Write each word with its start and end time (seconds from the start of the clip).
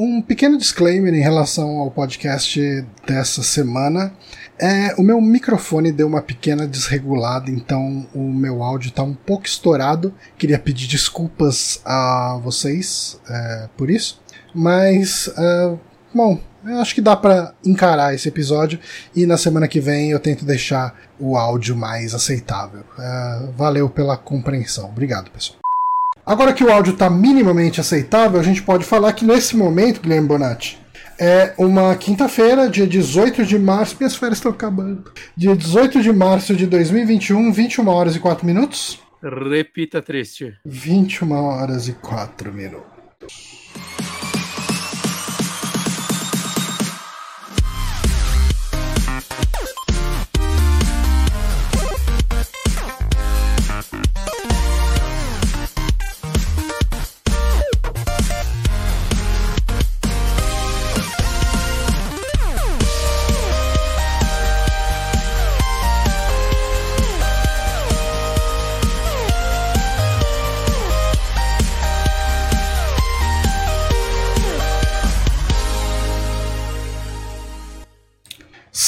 um 0.00 0.22
pequeno 0.22 0.56
disclaimer 0.56 1.12
em 1.12 1.20
relação 1.20 1.76
ao 1.76 1.90
podcast 1.90 2.58
dessa 3.06 3.42
semana. 3.42 4.14
É, 4.58 4.94
o 4.96 5.02
meu 5.02 5.20
microfone 5.20 5.92
deu 5.92 6.06
uma 6.06 6.22
pequena 6.22 6.66
desregulada, 6.66 7.50
então 7.50 8.06
o 8.14 8.32
meu 8.32 8.62
áudio 8.62 8.88
está 8.88 9.02
um 9.02 9.12
pouco 9.12 9.44
estourado. 9.44 10.14
Queria 10.38 10.58
pedir 10.58 10.86
desculpas 10.86 11.82
a 11.84 12.40
vocês 12.42 13.20
é, 13.28 13.68
por 13.76 13.90
isso. 13.90 14.22
Mas, 14.54 15.30
é, 15.36 15.74
bom, 16.14 16.40
eu 16.64 16.78
acho 16.78 16.94
que 16.94 17.02
dá 17.02 17.14
para 17.14 17.52
encarar 17.64 18.14
esse 18.14 18.26
episódio 18.26 18.78
e 19.14 19.26
na 19.26 19.36
semana 19.36 19.68
que 19.68 19.80
vem 19.80 20.12
eu 20.12 20.18
tento 20.18 20.46
deixar 20.46 20.98
o 21.18 21.36
áudio 21.36 21.76
mais 21.76 22.14
aceitável. 22.14 22.84
É, 22.98 23.48
valeu 23.54 23.90
pela 23.90 24.16
compreensão. 24.16 24.88
Obrigado, 24.88 25.30
pessoal. 25.30 25.59
Agora 26.30 26.52
que 26.52 26.62
o 26.62 26.70
áudio 26.70 26.92
está 26.92 27.10
minimamente 27.10 27.80
aceitável, 27.80 28.38
a 28.38 28.42
gente 28.44 28.62
pode 28.62 28.84
falar 28.84 29.12
que 29.14 29.24
nesse 29.24 29.56
momento, 29.56 30.00
Guilherme 30.00 30.28
Bonatti, 30.28 30.78
é 31.18 31.52
uma 31.58 31.92
quinta-feira, 31.96 32.70
dia 32.70 32.86
18 32.86 33.44
de 33.44 33.58
março. 33.58 33.96
Minhas 33.98 34.14
férias 34.14 34.38
estão 34.38 34.52
acabando. 34.52 35.10
Dia 35.36 35.56
18 35.56 36.00
de 36.00 36.12
março 36.12 36.54
de 36.54 36.68
2021, 36.68 37.52
21 37.52 37.88
horas 37.88 38.14
e 38.14 38.20
4 38.20 38.46
minutos. 38.46 39.00
Repita 39.20 40.00
triste. 40.00 40.56
21 40.64 41.32
horas 41.32 41.88
e 41.88 41.94
4 41.94 42.52
minutos. 42.52 43.59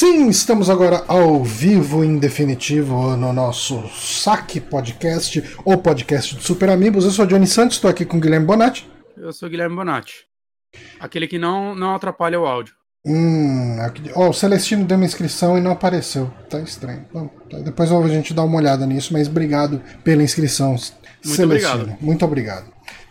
Sim, 0.02 0.28
estamos 0.28 0.68
agora 0.68 1.04
ao 1.06 1.44
vivo, 1.44 2.02
em 2.02 2.18
definitivo, 2.18 3.16
no 3.16 3.32
nosso 3.32 3.88
Saque 3.90 4.60
Podcast, 4.60 5.40
ou 5.64 5.78
podcast 5.78 6.34
do 6.34 6.42
Super 6.42 6.70
Amigos. 6.70 7.04
Eu 7.04 7.12
sou 7.12 7.24
Johnny 7.24 7.46
Santos, 7.46 7.76
estou 7.76 7.88
aqui 7.88 8.04
com 8.04 8.16
o 8.16 8.20
Guilherme 8.20 8.44
Bonatti. 8.44 8.90
Eu 9.16 9.32
sou 9.32 9.46
o 9.46 9.50
Guilherme 9.50 9.76
Bonatti. 9.76 10.26
Aquele 10.98 11.28
que 11.28 11.38
não, 11.38 11.76
não 11.76 11.94
atrapalha 11.94 12.40
o 12.40 12.44
áudio. 12.44 12.74
Hum, 13.06 13.76
oh, 14.16 14.30
o 14.30 14.32
Celestino 14.32 14.84
deu 14.84 14.96
uma 14.96 15.06
inscrição 15.06 15.56
e 15.56 15.60
não 15.60 15.70
apareceu. 15.70 16.28
Tá 16.50 16.58
estranho. 16.58 17.06
Bom, 17.12 17.28
tá, 17.48 17.60
depois 17.60 17.92
a 17.92 18.08
gente 18.08 18.34
dá 18.34 18.42
uma 18.42 18.56
olhada 18.56 18.84
nisso, 18.84 19.12
mas 19.12 19.28
obrigado 19.28 19.80
pela 20.02 20.24
inscrição, 20.24 20.70
Muito 20.70 20.96
Celestino. 21.22 21.74
Obrigado. 21.74 21.96
Muito 22.00 22.24
obrigado. 22.24 22.66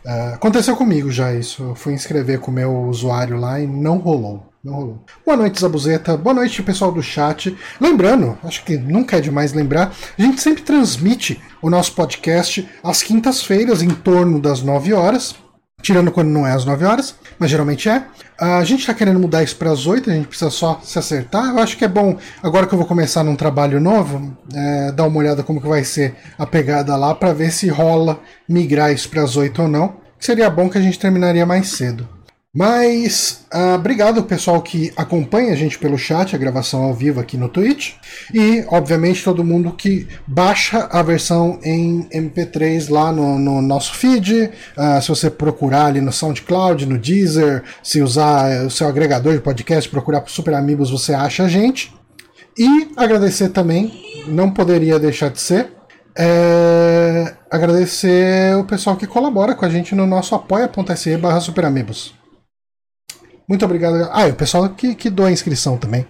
Uh, 0.06 0.34
aconteceu 0.34 0.76
comigo 0.76 1.10
já 1.10 1.34
isso. 1.34 1.64
Eu 1.64 1.74
fui 1.74 1.94
inscrever 1.94 2.42
com 2.42 2.52
o 2.52 2.54
meu 2.54 2.84
usuário 2.84 3.38
lá 3.38 3.62
e 3.62 3.66
não 3.66 3.98
rolou. 3.98 4.51
Não 4.64 4.74
rolou. 4.74 5.04
Boa 5.26 5.36
noite, 5.36 5.60
Zabuzeta. 5.60 6.16
Boa 6.16 6.36
noite, 6.36 6.62
pessoal 6.62 6.92
do 6.92 7.02
chat. 7.02 7.58
Lembrando, 7.80 8.38
acho 8.44 8.64
que 8.64 8.78
nunca 8.78 9.18
é 9.18 9.22
demais 9.22 9.54
lembrar, 9.54 9.92
a 10.18 10.22
gente 10.22 10.40
sempre 10.40 10.62
transmite 10.62 11.42
o 11.64 11.70
nosso 11.70 11.94
podcast 11.94 12.70
às 12.84 13.02
quintas-feiras, 13.02 13.82
em 13.82 13.90
torno 13.90 14.40
das 14.40 14.62
9 14.62 14.94
horas. 14.94 15.36
Tirando 15.82 16.12
quando 16.12 16.28
não 16.28 16.46
é 16.46 16.52
às 16.52 16.64
9 16.64 16.86
horas, 16.86 17.16
mas 17.40 17.50
geralmente 17.50 17.90
é. 17.90 18.06
A 18.40 18.64
gente 18.64 18.82
está 18.82 18.94
querendo 18.94 19.20
mudar 19.20 19.42
isso 19.42 19.56
para 19.56 19.72
as 19.72 19.88
8, 19.88 20.12
a 20.12 20.14
gente 20.14 20.28
precisa 20.28 20.52
só 20.52 20.80
se 20.84 21.00
acertar. 21.00 21.50
Eu 21.50 21.58
acho 21.58 21.76
que 21.76 21.84
é 21.84 21.88
bom, 21.88 22.20
agora 22.44 22.68
que 22.68 22.74
eu 22.76 22.78
vou 22.78 22.88
começar 22.88 23.24
num 23.24 23.36
trabalho 23.36 23.82
novo, 23.82 24.38
é, 24.54 24.92
dar 24.92 25.06
uma 25.08 25.18
olhada 25.18 25.42
como 25.42 25.60
que 25.60 25.68
vai 25.68 25.84
ser 25.84 26.14
a 26.38 26.46
pegada 26.46 26.96
lá 26.96 27.16
para 27.16 27.34
ver 27.34 27.52
se 27.52 27.68
rola 27.68 28.20
migrar 28.48 28.94
isso 28.94 29.10
para 29.10 29.24
as 29.24 29.36
8 29.36 29.60
ou 29.60 29.68
não. 29.68 29.96
Seria 30.20 30.52
bom 30.52 30.70
que 30.70 30.78
a 30.78 30.82
gente 30.82 31.00
terminaria 31.00 31.48
mais 31.48 31.70
cedo. 31.70 32.08
Mas 32.54 33.46
uh, 33.54 33.76
obrigado 33.76 34.24
pessoal 34.24 34.62
que 34.62 34.92
acompanha 34.98 35.54
a 35.54 35.56
gente 35.56 35.80
pelo 35.80 35.98
chat, 35.98 36.36
a 36.36 36.40
gravação 36.40 36.84
ao 36.84 36.94
vivo 36.94 37.22
aqui 37.22 37.38
no 37.38 37.48
Twitch. 37.48 37.94
E, 38.34 38.66
obviamente, 38.68 39.24
todo 39.24 39.42
mundo 39.42 39.72
que 39.72 40.06
baixa 40.28 40.90
a 40.92 41.02
versão 41.02 41.60
em 41.64 42.04
MP3 42.14 42.90
lá 42.90 43.10
no, 43.10 43.40
no 43.40 43.62
nosso 43.62 43.96
feed. 43.96 44.52
Uh, 44.78 45.02
se 45.02 45.08
você 45.08 45.30
procurar 45.30 45.86
ali 45.86 46.02
no 46.02 46.12
SoundCloud, 46.12 46.86
no 46.86 46.98
Deezer, 46.98 47.64
se 47.82 48.02
usar 48.02 48.66
o 48.66 48.70
seu 48.70 48.90
agregador 48.90 49.34
de 49.34 49.40
podcast, 49.40 49.90
procurar 49.90 50.20
por 50.20 50.30
Super 50.30 50.56
Amigos, 50.56 50.92
você 50.92 51.14
acha 51.14 51.44
a 51.44 51.48
gente. 51.48 51.94
E 52.58 52.92
agradecer 52.98 53.48
também, 53.50 53.94
não 54.28 54.52
poderia 54.52 55.00
deixar 55.00 55.30
de 55.30 55.40
ser, 55.40 55.72
é, 56.18 57.34
agradecer 57.50 58.58
o 58.58 58.66
pessoal 58.66 58.98
que 58.98 59.08
colabora 59.08 59.56
com 59.56 59.64
a 59.64 59.70
gente 59.70 59.96
no 59.96 60.06
nosso 60.06 60.36
apoia.se 60.36 61.16
barra 61.16 61.40
superamigos. 61.40 62.20
Muito 63.52 63.66
obrigado. 63.66 64.08
Ah, 64.14 64.30
e 64.30 64.32
o 64.32 64.36
pessoal 64.36 64.70
que, 64.70 64.96
que 64.96 65.10
doa 65.10 65.28
a 65.28 65.32
inscrição 65.32 65.78
também. 65.78 66.08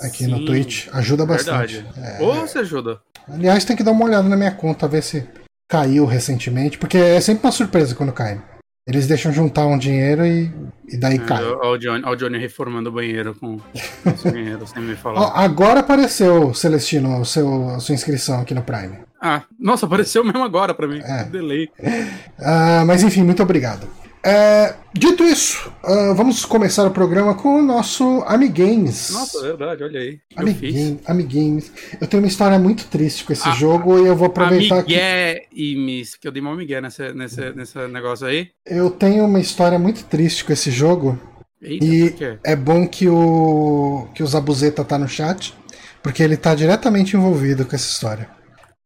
Aqui 0.00 0.24
Sim, 0.24 0.28
no 0.28 0.46
Twitch. 0.46 0.88
Ajuda 0.90 1.26
bastante. 1.26 1.84
É... 1.98 2.16
Ou 2.22 2.32
você 2.34 2.60
ajuda. 2.60 2.98
Aliás, 3.28 3.62
tem 3.66 3.76
que 3.76 3.82
dar 3.82 3.90
uma 3.90 4.06
olhada 4.06 4.26
na 4.26 4.38
minha 4.38 4.50
conta, 4.50 4.88
ver 4.88 5.02
se 5.02 5.28
caiu 5.68 6.06
recentemente. 6.06 6.78
Porque 6.78 6.96
é 6.96 7.20
sempre 7.20 7.44
uma 7.44 7.52
surpresa 7.52 7.94
quando 7.94 8.10
cai. 8.10 8.40
Eles 8.88 9.06
deixam 9.06 9.30
juntar 9.30 9.66
um 9.66 9.76
dinheiro 9.76 10.24
e, 10.24 10.50
e 10.88 10.96
daí 10.96 11.16
é, 11.16 11.18
cai. 11.18 11.44
Olha 11.44 11.72
o 11.72 11.76
Johnny, 11.76 12.06
o 12.06 12.16
Johnny 12.16 12.38
reformando 12.38 12.88
o 12.88 12.92
banheiro 12.92 13.34
com 13.34 13.56
o 13.56 14.32
dinheiro, 14.32 14.66
sem 14.66 14.82
me 14.82 14.96
falar. 14.96 15.32
Agora 15.38 15.80
apareceu, 15.80 16.54
Celestino, 16.54 17.20
o 17.20 17.24
seu, 17.26 17.68
a 17.68 17.80
sua 17.80 17.94
inscrição 17.94 18.40
aqui 18.40 18.54
no 18.54 18.62
Prime. 18.62 18.96
Ah, 19.20 19.42
nossa, 19.60 19.84
apareceu 19.84 20.24
mesmo 20.24 20.42
agora 20.42 20.72
pra 20.72 20.88
mim. 20.88 21.02
É. 21.04 21.24
Delay. 21.24 21.68
Uh, 21.78 22.86
mas 22.86 23.02
enfim, 23.02 23.22
muito 23.24 23.42
obrigado. 23.42 23.86
É, 24.28 24.74
dito 24.92 25.22
isso, 25.22 25.70
uh, 25.84 26.12
vamos 26.12 26.44
começar 26.44 26.84
o 26.84 26.90
programa 26.90 27.36
com 27.36 27.60
o 27.60 27.62
nosso 27.62 28.24
Amigames. 28.26 29.10
Nossa, 29.10 29.40
verdade, 29.40 29.84
olha 29.84 30.00
aí. 30.00 30.18
Amigame, 30.34 31.00
Amigames. 31.06 31.72
Eu 32.00 32.08
tenho 32.08 32.24
uma 32.24 32.28
história 32.28 32.58
muito 32.58 32.86
triste 32.86 33.22
com 33.22 33.32
esse 33.32 33.48
ah, 33.48 33.52
jogo 33.52 33.96
e 34.00 34.06
eu 34.08 34.16
vou 34.16 34.26
aproveitar 34.26 34.82
que. 34.82 34.98
Amigames, 34.98 36.16
que 36.16 36.26
eu 36.26 36.32
dei 36.32 36.42
uma 36.42 36.50
amigué 36.50 36.80
nesse, 36.80 37.12
nesse, 37.12 37.52
nesse 37.52 37.78
negócio 37.86 38.26
aí. 38.26 38.48
Eu 38.66 38.90
tenho 38.90 39.24
uma 39.24 39.38
história 39.38 39.78
muito 39.78 40.02
triste 40.06 40.44
com 40.44 40.52
esse 40.52 40.72
jogo. 40.72 41.16
Eita, 41.62 41.84
e 41.84 42.38
é 42.42 42.56
bom 42.56 42.84
que 42.88 43.08
o, 43.08 44.08
que 44.12 44.24
o 44.24 44.26
Zabuzeta 44.26 44.84
tá 44.84 44.98
no 44.98 45.06
chat, 45.06 45.54
porque 46.02 46.20
ele 46.20 46.36
tá 46.36 46.52
diretamente 46.52 47.16
envolvido 47.16 47.64
com 47.64 47.76
essa 47.76 47.88
história. 47.88 48.28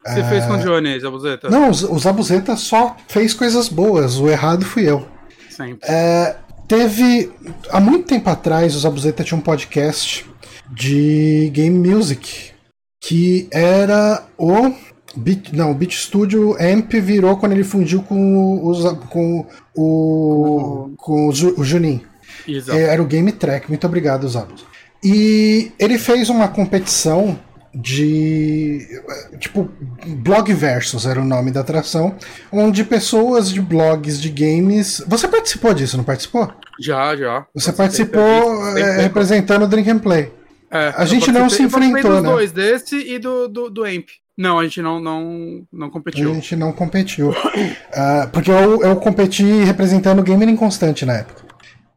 Você 0.07 0.21
é... 0.21 0.25
fez 0.29 0.45
com 0.45 0.53
o 0.53 0.59
Johnny, 0.59 1.01
Zabuzeta? 1.01 1.49
Não, 1.49 1.71
o 1.71 1.99
Zabuzeta 1.99 2.57
só 2.57 2.95
fez 3.09 3.33
coisas 3.33 3.71
boas, 3.71 4.19
o 4.19 4.29
errado 4.29 4.67
fui 4.67 4.87
eu. 4.87 5.09
Sempre. 5.51 5.89
É, 5.89 6.37
teve. 6.67 7.31
Há 7.71 7.81
muito 7.81 8.07
tempo 8.07 8.31
atrás, 8.31 8.75
os 8.75 8.87
Abuzeta 8.87 9.25
tinha 9.25 9.37
um 9.37 9.43
podcast 9.43 10.25
de 10.71 11.51
game 11.53 11.89
music. 11.89 12.53
Que 13.01 13.49
era 13.51 14.25
o. 14.39 14.73
Beat, 15.17 15.53
não, 15.53 15.73
o 15.73 15.75
Beat 15.75 15.93
Studio 15.93 16.57
Amp 16.61 16.93
virou 16.93 17.37
quando 17.37 17.53
ele 17.53 17.65
fundiu 17.65 18.03
com, 18.03 18.67
os, 18.67 18.85
com 19.09 19.47
o. 19.75 20.93
com 20.97 21.29
o, 21.29 21.31
o 21.31 21.65
Junin. 21.65 22.01
Exato. 22.47 22.79
É, 22.79 22.83
era 22.83 23.03
o 23.03 23.07
Game 23.07 23.33
Track. 23.33 23.69
Muito 23.69 23.87
obrigado, 23.87 24.29
Zabus. 24.29 24.65
E 25.03 25.73
ele 25.79 25.99
fez 25.99 26.29
uma 26.29 26.47
competição 26.47 27.39
de 27.75 29.01
tipo 29.39 29.71
blog 30.19 30.53
versus 30.53 31.07
era 31.07 31.21
o 31.21 31.25
nome 31.25 31.53
da 31.53 31.61
atração 31.61 32.17
onde 32.51 32.83
pessoas 32.83 33.49
de 33.49 33.61
blogs 33.61 34.21
de 34.21 34.29
games 34.29 35.01
você 35.07 35.29
participou 35.29 35.73
disso 35.73 35.97
não 35.97 36.03
participou? 36.03 36.53
Já 36.81 37.15
já. 37.15 37.47
Você 37.55 37.73
participou 37.73 38.77
é, 38.77 39.03
representando 39.03 39.65
o 39.65 39.69
Drink 39.69 39.89
and 39.91 39.99
Play. 39.99 40.33
É, 40.71 40.95
a 40.97 41.05
gente 41.05 41.31
não 41.31 41.51
se 41.51 41.63
enfrentou 41.63 42.13
dos 42.13 42.23
né? 42.23 42.29
dois 42.29 42.53
desse 42.53 42.97
e 42.97 43.19
do, 43.19 43.49
do, 43.49 43.69
do 43.69 43.85
Amp. 43.85 44.09
Não 44.37 44.59
a 44.59 44.65
gente 44.65 44.81
não 44.81 44.99
não 44.99 45.67
não 45.71 45.91
competiu. 45.91 46.31
A 46.31 46.35
gente 46.35 46.57
não 46.57 46.73
competiu. 46.73 47.31
Uh, 47.31 48.29
porque 48.33 48.51
eu, 48.51 48.83
eu 48.83 48.97
competi 48.97 49.45
representando 49.65 50.21
o 50.21 50.23
Gamer 50.23 50.49
Inconstante 50.49 51.05
na 51.05 51.19
época. 51.19 51.43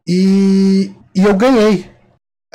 E, 0.06 0.92
e 1.14 1.24
eu 1.24 1.34
ganhei 1.34 1.86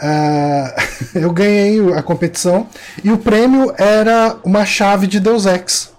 Uh, 0.02 1.16
eu 1.20 1.32
ganhei 1.32 1.94
a 1.94 2.02
competição 2.02 2.68
e 3.04 3.12
o 3.12 3.18
prêmio 3.18 3.74
era 3.78 4.38
uma 4.44 4.66
chave 4.66 5.08
de 5.08 5.20
Deus 5.20 5.46
Ex. 5.46 5.94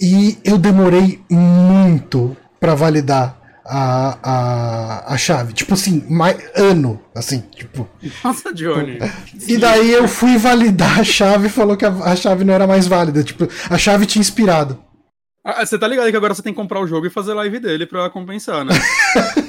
E 0.00 0.38
eu 0.44 0.58
demorei 0.58 1.20
muito 1.30 2.36
para 2.60 2.74
validar 2.74 3.36
a, 3.64 4.18
a, 4.22 5.14
a 5.14 5.18
chave. 5.18 5.52
Tipo 5.52 5.74
assim, 5.74 6.04
mais, 6.08 6.36
ano. 6.54 7.00
Assim, 7.14 7.40
tipo. 7.54 7.88
Nossa, 8.22 8.52
Johnny. 8.52 8.98
E 9.48 9.56
daí 9.56 9.92
eu 9.92 10.06
fui 10.06 10.36
validar 10.36 11.00
a 11.00 11.04
chave 11.04 11.46
e 11.46 11.50
falou 11.50 11.76
que 11.76 11.84
a, 11.84 11.90
a 11.90 12.16
chave 12.16 12.44
não 12.44 12.54
era 12.54 12.66
mais 12.66 12.86
válida. 12.86 13.22
Tipo, 13.22 13.48
a 13.68 13.78
chave 13.78 14.06
tinha 14.06 14.20
inspirado. 14.20 14.78
Ah, 15.44 15.64
você 15.64 15.78
tá 15.78 15.86
ligado 15.86 16.10
que 16.10 16.16
agora 16.16 16.34
você 16.34 16.42
tem 16.42 16.52
que 16.52 16.60
comprar 16.60 16.80
o 16.80 16.86
jogo 16.86 17.06
e 17.06 17.10
fazer 17.10 17.32
live 17.32 17.60
dele 17.60 17.86
pra 17.86 18.10
compensar, 18.10 18.64
né? 18.64 18.74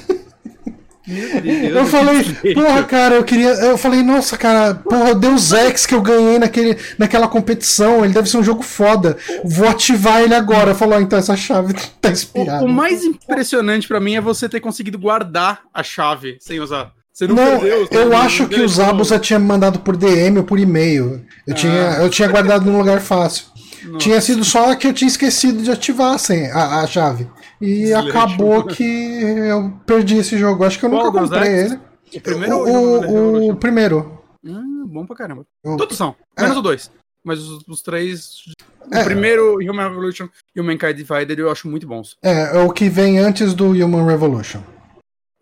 eu 1.08 1.86
falei, 1.86 2.22
porra, 2.54 2.84
cara, 2.84 3.14
eu 3.16 3.24
queria. 3.24 3.48
Eu 3.48 3.78
falei, 3.78 4.02
nossa, 4.02 4.36
cara, 4.36 4.74
porra, 4.74 5.14
Deus 5.14 5.52
Ex 5.52 5.86
que 5.86 5.94
eu 5.94 6.02
ganhei 6.02 6.38
naquele, 6.38 6.76
naquela 6.98 7.26
competição, 7.26 8.04
ele 8.04 8.12
deve 8.12 8.28
ser 8.28 8.36
um 8.36 8.44
jogo 8.44 8.62
foda. 8.62 9.16
Vou 9.44 9.68
ativar 9.68 10.20
ele 10.20 10.34
agora. 10.34 10.74
Falou, 10.74 11.00
então 11.00 11.18
essa 11.18 11.36
chave 11.36 11.74
tá 12.00 12.10
inspirada. 12.10 12.64
O, 12.64 12.66
o 12.66 12.72
mais 12.72 13.02
impressionante 13.04 13.88
para 13.88 14.00
mim 14.00 14.16
é 14.16 14.20
você 14.20 14.48
ter 14.48 14.60
conseguido 14.60 14.98
guardar 14.98 15.62
a 15.72 15.82
chave 15.82 16.36
sem 16.40 16.60
usar. 16.60 16.92
Você 17.12 17.26
não, 17.26 17.34
não 17.34 17.58
perdeu, 17.58 17.88
eu 17.90 18.10
não 18.10 18.16
acho 18.16 18.46
que 18.46 18.60
o 18.60 18.68
Zabuza 18.68 19.18
tinha 19.18 19.40
mandado 19.40 19.80
por 19.80 19.96
DM 19.96 20.38
ou 20.38 20.44
por 20.44 20.58
e-mail. 20.58 21.24
Eu, 21.46 21.52
ah. 21.52 21.54
tinha, 21.54 21.98
eu 22.00 22.10
tinha 22.10 22.28
guardado 22.28 22.64
num 22.64 22.78
lugar 22.78 23.00
fácil. 23.00 23.46
Nossa. 23.84 23.98
Tinha 23.98 24.20
sido 24.20 24.44
só 24.44 24.74
que 24.74 24.86
eu 24.86 24.92
tinha 24.92 25.08
esquecido 25.08 25.62
de 25.62 25.70
ativar 25.70 26.14
assim, 26.14 26.46
a, 26.46 26.80
a 26.80 26.86
chave. 26.86 27.26
E 27.60 27.84
Excelente. 27.84 28.08
acabou 28.08 28.64
que 28.64 28.82
eu 28.82 29.72
perdi 29.84 30.18
esse 30.18 30.38
jogo. 30.38 30.64
Acho 30.64 30.78
que 30.78 30.86
eu 30.86 30.90
Qual 30.90 31.06
nunca 31.06 31.20
comprei 31.20 31.52
ele. 31.52 31.80
O 32.14 32.20
primeiro 32.20 32.56
o, 32.56 33.00
o, 33.00 33.50
o 33.50 33.56
primeiro. 33.56 34.22
Hum, 34.44 34.86
bom 34.86 35.04
pra 35.04 35.16
caramba. 35.16 35.46
O... 35.64 35.76
Todos 35.76 35.96
são. 35.96 36.14
Menos 36.38 36.56
é. 36.56 36.58
o 36.58 36.62
dois. 36.62 36.90
Mas 37.24 37.40
os, 37.40 37.66
os 37.66 37.82
três. 37.82 38.44
É. 38.90 39.02
O 39.02 39.04
primeiro, 39.04 39.56
Human 39.56 39.88
Revolution 39.88 40.28
e 40.54 40.60
o 40.60 40.64
Mankind 40.64 40.96
Divided, 40.96 41.38
eu 41.38 41.50
acho 41.50 41.68
muito 41.68 41.86
bons. 41.86 42.16
É, 42.22 42.56
é 42.56 42.60
o 42.60 42.72
que 42.72 42.88
vem 42.88 43.18
antes 43.18 43.52
do 43.52 43.70
Human 43.72 44.06
Revolution. 44.06 44.62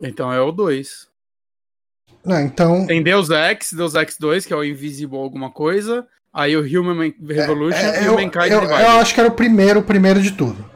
Então 0.00 0.32
é 0.32 0.40
o 0.40 0.50
2. 0.50 1.06
Não, 2.24 2.40
então... 2.40 2.86
Tem 2.86 3.02
Deus 3.02 3.30
Ex, 3.30 3.72
Deus 3.72 3.94
Ex 3.94 4.16
2, 4.18 4.46
que 4.46 4.52
é 4.52 4.56
o 4.56 4.64
Invisible 4.64 5.16
alguma 5.16 5.48
coisa. 5.50 6.06
Aí 6.32 6.56
o 6.56 6.60
Human 6.60 7.14
Revolution 7.24 7.78
é, 7.78 7.98
é, 8.00 8.04
e 8.04 8.08
o 8.08 8.14
Mankind 8.14 8.50
eu, 8.50 8.60
Divided. 8.60 8.82
Eu 8.82 8.90
acho 8.98 9.14
que 9.14 9.20
era 9.20 9.28
o 9.28 9.32
primeiro, 9.32 9.80
o 9.80 9.84
primeiro 9.84 10.20
de 10.20 10.32
tudo. 10.32 10.68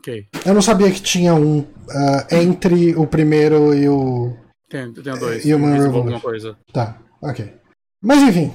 Ok. 0.00 0.26
Eu 0.46 0.54
não 0.54 0.62
sabia 0.62 0.90
que 0.90 1.02
tinha 1.02 1.34
um 1.34 1.58
uh, 1.60 2.34
entre 2.34 2.96
o 2.96 3.06
primeiro 3.06 3.74
e 3.74 3.86
o. 3.86 4.34
Tem, 4.66 4.90
tem 4.94 5.18
dois. 5.18 5.44
E 5.44 5.52
o 5.52 5.58
Revolution. 5.58 5.98
Alguma 5.98 6.20
coisa. 6.20 6.56
Tá, 6.72 6.98
ok. 7.20 7.52
Mas 8.02 8.22
enfim. 8.22 8.50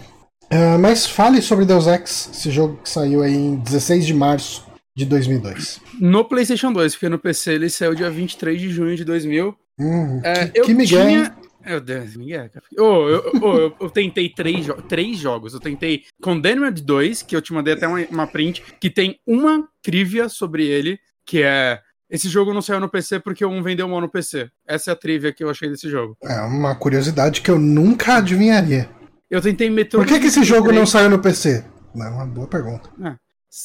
Uh, 0.46 0.80
mas 0.80 1.06
fale 1.06 1.42
sobre 1.44 1.66
Deus 1.66 1.86
Ex, 1.86 2.32
esse 2.34 2.50
jogo 2.50 2.80
que 2.82 2.90
saiu 2.90 3.22
aí 3.22 3.36
em 3.36 3.58
16 3.58 4.08
de 4.08 4.14
março 4.14 4.66
de 4.96 5.06
2002. 5.06 5.82
No 6.00 6.26
PlayStation 6.26 6.74
2, 6.74 6.94
porque 6.94 7.10
no 7.10 7.20
PC 7.20 7.54
ele 7.54 7.70
saiu 7.70 7.94
dia 7.94 8.10
23 8.10 8.60
de 8.60 8.70
junho 8.70 8.96
de 8.96 9.04
2000. 9.04 9.56
Hum, 9.80 10.22
é, 10.24 10.48
que, 10.48 10.60
eu 10.60 10.66
que 10.66 10.74
Miguel, 10.74 11.06
tinha... 11.06 11.36
Meu 11.64 11.82
Deus, 11.82 12.16
Miguel. 12.16 12.50
Oh, 12.78 13.10
eu, 13.10 13.32
oh, 13.42 13.58
eu, 13.58 13.76
eu, 13.82 13.90
tentei 13.90 14.30
três, 14.30 14.66
jo 14.66 14.74
três 14.84 15.18
jogos. 15.18 15.54
Eu 15.54 15.60
tentei 15.60 16.04
Condemned 16.22 16.82
2, 16.82 17.24
que 17.24 17.36
eu 17.36 17.42
te 17.42 17.54
mandei 17.54 17.74
até 17.74 17.88
uma, 17.88 18.00
uma 18.10 18.28
print, 18.28 18.64
que 18.80 18.90
tem 18.90 19.20
uma 19.28 19.68
trivia 19.82 20.30
sobre 20.30 20.66
ele, 20.66 21.00
que 21.25 21.42
é 21.42 21.81
esse 22.10 22.30
jogo 22.30 22.54
não 22.54 22.62
saiu 22.62 22.80
no 22.80 22.89
PC 22.89 23.19
porque 23.19 23.45
um 23.45 23.63
vendeu 23.63 23.88
mal 23.88 24.00
no 24.00 24.10
PC. 24.10 24.50
Essa 24.66 24.92
é 24.92 24.94
a 24.94 24.95
trivia 24.95 25.33
que 25.33 25.44
eu 25.44 25.50
achei 25.50 25.69
desse 25.69 25.89
jogo. 25.89 26.16
É 26.24 26.39
uma 26.42 26.75
curiosidade 26.75 27.42
que 27.42 27.50
eu 27.50 27.57
nunca 27.57 28.18
adivinharia. 28.18 28.89
Eu 29.30 29.42
tentei 29.42 29.69
Metro. 29.69 30.00
Por 30.00 30.07
que, 30.07 30.19
que 30.19 30.27
esse 30.27 30.44
jogo 30.44 30.72
não 30.72 30.86
saiu 30.86 31.10
no 31.10 31.19
PC? 31.19 31.66
É 31.95 32.07
uma 32.07 32.25
boa 32.25 32.48
pergunta. 32.48 32.89
É. 33.04 33.16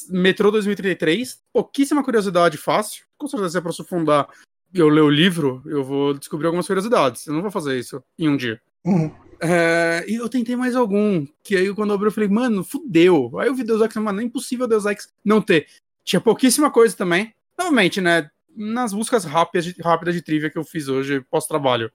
Metro 0.09 0.51
2033, 0.51 1.39
pouquíssima 1.53 2.03
curiosidade 2.03 2.57
fácil. 2.57 3.05
Com 3.19 3.27
certeza, 3.27 3.51
se 3.51 3.59
aprofundar 3.59 4.29
e 4.73 4.79
eu 4.79 4.89
ler 4.89 5.03
o 5.03 5.11
livro, 5.11 5.63
eu 5.67 5.85
vou 5.85 6.15
descobrir 6.15 6.47
algumas 6.47 6.67
curiosidades. 6.67 7.27
Eu 7.27 7.35
não 7.35 7.43
vou 7.43 7.51
fazer 7.51 7.79
isso 7.79 8.03
em 8.19 8.29
um 8.29 8.37
dia. 8.37 8.61
Uhum. 8.85 9.13
É, 9.41 10.05
e 10.09 10.15
eu 10.15 10.29
tentei 10.29 10.57
mais 10.57 10.77
algum. 10.77 11.27
Que 11.43 11.57
aí, 11.57 11.75
quando 11.75 11.91
eu 11.91 11.97
abri, 11.97 12.07
eu 12.07 12.13
falei, 12.13 12.29
mano, 12.29 12.65
fudeu. 12.65 13.39
Aí 13.39 13.49
eu 13.49 13.55
vi 13.55 13.65
Deus 13.65 13.83
Ex, 13.83 13.95
mano, 13.97 14.21
é 14.21 14.25
impossível 14.25 14.67
Deus 14.67 14.87
Ex 14.87 15.09
não 15.25 15.43
ter. 15.43 15.67
Tinha 16.05 16.21
pouquíssima 16.21 16.71
coisa 16.71 16.97
também. 16.97 17.35
Novamente, 17.61 18.01
né? 18.01 18.31
Nas 18.57 18.95
buscas 18.95 19.25
rápidas 19.25 19.67
de, 19.67 19.83
rápidas 19.83 20.15
de 20.15 20.23
trivia 20.23 20.49
que 20.49 20.59
eu 20.59 20.65
fiz 20.65 20.89
hoje, 20.89 21.21
pós-trabalho. 21.31 21.93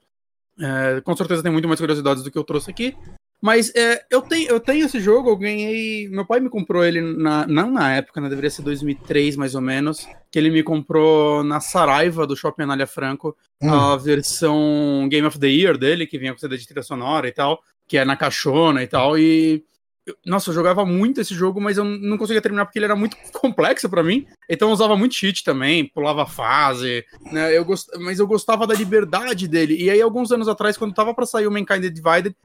É, 0.59 1.01
com 1.01 1.15
certeza 1.15 1.41
tem 1.41 1.51
muito 1.51 1.67
mais 1.67 1.79
curiosidades 1.79 2.23
do 2.23 2.29
que 2.29 2.37
eu 2.37 2.43
trouxe 2.43 2.69
aqui. 2.69 2.95
Mas 3.41 3.73
é, 3.75 4.05
eu, 4.09 4.21
tenho, 4.21 4.49
eu 4.49 4.59
tenho 4.59 4.85
esse 4.85 4.99
jogo, 4.99 5.29
eu 5.29 5.35
ganhei. 5.35 6.07
Meu 6.07 6.25
pai 6.25 6.39
me 6.39 6.49
comprou 6.49 6.85
ele 6.85 7.01
na, 7.01 7.47
não 7.47 7.71
na 7.71 7.95
época, 7.95 8.21
né? 8.21 8.29
Deveria 8.29 8.49
ser 8.49 8.61
2003 8.61 9.35
mais 9.35 9.55
ou 9.55 9.61
menos. 9.61 10.07
Que 10.31 10.37
ele 10.37 10.51
me 10.51 10.61
comprou 10.61 11.43
na 11.43 11.59
Saraiva 11.59 12.27
do 12.27 12.35
Shopping 12.35 12.63
Anália 12.63 12.87
Franco, 12.87 13.35
hum. 13.61 13.73
a 13.73 13.97
versão 13.97 15.07
Game 15.09 15.27
of 15.27 15.39
the 15.39 15.47
Year 15.47 15.77
dele, 15.77 16.07
que 16.07 16.19
vinha 16.19 16.31
com 16.31 16.39
CD 16.39 16.57
de 16.57 16.67
trilha 16.67 16.83
sonora 16.83 17.27
e 17.27 17.31
tal, 17.31 17.59
que 17.87 17.97
é 17.97 18.05
na 18.05 18.15
caixona 18.15 18.83
e 18.83 18.87
tal. 18.87 19.17
E 19.17 19.63
nossa, 20.25 20.49
eu 20.49 20.53
jogava 20.53 20.85
muito 20.85 21.19
esse 21.19 21.33
jogo, 21.33 21.59
mas 21.59 21.77
eu 21.77 21.83
não 21.83 22.17
conseguia 22.17 22.41
terminar 22.41 22.65
porque 22.65 22.77
ele 22.77 22.85
era 22.85 22.95
muito 22.95 23.17
complexo 23.33 23.89
para 23.89 24.03
mim. 24.03 24.27
Então 24.49 24.69
eu 24.69 24.73
usava 24.73 24.95
muito 24.95 25.15
cheat 25.15 25.43
também, 25.43 25.87
pulava 25.87 26.25
fase, 26.25 27.03
né? 27.31 27.55
Eu 27.57 27.65
gost... 27.65 27.89
Mas 27.99 28.19
eu 28.19 28.27
gostava 28.27 28.67
da 28.67 28.73
liberdade 28.73 29.47
dele. 29.47 29.75
E 29.81 29.89
aí, 29.89 30.01
alguns 30.01 30.31
anos 30.31 30.47
atrás, 30.47 30.77
quando 30.77 30.93
tava 30.93 31.13
para 31.13 31.25
sair 31.25 31.47
o 31.47 31.51
Mankind 31.51 31.83
Divided, 31.85 32.35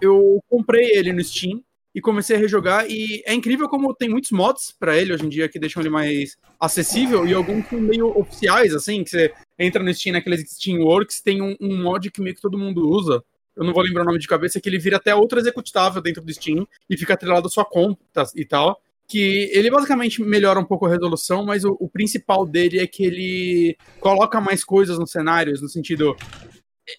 eu 0.00 0.42
comprei 0.48 0.90
ele 0.96 1.12
no 1.12 1.24
Steam 1.24 1.62
e 1.94 2.00
comecei 2.00 2.36
a 2.36 2.38
rejogar. 2.38 2.90
E 2.90 3.22
é 3.24 3.32
incrível 3.32 3.68
como 3.68 3.94
tem 3.94 4.08
muitos 4.08 4.30
mods 4.30 4.74
para 4.78 4.96
ele 4.96 5.14
hoje 5.14 5.24
em 5.24 5.30
dia 5.30 5.48
que 5.48 5.58
deixam 5.58 5.82
ele 5.82 5.88
mais 5.88 6.36
acessível 6.60 7.26
e 7.26 7.32
alguns 7.32 7.66
são 7.68 7.80
meio 7.80 8.08
oficiais, 8.18 8.74
assim, 8.74 9.02
que 9.02 9.10
você 9.10 9.32
entra 9.58 9.82
no 9.82 9.92
Steam, 9.94 10.12
naqueles 10.12 10.50
Steamworks, 10.50 11.22
tem 11.22 11.40
um, 11.40 11.56
um 11.58 11.82
mod 11.82 12.10
que 12.10 12.20
meio 12.20 12.34
que 12.34 12.42
todo 12.42 12.58
mundo 12.58 12.86
usa 12.86 13.24
eu 13.56 13.64
não 13.64 13.72
vou 13.72 13.82
lembrar 13.82 14.02
o 14.02 14.06
nome 14.06 14.18
de 14.18 14.28
cabeça, 14.28 14.60
que 14.60 14.68
ele 14.68 14.78
vira 14.78 14.96
até 14.96 15.14
outro 15.14 15.38
executável 15.38 16.02
dentro 16.02 16.22
do 16.22 16.32
Steam 16.32 16.66
e 16.88 16.96
fica 16.96 17.14
atrelado 17.14 17.46
à 17.46 17.50
sua 17.50 17.64
conta 17.64 18.24
e 18.34 18.44
tal. 18.44 18.80
Que 19.08 19.50
ele 19.52 19.70
basicamente 19.70 20.20
melhora 20.20 20.58
um 20.58 20.64
pouco 20.64 20.86
a 20.86 20.90
resolução, 20.90 21.44
mas 21.44 21.64
o, 21.64 21.76
o 21.80 21.88
principal 21.88 22.44
dele 22.44 22.80
é 22.80 22.86
que 22.86 23.04
ele 23.04 23.76
coloca 24.00 24.40
mais 24.40 24.64
coisas 24.64 24.98
nos 24.98 25.10
cenários, 25.10 25.62
no 25.62 25.68
sentido. 25.68 26.16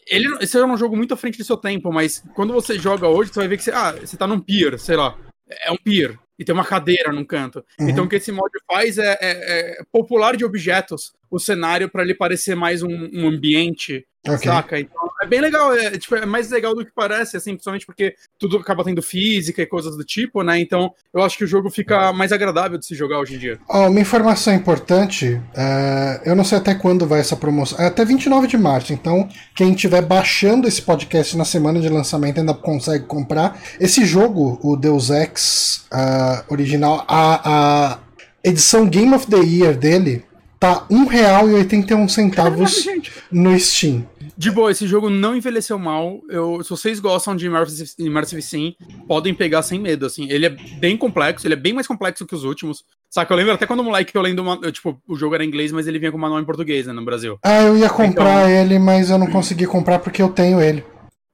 Ele, 0.07 0.37
esse 0.41 0.57
é 0.57 0.65
um 0.65 0.77
jogo 0.77 0.95
muito 0.95 1.13
à 1.13 1.17
frente 1.17 1.37
do 1.37 1.43
seu 1.43 1.57
tempo, 1.57 1.91
mas 1.91 2.23
quando 2.33 2.53
você 2.53 2.79
joga 2.79 3.07
hoje, 3.07 3.31
você 3.31 3.39
vai 3.39 3.47
ver 3.49 3.57
que 3.57 3.63
você, 3.63 3.71
ah, 3.71 3.91
você 3.91 4.17
tá 4.17 4.25
num 4.25 4.39
pier, 4.39 4.79
sei 4.79 4.95
lá. 4.95 5.17
É 5.63 5.71
um 5.71 5.77
pier 5.77 6.17
e 6.37 6.45
tem 6.45 6.53
uma 6.53 6.65
cadeira 6.65 7.11
num 7.11 7.25
canto. 7.25 7.63
Uhum. 7.79 7.89
Então 7.89 8.05
o 8.05 8.09
que 8.09 8.15
esse 8.15 8.31
mod 8.31 8.51
faz 8.67 8.97
é, 8.97 9.17
é, 9.19 9.19
é 9.21 9.83
popular 9.91 10.35
de 10.35 10.45
objetos 10.45 11.13
o 11.29 11.39
cenário 11.39 11.89
para 11.89 12.03
ele 12.03 12.13
parecer 12.13 12.55
mais 12.55 12.81
um, 12.81 13.09
um 13.13 13.27
ambiente 13.27 14.05
Okay. 14.35 14.51
Saca? 14.51 14.79
Então 14.79 15.07
é 15.21 15.25
bem 15.25 15.41
legal, 15.41 15.73
é, 15.73 15.91
tipo, 15.91 16.15
é 16.15 16.25
mais 16.25 16.51
legal 16.51 16.75
do 16.75 16.85
que 16.85 16.91
parece, 16.93 17.37
assim, 17.37 17.51
principalmente 17.51 17.85
porque 17.85 18.15
tudo 18.37 18.57
acaba 18.57 18.83
tendo 18.83 19.01
física 19.01 19.61
e 19.61 19.65
coisas 19.65 19.95
do 19.95 20.03
tipo, 20.03 20.43
né? 20.43 20.59
Então 20.59 20.93
eu 21.13 21.23
acho 21.23 21.37
que 21.37 21.43
o 21.43 21.47
jogo 21.47 21.69
fica 21.69 22.11
mais 22.13 22.31
agradável 22.31 22.77
de 22.77 22.85
se 22.85 22.93
jogar 22.93 23.19
hoje 23.19 23.35
em 23.35 23.39
dia. 23.39 23.59
Oh, 23.69 23.87
uma 23.87 23.99
informação 23.99 24.53
importante: 24.53 25.41
é, 25.55 26.21
eu 26.25 26.35
não 26.35 26.43
sei 26.43 26.57
até 26.57 26.75
quando 26.75 27.07
vai 27.07 27.19
essa 27.19 27.35
promoção. 27.35 27.79
É 27.79 27.87
até 27.87 28.03
29 28.03 28.47
de 28.47 28.57
março, 28.57 28.93
então 28.93 29.27
quem 29.55 29.73
estiver 29.73 30.01
baixando 30.01 30.67
esse 30.67 30.81
podcast 30.81 31.35
na 31.37 31.45
semana 31.45 31.79
de 31.79 31.89
lançamento 31.89 32.39
ainda 32.39 32.53
consegue 32.53 33.05
comprar. 33.05 33.59
Esse 33.79 34.05
jogo, 34.05 34.59
o 34.61 34.75
Deus 34.75 35.09
Ex 35.09 35.87
uh, 35.91 36.26
original, 36.49 37.05
a, 37.07 37.93
a 37.93 37.99
edição 38.43 38.87
Game 38.87 39.13
of 39.13 39.27
the 39.27 39.39
Year 39.39 39.77
dele 39.77 40.25
tá 40.59 40.85
R$1,81 40.89 43.13
no 43.31 43.59
Steam. 43.59 44.07
De 44.35 44.49
boa, 44.51 44.71
esse 44.71 44.87
jogo 44.87 45.09
não 45.09 45.35
envelheceu 45.35 45.79
mal. 45.79 46.19
Eu, 46.29 46.63
se 46.63 46.69
vocês 46.69 46.99
gostam 46.99 47.35
de 47.35 47.47
Immersive, 47.47 47.89
Immersive 47.99 48.41
Sim, 48.41 48.75
podem 49.07 49.33
pegar 49.33 49.63
sem 49.63 49.79
medo, 49.79 50.05
assim. 50.05 50.29
Ele 50.29 50.45
é 50.45 50.49
bem 50.49 50.95
complexo, 50.95 51.47
ele 51.47 51.55
é 51.55 51.57
bem 51.57 51.73
mais 51.73 51.87
complexo 51.87 52.25
que 52.25 52.35
os 52.35 52.43
últimos. 52.43 52.83
Saca, 53.09 53.33
eu 53.33 53.37
lembro 53.37 53.53
até 53.53 53.65
quando 53.65 53.79
o 53.79 53.83
moleque 53.83 54.15
eu 54.15 54.21
lendo 54.21 54.41
uma, 54.41 54.57
tipo, 54.71 55.01
o 55.07 55.15
jogo 55.15 55.33
era 55.33 55.43
em 55.43 55.47
inglês, 55.47 55.71
mas 55.71 55.87
ele 55.87 55.97
vinha 55.97 56.11
com 56.11 56.17
manual 56.17 56.41
em 56.41 56.45
português, 56.45 56.85
né, 56.85 56.93
no 56.93 57.05
Brasil. 57.05 57.39
Ah, 57.41 57.63
eu 57.63 57.77
ia 57.77 57.89
comprar 57.89 58.49
então... 58.49 58.49
ele, 58.49 58.77
mas 58.77 59.09
eu 59.09 59.17
não 59.17 59.27
consegui 59.27 59.65
comprar 59.65 59.99
porque 59.99 60.21
eu 60.21 60.29
tenho 60.29 60.61
ele. 60.61 60.83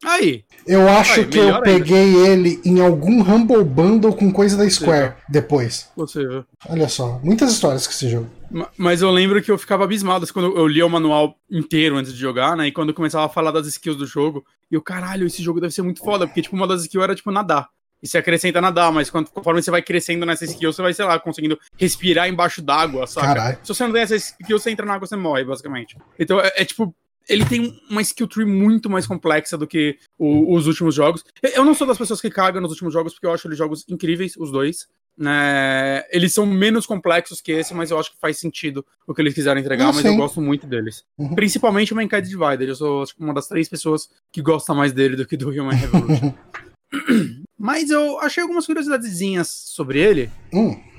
Aí. 0.03 0.43
Eu 0.65 0.87
acho 0.87 1.21
Aí, 1.21 1.27
que 1.27 1.37
eu 1.37 1.61
peguei 1.61 1.97
ainda. 1.97 2.29
ele 2.29 2.61
em 2.63 2.79
algum 2.79 3.21
Humble 3.21 3.63
Bundle 3.63 4.13
com 4.15 4.31
coisa 4.31 4.57
da 4.57 4.69
Square 4.69 5.13
depois. 5.29 5.89
Possível. 5.95 6.45
Olha 6.67 6.87
só, 6.87 7.19
muitas 7.23 7.51
histórias 7.51 7.85
com 7.85 7.93
esse 7.93 8.09
jogo. 8.09 8.29
Mas 8.77 9.01
eu 9.01 9.09
lembro 9.09 9.41
que 9.41 9.51
eu 9.51 9.57
ficava 9.57 9.83
abismado 9.83 10.23
assim, 10.23 10.33
quando 10.33 10.55
eu 10.55 10.67
lia 10.67 10.85
o 10.85 10.89
manual 10.89 11.35
inteiro 11.49 11.97
antes 11.97 12.13
de 12.13 12.19
jogar, 12.19 12.55
né? 12.55 12.67
E 12.67 12.71
quando 12.71 12.89
eu 12.89 12.95
começava 12.95 13.25
a 13.25 13.29
falar 13.29 13.51
das 13.51 13.65
skills 13.67 13.97
do 13.97 14.05
jogo, 14.05 14.45
e 14.71 14.75
eu, 14.75 14.81
caralho, 14.81 15.25
esse 15.25 15.41
jogo 15.41 15.59
deve 15.59 15.73
ser 15.73 15.81
muito 15.81 15.99
foda, 15.99 16.27
porque, 16.27 16.41
tipo, 16.41 16.55
uma 16.55 16.67
das 16.67 16.81
skills 16.81 17.03
era, 17.03 17.15
tipo, 17.15 17.31
nadar. 17.31 17.67
E 18.01 18.07
você 18.07 18.17
acrescenta 18.17 18.59
nadar, 18.59 18.91
mas 18.91 19.09
quando, 19.09 19.29
conforme 19.29 19.61
você 19.61 19.71
vai 19.71 19.81
crescendo 19.81 20.25
nessa 20.25 20.43
skill, 20.43 20.73
você 20.73 20.81
vai, 20.81 20.93
sei 20.93 21.05
lá, 21.05 21.17
conseguindo 21.17 21.57
respirar 21.77 22.27
embaixo 22.27 22.61
d'água, 22.61 23.07
saca? 23.07 23.27
Caralho. 23.27 23.57
Se 23.63 23.73
você 23.73 23.85
não 23.85 23.93
tem 23.93 24.01
essa 24.01 24.15
skill, 24.17 24.59
você 24.59 24.71
entra 24.71 24.85
na 24.85 24.95
água, 24.95 25.07
você 25.07 25.15
morre, 25.15 25.45
basicamente. 25.45 25.97
Então, 26.19 26.39
é, 26.41 26.51
é 26.57 26.65
tipo, 26.65 26.93
ele 27.27 27.45
tem 27.45 27.79
uma 27.89 28.01
skill 28.01 28.27
tree 28.27 28.45
muito 28.45 28.89
mais 28.89 29.07
complexa 29.07 29.57
do 29.57 29.67
que 29.67 29.97
o, 30.17 30.55
os 30.55 30.67
últimos 30.67 30.95
jogos. 30.95 31.23
Eu 31.41 31.63
não 31.63 31.73
sou 31.73 31.87
das 31.87 31.97
pessoas 31.97 32.21
que 32.21 32.29
cagam 32.29 32.61
nos 32.61 32.71
últimos 32.71 32.93
jogos, 32.93 33.13
porque 33.13 33.27
eu 33.27 33.31
acho 33.31 33.47
eles 33.47 33.57
jogos 33.57 33.85
incríveis, 33.87 34.35
os 34.37 34.51
dois. 34.51 34.87
Né? 35.15 36.03
Eles 36.09 36.33
são 36.33 36.45
menos 36.45 36.85
complexos 36.85 37.39
que 37.39 37.51
esse, 37.51 37.73
mas 37.73 37.91
eu 37.91 37.99
acho 37.99 38.11
que 38.11 38.19
faz 38.19 38.39
sentido 38.39 38.85
o 39.05 39.13
que 39.13 39.21
eles 39.21 39.33
quiseram 39.33 39.59
entregar, 39.59 39.89
ah, 39.89 39.93
mas 39.93 40.03
eu 40.03 40.15
gosto 40.15 40.41
muito 40.41 40.65
deles. 40.65 41.03
Uhum. 41.17 41.35
Principalmente 41.35 41.93
o 41.93 41.95
Mankind 41.95 42.25
Divided. 42.25 42.67
Eu 42.67 42.75
sou 42.75 43.03
acho, 43.03 43.13
uma 43.19 43.33
das 43.33 43.47
três 43.47 43.69
pessoas 43.69 44.09
que 44.31 44.41
gosta 44.41 44.73
mais 44.73 44.91
dele 44.91 45.15
do 45.15 45.25
que 45.25 45.37
do 45.37 45.49
Human 45.49 45.75
Revolution. 45.75 46.33
mas 47.57 47.89
eu 47.89 48.19
achei 48.19 48.41
algumas 48.41 48.65
curiosidadezinhas 48.65 49.47
sobre 49.47 49.99
ele. 49.99 50.29
Hum. 50.51 50.92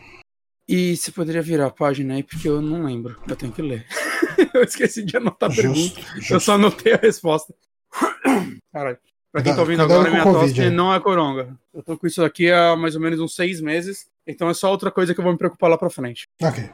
E 0.67 0.97
você 0.97 1.13
poderia 1.13 1.43
virar 1.43 1.67
a 1.67 1.71
página 1.71 2.15
aí, 2.15 2.23
porque 2.23 2.49
eu 2.49 2.63
não 2.63 2.85
lembro. 2.85 3.21
Eu 3.29 3.37
tenho 3.37 3.53
que 3.53 3.61
ler. 3.61 3.87
eu 4.55 4.63
esqueci 4.63 5.05
de 5.05 5.17
anotar 5.17 5.51
a 5.51 5.55
pergunta. 5.55 6.01
Justo. 6.17 6.33
Eu 6.33 6.41
só 6.41 6.55
anotei 6.55 6.95
a 6.95 6.97
resposta. 6.97 7.55
Caralho. 8.73 8.99
Pra 9.31 9.43
quem 9.43 9.53
tá 9.53 9.61
ouvindo 9.61 9.83
agora, 9.83 10.09
minha 10.09 10.23
COVID, 10.23 10.55
tosse 10.55 10.69
é. 10.69 10.71
não 10.71 10.95
é 10.95 11.01
coronga. 11.01 11.59
Eu 11.73 11.83
tô 11.83 11.99
com 11.99 12.07
isso 12.07 12.23
aqui 12.23 12.53
há 12.53 12.77
mais 12.77 12.95
ou 12.95 13.01
menos 13.01 13.19
uns 13.19 13.35
seis 13.35 13.61
meses, 13.61 14.07
então 14.25 14.49
é 14.49 14.55
só 14.55 14.71
outra 14.71 14.93
coisa 14.93 15.13
que 15.13 15.19
eu 15.19 15.25
vou 15.25 15.33
me 15.33 15.39
preocupar 15.39 15.69
lá 15.69 15.77
pra 15.77 15.91
frente. 15.91 16.29
Ok. 16.41 16.71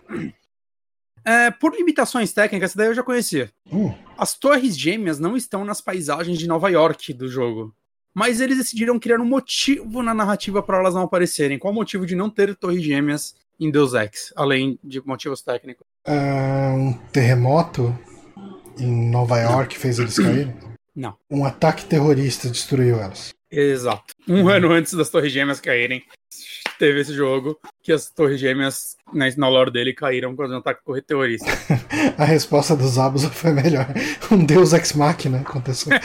É, 1.24 1.50
por 1.50 1.74
limitações 1.74 2.34
técnicas, 2.34 2.70
essa 2.70 2.78
daí 2.78 2.88
eu 2.88 2.94
já 2.94 3.02
conhecia. 3.02 3.50
Uh. 3.72 3.94
As 4.16 4.34
torres 4.34 4.78
gêmeas 4.78 5.18
não 5.18 5.38
estão 5.38 5.64
nas 5.64 5.80
paisagens 5.80 6.38
de 6.38 6.46
Nova 6.46 6.68
York 6.68 7.14
do 7.14 7.28
jogo. 7.28 7.74
Mas 8.12 8.42
eles 8.42 8.58
decidiram 8.58 8.98
criar 8.98 9.20
um 9.20 9.24
motivo 9.24 10.02
na 10.02 10.12
narrativa 10.12 10.62
para 10.62 10.78
elas 10.78 10.94
não 10.94 11.02
aparecerem. 11.02 11.58
Qual 11.58 11.72
o 11.72 11.74
motivo 11.74 12.04
de 12.04 12.14
não 12.14 12.28
ter 12.28 12.54
torres 12.56 12.82
gêmeas 12.82 13.34
em 13.60 13.70
Deus 13.70 13.92
Ex, 13.92 14.32
além 14.34 14.78
de 14.82 15.00
motivos 15.06 15.42
técnicos? 15.42 15.86
Uh, 16.08 16.74
um 16.74 16.92
terremoto 17.12 17.96
em 18.78 19.10
Nova 19.10 19.38
York 19.38 19.78
fez 19.78 19.98
eles 19.98 20.18
caírem? 20.18 20.54
Não. 20.96 21.14
Um 21.30 21.44
ataque 21.44 21.84
terrorista 21.84 22.48
destruiu 22.48 22.98
elas. 22.98 23.34
Exato. 23.50 24.14
Um 24.28 24.48
ano 24.48 24.72
antes 24.72 24.94
das 24.94 25.10
Torres 25.10 25.32
Gêmeas 25.32 25.60
caírem, 25.60 26.02
teve 26.78 27.00
esse 27.00 27.12
jogo 27.12 27.58
que 27.82 27.92
as 27.92 28.08
Torres 28.08 28.38
Gêmeas 28.40 28.96
na, 29.12 29.26
na 29.36 29.48
lore 29.48 29.72
dele 29.72 29.92
caíram 29.92 30.36
quando 30.36 30.54
um 30.54 30.58
ataque 30.58 30.80
terrorista. 31.06 31.46
A 32.16 32.24
resposta 32.24 32.76
dos 32.76 32.96
Abus 32.98 33.24
foi 33.24 33.52
melhor. 33.52 33.86
Um 34.30 34.44
Deus 34.44 34.72
Ex 34.72 34.92
Machina 34.92 35.40
aconteceu. 35.40 35.92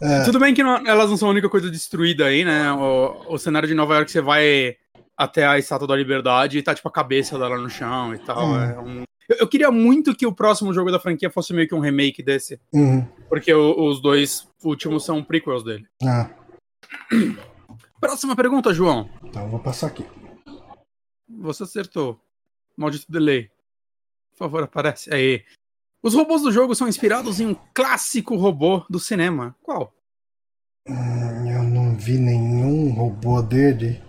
é. 0.00 0.24
Tudo 0.24 0.38
bem 0.40 0.54
que 0.54 0.62
não, 0.62 0.86
elas 0.86 1.10
não 1.10 1.18
são 1.18 1.28
a 1.28 1.32
única 1.32 1.50
coisa 1.50 1.70
destruída 1.70 2.24
aí, 2.24 2.42
né? 2.42 2.72
O, 2.72 3.34
o 3.34 3.38
cenário 3.38 3.68
de 3.68 3.74
Nova 3.74 3.96
York 3.96 4.10
você 4.10 4.22
vai 4.22 4.76
até 5.20 5.46
a 5.46 5.58
Estátua 5.58 5.86
da 5.86 5.94
Liberdade 5.94 6.56
e 6.56 6.62
tá 6.62 6.74
tipo 6.74 6.88
a 6.88 6.92
cabeça 6.92 7.38
dela 7.38 7.58
no 7.58 7.68
chão 7.68 8.14
e 8.14 8.18
tal. 8.20 8.42
Hum. 8.42 8.58
É 8.58 8.78
um 8.78 9.02
eu, 9.38 9.46
queria 9.46 9.70
muito 9.70 10.16
que 10.16 10.26
o 10.26 10.34
próximo 10.34 10.72
jogo 10.72 10.90
da 10.90 10.98
franquia 10.98 11.30
fosse 11.30 11.52
meio 11.52 11.68
que 11.68 11.74
um 11.74 11.78
remake 11.78 12.20
desse. 12.20 12.58
Uhum. 12.72 13.06
Porque 13.28 13.52
o, 13.52 13.88
os 13.88 14.00
dois 14.00 14.48
últimos 14.64 15.04
são 15.04 15.22
prequels 15.22 15.62
dele. 15.62 15.86
Ah. 16.02 16.30
Próxima 18.00 18.34
pergunta, 18.34 18.74
João. 18.74 19.08
Então 19.22 19.42
eu 19.42 19.48
vou 19.50 19.60
passar 19.60 19.88
aqui. 19.88 20.04
Você 21.28 21.62
acertou. 21.62 22.18
Maldito 22.76 23.12
delay. 23.12 23.50
Por 24.32 24.38
favor, 24.38 24.62
aparece. 24.64 25.14
Aí. 25.14 25.44
Os 26.02 26.14
robôs 26.14 26.42
do 26.42 26.50
jogo 26.50 26.74
são 26.74 26.88
inspirados 26.88 27.40
em 27.40 27.46
um 27.46 27.56
clássico 27.74 28.34
robô 28.34 28.84
do 28.88 28.98
cinema. 28.98 29.54
Qual? 29.62 29.94
Hum, 30.88 31.50
eu 31.50 31.62
não 31.62 31.96
vi 31.96 32.18
nenhum 32.18 32.90
robô 32.94 33.42
dele 33.42 34.02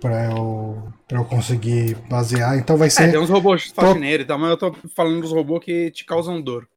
pra 0.00 0.26
eu, 0.26 0.92
pra 1.06 1.18
eu 1.18 1.24
conseguir 1.24 1.94
basear. 2.08 2.56
Então 2.58 2.76
vai 2.76 2.90
ser. 2.90 3.04
É, 3.04 3.10
tem 3.12 3.20
uns 3.20 3.30
robôs 3.30 3.66
faxineiros 3.66 4.24
e 4.24 4.26
tal, 4.26 4.38
mas 4.38 4.50
eu 4.50 4.56
tô 4.56 4.74
falando 4.94 5.20
dos 5.20 5.32
robôs 5.32 5.64
que 5.64 5.90
te 5.90 6.04
causam 6.04 6.40
dor. 6.40 6.68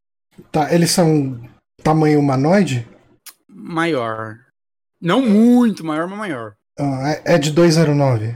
Tá, 0.51 0.74
eles 0.74 0.92
são 0.92 1.40
tamanho 1.84 2.20
humanoide? 2.20 2.88
Maior. 3.48 4.40
Não 5.01 5.22
muito 5.22 5.86
maior, 5.86 6.08
mas 6.08 6.20
maior. 6.20 6.54
Ah, 6.80 7.12
é, 7.25 7.36
é 7.36 7.38
de 7.38 7.51
209. 7.51 8.36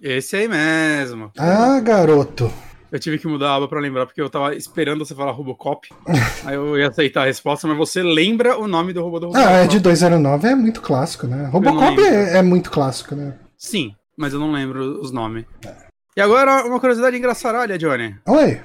Esse 0.00 0.36
aí 0.36 0.48
mesmo. 0.48 1.30
Ah, 1.38 1.80
garoto. 1.80 2.52
Eu 2.94 3.00
tive 3.00 3.18
que 3.18 3.26
mudar 3.26 3.50
a 3.50 3.56
aba 3.56 3.66
pra 3.66 3.80
lembrar, 3.80 4.06
porque 4.06 4.22
eu 4.22 4.30
tava 4.30 4.54
esperando 4.54 5.04
você 5.04 5.16
falar 5.16 5.32
Robocop. 5.32 5.88
aí 6.46 6.54
eu 6.54 6.78
ia 6.78 6.86
aceitar 6.86 7.22
a 7.22 7.26
resposta, 7.26 7.66
mas 7.66 7.76
você 7.76 8.04
lembra 8.04 8.56
o 8.56 8.68
nome 8.68 8.92
do 8.92 9.02
robô 9.02 9.18
do 9.18 9.26
Robocop? 9.26 9.48
Ah, 9.48 9.64
é 9.64 9.66
de 9.66 9.80
209, 9.80 10.46
é 10.46 10.54
muito 10.54 10.80
clássico, 10.80 11.26
né? 11.26 11.48
Robocop 11.48 12.00
é, 12.00 12.36
é, 12.36 12.42
muito 12.42 12.70
clássico, 12.70 13.16
né? 13.16 13.34
Sim, 13.58 13.96
mas 14.16 14.32
eu 14.32 14.38
não 14.38 14.52
lembro 14.52 15.00
os 15.00 15.10
nomes. 15.10 15.44
E 16.16 16.20
agora, 16.20 16.64
uma 16.64 16.78
curiosidade 16.78 17.16
engraçada, 17.16 17.76
Johnny. 17.76 18.14
Oi. 18.28 18.60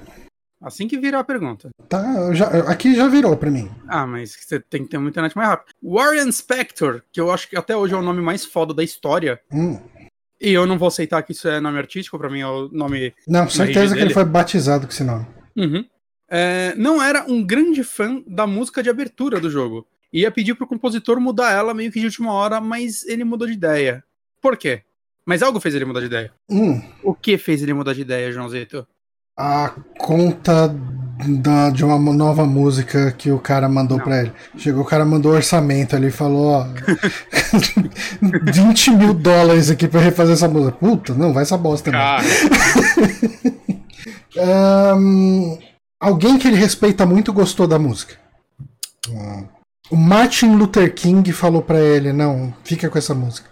Assim 0.62 0.88
que 0.88 1.00
virar 1.00 1.22
a 1.22 1.24
pergunta. 1.24 1.72
Tá, 1.88 2.32
já, 2.32 2.50
aqui 2.70 2.94
já 2.94 3.08
virou 3.08 3.36
pra 3.36 3.50
mim. 3.50 3.68
Ah, 3.88 4.06
mas 4.06 4.36
você 4.40 4.60
tem 4.60 4.84
que 4.84 4.92
ter 4.92 4.98
uma 4.98 5.10
internet 5.10 5.36
mais 5.36 5.50
rápida. 5.50 5.72
Warren 5.82 6.32
Spector, 6.32 7.02
que 7.12 7.20
eu 7.20 7.32
acho 7.32 7.50
que 7.50 7.58
até 7.58 7.76
hoje 7.76 7.96
é 7.96 7.98
o 7.98 8.04
nome 8.04 8.22
mais 8.22 8.46
foda 8.46 8.76
da 8.76 8.84
história. 8.84 9.40
Hum. 9.52 9.80
E 10.42 10.52
eu 10.52 10.66
não 10.66 10.78
vou 10.78 10.88
aceitar 10.88 11.22
que 11.24 11.34
isso 11.34 11.48
é 11.48 11.60
nome 11.60 11.78
artístico, 11.78 12.18
pra 12.18 12.30
mim 12.30 12.40
é 12.40 12.48
o 12.48 12.70
nome. 12.70 13.14
Não, 13.28 13.50
certeza 13.50 13.96
que 13.96 14.02
ele 14.02 14.14
foi 14.14 14.24
batizado 14.24 14.88
com 14.88 14.94
esse 14.94 15.04
nome. 15.04 15.26
Uhum. 15.56 15.86
É, 16.30 16.74
não 16.78 17.02
era 17.02 17.26
um 17.28 17.44
grande 17.44 17.84
fã 17.84 18.22
da 18.26 18.46
música 18.46 18.82
de 18.82 18.90
abertura 18.90 19.40
do 19.40 19.50
jogo. 19.50 19.86
Ia 20.14 20.32
pedir 20.32 20.56
pro 20.56 20.68
compositor 20.68 21.20
mudar 21.20 21.52
ela 21.52 21.74
meio 21.74 21.92
que 21.92 22.00
de 22.00 22.06
última 22.06 22.32
hora, 22.34 22.62
mas 22.62 23.06
ele 23.06 23.24
mudou 23.24 23.48
de 23.48 23.54
ideia. 23.54 24.04
Por 24.42 24.56
quê? 24.56 24.84
Mas 25.26 25.44
algo 25.44 25.60
fez 25.60 25.76
ele 25.76 25.86
mudar 25.86 26.00
de 26.00 26.06
ideia. 26.08 26.34
Hum. 26.50 26.82
O 27.04 27.14
que 27.14 27.38
fez 27.38 27.62
ele 27.62 27.74
mudar 27.74 27.94
de 27.94 28.02
ideia, 28.02 28.32
Joãozito? 28.32 28.88
A 29.42 29.72
conta 29.98 30.76
da, 31.28 31.70
de 31.70 31.84
uma 31.84 31.98
nova 32.14 32.46
música 32.46 33.12
que 33.12 33.32
o 33.32 33.40
cara 33.40 33.68
mandou 33.68 33.98
não. 33.98 34.04
pra 34.06 34.22
ele. 34.22 34.34
Chegou, 34.58 34.84
o 34.84 34.86
cara 34.86 35.06
mandou 35.06 35.34
orçamento 35.34 35.96
ali 35.96 36.08
e 36.08 36.12
falou: 36.12 36.48
ó, 36.48 36.68
20 38.52 38.92
mil 38.92 39.14
dólares 39.14 39.70
aqui 39.70 39.88
pra 39.88 40.02
refazer 40.02 40.34
essa 40.34 40.48
música. 40.48 40.78
Puta, 40.78 41.14
não, 41.14 41.34
vai 41.34 41.44
essa 41.44 41.58
bosta 41.58 41.90
um, 44.96 45.58
alguém 46.00 46.38
que 46.38 46.48
ele 46.48 46.58
respeita 46.58 47.06
muito 47.06 47.34
gostou 47.34 47.68
da 47.68 47.80
música. 47.80 48.16
O 49.90 49.96
Martin 49.96 50.56
Luther 50.56 50.94
King 50.94 51.32
falou 51.32 51.62
pra 51.62 51.80
ele: 51.80 52.14
não, 52.14 52.54
fica 52.64 52.90
com 52.90 52.98
essa 52.98 53.14
música. 53.14 53.50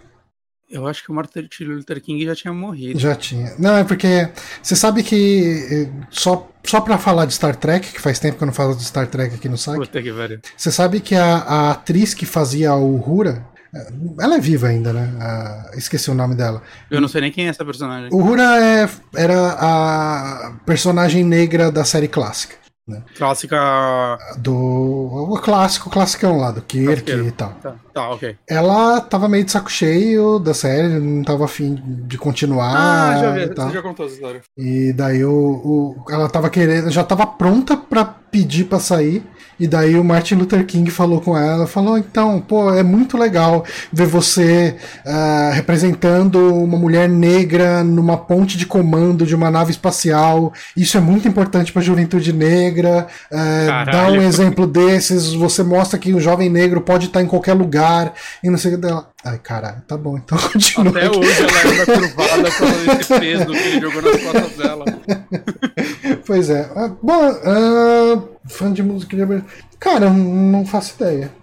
Eu 0.70 0.86
acho 0.86 1.02
que 1.02 1.10
o 1.10 1.14
Martin 1.14 1.48
Luther 1.62 2.00
King 2.00 2.24
já 2.24 2.34
tinha 2.34 2.52
morrido. 2.52 2.98
Já 2.98 3.14
tinha. 3.14 3.54
Não, 3.58 3.76
é 3.76 3.84
porque 3.84 4.28
você 4.62 4.76
sabe 4.76 5.02
que 5.02 5.66
eh, 5.70 6.06
só, 6.10 6.50
só 6.62 6.80
pra 6.82 6.98
falar 6.98 7.24
de 7.24 7.32
Star 7.32 7.56
Trek, 7.56 7.90
que 7.90 8.00
faz 8.00 8.18
tempo 8.18 8.36
que 8.36 8.42
eu 8.42 8.46
não 8.46 8.52
falo 8.52 8.74
de 8.74 8.84
Star 8.84 9.06
Trek 9.06 9.34
aqui 9.34 9.48
no 9.48 9.56
site. 9.56 9.78
Puta 9.78 10.02
que 10.02 10.12
velho. 10.12 10.40
Você 10.54 10.70
sabe 10.70 11.00
que 11.00 11.14
a, 11.14 11.36
a 11.36 11.70
atriz 11.70 12.12
que 12.12 12.26
fazia 12.26 12.74
o 12.74 12.96
Uhura, 12.96 13.46
eh, 13.74 13.92
ela 14.20 14.36
é 14.36 14.40
viva 14.40 14.66
ainda, 14.66 14.92
né? 14.92 15.10
A, 15.18 15.70
esqueci 15.74 16.10
o 16.10 16.14
nome 16.14 16.34
dela. 16.34 16.62
Eu 16.90 17.00
não 17.00 17.08
sei 17.08 17.22
nem 17.22 17.32
quem 17.32 17.46
é 17.46 17.48
essa 17.48 17.64
personagem. 17.64 18.10
Uhura 18.12 18.42
é, 18.62 18.88
era 19.16 19.56
a 19.58 20.52
personagem 20.66 21.24
negra 21.24 21.72
da 21.72 21.84
série 21.84 22.08
clássica. 22.08 22.56
Né? 22.88 23.02
Clássica. 23.16 24.18
Do. 24.38 24.54
O 24.54 25.38
clássico, 25.38 25.90
classicão 25.90 26.38
lá, 26.38 26.50
do 26.50 26.62
Kirk 26.62 27.10
e 27.10 27.30
tal. 27.32 27.50
Tá, 27.62 27.74
tá, 27.92 28.10
ok. 28.10 28.36
Ela 28.48 29.00
tava 29.02 29.28
meio 29.28 29.44
de 29.44 29.52
saco 29.52 29.70
cheio 29.70 30.38
da 30.38 30.54
série, 30.54 30.88
não 30.98 31.22
tava 31.22 31.44
afim 31.44 31.74
de 31.84 32.16
continuar. 32.16 32.74
Ah, 32.74 33.18
já 33.20 33.30
vi, 33.32 33.46
você 33.46 33.74
já 33.74 33.82
contou 33.82 34.06
essa 34.06 34.14
história. 34.14 34.40
E 34.56 34.92
daí 34.94 35.22
o, 35.22 35.30
o, 35.30 36.04
ela 36.10 36.30
tava 36.30 36.48
querendo, 36.48 36.90
já 36.90 37.04
tava 37.04 37.26
pronta 37.26 37.76
pra 37.76 38.04
pedir 38.06 38.64
pra 38.64 38.80
sair. 38.80 39.22
E 39.58 39.66
daí 39.66 39.98
o 39.98 40.04
Martin 40.04 40.36
Luther 40.36 40.64
King 40.64 40.90
falou 40.90 41.20
com 41.20 41.36
ela, 41.36 41.66
falou, 41.66 41.98
então, 41.98 42.40
pô, 42.40 42.72
é 42.72 42.82
muito 42.82 43.18
legal 43.18 43.64
ver 43.92 44.06
você 44.06 44.76
uh, 45.04 45.52
representando 45.52 46.54
uma 46.54 46.78
mulher 46.78 47.08
negra 47.08 47.82
numa 47.82 48.16
ponte 48.16 48.56
de 48.56 48.66
comando 48.66 49.26
de 49.26 49.34
uma 49.34 49.50
nave 49.50 49.70
espacial. 49.70 50.52
Isso 50.76 50.96
é 50.96 51.00
muito 51.00 51.26
importante 51.26 51.72
para 51.72 51.82
a 51.82 51.84
juventude 51.84 52.32
negra. 52.32 53.06
Uh, 53.30 53.90
dá 53.90 54.08
um 54.08 54.22
exemplo 54.22 54.66
desses, 54.66 55.32
você 55.32 55.62
mostra 55.62 55.98
que 55.98 56.14
o 56.14 56.20
jovem 56.20 56.48
negro 56.48 56.80
pode 56.80 57.06
estar 57.06 57.22
em 57.22 57.26
qualquer 57.26 57.54
lugar 57.54 58.12
e 58.42 58.50
não 58.50 58.58
sei 58.58 58.72
o 58.72 58.74
que 58.76 58.80
dela. 58.80 59.08
Ai, 59.24 59.38
caralho, 59.38 59.82
tá 59.86 59.96
bom, 59.96 60.16
então 60.16 60.38
continua. 60.52 60.90
Até 60.90 61.06
aqui. 61.06 61.18
hoje 61.18 61.42
ela 61.42 61.72
anda 61.72 61.86
curvada 61.86 62.50
falando 62.52 63.00
esse 63.00 63.18
peso 63.18 63.46
que 63.46 63.68
ele 63.68 63.80
jogou 63.80 64.02
nas 64.02 64.22
costas 64.22 64.56
dela. 64.56 64.84
Pois 66.28 66.50
é. 66.50 66.70
Uh, 66.76 66.98
bom, 67.02 67.30
uh, 67.30 68.28
fã 68.46 68.70
de 68.70 68.82
música 68.82 69.16
de 69.16 69.22
abertura. 69.22 69.50
Cara, 69.80 70.10
não 70.10 70.66
faço 70.66 70.94
ideia. 70.96 71.34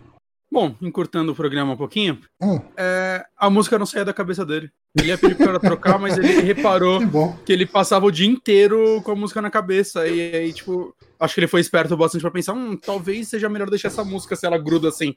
Bom, 0.51 0.75
encurtando 0.79 1.31
o 1.31 1.35
programa 1.35 1.73
um 1.73 1.77
pouquinho, 1.77 2.19
hum. 2.39 2.61
é, 2.77 3.25
a 3.35 3.49
música 3.49 3.79
não 3.79 3.85
saía 3.87 4.05
da 4.05 4.13
cabeça 4.13 4.45
dele. 4.45 4.69
Ele 4.95 5.07
ia 5.07 5.17
pedir 5.17 5.37
pra 5.37 5.57
trocar, 5.59 5.97
mas 5.97 6.15
ele 6.15 6.39
reparou 6.39 6.99
que, 7.01 7.45
que, 7.45 7.51
ele 7.51 7.65
passava 7.65 8.05
o 8.05 8.11
dia 8.11 8.27
inteiro 8.27 9.01
com 9.03 9.11
a 9.11 9.15
música 9.15 9.41
na 9.41 9.49
cabeça. 9.49 10.07
E 10.07 10.35
aí, 10.35 10.53
tipo, 10.53 10.95
acho 11.19 11.33
que 11.33 11.39
ele 11.39 11.47
foi 11.47 11.61
esperto 11.61 11.97
bastante 11.97 12.21
pra 12.21 12.29
pensar: 12.29 12.53
hum, 12.53 12.77
talvez 12.77 13.27
seja 13.27 13.49
melhor 13.49 13.71
deixar 13.71 13.87
essa 13.87 14.03
música 14.03 14.35
se 14.35 14.45
ela 14.45 14.59
gruda 14.59 14.89
assim. 14.89 15.15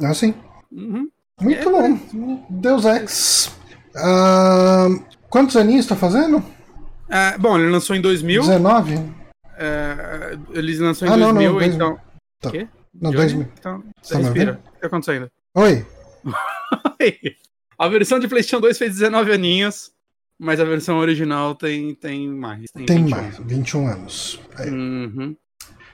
Ah, 0.00 0.14
sim. 0.14 0.32
Uhum. 0.70 1.10
Muito 1.40 1.68
é, 1.68 1.72
bom. 1.72 2.46
Deus 2.48 2.84
Ex. 2.84 3.50
Uh, 3.96 5.02
quantos 5.28 5.56
aninhos 5.56 5.86
tá 5.86 5.96
fazendo? 5.96 6.40
É, 7.08 7.38
bom, 7.38 7.58
ele 7.58 7.70
lançou 7.70 7.96
em 7.96 8.00
2000. 8.00 8.42
19? 8.42 8.94
É, 9.56 10.38
ele 10.52 10.78
lançou 10.78 11.08
em 11.08 11.10
ah, 11.10 11.16
2000, 11.16 11.52
não, 11.52 11.58
não, 11.58 11.66
então. 11.66 12.00
Tá. 12.40 12.50
Quê? 12.50 12.68
Não, 12.94 13.10
2000. 13.10 13.48
Então, 13.58 13.82
tá 14.08 14.18
respira. 14.18 14.60
O 14.66 14.72
que 14.72 14.80
tá 14.80 14.86
acontecendo? 14.86 15.30
Oi. 15.54 15.86
a 17.78 17.88
versão 17.88 18.18
de 18.18 18.28
PlayStation 18.28 18.60
2 18.60 18.78
fez 18.78 18.94
19 18.94 19.32
aninhos, 19.32 19.90
mas 20.38 20.60
a 20.60 20.64
versão 20.64 20.98
original 20.98 21.54
tem, 21.54 21.94
tem 21.94 22.28
mais. 22.28 22.70
Tem, 22.70 22.86
tem 22.86 23.04
21. 23.04 23.10
mais, 23.10 23.38
21 23.38 23.86
anos. 23.88 24.40
Uhum. 24.66 25.36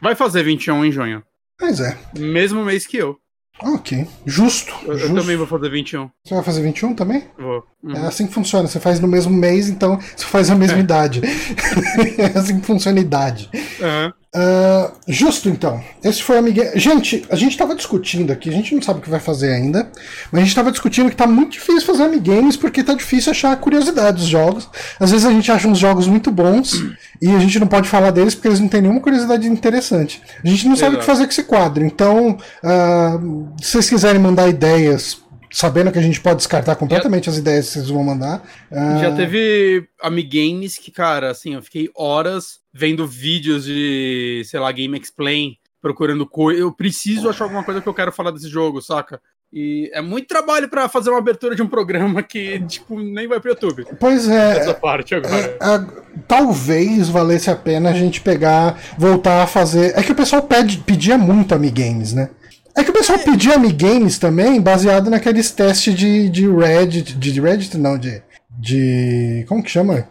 Vai 0.02 0.14
fazer 0.14 0.42
21 0.42 0.84
em 0.84 0.92
junho. 0.92 1.22
Pois 1.58 1.80
é. 1.80 1.96
Mesmo 2.18 2.64
mês 2.64 2.86
que 2.86 2.96
eu. 2.96 3.18
Ok, 3.62 4.06
justo. 4.26 4.74
Eu, 4.84 4.98
justo. 4.98 5.08
eu, 5.08 5.14
também 5.14 5.36
vou 5.36 5.46
fazer 5.46 5.70
21. 5.70 6.10
Você 6.24 6.34
vai 6.34 6.42
fazer 6.42 6.62
21 6.62 6.94
também? 6.94 7.24
Vou. 7.38 7.64
Uhum. 7.82 7.96
É 7.96 8.06
assim 8.06 8.26
que 8.26 8.34
funciona. 8.34 8.66
Você 8.66 8.80
faz 8.80 8.98
no 8.98 9.06
mesmo 9.06 9.32
mês, 9.32 9.68
então 9.68 9.98
você 9.98 10.24
faz 10.24 10.50
a 10.50 10.54
mesma 10.54 10.78
é. 10.78 10.80
idade. 10.80 11.22
é 12.18 12.38
assim 12.38 12.58
que 12.58 12.66
funciona 12.66 12.98
a 12.98 13.02
idade. 13.02 13.48
Uhum. 13.54 14.12
Uh, 14.34 14.92
justo 15.06 15.48
então. 15.48 15.80
Esse 16.02 16.20
foi 16.20 16.34
o 16.34 16.38
Amiguinhos. 16.40 16.72
Gente, 16.74 17.24
a 17.30 17.36
gente 17.36 17.56
tava 17.56 17.72
discutindo 17.72 18.32
aqui, 18.32 18.48
a 18.48 18.52
gente 18.52 18.74
não 18.74 18.82
sabe 18.82 18.98
o 18.98 19.02
que 19.02 19.08
vai 19.08 19.20
fazer 19.20 19.52
ainda, 19.52 19.88
mas 20.32 20.42
a 20.42 20.44
gente 20.44 20.56
tava 20.56 20.72
discutindo 20.72 21.08
que 21.08 21.14
tá 21.14 21.26
muito 21.26 21.52
difícil 21.52 21.82
fazer 21.82 22.02
Amigames 22.02 22.56
porque 22.56 22.82
tá 22.82 22.94
difícil 22.94 23.30
achar 23.30 23.56
curiosidade 23.56 24.16
dos 24.16 24.26
jogos. 24.26 24.68
Às 24.98 25.12
vezes 25.12 25.24
a 25.24 25.30
gente 25.30 25.52
acha 25.52 25.68
uns 25.68 25.78
jogos 25.78 26.08
muito 26.08 26.32
bons 26.32 26.82
e 27.22 27.30
a 27.30 27.38
gente 27.38 27.60
não 27.60 27.68
pode 27.68 27.88
falar 27.88 28.10
deles 28.10 28.34
porque 28.34 28.48
eles 28.48 28.58
não 28.58 28.66
têm 28.66 28.82
nenhuma 28.82 29.00
curiosidade 29.00 29.46
interessante. 29.46 30.20
A 30.42 30.48
gente 30.48 30.66
não 30.66 30.74
sabe 30.74 30.96
Exato. 30.96 30.96
o 30.96 31.00
que 31.00 31.06
fazer 31.06 31.24
com 31.26 31.30
esse 31.30 31.44
quadro. 31.44 31.84
Então, 31.84 32.30
uh, 32.30 33.52
se 33.62 33.70
vocês 33.70 33.88
quiserem 33.88 34.20
mandar 34.20 34.48
ideias 34.48 35.22
sabendo 35.48 35.92
que 35.92 35.98
a 36.00 36.02
gente 36.02 36.20
pode 36.20 36.38
descartar 36.38 36.74
completamente 36.74 37.26
Já... 37.26 37.30
as 37.30 37.38
ideias 37.38 37.66
que 37.68 37.74
vocês 37.74 37.88
vão 37.88 38.02
mandar. 38.02 38.42
Uh... 38.72 39.00
Já 39.00 39.14
teve 39.14 39.86
Amigames 40.02 40.76
que, 40.76 40.90
cara, 40.90 41.30
assim, 41.30 41.54
eu 41.54 41.62
fiquei 41.62 41.88
horas 41.94 42.63
vendo 42.74 43.06
vídeos 43.06 43.64
de, 43.64 44.42
sei 44.44 44.58
lá, 44.58 44.72
Game 44.72 44.98
Explain, 44.98 45.56
procurando 45.80 46.26
coisa. 46.26 46.60
Eu 46.60 46.72
preciso 46.72 47.28
achar 47.28 47.44
alguma 47.44 47.62
coisa 47.62 47.80
que 47.80 47.88
eu 47.88 47.94
quero 47.94 48.10
falar 48.10 48.32
desse 48.32 48.48
jogo, 48.48 48.82
saca? 48.82 49.20
E 49.52 49.88
é 49.94 50.02
muito 50.02 50.26
trabalho 50.26 50.68
para 50.68 50.88
fazer 50.88 51.10
uma 51.10 51.20
abertura 51.20 51.54
de 51.54 51.62
um 51.62 51.68
programa 51.68 52.24
que, 52.24 52.58
tipo, 52.66 52.98
nem 52.98 53.28
vai 53.28 53.38
pro 53.38 53.50
YouTube. 53.50 53.86
Pois 54.00 54.28
é. 54.28 54.58
Essa 54.58 54.74
parte 54.74 55.14
agora. 55.14 55.36
É, 55.36 55.74
é, 55.76 55.86
talvez 56.26 57.08
valesse 57.08 57.48
a 57.48 57.54
pena 57.54 57.90
a 57.90 57.92
gente 57.92 58.20
pegar, 58.20 58.82
voltar 58.98 59.44
a 59.44 59.46
fazer. 59.46 59.96
É 59.96 60.02
que 60.02 60.10
o 60.10 60.16
pessoal 60.16 60.42
pede, 60.42 60.78
pedia 60.78 61.16
muito 61.16 61.54
Amigames, 61.54 62.12
né? 62.12 62.30
É 62.76 62.82
que 62.82 62.90
o 62.90 62.94
pessoal 62.94 63.20
é. 63.20 63.22
pedia 63.22 63.54
Amigames 63.54 64.18
também, 64.18 64.60
baseado 64.60 65.08
naqueles 65.08 65.52
testes 65.52 65.94
de, 65.94 66.28
de 66.28 66.48
Reddit. 66.50 67.14
De 67.16 67.40
Reddit, 67.40 67.78
não, 67.78 67.96
de. 67.96 68.20
De. 68.58 69.44
Como 69.46 69.62
que 69.62 69.70
chama? 69.70 70.08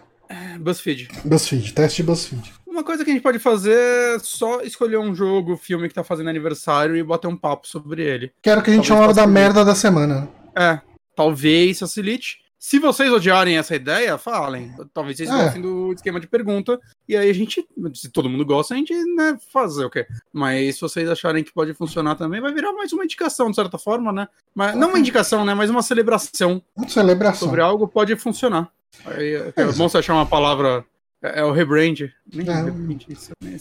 BuzzFeed. 0.60 1.10
BuzzFeed, 1.24 1.74
teste 1.74 2.02
de 2.02 2.08
BuzzFeed. 2.08 2.54
Uma 2.66 2.84
coisa 2.84 3.06
que 3.06 3.12
a 3.12 3.14
gente 3.14 3.24
pode 3.24 3.40
fazer 3.40 3.78
é 3.78 4.20
só 4.20 4.62
escolher 4.62 4.98
um 4.98 5.14
jogo, 5.14 5.58
filme 5.58 5.88
que 5.88 5.94
tá 5.94 6.04
fazendo 6.04 6.30
aniversário 6.30 6.96
e 6.96 7.04
bater 7.04 7.28
um 7.28 7.38
papo 7.38 7.68
sobre 7.68 8.04
ele. 8.04 8.32
Quero 8.42 8.64
que 8.64 8.72
a 8.72 8.74
gente 8.74 8.88
chame 8.88 9.14
da 9.14 9.28
merda 9.28 9.64
da 9.64 9.76
semana. 9.76 10.28
É, 10.56 10.80
talvez 11.16 11.80
facilite. 11.80 12.44
Se 12.58 12.80
vocês 12.80 13.12
odiarem 13.12 13.58
essa 13.58 13.76
ideia, 13.76 14.18
falem. 14.18 14.74
Talvez 14.94 15.18
vocês 15.18 15.30
é. 15.30 15.34
gostem 15.34 15.62
do 15.62 15.92
esquema 15.92 16.18
de 16.18 16.28
pergunta. 16.28 16.80
E 17.10 17.18
aí 17.18 17.30
a 17.30 17.34
gente, 17.34 17.62
se 17.94 18.10
todo 18.10 18.30
mundo 18.30 18.46
gosta, 18.46 18.74
a 18.74 18.78
gente, 18.78 18.94
né, 19.16 19.38
fazer 19.52 19.84
o 19.84 19.90
quê? 19.90 20.08
Mas 20.32 20.76
se 20.76 20.82
vocês 20.82 21.10
acharem 21.10 21.44
que 21.44 21.54
pode 21.54 21.74
funcionar 21.74 22.16
também, 22.16 22.40
vai 22.40 22.54
virar 22.54 22.72
mais 22.72 22.94
uma 22.94 23.04
indicação, 23.04 23.50
de 23.50 23.56
certa 23.58 23.78
forma, 23.78 24.14
né? 24.14 24.30
Mas, 24.56 24.76
não 24.78 24.90
uma 24.90 25.00
indicação, 25.00 25.44
né? 25.44 25.54
Mas 25.54 25.70
uma 25.70 25.84
celebração. 25.84 26.64
Uma 26.74 26.88
celebração. 26.88 27.50
Sobre 27.50 27.60
algo 27.60 27.86
pode 27.86 28.16
funcionar. 28.16 28.72
Aí, 29.06 29.36
é, 29.56 29.66
bom 29.66 29.90
você 29.90 29.98
achar 29.98 30.14
uma 30.14 30.26
palavra. 30.26 30.86
É, 31.22 31.40
é 31.40 31.44
o 31.44 31.52
rebrand. 31.52 32.10
Nem 32.34 32.48
é. 32.48 32.54
rebrand, 32.54 33.00
isso, 33.10 33.32
nem 33.42 33.58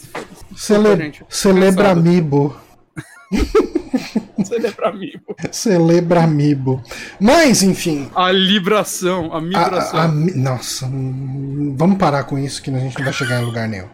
Cele 0.55 1.13
Celebra 1.29 1.91
Amiibo. 1.91 2.55
Celebramibo. 4.43 5.35
Celebramibo. 5.51 6.83
Mas, 7.19 7.63
enfim. 7.63 8.09
A 8.15 8.31
libração, 8.31 9.33
a 9.33 9.41
mibração. 9.41 9.99
A, 9.99 10.03
a, 10.03 10.07
nossa, 10.07 10.87
vamos 10.87 11.97
parar 11.97 12.23
com 12.25 12.37
isso 12.37 12.61
que 12.61 12.69
a 12.69 12.79
gente 12.79 12.97
não 12.97 13.03
vai 13.03 13.13
chegar 13.13 13.41
em 13.41 13.45
lugar 13.45 13.67
nenhum. 13.67 13.89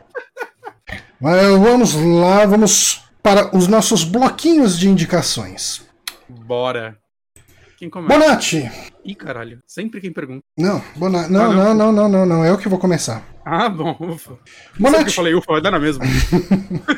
Mas 1.19 1.41
vamos 1.59 1.93
lá, 1.93 2.45
vamos 2.45 3.03
para 3.21 3.55
os 3.55 3.67
nossos 3.67 4.03
bloquinhos 4.03 4.77
de 4.77 4.89
indicações. 4.89 5.81
Bora. 6.27 6.97
Quem 7.79 7.89
começa? 7.89 8.19
Bonatti! 8.19 8.69
Ih, 9.05 9.15
caralho. 9.15 9.59
Sempre 9.65 10.01
quem 10.01 10.11
pergunta. 10.11 10.43
Não, 10.57 10.83
Bonatti. 10.97 11.31
Não, 11.31 11.49
ah, 11.49 11.53
não, 11.53 11.73
não, 11.73 11.91
não, 11.93 12.09
não, 12.09 12.25
não, 12.25 12.45
Eu 12.45 12.57
que 12.57 12.67
vou 12.67 12.77
começar. 12.77 13.23
Ah, 13.45 13.69
bom, 13.69 13.95
ufa. 14.01 14.37
Bonatti. 14.77 15.05
eu 15.05 15.13
falei 15.13 15.33
ufa, 15.33 15.53
vai 15.53 15.61
dar 15.61 15.71
na 15.71 15.79
mesma. 15.79 16.03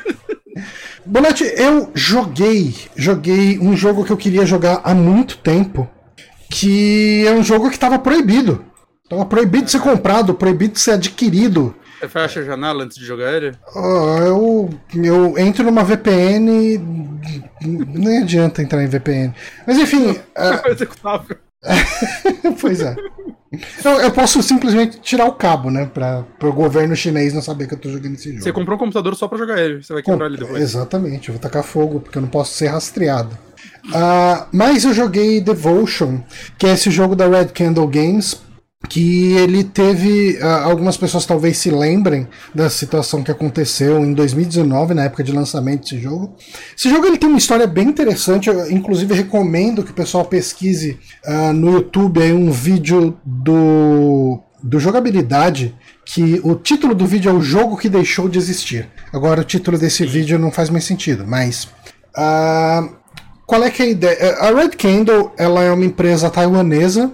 Bonatti, 1.06 1.44
eu 1.56 1.92
joguei, 1.94 2.74
joguei 2.96 3.60
um 3.60 3.78
jogo 3.78 4.04
que 4.04 4.12
eu 4.12 4.18
queria 4.18 4.44
jogar 4.44 4.82
há 4.84 4.96
muito 4.96 5.38
tempo, 5.38 5.88
que 6.50 7.28
é 7.28 7.32
um 7.32 7.44
jogo 7.44 7.70
que 7.70 7.76
estava 7.76 8.00
proibido. 8.00 8.66
Tava 9.08 9.26
proibido 9.28 9.66
de 9.66 9.72
ser 9.72 9.82
comprado, 9.82 10.34
proibido 10.34 10.74
de 10.74 10.80
ser 10.80 10.94
adquirido. 10.94 11.76
Você 12.02 12.10
fecha 12.10 12.40
a 12.40 12.44
janela 12.44 12.84
antes 12.84 12.98
de 12.98 13.06
jogar 13.06 13.32
ele? 13.32 13.52
Uh, 13.76 14.26
eu, 14.26 14.70
eu 15.04 15.38
entro 15.38 15.64
numa 15.64 15.84
VPN. 15.84 16.80
Nem 17.64 18.24
adianta 18.24 18.64
entrar 18.64 18.84
em 18.84 18.88
VPN. 18.88 19.36
Mas 19.68 19.78
enfim. 19.78 20.20
É 20.34 20.50
uh... 20.68 20.72
executável. 20.72 21.38
pois 22.60 22.82
é. 22.82 22.96
Eu, 23.86 23.92
eu, 24.02 24.12
posso 24.12 24.42
simplesmente 24.42 25.00
tirar 25.00 25.26
o 25.26 25.34
cabo, 25.34 25.70
né? 25.70 25.86
Pra, 25.86 26.26
o 26.42 26.54
governo 26.54 26.96
chinês 26.96 27.34
não 27.34 27.42
saber 27.42 27.68
que 27.68 27.76
eu 27.76 27.78
tô 27.78 27.90
jogando 27.90 28.16
esse 28.16 28.30
jogo. 28.30 28.44
Você 28.44 28.52
comprou 28.52 28.78
um 28.78 28.80
computador 28.80 29.16
só 29.16 29.28
pra 29.28 29.38
jogar 29.38 29.60
ele, 29.60 29.84
você 29.84 29.94
vai 29.94 30.02
quebrar 30.02 30.26
ele 30.26 30.38
depois. 30.38 30.60
Exatamente, 30.60 31.30
eu 31.30 31.34
vou 31.36 31.42
tacar 31.42 31.62
fogo, 31.62 32.00
porque 32.00 32.18
eu 32.18 32.22
não 32.22 32.30
posso 32.30 32.54
ser 32.54 32.68
rastreado. 32.68 33.38
Uh, 33.88 34.48
mas 34.52 34.86
eu 34.86 34.94
joguei 34.94 35.42
Devotion, 35.42 36.22
que 36.58 36.66
é 36.66 36.74
esse 36.74 36.90
jogo 36.90 37.16
da 37.16 37.28
Red 37.28 37.48
Candle 37.48 37.88
Games, 37.88 38.42
que 38.90 39.34
ele 39.34 39.64
teve. 39.64 40.38
Uh, 40.42 40.46
algumas 40.64 40.98
pessoas 40.98 41.26
talvez 41.26 41.58
se 41.58 41.70
lembrem 41.70 42.28
da 42.54 42.70
situação 42.70 43.24
que 43.24 43.32
aconteceu 43.32 44.04
em 44.04 44.14
2019, 44.14 44.94
na 44.94 45.04
época 45.06 45.24
de 45.24 45.32
lançamento 45.32 45.84
desse 45.84 46.00
jogo. 46.00 46.36
Esse 46.78 46.90
jogo 46.90 47.06
ele 47.06 47.18
tem 47.18 47.30
uma 47.30 47.38
história 47.38 47.68
bem 47.68 47.88
interessante, 47.88 48.50
eu 48.50 48.70
inclusive 48.72 49.14
recomendo 49.14 49.84
que 49.84 49.92
o 49.92 49.94
pessoal 49.94 50.26
pesquise 50.26 51.00
uh, 51.26 51.54
no 51.54 51.72
YouTube 51.74 52.22
aí 52.22 52.34
um 52.34 52.52
vídeo 52.52 53.18
do, 53.24 54.40
do 54.62 54.80
jogabilidade. 54.80 55.76
Que 56.04 56.42
o 56.44 56.56
título 56.56 56.94
do 56.94 57.06
vídeo 57.06 57.30
é 57.30 57.34
o 57.34 57.42
jogo 57.42 57.78
que 57.78 57.88
deixou 57.88 58.28
de 58.28 58.38
existir. 58.38 58.90
Agora 59.14 59.42
o 59.42 59.46
título 59.46 59.78
desse 59.78 60.06
vídeo 60.06 60.38
não 60.38 60.52
faz 60.52 60.70
mais 60.70 60.84
sentido, 60.84 61.26
mas. 61.26 61.66
Uh, 62.18 63.02
qual 63.46 63.64
é 63.64 63.70
que 63.70 63.82
é 63.82 63.86
a 63.86 63.90
ideia? 63.90 64.34
A 64.40 64.52
Red 64.52 64.70
Candle 64.70 65.34
ela 65.38 65.64
é 65.64 65.72
uma 65.72 65.86
empresa 65.86 66.30
taiwanesa 66.30 67.12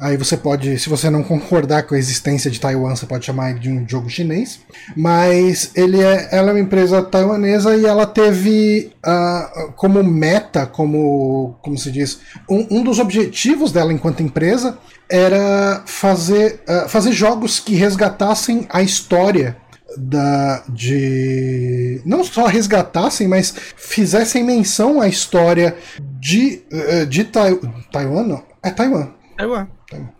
Aí 0.00 0.16
você 0.16 0.34
pode, 0.34 0.78
se 0.78 0.88
você 0.88 1.10
não 1.10 1.22
concordar 1.22 1.82
com 1.82 1.94
a 1.94 1.98
existência 1.98 2.50
de 2.50 2.58
Taiwan, 2.58 2.96
você 2.96 3.04
pode 3.04 3.26
chamar 3.26 3.50
ele 3.50 3.58
de 3.58 3.70
um 3.70 3.86
jogo 3.86 4.08
chinês. 4.08 4.60
Mas 4.96 5.72
ele 5.74 6.00
é, 6.02 6.28
ela 6.32 6.48
é 6.48 6.52
uma 6.54 6.60
empresa 6.60 7.02
taiwanesa 7.02 7.76
e 7.76 7.84
ela 7.84 8.06
teve 8.06 8.92
uh, 9.06 9.72
como 9.72 10.02
meta, 10.02 10.64
como, 10.64 11.54
como 11.60 11.76
se 11.76 11.92
diz, 11.92 12.20
um, 12.48 12.78
um, 12.78 12.82
dos 12.82 12.98
objetivos 12.98 13.72
dela 13.72 13.92
enquanto 13.92 14.22
empresa 14.22 14.78
era 15.06 15.82
fazer, 15.84 16.62
uh, 16.66 16.88
fazer 16.88 17.12
jogos 17.12 17.60
que 17.60 17.74
resgatassem 17.74 18.66
a 18.70 18.82
história 18.82 19.54
da, 19.98 20.62
de 20.66 22.00
não 22.06 22.24
só 22.24 22.46
resgatassem, 22.46 23.28
mas 23.28 23.54
fizessem 23.76 24.42
menção 24.42 24.98
à 24.98 25.08
história 25.08 25.76
de, 26.18 26.62
uh, 26.72 27.04
de 27.04 27.24
Tai, 27.24 27.60
Taiwan, 27.92 28.22
não, 28.22 28.42
é 28.62 28.70
Taiwan. 28.70 29.19
Taiwan. 29.40 29.66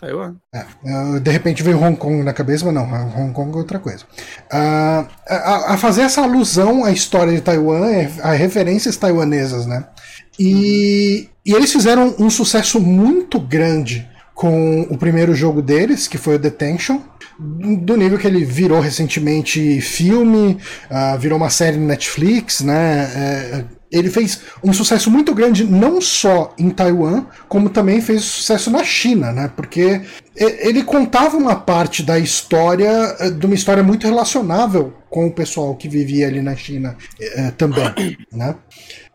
Taiwan. 0.01 0.37
É, 0.55 1.21
de 1.21 1.31
repente 1.31 1.63
veio 1.63 1.83
Hong 1.83 1.97
Kong 1.97 2.23
na 2.23 2.33
cabeça, 2.33 2.65
mas 2.65 2.75
não, 2.75 2.85
Hong 2.85 3.33
Kong 3.33 3.53
é 3.55 3.59
outra 3.59 3.79
coisa. 3.79 4.05
Uh, 4.53 5.07
a, 5.29 5.75
a, 5.75 5.77
fazer 5.77 6.03
essa 6.03 6.23
alusão 6.23 6.85
à 6.85 6.91
história 6.91 7.33
de 7.33 7.41
Taiwan, 7.41 7.87
é, 7.87 8.11
a 8.23 8.33
referências 8.33 8.97
taiwanesas, 8.97 9.67
né? 9.67 9.85
E, 10.39 11.29
e 11.45 11.53
eles 11.53 11.71
fizeram 11.71 12.15
um 12.19 12.31
sucesso 12.31 12.81
muito 12.81 13.39
grande 13.39 14.09
com 14.35 14.83
o 14.89 14.97
primeiro 14.97 15.35
jogo 15.35 15.61
deles, 15.61 16.09
que 16.09 16.17
foi 16.17 16.37
o 16.37 16.39
Detention, 16.39 17.03
do 17.39 17.97
nível 17.97 18.19
que 18.19 18.27
ele 18.27 18.43
virou 18.43 18.81
recentemente 18.81 19.83
filme, 19.83 20.59
uh, 20.91 21.19
virou 21.19 21.37
uma 21.37 21.51
série 21.51 21.77
no 21.77 21.87
Netflix, 21.87 22.63
né? 22.63 23.11
É, 23.15 23.65
ele 23.91 24.09
fez 24.09 24.41
um 24.63 24.73
sucesso 24.73 25.11
muito 25.11 25.35
grande 25.35 25.65
não 25.65 26.01
só 26.01 26.55
em 26.59 26.71
Taiwan, 26.71 27.27
como 27.49 27.69
também 27.69 28.01
fez 28.01 28.23
sucesso 28.23 28.71
na 28.71 28.85
China, 28.85 29.33
né? 29.33 29.51
Porque 29.55 30.03
ele 30.37 30.85
contava 30.85 31.37
uma 31.37 31.57
parte 31.57 32.03
da 32.03 32.19
história, 32.19 33.17
eh, 33.19 33.31
de 33.31 33.47
uma 33.47 33.55
história 33.55 33.83
muito 33.83 34.07
relacionável 34.07 34.95
com 35.11 35.27
o 35.27 35.33
pessoal 35.33 35.75
que 35.75 35.89
vivia 35.89 36.29
ali 36.29 36.41
na 36.41 36.55
China 36.55 36.97
eh, 37.21 37.51
também, 37.57 38.17
né? 38.33 38.55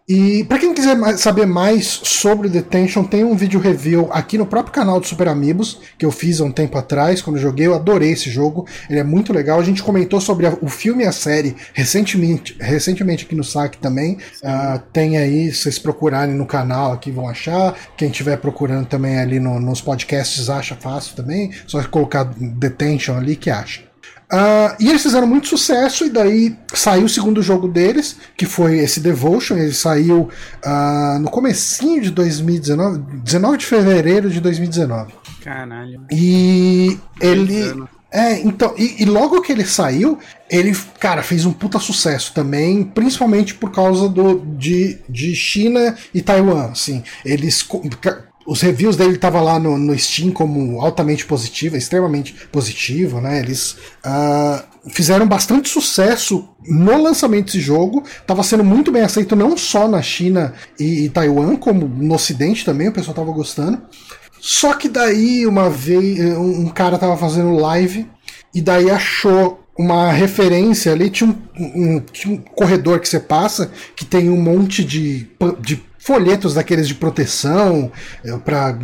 E 0.08 0.44
para 0.44 0.60
quem 0.60 0.72
quiser 0.72 0.96
saber 1.18 1.48
mais 1.48 1.88
sobre 1.88 2.48
Detention, 2.48 3.06
tem 3.06 3.24
um 3.24 3.36
vídeo 3.36 3.60
review 3.60 4.08
aqui 4.12 4.38
no 4.38 4.46
próprio 4.46 4.72
canal 4.72 5.00
do 5.00 5.08
Super 5.08 5.28
Amigos, 5.28 5.80
que 5.98 6.06
eu 6.06 6.12
fiz 6.12 6.40
há 6.40 6.44
um 6.44 6.52
tempo 6.52 6.78
atrás, 6.78 7.24
quando 7.24 7.38
eu 7.38 7.42
joguei. 7.42 7.66
Eu 7.66 7.74
adorei 7.74 8.12
esse 8.12 8.30
jogo, 8.30 8.68
ele 8.88 9.00
é 9.00 9.04
muito 9.04 9.34
legal. 9.34 9.60
A 9.60 9.64
gente 9.64 9.82
comentou 9.82 10.22
sobre 10.22 10.46
a, 10.46 10.56
o 10.62 10.68
filme 10.68 11.04
e 11.04 11.08
a 11.08 11.12
série 11.12 11.56
recentemente, 11.74 12.56
recentemente 12.60 13.26
aqui 13.26 13.34
no 13.34 13.44
saque 13.44 13.80
também. 13.80 14.20
Uh, 14.44 14.80
tem 14.94 15.18
aí, 15.18 15.52
vocês 15.52 15.80
procurarem 15.80 16.36
no 16.36 16.46
canal 16.46 16.92
aqui 16.92 17.10
vão 17.10 17.28
achar. 17.28 17.76
Quem 17.98 18.12
estiver 18.12 18.38
procurando 18.38 18.86
também 18.86 19.18
ali 19.18 19.40
no, 19.40 19.60
nos 19.60 19.82
podcasts 19.82 20.52
acha 20.52 20.76
fácil 20.76 21.16
também. 21.16 21.52
Só 21.66 21.82
colocar 21.88 22.26
Detention 22.26 23.18
ali 23.18 23.36
que 23.36 23.50
acha. 23.50 23.95
Uh, 24.36 24.76
e 24.82 24.90
eles 24.90 25.02
fizeram 25.02 25.26
muito 25.26 25.48
sucesso, 25.48 26.06
e 26.06 26.10
daí 26.10 26.58
saiu 26.74 27.06
o 27.06 27.10
segundo 27.10 27.42
jogo 27.42 27.70
deles, 27.70 28.18
que 28.36 28.46
foi 28.46 28.80
esse 28.80 29.00
Devotion, 29.00 29.56
ele 29.56 29.72
saiu 29.72 30.30
uh, 30.66 31.20
no 31.20 31.30
comecinho 31.30 32.02
de 32.02 32.12
2019, 32.12 33.00
19 33.24 33.58
de 33.58 33.66
fevereiro 33.66 34.30
de 34.30 34.42
2019. 34.42 35.14
Caralho. 35.42 36.06
E 36.12 36.98
ele... 37.22 37.86
É, 38.12 38.40
então, 38.40 38.74
e, 38.78 39.04
e, 39.04 39.06
logo 39.06 39.42
que 39.42 39.52
ele 39.52 39.66
saiu, 39.66 40.18
ele, 40.50 40.74
cara, 41.02 41.22
fez 41.22 41.46
um 41.46 41.52
puta 41.52 41.80
sucesso 41.80 42.34
também, 42.34 42.82
principalmente 42.82 43.54
por 43.54 43.72
causa 43.72 44.08
do, 44.08 44.40
de, 44.58 45.00
de 45.10 45.36
China 45.36 45.98
e 46.14 46.22
Taiwan, 46.22 46.72
assim. 46.72 47.04
Eles 47.26 47.68
os 48.46 48.62
reviews 48.62 48.96
dele 48.96 49.16
estavam 49.16 49.44
lá 49.44 49.60
no, 49.60 49.78
no, 49.78 49.98
Steam 49.98 50.32
como 50.32 50.80
altamente 50.82 51.26
positivo, 51.26 51.76
extremamente 51.76 52.34
positivo, 52.52 53.20
né? 53.20 53.40
Eles 53.40 53.76
uh, 54.06 54.64
fizeram 54.90 55.28
bastante 55.28 55.68
sucesso 55.68 56.48
no 56.68 57.02
lançamento 57.02 57.46
desse 57.46 57.60
jogo, 57.60 58.04
estava 58.22 58.44
sendo 58.44 58.64
muito 58.64 58.92
bem 58.92 59.02
aceito 59.02 59.36
não 59.36 59.58
só 59.58 59.88
na 59.88 60.02
China 60.02 60.54
e, 60.80 61.06
e 61.06 61.10
Taiwan, 61.10 61.56
como 61.56 61.88
no 61.88 62.14
Ocidente 62.14 62.64
também, 62.64 62.90
o 62.90 62.92
pessoal 62.92 63.14
estava 63.14 63.32
gostando. 63.32 63.82
Só 64.40 64.76
que 64.76 64.88
daí 64.88 65.48
uma 65.48 65.72
vez 65.72 66.20
um 66.38 66.68
cara 66.68 67.00
tava 67.00 67.18
fazendo 67.18 67.56
live 67.56 68.08
e 68.54 68.62
daí 68.62 68.92
achou 68.92 69.60
uma 69.78 70.12
referência 70.12 70.92
ali, 70.92 71.10
tinha 71.10 71.30
um, 71.30 71.96
um, 71.96 72.00
tinha 72.00 72.36
um 72.36 72.38
corredor 72.38 73.00
que 73.00 73.10
você 73.10 73.20
passa 73.20 73.72
que 73.96 74.06
tem 74.06 74.30
um 74.30 74.40
monte 74.42 74.86
de, 74.86 75.28
de 75.60 75.84
folhetos 76.06 76.54
daqueles 76.54 76.88
de 76.88 76.94
proteção 76.94 77.92
é, 78.24 78.38
para 78.38 78.78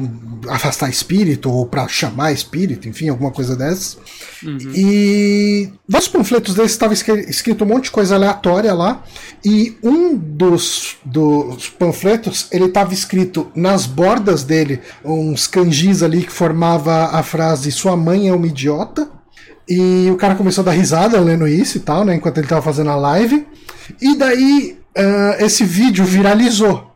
afastar 0.50 0.90
espírito 0.90 1.52
ou 1.52 1.68
para 1.68 1.88
chamar 1.88 2.32
espírito, 2.32 2.90
enfim, 2.90 3.10
alguma 3.10 3.30
coisa 3.30 3.56
dessas. 3.56 3.96
Uhum. 4.44 4.58
E 4.74 5.70
vários 5.88 6.10
panfletos 6.10 6.56
desses 6.56 6.72
estava 6.72 6.96
escrito 6.96 7.64
um 7.64 7.68
monte 7.68 7.86
de 7.86 7.92
coisa 7.92 8.16
aleatória 8.16 8.74
lá. 8.74 9.04
E 9.46 9.78
um 9.84 10.18
dos, 10.18 10.98
dos 11.06 11.70
panfletos 11.70 12.48
ele 12.52 12.66
estava 12.66 12.92
escrito 12.92 13.52
nas 13.56 13.86
bordas 13.86 14.44
dele 14.44 14.82
uns 15.06 15.46
kanjis 15.46 16.02
ali 16.02 16.24
que 16.24 16.32
formava 16.32 17.06
a 17.16 17.22
frase 17.22 17.72
"Sua 17.72 17.96
mãe 17.96 18.30
é 18.30 18.34
uma 18.34 18.48
idiota". 18.48 19.08
E 19.70 20.10
o 20.10 20.18
cara 20.18 20.34
começou 20.34 20.64
a 20.64 20.66
dar 20.66 20.72
risada 20.72 21.20
lendo 21.20 21.48
isso 21.48 21.78
e 21.78 21.82
tal, 21.82 22.04
né, 22.04 22.16
enquanto 22.16 22.40
ele 22.40 22.48
estava 22.48 22.64
fazendo 22.64 22.90
a 22.90 22.96
live. 22.96 23.46
E 24.02 24.18
daí 24.18 24.80
uh, 24.98 25.46
esse 25.46 25.64
vídeo 25.64 26.04
viralizou. 26.04 26.91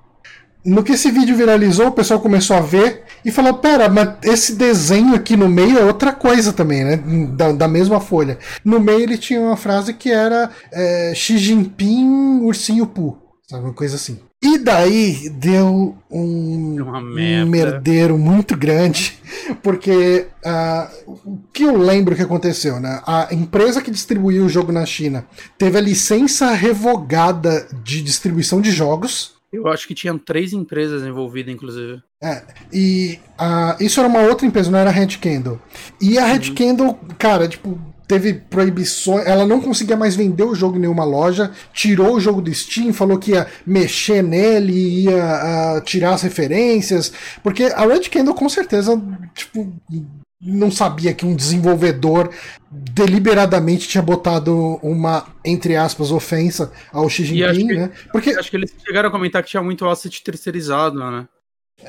No 0.65 0.83
que 0.83 0.93
esse 0.93 1.11
vídeo 1.11 1.37
viralizou, 1.37 1.87
o 1.87 1.91
pessoal 1.91 2.19
começou 2.19 2.55
a 2.57 2.59
ver 2.59 3.03
e 3.23 3.31
falou: 3.31 3.53
Pera, 3.53 3.87
mas 3.87 4.15
esse 4.23 4.55
desenho 4.55 5.13
aqui 5.13 5.37
no 5.37 5.47
meio 5.47 5.77
é 5.77 5.85
outra 5.85 6.11
coisa 6.11 6.51
também, 6.51 6.83
né? 6.83 6.97
Da, 7.35 7.51
da 7.51 7.67
mesma 7.67 7.99
folha. 7.99 8.39
No 8.63 8.79
meio 8.79 9.01
ele 9.01 9.17
tinha 9.17 9.39
uma 9.39 9.55
frase 9.55 9.93
que 9.93 10.09
era 10.09 10.49
é, 10.71 11.13
Xi 11.15 11.37
Jinping, 11.37 12.41
ursinho 12.41 12.87
Pu, 12.87 13.15
sabe? 13.47 13.63
Uma 13.63 13.73
coisa 13.73 13.95
assim. 13.95 14.19
E 14.41 14.57
daí 14.57 15.29
deu 15.29 15.95
um, 16.11 16.77
um 16.81 17.45
merdeiro 17.45 18.17
muito 18.17 18.55
grande, 18.55 19.19
porque 19.63 20.27
uh, 20.45 21.11
o 21.25 21.39
que 21.51 21.63
eu 21.63 21.77
lembro 21.77 22.15
que 22.15 22.21
aconteceu, 22.21 22.79
né? 22.79 23.01
A 23.05 23.29
empresa 23.31 23.81
que 23.81 23.91
distribuiu 23.91 24.45
o 24.45 24.49
jogo 24.49 24.71
na 24.71 24.85
China 24.85 25.25
teve 25.57 25.77
a 25.77 25.81
licença 25.81 26.51
revogada 26.53 27.67
de 27.83 28.01
distribuição 28.01 28.61
de 28.61 28.71
jogos 28.71 29.34
eu 29.55 29.67
acho 29.67 29.87
que 29.87 29.95
tinham 29.95 30.17
três 30.17 30.53
empresas 30.53 31.03
envolvidas, 31.03 31.53
inclusive. 31.53 32.01
É, 32.21 32.43
e 32.71 33.19
isso 33.79 33.99
era 33.99 34.09
uma 34.09 34.21
outra 34.21 34.45
empresa, 34.45 34.71
não 34.71 34.79
era 34.79 34.89
a 34.89 34.93
Red 34.93 35.17
Candle. 35.17 35.59
E 36.01 36.17
a 36.17 36.25
Red 36.25 36.49
uhum. 36.49 36.55
Candle, 36.55 36.99
cara, 37.17 37.47
tipo, 37.47 37.79
teve 38.07 38.33
proibições, 38.33 39.25
ela 39.25 39.45
não 39.45 39.59
conseguia 39.59 39.97
mais 39.97 40.15
vender 40.15 40.43
o 40.43 40.55
jogo 40.55 40.77
em 40.77 40.81
nenhuma 40.81 41.03
loja, 41.03 41.51
tirou 41.73 42.15
o 42.15 42.19
jogo 42.19 42.41
do 42.41 42.53
Steam, 42.53 42.93
falou 42.93 43.17
que 43.17 43.31
ia 43.31 43.47
mexer 43.65 44.21
nele, 44.21 45.03
ia 45.03 45.77
uh, 45.77 45.81
tirar 45.81 46.13
as 46.13 46.21
referências, 46.21 47.11
porque 47.43 47.63
a 47.63 47.85
Red 47.85 48.09
Candle 48.09 48.35
com 48.35 48.47
certeza, 48.47 49.01
tipo, 49.33 49.73
não 50.45 50.69
sabia 50.69 51.13
que 51.13 51.25
um 51.25 51.35
desenvolvedor 51.35 52.29
deliberadamente 52.69 53.87
tinha 53.87 54.01
botado 54.01 54.79
uma, 54.83 55.25
entre 55.43 55.75
aspas, 55.75 56.11
ofensa 56.11 56.71
ao 56.93 57.09
Xi 57.09 57.25
Jinping, 57.25 57.67
né? 57.67 57.91
Porque 58.11 58.29
acho 58.31 58.49
que 58.51 58.57
eles 58.57 58.73
chegaram 58.85 59.09
a 59.09 59.11
comentar 59.11 59.43
que 59.43 59.49
tinha 59.49 59.63
muito 59.63 59.87
asset 59.87 60.23
terceirizado, 60.23 60.99
né? 60.99 61.27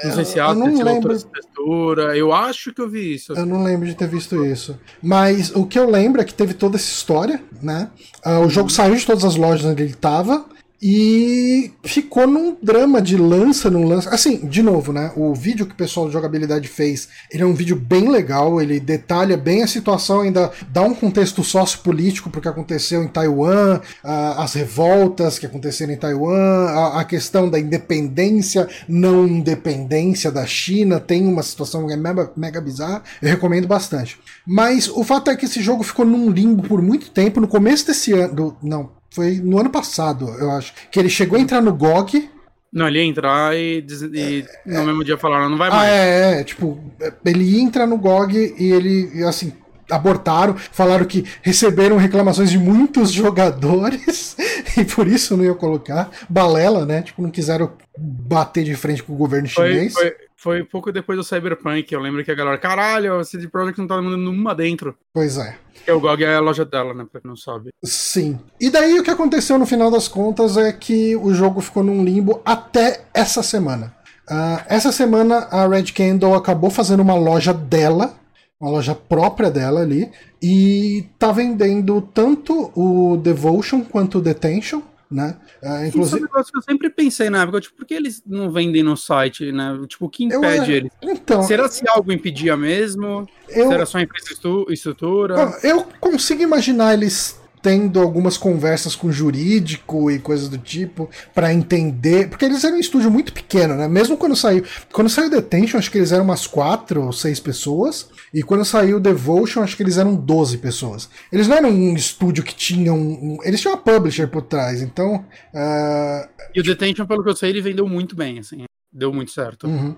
Não 0.04 0.12
sei 0.12 0.24
se 0.24 0.40
asset, 0.40 0.58
não 0.58 0.82
lembro. 0.82 1.22
textura. 1.22 2.16
Eu 2.16 2.32
acho 2.32 2.72
que 2.72 2.80
eu 2.80 2.88
vi 2.88 3.14
isso. 3.14 3.32
Eu 3.32 3.46
não 3.46 3.62
lembro 3.62 3.86
de 3.86 3.94
ter 3.94 4.08
visto 4.08 4.44
isso. 4.44 4.78
Mas 5.02 5.54
o 5.54 5.66
que 5.66 5.78
eu 5.78 5.88
lembro 5.88 6.20
é 6.20 6.24
que 6.24 6.34
teve 6.34 6.54
toda 6.54 6.76
essa 6.76 6.90
história, 6.90 7.42
né? 7.62 7.90
Uh, 8.24 8.40
o 8.40 8.50
jogo 8.50 8.70
saiu 8.70 8.96
de 8.96 9.06
todas 9.06 9.24
as 9.24 9.36
lojas 9.36 9.64
onde 9.64 9.82
ele 9.82 9.92
estava. 9.92 10.44
E 10.80 11.72
ficou 11.84 12.26
num 12.26 12.56
drama 12.62 13.00
de 13.00 13.16
lança, 13.16 13.70
num 13.70 13.86
lança. 13.86 14.10
Assim, 14.10 14.46
de 14.46 14.62
novo, 14.62 14.92
né? 14.92 15.10
O 15.16 15.34
vídeo 15.34 15.64
que 15.64 15.72
o 15.72 15.76
pessoal 15.76 16.06
de 16.06 16.12
jogabilidade 16.12 16.68
fez, 16.68 17.08
ele 17.30 17.42
é 17.42 17.46
um 17.46 17.54
vídeo 17.54 17.76
bem 17.76 18.08
legal, 18.10 18.60
ele 18.60 18.78
detalha 18.78 19.36
bem 19.36 19.62
a 19.62 19.66
situação, 19.66 20.20
ainda 20.20 20.50
dá 20.70 20.82
um 20.82 20.94
contexto 20.94 21.42
sociopolítico 21.42 22.28
pro 22.28 22.40
que 22.40 22.48
aconteceu 22.48 23.02
em 23.02 23.08
Taiwan, 23.08 23.80
as 24.02 24.52
revoltas 24.54 25.38
que 25.38 25.46
aconteceram 25.46 25.92
em 25.92 25.96
Taiwan, 25.96 26.66
a, 26.94 27.04
questão 27.04 27.48
da 27.48 27.58
independência, 27.58 28.68
não 28.88 29.26
independência 29.26 30.30
da 30.30 30.44
China, 30.44 31.00
tem 31.00 31.26
uma 31.26 31.42
situação 31.42 31.88
é 31.90 31.96
mega, 31.96 32.32
mega 32.36 32.60
bizarra, 32.60 33.02
eu 33.22 33.28
recomendo 33.28 33.66
bastante. 33.66 34.18
Mas 34.46 34.88
o 34.88 35.04
fato 35.04 35.30
é 35.30 35.36
que 35.36 35.46
esse 35.46 35.62
jogo 35.62 35.82
ficou 35.82 36.04
num 36.04 36.30
limbo 36.30 36.62
por 36.62 36.82
muito 36.82 37.10
tempo, 37.10 37.40
no 37.40 37.48
começo 37.48 37.86
desse 37.86 38.12
ano. 38.12 38.34
Do, 38.34 38.56
não, 38.62 38.90
foi 39.16 39.40
no 39.42 39.58
ano 39.58 39.70
passado, 39.70 40.28
eu 40.38 40.50
acho. 40.50 40.74
Que 40.90 41.00
ele 41.00 41.08
chegou 41.08 41.38
a 41.38 41.40
entrar 41.40 41.62
no 41.62 41.72
GOG. 41.72 42.30
Não, 42.70 42.86
ele 42.86 42.98
ia 42.98 43.04
entrar 43.06 43.56
e, 43.56 43.82
e 44.12 44.44
é, 44.66 44.70
no 44.70 44.80
é, 44.80 44.84
mesmo 44.84 45.04
dia 45.04 45.16
falaram, 45.16 45.48
não 45.48 45.56
vai 45.56 45.70
mais. 45.70 45.82
Ah, 45.82 45.86
é, 45.88 46.40
é, 46.40 46.44
tipo, 46.44 46.78
ele 47.24 47.58
entra 47.58 47.86
no 47.86 47.96
GOG 47.96 48.54
e 48.58 48.70
ele, 48.70 49.24
assim, 49.24 49.54
abortaram, 49.90 50.54
falaram 50.54 51.06
que 51.06 51.24
receberam 51.40 51.96
reclamações 51.96 52.50
de 52.50 52.58
muitos 52.58 53.10
jogadores 53.10 54.36
e 54.76 54.84
por 54.84 55.06
isso 55.06 55.34
não 55.34 55.44
ia 55.44 55.54
colocar. 55.54 56.10
Balela, 56.28 56.84
né? 56.84 57.00
Tipo, 57.00 57.22
não 57.22 57.30
quiseram 57.30 57.72
bater 57.96 58.64
de 58.64 58.74
frente 58.74 59.02
com 59.02 59.14
o 59.14 59.16
governo 59.16 59.48
chinês. 59.48 59.94
Foi, 59.94 60.14
foi, 60.36 60.62
pouco 60.62 60.92
depois 60.92 61.18
do 61.18 61.24
Cyberpunk, 61.24 61.90
eu 61.90 62.00
lembro 62.00 62.22
que 62.22 62.30
a 62.30 62.34
galera, 62.34 62.58
caralho, 62.58 63.18
a 63.18 63.24
CD 63.24 63.48
Projekt 63.48 63.78
não 63.80 63.86
tá 63.86 64.00
mandando 64.00 64.30
uma 64.30 64.54
dentro. 64.54 64.94
Pois 65.12 65.38
é. 65.38 65.56
Que 65.84 65.90
o 65.90 65.98
GOG 65.98 66.24
é 66.24 66.34
a 66.34 66.40
loja 66.40 66.64
dela, 66.64 66.92
né, 66.92 67.06
pra 67.10 67.20
quem 67.20 67.28
não 67.28 67.36
sabe. 67.36 67.70
Sim. 67.82 68.38
E 68.60 68.68
daí 68.68 68.98
o 68.98 69.02
que 69.02 69.10
aconteceu 69.10 69.58
no 69.58 69.64
final 69.64 69.90
das 69.90 70.08
contas 70.08 70.58
é 70.58 70.70
que 70.72 71.16
o 71.16 71.32
jogo 71.32 71.62
ficou 71.62 71.82
num 71.82 72.04
limbo 72.04 72.42
até 72.44 73.06
essa 73.14 73.42
semana. 73.42 73.96
Uh, 74.30 74.60
essa 74.68 74.92
semana 74.92 75.48
a 75.50 75.66
Red 75.66 75.92
Candle 75.92 76.34
acabou 76.34 76.68
fazendo 76.68 77.00
uma 77.00 77.14
loja 77.14 77.54
dela, 77.54 78.14
uma 78.60 78.70
loja 78.70 78.94
própria 78.94 79.50
dela 79.50 79.80
ali, 79.80 80.10
e 80.42 81.06
tá 81.18 81.32
vendendo 81.32 82.00
tanto 82.00 82.70
o 82.74 83.16
Devotion 83.16 83.82
quanto 83.82 84.18
o 84.18 84.20
Detention 84.20 84.82
né? 85.10 85.36
Uh, 85.62 85.86
inclusive... 85.86 86.00
Isso 86.00 86.16
é 86.16 86.18
um 86.18 86.22
negócio 86.22 86.52
que 86.52 86.58
eu 86.58 86.62
sempre 86.62 86.90
pensei 86.90 87.30
na 87.30 87.42
época, 87.42 87.60
tipo, 87.60 87.76
por 87.76 87.86
que 87.86 87.94
eles 87.94 88.22
não 88.26 88.50
vendem 88.50 88.82
no 88.82 88.96
site, 88.96 89.52
né? 89.52 89.78
Tipo, 89.88 90.06
o 90.06 90.08
que 90.08 90.24
impede 90.24 90.70
eu, 90.70 90.76
eles? 90.76 90.92
Então, 91.02 91.42
Será 91.42 91.68
se 91.68 91.88
algo 91.88 92.12
impedia 92.12 92.56
mesmo? 92.56 93.28
Eu, 93.48 93.68
Será 93.68 93.86
só 93.86 94.00
infraestrutura? 94.00 95.58
Eu 95.62 95.86
consigo 96.00 96.42
imaginar 96.42 96.94
eles 96.94 97.40
tendo 97.62 98.00
algumas 98.00 98.36
conversas 98.36 98.94
com 98.94 99.10
jurídico 99.10 100.10
e 100.10 100.18
coisas 100.18 100.48
do 100.48 100.58
tipo 100.58 101.10
para 101.34 101.52
entender, 101.52 102.28
porque 102.28 102.44
eles 102.44 102.62
eram 102.64 102.76
um 102.76 102.80
estúdio 102.80 103.10
muito 103.10 103.32
pequeno, 103.32 103.74
né? 103.74 103.88
Mesmo 103.88 104.16
quando 104.16 104.36
saiu, 104.36 104.64
quando 104.92 105.10
saiu 105.10 105.30
Detention, 105.30 105.78
acho 105.78 105.90
que 105.90 105.98
eles 105.98 106.12
eram 106.12 106.24
umas 106.24 106.46
quatro 106.46 107.02
ou 107.02 107.12
seis 107.12 107.40
pessoas, 107.40 108.08
e 108.32 108.42
quando 108.42 108.64
saiu 108.64 109.00
Devotion, 109.00 109.62
acho 109.62 109.76
que 109.76 109.82
eles 109.82 109.98
eram 109.98 110.14
12 110.14 110.58
pessoas. 110.58 111.08
Eles 111.32 111.48
não 111.48 111.56
eram 111.56 111.70
um 111.70 111.94
estúdio 111.94 112.44
que 112.44 112.54
tinha 112.54 112.92
um, 112.92 113.38
eles 113.42 113.60
tinham 113.60 113.74
uma 113.74 113.82
publisher 113.82 114.28
por 114.28 114.42
trás, 114.42 114.82
então. 114.82 115.24
Uh... 115.52 116.28
E 116.54 116.60
o 116.60 116.62
Detention, 116.62 117.06
pelo 117.06 117.22
que 117.22 117.30
eu 117.30 117.36
sei, 117.36 117.50
ele 117.50 117.60
vendeu 117.60 117.88
muito 117.88 118.14
bem, 118.14 118.38
assim, 118.38 118.64
deu 118.92 119.12
muito 119.12 119.30
certo. 119.30 119.66
Uhum. 119.66 119.96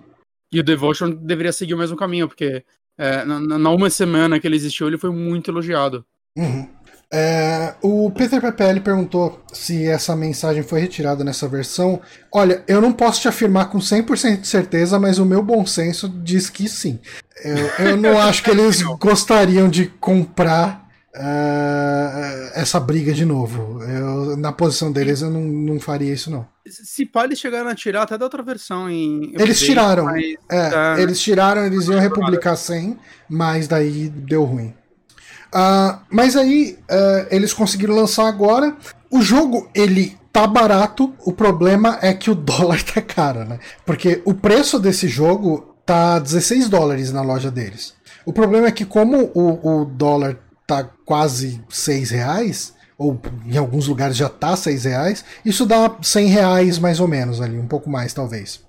E 0.53 0.61
o 0.61 0.65
Devotion 0.65 1.11
deveria 1.11 1.53
seguir 1.53 1.75
o 1.75 1.79
mesmo 1.79 1.97
caminho, 1.97 2.27
porque 2.27 2.65
é, 2.99 3.25
na, 3.25 3.39
na, 3.41 3.71
uma 3.71 3.89
semana 3.91 4.41
que 4.41 4.47
ele 4.47 4.57
existiu, 4.57 4.89
ele 4.89 4.99
foi 4.99 5.11
muito 5.11 5.51
elogiado. 5.51 6.05
Uhum. 6.37 6.69
É, 7.11 7.75
o 7.81 8.11
Peter 8.11 8.39
PPL 8.39 8.81
perguntou 8.81 9.43
se 9.51 9.87
essa 9.87 10.15
mensagem 10.15 10.63
foi 10.63 10.81
retirada 10.81 11.25
nessa 11.25 11.49
versão. 11.49 12.01
Olha, 12.31 12.63
eu 12.69 12.81
não 12.81 12.93
posso 12.93 13.23
te 13.23 13.29
afirmar 13.29 13.71
com 13.71 13.79
100% 13.79 14.43
de 14.43 14.47
certeza, 14.47 14.99
mas 14.99 15.19
o 15.19 15.25
meu 15.25 15.43
bom 15.43 15.65
senso 15.65 16.09
diz 16.09 16.51
que 16.51 16.69
sim. 16.69 16.99
Eu, 17.43 17.87
eu 17.87 17.97
não 17.97 18.19
acho 18.21 18.43
que 18.43 18.51
eles 18.51 18.83
gostariam 18.83 19.71
de 19.71 19.87
comprar 19.87 20.87
uh, 21.15 22.51
essa 22.55 22.79
briga 22.79 23.15
de 23.15 23.25
novo. 23.25 23.83
Eu, 23.83 24.37
na 24.37 24.53
posição 24.53 24.93
deles, 24.93 25.23
eu 25.23 25.31
não, 25.31 25.41
não 25.41 25.81
faria 25.81 26.13
isso, 26.13 26.31
não. 26.31 26.47
Se 26.67 27.07
pá, 27.07 27.25
eles 27.25 27.39
chegaram 27.39 27.71
a 27.71 27.75
tirar 27.75 28.03
até 28.03 28.19
da 28.19 28.27
outra 28.27 28.43
versão 28.43 28.91
em. 28.91 29.33
Eles 29.35 29.59
tiraram. 29.59 30.05
Mas, 30.05 30.35
é, 30.51 30.69
tá, 30.69 31.01
eles 31.01 31.19
tiraram, 31.19 31.65
eles 31.65 31.89
iam 31.89 31.99
republicar 31.99 32.57
sem, 32.57 32.99
mas 33.29 33.67
daí 33.67 34.11
deu 34.11 34.45
ruim. 34.45 34.75
Uh, 35.55 35.99
mas 36.11 36.37
aí 36.37 36.79
uh, 36.91 37.27
eles 37.31 37.53
conseguiram 37.53 37.95
lançar 37.95 38.27
agora. 38.27 38.77
O 39.11 39.23
jogo 39.23 39.69
ele 39.75 40.17
tá 40.33 40.47
barato. 40.47 41.15
O 41.25 41.33
problema 41.33 41.99
é 42.03 42.13
que 42.13 42.31
o 42.31 42.35
dólar 42.37 42.83
tá 42.83 43.01
caro, 43.01 43.45
né? 43.45 43.59
Porque 43.85 44.23
o 44.25 44.35
preço 44.35 44.79
desse 44.79 45.09
jogo 45.09 45.75
tá 45.85 46.19
16 46.19 46.69
dólares 46.69 47.13
na 47.13 47.23
loja 47.23 47.51
deles. 47.51 47.95
O 48.27 48.33
problema 48.33 48.67
é 48.67 48.73
que, 48.73 48.85
como 48.85 49.31
o, 49.35 49.81
o 49.81 49.85
dólar 49.87 50.39
tá 50.67 50.85
quase 51.07 51.63
6 51.71 52.11
reais, 52.11 52.75
ou 52.99 53.19
em 53.47 53.57
alguns 53.57 53.89
lugares 53.89 54.17
já 54.17 54.29
tá 54.29 54.55
6 54.55 54.85
reais, 54.85 55.25
isso 55.45 55.65
dá 55.65 55.97
100 56.03 56.27
reais 56.27 56.79
mais 56.79 57.01
ou 57.01 57.09
menos 57.09 57.41
ali, 57.41 57.59
um 57.59 57.67
pouco 57.67 57.89
mais 57.89 58.13
talvez. 58.13 58.61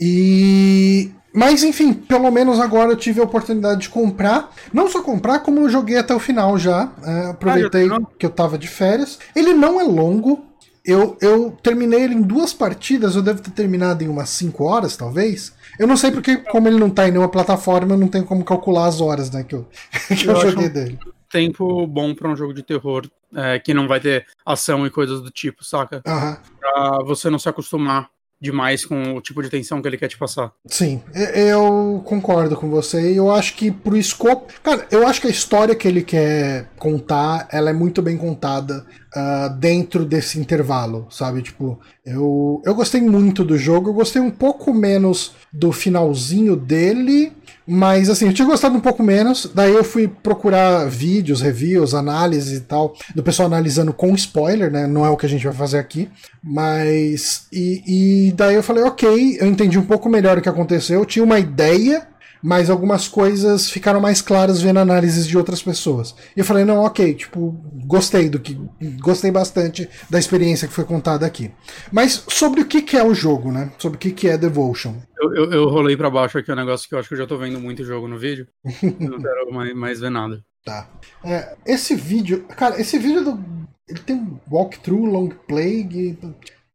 E. 0.00 1.10
Mas 1.36 1.62
enfim, 1.62 1.92
pelo 1.92 2.30
menos 2.30 2.58
agora 2.58 2.92
eu 2.92 2.96
tive 2.96 3.20
a 3.20 3.24
oportunidade 3.24 3.82
de 3.82 3.88
comprar. 3.90 4.50
Não 4.72 4.88
só 4.88 5.02
comprar, 5.02 5.40
como 5.40 5.60
eu 5.60 5.68
joguei 5.68 5.98
até 5.98 6.14
o 6.14 6.18
final 6.18 6.56
já. 6.56 6.90
É, 7.04 7.26
aproveitei 7.26 7.90
ah, 7.92 8.00
que 8.18 8.24
eu 8.24 8.30
tava 8.30 8.56
de 8.56 8.66
férias. 8.66 9.18
Ele 9.34 9.52
não 9.52 9.78
é 9.78 9.84
longo. 9.84 10.46
Eu, 10.82 11.18
eu 11.20 11.50
terminei 11.62 12.04
ele 12.04 12.14
em 12.14 12.22
duas 12.22 12.54
partidas, 12.54 13.16
eu 13.16 13.22
devo 13.22 13.42
ter 13.42 13.50
terminado 13.50 14.02
em 14.02 14.08
umas 14.08 14.30
5 14.30 14.64
horas, 14.64 14.96
talvez. 14.96 15.52
Eu 15.78 15.86
não 15.86 15.96
sei 15.96 16.10
porque, 16.10 16.36
como 16.36 16.68
ele 16.68 16.78
não 16.78 16.88
tá 16.88 17.06
em 17.06 17.10
nenhuma 17.10 17.28
plataforma, 17.28 17.92
eu 17.92 17.98
não 17.98 18.08
tenho 18.08 18.24
como 18.24 18.42
calcular 18.42 18.86
as 18.86 19.02
horas 19.02 19.30
né, 19.30 19.44
que 19.44 19.56
eu, 19.56 19.68
que 20.16 20.26
eu, 20.26 20.32
eu 20.32 20.50
joguei 20.50 20.70
dele. 20.70 20.98
Tempo 21.30 21.86
bom 21.86 22.14
para 22.14 22.30
um 22.30 22.36
jogo 22.36 22.54
de 22.54 22.62
terror 22.62 23.06
é, 23.34 23.58
que 23.58 23.74
não 23.74 23.86
vai 23.86 24.00
ter 24.00 24.24
ação 24.44 24.86
e 24.86 24.90
coisas 24.90 25.20
do 25.20 25.30
tipo, 25.30 25.62
saca? 25.62 26.02
Uhum. 26.06 26.36
Pra 26.60 27.02
você 27.04 27.28
não 27.28 27.38
se 27.38 27.48
acostumar 27.48 28.08
demais 28.40 28.84
com 28.84 29.14
o 29.14 29.20
tipo 29.20 29.42
de 29.42 29.48
tensão 29.48 29.80
que 29.80 29.88
ele 29.88 29.96
quer 29.96 30.08
te 30.08 30.18
passar. 30.18 30.52
Sim, 30.66 31.02
eu 31.34 32.02
concordo 32.04 32.56
com 32.56 32.68
você. 32.68 33.18
Eu 33.18 33.30
acho 33.30 33.54
que 33.54 33.70
pro 33.70 33.96
escopo. 33.96 34.52
Cara, 34.62 34.86
eu 34.90 35.06
acho 35.06 35.20
que 35.20 35.26
a 35.26 35.30
história 35.30 35.74
que 35.74 35.88
ele 35.88 36.02
quer 36.02 36.70
contar, 36.78 37.48
ela 37.50 37.70
é 37.70 37.72
muito 37.72 38.02
bem 38.02 38.16
contada 38.16 38.86
uh, 39.16 39.54
dentro 39.58 40.04
desse 40.04 40.38
intervalo, 40.38 41.06
sabe? 41.10 41.42
Tipo, 41.42 41.80
eu, 42.04 42.62
eu 42.64 42.74
gostei 42.74 43.00
muito 43.00 43.44
do 43.44 43.56
jogo, 43.56 43.90
eu 43.90 43.94
gostei 43.94 44.20
um 44.20 44.30
pouco 44.30 44.72
menos 44.72 45.34
do 45.52 45.72
finalzinho 45.72 46.56
dele. 46.56 47.32
Mas 47.66 48.08
assim, 48.08 48.26
eu 48.26 48.32
tinha 48.32 48.46
gostado 48.46 48.76
um 48.76 48.80
pouco 48.80 49.02
menos. 49.02 49.50
Daí 49.52 49.72
eu 49.72 49.82
fui 49.82 50.06
procurar 50.06 50.88
vídeos, 50.88 51.40
reviews, 51.40 51.94
análises 51.94 52.58
e 52.58 52.60
tal, 52.60 52.94
do 53.14 53.22
pessoal 53.22 53.46
analisando 53.46 53.92
com 53.92 54.14
spoiler, 54.14 54.70
né? 54.70 54.86
Não 54.86 55.04
é 55.04 55.10
o 55.10 55.16
que 55.16 55.26
a 55.26 55.28
gente 55.28 55.44
vai 55.44 55.54
fazer 55.54 55.78
aqui. 55.78 56.08
Mas. 56.42 57.46
E, 57.52 58.28
e 58.28 58.32
daí 58.32 58.54
eu 58.54 58.62
falei, 58.62 58.84
ok, 58.84 59.38
eu 59.40 59.46
entendi 59.46 59.78
um 59.78 59.84
pouco 59.84 60.08
melhor 60.08 60.38
o 60.38 60.42
que 60.42 60.48
aconteceu. 60.48 61.00
Eu 61.00 61.06
tinha 61.06 61.24
uma 61.24 61.38
ideia 61.38 62.06
mas 62.42 62.70
algumas 62.70 63.08
coisas 63.08 63.70
ficaram 63.70 64.00
mais 64.00 64.20
claras 64.20 64.60
vendo 64.60 64.78
análises 64.78 65.26
de 65.26 65.36
outras 65.36 65.62
pessoas. 65.62 66.14
E 66.36 66.40
eu 66.40 66.44
falei, 66.44 66.64
não, 66.64 66.78
ok, 66.84 67.14
tipo, 67.14 67.52
gostei 67.84 68.28
do 68.28 68.38
que. 68.38 68.58
Gostei 69.00 69.30
bastante 69.30 69.88
da 70.08 70.18
experiência 70.18 70.68
que 70.68 70.74
foi 70.74 70.84
contada 70.84 71.26
aqui. 71.26 71.50
Mas 71.92 72.24
sobre 72.28 72.60
o 72.60 72.66
que, 72.66 72.82
que 72.82 72.96
é 72.96 73.04
o 73.04 73.14
jogo, 73.14 73.50
né? 73.50 73.72
Sobre 73.78 73.96
o 73.96 73.98
que, 73.98 74.10
que 74.10 74.28
é 74.28 74.38
Devotion. 74.38 74.94
Eu, 75.20 75.34
eu, 75.34 75.52
eu 75.52 75.68
rolei 75.68 75.96
para 75.96 76.10
baixo 76.10 76.38
aqui 76.38 76.52
um 76.52 76.56
negócio 76.56 76.88
que 76.88 76.94
eu 76.94 76.98
acho 76.98 77.08
que 77.08 77.14
eu 77.14 77.18
já 77.18 77.26
tô 77.26 77.36
vendo 77.38 77.60
muito 77.60 77.84
jogo 77.84 78.06
no 78.08 78.18
vídeo. 78.18 78.46
não 79.00 79.20
quero 79.20 79.52
mais, 79.52 79.74
mais 79.74 80.00
ver 80.00 80.10
nada. 80.10 80.42
Tá. 80.64 80.88
É, 81.24 81.56
esse 81.64 81.94
vídeo. 81.94 82.44
Cara, 82.56 82.80
esse 82.80 82.98
vídeo 82.98 83.24
do. 83.24 83.66
Ele 83.88 84.00
tem 84.00 84.16
um 84.16 84.38
walkthrough, 84.50 85.06
long 85.06 85.28
play. 85.46 86.18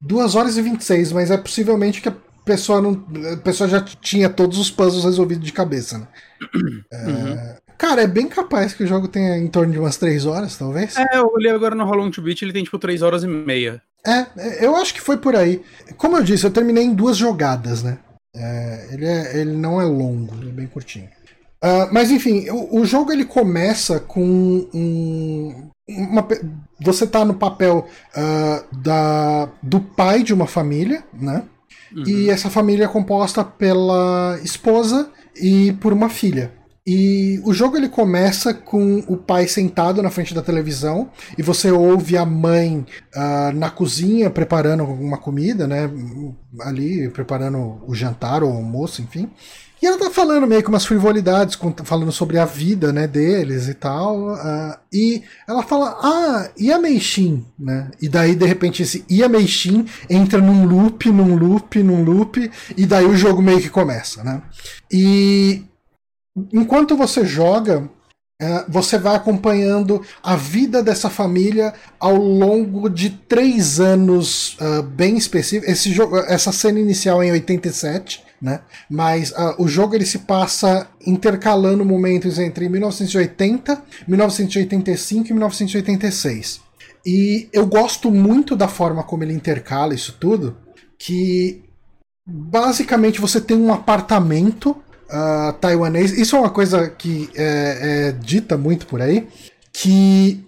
2 0.01 0.35
horas 0.35 0.57
e 0.57 0.61
26, 0.61 1.11
mas 1.11 1.29
é 1.29 1.37
possivelmente 1.37 2.01
que 2.01 2.09
a 2.09 2.15
pessoa 2.51 2.81
não, 2.81 3.05
a 3.33 3.37
pessoa 3.37 3.69
já 3.69 3.81
tinha 3.81 4.29
todos 4.29 4.57
os 4.57 4.69
puzzles 4.69 5.05
resolvidos 5.05 5.45
de 5.45 5.53
cabeça, 5.53 5.97
né? 5.97 6.07
É, 6.91 7.07
uhum. 7.07 7.37
Cara, 7.77 8.01
é 8.01 8.07
bem 8.07 8.27
capaz 8.27 8.73
que 8.73 8.83
o 8.83 8.87
jogo 8.87 9.07
tenha 9.07 9.37
em 9.37 9.47
torno 9.47 9.71
de 9.71 9.79
umas 9.79 9.97
3 9.97 10.25
horas, 10.25 10.57
talvez. 10.57 10.95
É, 10.97 11.17
eu 11.17 11.31
olhei 11.33 11.51
agora 11.51 11.73
no 11.73 11.85
Hollow 11.85 12.11
to 12.11 12.21
Beat, 12.21 12.41
ele 12.41 12.53
tem 12.53 12.63
tipo 12.63 12.77
3 12.77 13.01
horas 13.01 13.23
e 13.23 13.27
meia. 13.27 13.81
É, 14.05 14.25
é, 14.37 14.65
eu 14.65 14.75
acho 14.75 14.93
que 14.93 15.01
foi 15.01 15.17
por 15.17 15.35
aí. 15.35 15.61
Como 15.97 16.17
eu 16.17 16.23
disse, 16.23 16.45
eu 16.45 16.51
terminei 16.51 16.83
em 16.83 16.93
duas 16.93 17.17
jogadas, 17.17 17.81
né? 17.81 17.97
É, 18.35 18.89
ele, 18.91 19.05
é, 19.05 19.39
ele 19.39 19.51
não 19.51 19.81
é 19.81 19.85
longo, 19.85 20.35
ele 20.35 20.49
é 20.49 20.53
bem 20.53 20.67
curtinho. 20.67 21.09
Uh, 21.63 21.87
mas 21.91 22.11
enfim, 22.11 22.49
o, 22.49 22.81
o, 22.81 22.85
jogo 22.85 23.11
ele 23.11 23.23
começa 23.23 23.99
com 23.99 24.67
um, 24.73 25.69
uma, 25.87 26.27
você 26.79 27.05
tá 27.05 27.23
no 27.23 27.35
papel 27.35 27.87
uh, 28.15 28.77
da, 28.77 29.47
do 29.61 29.79
pai 29.79 30.23
de 30.23 30.33
uma 30.33 30.47
família, 30.47 31.03
né? 31.13 31.43
Uhum. 31.95 32.03
E 32.07 32.29
essa 32.29 32.49
família 32.49 32.85
é 32.85 32.87
composta 32.87 33.43
pela 33.43 34.39
esposa 34.43 35.09
e 35.35 35.73
por 35.73 35.93
uma 35.93 36.09
filha. 36.09 36.53
E 36.85 37.39
o 37.45 37.53
jogo 37.53 37.77
ele 37.77 37.87
começa 37.87 38.55
com 38.55 39.03
o 39.07 39.15
pai 39.15 39.47
sentado 39.47 40.01
na 40.01 40.09
frente 40.09 40.33
da 40.33 40.41
televisão 40.41 41.11
e 41.37 41.43
você 41.43 41.71
ouve 41.71 42.17
a 42.17 42.25
mãe 42.25 42.85
uh, 43.15 43.55
na 43.55 43.69
cozinha 43.69 44.31
preparando 44.31 44.81
alguma 44.81 45.17
comida, 45.19 45.67
né? 45.67 45.89
Ali 46.61 47.07
preparando 47.09 47.83
o 47.85 47.93
jantar 47.93 48.43
ou 48.43 48.51
o 48.51 48.55
almoço, 48.55 49.01
enfim. 49.01 49.29
E 49.81 49.87
ela 49.87 49.97
tá 49.97 50.11
falando 50.11 50.45
meio 50.45 50.63
com 50.63 50.69
umas 50.69 50.85
frivolidades, 50.85 51.57
falando 51.83 52.11
sobre 52.11 52.37
a 52.37 52.45
vida, 52.45 52.93
né, 52.93 53.07
deles 53.07 53.67
e 53.67 53.73
tal. 53.73 54.33
Uh, 54.33 54.77
e 54.93 55.23
ela 55.47 55.63
fala, 55.63 55.97
ah, 56.01 56.51
e 56.55 56.71
a 56.71 56.77
Meishin, 56.77 57.43
né? 57.57 57.89
E 57.99 58.07
daí, 58.07 58.35
de 58.35 58.45
repente, 58.45 58.83
esse 58.83 59.03
e 59.09 59.23
a 59.23 59.29
Meishin 59.29 59.87
entra 60.07 60.39
num 60.39 60.65
loop, 60.65 61.11
num 61.11 61.35
loop, 61.35 61.81
num 61.81 62.03
loop, 62.03 62.51
e 62.77 62.85
daí 62.85 63.05
o 63.05 63.17
jogo 63.17 63.41
meio 63.41 63.59
que 63.59 63.69
começa, 63.69 64.23
né? 64.23 64.43
E 64.91 65.63
enquanto 66.53 66.95
você 66.95 67.25
joga, 67.25 67.89
é, 68.39 68.65
você 68.67 68.99
vai 68.99 69.15
acompanhando 69.15 70.03
a 70.21 70.35
vida 70.35 70.83
dessa 70.83 71.09
família 71.09 71.73
ao 71.99 72.15
longo 72.15 72.87
de 72.87 73.09
três 73.09 73.79
anos 73.79 74.57
uh, 74.59 74.83
bem 74.83 75.17
específicos. 75.17 75.71
Esse 75.71 75.91
jogo, 75.91 76.17
essa 76.17 76.51
cena 76.51 76.79
inicial 76.79 77.21
é 77.21 77.27
em 77.27 77.31
87, 77.31 78.30
né? 78.41 78.61
Mas 78.89 79.31
uh, 79.31 79.55
o 79.59 79.67
jogo 79.67 79.95
ele 79.95 80.05
se 80.05 80.19
passa 80.19 80.87
intercalando 81.05 81.85
momentos 81.85 82.39
entre 82.39 82.67
1980, 82.67 83.83
1985 84.07 85.27
e 85.27 85.33
1986. 85.33 86.61
E 87.05 87.49
eu 87.53 87.65
gosto 87.65 88.11
muito 88.11 88.55
da 88.55 88.67
forma 88.67 89.03
como 89.03 89.23
ele 89.23 89.33
intercala 89.33 89.93
isso 89.93 90.17
tudo, 90.19 90.57
que 90.97 91.63
basicamente 92.25 93.19
você 93.19 93.41
tem 93.41 93.57
um 93.57 93.73
apartamento 93.73 94.71
uh, 94.71 95.53
taiwanês. 95.59 96.11
Isso 96.11 96.35
é 96.35 96.39
uma 96.39 96.49
coisa 96.49 96.89
que 96.89 97.29
é, 97.35 98.09
é, 98.09 98.11
dita 98.11 98.57
muito 98.57 98.85
por 98.85 99.01
aí, 99.01 99.27
que 99.73 100.43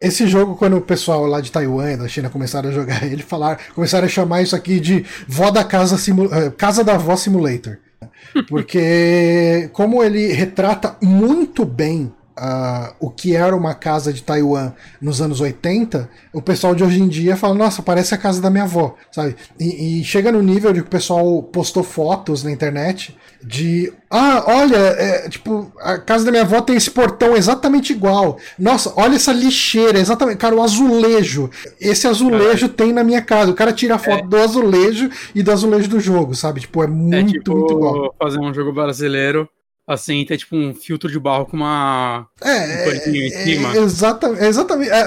esse 0.00 0.26
jogo, 0.26 0.56
quando 0.56 0.76
o 0.76 0.80
pessoal 0.80 1.26
lá 1.26 1.40
de 1.40 1.50
Taiwan 1.50 1.96
da 1.96 2.08
China 2.08 2.28
começaram 2.28 2.68
a 2.68 2.72
jogar 2.72 3.04
ele, 3.10 3.22
falar, 3.22 3.58
começaram 3.74 4.06
a 4.06 4.10
chamar 4.10 4.42
isso 4.42 4.54
aqui 4.54 4.78
de 4.78 5.04
vó 5.26 5.50
da 5.50 5.64
casa, 5.64 5.96
simu, 5.96 6.32
eh, 6.32 6.50
casa 6.50 6.84
da 6.84 6.96
vó 6.96 7.16
simulator. 7.16 7.78
Porque 8.48 9.70
como 9.72 10.02
ele 10.02 10.32
retrata 10.32 10.96
muito 11.00 11.64
bem 11.64 12.12
uh, 12.38 12.94
o 13.00 13.10
que 13.10 13.34
era 13.34 13.56
uma 13.56 13.74
casa 13.74 14.12
de 14.12 14.22
Taiwan 14.22 14.72
nos 15.00 15.20
anos 15.20 15.40
80, 15.40 16.08
o 16.32 16.42
pessoal 16.42 16.74
de 16.74 16.84
hoje 16.84 17.00
em 17.00 17.08
dia 17.08 17.36
fala, 17.36 17.54
nossa, 17.54 17.82
parece 17.82 18.14
a 18.14 18.18
casa 18.18 18.40
da 18.40 18.50
minha 18.50 18.64
avó, 18.64 18.94
sabe? 19.10 19.36
E, 19.58 20.00
e 20.00 20.04
chega 20.04 20.30
no 20.30 20.42
nível 20.42 20.72
de 20.72 20.80
que 20.80 20.86
o 20.86 20.90
pessoal 20.90 21.42
postou 21.42 21.82
fotos 21.82 22.42
na 22.42 22.50
internet 22.50 23.16
de 23.42 23.92
ah, 24.10 24.44
olha, 24.46 24.76
é, 24.76 25.28
tipo, 25.28 25.72
a 25.80 25.98
casa 25.98 26.24
da 26.24 26.30
minha 26.30 26.42
avó 26.42 26.60
tem 26.60 26.76
esse 26.76 26.90
portão 26.90 27.36
exatamente 27.36 27.92
igual. 27.92 28.38
Nossa, 28.58 28.92
olha 28.96 29.16
essa 29.16 29.32
lixeira, 29.32 29.98
exatamente. 29.98 30.38
Cara, 30.38 30.54
o 30.54 30.62
azulejo. 30.62 31.50
Esse 31.80 32.06
azulejo 32.06 32.68
tem 32.68 32.92
na 32.92 33.02
minha 33.02 33.20
casa. 33.20 33.50
O 33.50 33.54
cara 33.54 33.72
tira 33.72 33.96
a 33.96 33.98
foto 33.98 34.24
é. 34.24 34.26
do 34.26 34.36
azulejo 34.36 35.10
e 35.34 35.42
do 35.42 35.50
azulejo 35.50 35.88
do 35.88 36.00
jogo, 36.00 36.34
sabe? 36.34 36.60
Tipo, 36.60 36.84
é 36.84 36.86
muito, 36.86 37.14
é 37.14 37.24
tipo 37.24 37.56
muito 37.56 37.74
igual. 37.74 38.14
Fazer 38.18 38.38
um 38.38 38.54
jogo 38.54 38.72
brasileiro 38.72 39.48
assim, 39.86 40.24
ter 40.24 40.36
tipo 40.36 40.56
um 40.56 40.74
filtro 40.74 41.10
de 41.10 41.18
barro 41.18 41.46
com 41.46 41.56
uma. 41.56 42.26
É, 42.42 43.08
um 43.08 43.14
em 43.14 43.26
é, 43.26 43.44
cima. 43.44 43.74
É, 43.74 43.78
exatamente. 43.78 44.42
É, 44.42 44.48
exatamente 44.48 44.90
é, 44.90 45.00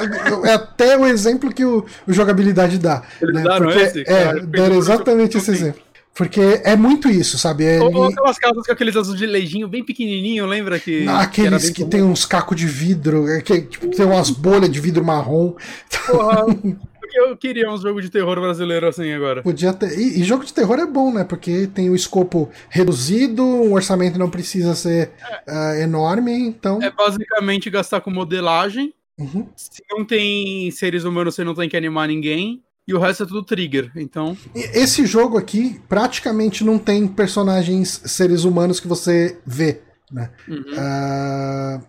é, 0.46 0.54
até 0.54 0.98
o 0.98 1.06
exemplo 1.06 1.54
que 1.54 1.66
o, 1.66 1.86
o 2.08 2.14
jogabilidade 2.14 2.78
dá. 2.78 3.04
Eles 3.22 3.44
né? 3.44 3.58
Porque, 3.58 3.80
esse, 3.80 4.04
é, 4.08 4.40
deram 4.40 4.78
exatamente 4.78 5.38
esse 5.38 5.52
exemplo. 5.52 5.82
Porque 6.14 6.42
é 6.66 6.76
muito 6.76 7.10
isso, 7.10 7.38
sabe? 7.38 7.66
É 7.66 7.80
Ou, 7.82 8.06
aquelas 8.06 8.38
casas 8.38 8.66
com 8.66 8.72
aqueles 8.74 8.96
azulejinhos 8.96 9.70
bem 9.70 9.84
pequenininho, 9.84 10.46
lembra 10.46 10.80
que. 10.80 11.08
aqueles 11.08 11.70
que, 11.70 11.84
que 11.84 11.90
tem 11.90 12.04
uns 12.04 12.26
cacos 12.26 12.58
de 12.58 12.66
vidro, 12.66 13.26
que 13.44 13.62
tipo, 13.62 13.88
tem 13.88 14.06
umas 14.06 14.30
bolhas 14.30 14.70
de 14.70 14.80
vidro 14.80 15.04
marrom. 15.04 15.54
Porra, 16.08 16.46
eu 17.14 17.36
queria 17.38 17.70
um 17.72 17.78
jogo 17.78 18.02
de 18.02 18.10
terror 18.10 18.40
brasileiro 18.40 18.88
assim 18.88 19.12
agora. 19.12 19.42
Podia 19.42 19.74
ter. 19.74 19.98
E, 19.98 20.20
e, 20.20 20.24
jogo 20.24 20.46
de 20.46 20.54
terror 20.54 20.80
é 20.80 20.86
bom, 20.86 21.14
né? 21.14 21.24
Porque 21.24 21.68
tem 21.68 21.90
o 21.90 21.96
escopo 21.96 22.50
reduzido, 22.70 23.44
o 23.44 23.74
orçamento 23.74 24.20
não 24.20 24.30
precisa 24.30 24.76
ser 24.76 25.12
é. 25.48 25.52
uh, 25.52 25.82
enorme, 25.82 26.32
então. 26.32 26.82
É 26.82 26.92
basicamente 26.92 27.70
gastar 27.70 28.02
com 28.02 28.12
modelagem. 28.12 28.94
Uhum. 29.18 29.48
Se 29.56 29.84
não 29.90 30.06
tem 30.06 30.72
seres 30.72 31.04
humanos, 31.04 31.36
você 31.36 31.44
não 31.44 31.54
tem 31.54 31.68
que 31.68 31.78
animar 31.78 32.08
ninguém. 32.08 32.64
E 32.88 32.94
o 32.94 33.00
resto 33.00 33.22
é 33.22 33.26
tudo 33.28 33.44
trigger, 33.44 33.92
então. 33.96 34.36
Esse 34.56 35.06
jogo 35.06 35.38
aqui 35.38 35.80
praticamente 35.88 36.64
não 36.64 36.80
tem 36.80 37.08
personagens 37.08 38.02
seres 38.06 38.46
humanos 38.46 38.80
que 38.80 38.88
você 38.88 39.38
vê, 39.46 39.82
né? 40.12 40.32
Uhum. 40.48 40.64
Uh, 40.72 41.84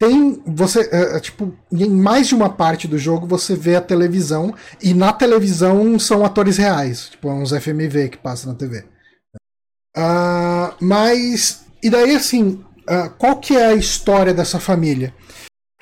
tem 0.00 0.42
você 0.46 0.88
é, 0.90 1.16
é, 1.16 1.20
tipo 1.20 1.54
em 1.70 1.90
mais 1.90 2.26
de 2.28 2.34
uma 2.34 2.48
parte 2.48 2.88
do 2.88 2.98
jogo 2.98 3.26
você 3.26 3.54
vê 3.54 3.76
a 3.76 3.82
televisão 3.82 4.54
e 4.82 4.94
na 4.94 5.12
televisão 5.12 5.98
são 5.98 6.24
atores 6.24 6.56
reais 6.56 7.10
tipo 7.10 7.30
uns 7.30 7.50
FMV 7.50 8.08
que 8.08 8.16
passam 8.16 8.50
na 8.50 8.58
TV 8.58 8.78
uh, 8.78 8.86
ah, 9.94 10.74
mas 10.80 11.66
e 11.82 11.90
daí 11.90 12.16
assim 12.16 12.64
uh, 12.90 13.10
qual 13.18 13.38
que 13.38 13.56
é 13.56 13.66
a 13.66 13.74
história 13.74 14.34
dessa 14.34 14.58
família? 14.58 15.14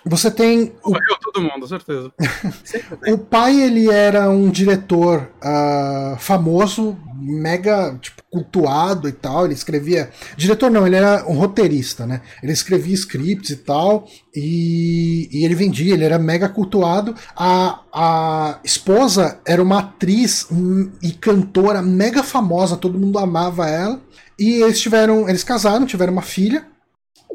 Você 0.04 0.30
tem. 0.30 0.72
O... 0.84 0.90
Morreu 0.90 1.16
todo 1.20 1.42
mundo, 1.42 1.66
certeza. 1.66 2.12
o 3.08 3.18
pai, 3.18 3.60
ele 3.60 3.90
era 3.90 4.30
um 4.30 4.48
diretor 4.48 5.28
uh, 5.42 6.16
famoso, 6.18 6.96
mega 7.16 7.98
tipo, 8.00 8.22
cultuado 8.30 9.08
e 9.08 9.12
tal. 9.12 9.44
Ele 9.44 9.54
escrevia. 9.54 10.10
Diretor 10.36 10.70
não, 10.70 10.86
ele 10.86 10.96
era 10.96 11.26
um 11.28 11.34
roteirista, 11.34 12.06
né? 12.06 12.22
Ele 12.42 12.52
escrevia 12.52 12.94
scripts 12.94 13.50
e 13.50 13.56
tal. 13.56 14.06
E, 14.34 15.28
e 15.32 15.44
ele 15.44 15.54
vendia, 15.56 15.94
ele 15.94 16.04
era 16.04 16.18
mega 16.18 16.48
cultuado. 16.48 17.14
A, 17.36 17.80
a 17.92 18.60
esposa 18.62 19.40
era 19.44 19.62
uma 19.62 19.80
atriz 19.80 20.46
e 21.02 21.10
cantora 21.12 21.82
mega 21.82 22.22
famosa, 22.22 22.76
todo 22.76 22.98
mundo 22.98 23.18
amava 23.18 23.68
ela. 23.68 24.00
E 24.38 24.62
eles 24.62 24.80
tiveram. 24.80 25.28
Eles 25.28 25.42
casaram, 25.42 25.84
tiveram 25.84 26.12
uma 26.12 26.22
filha. 26.22 26.66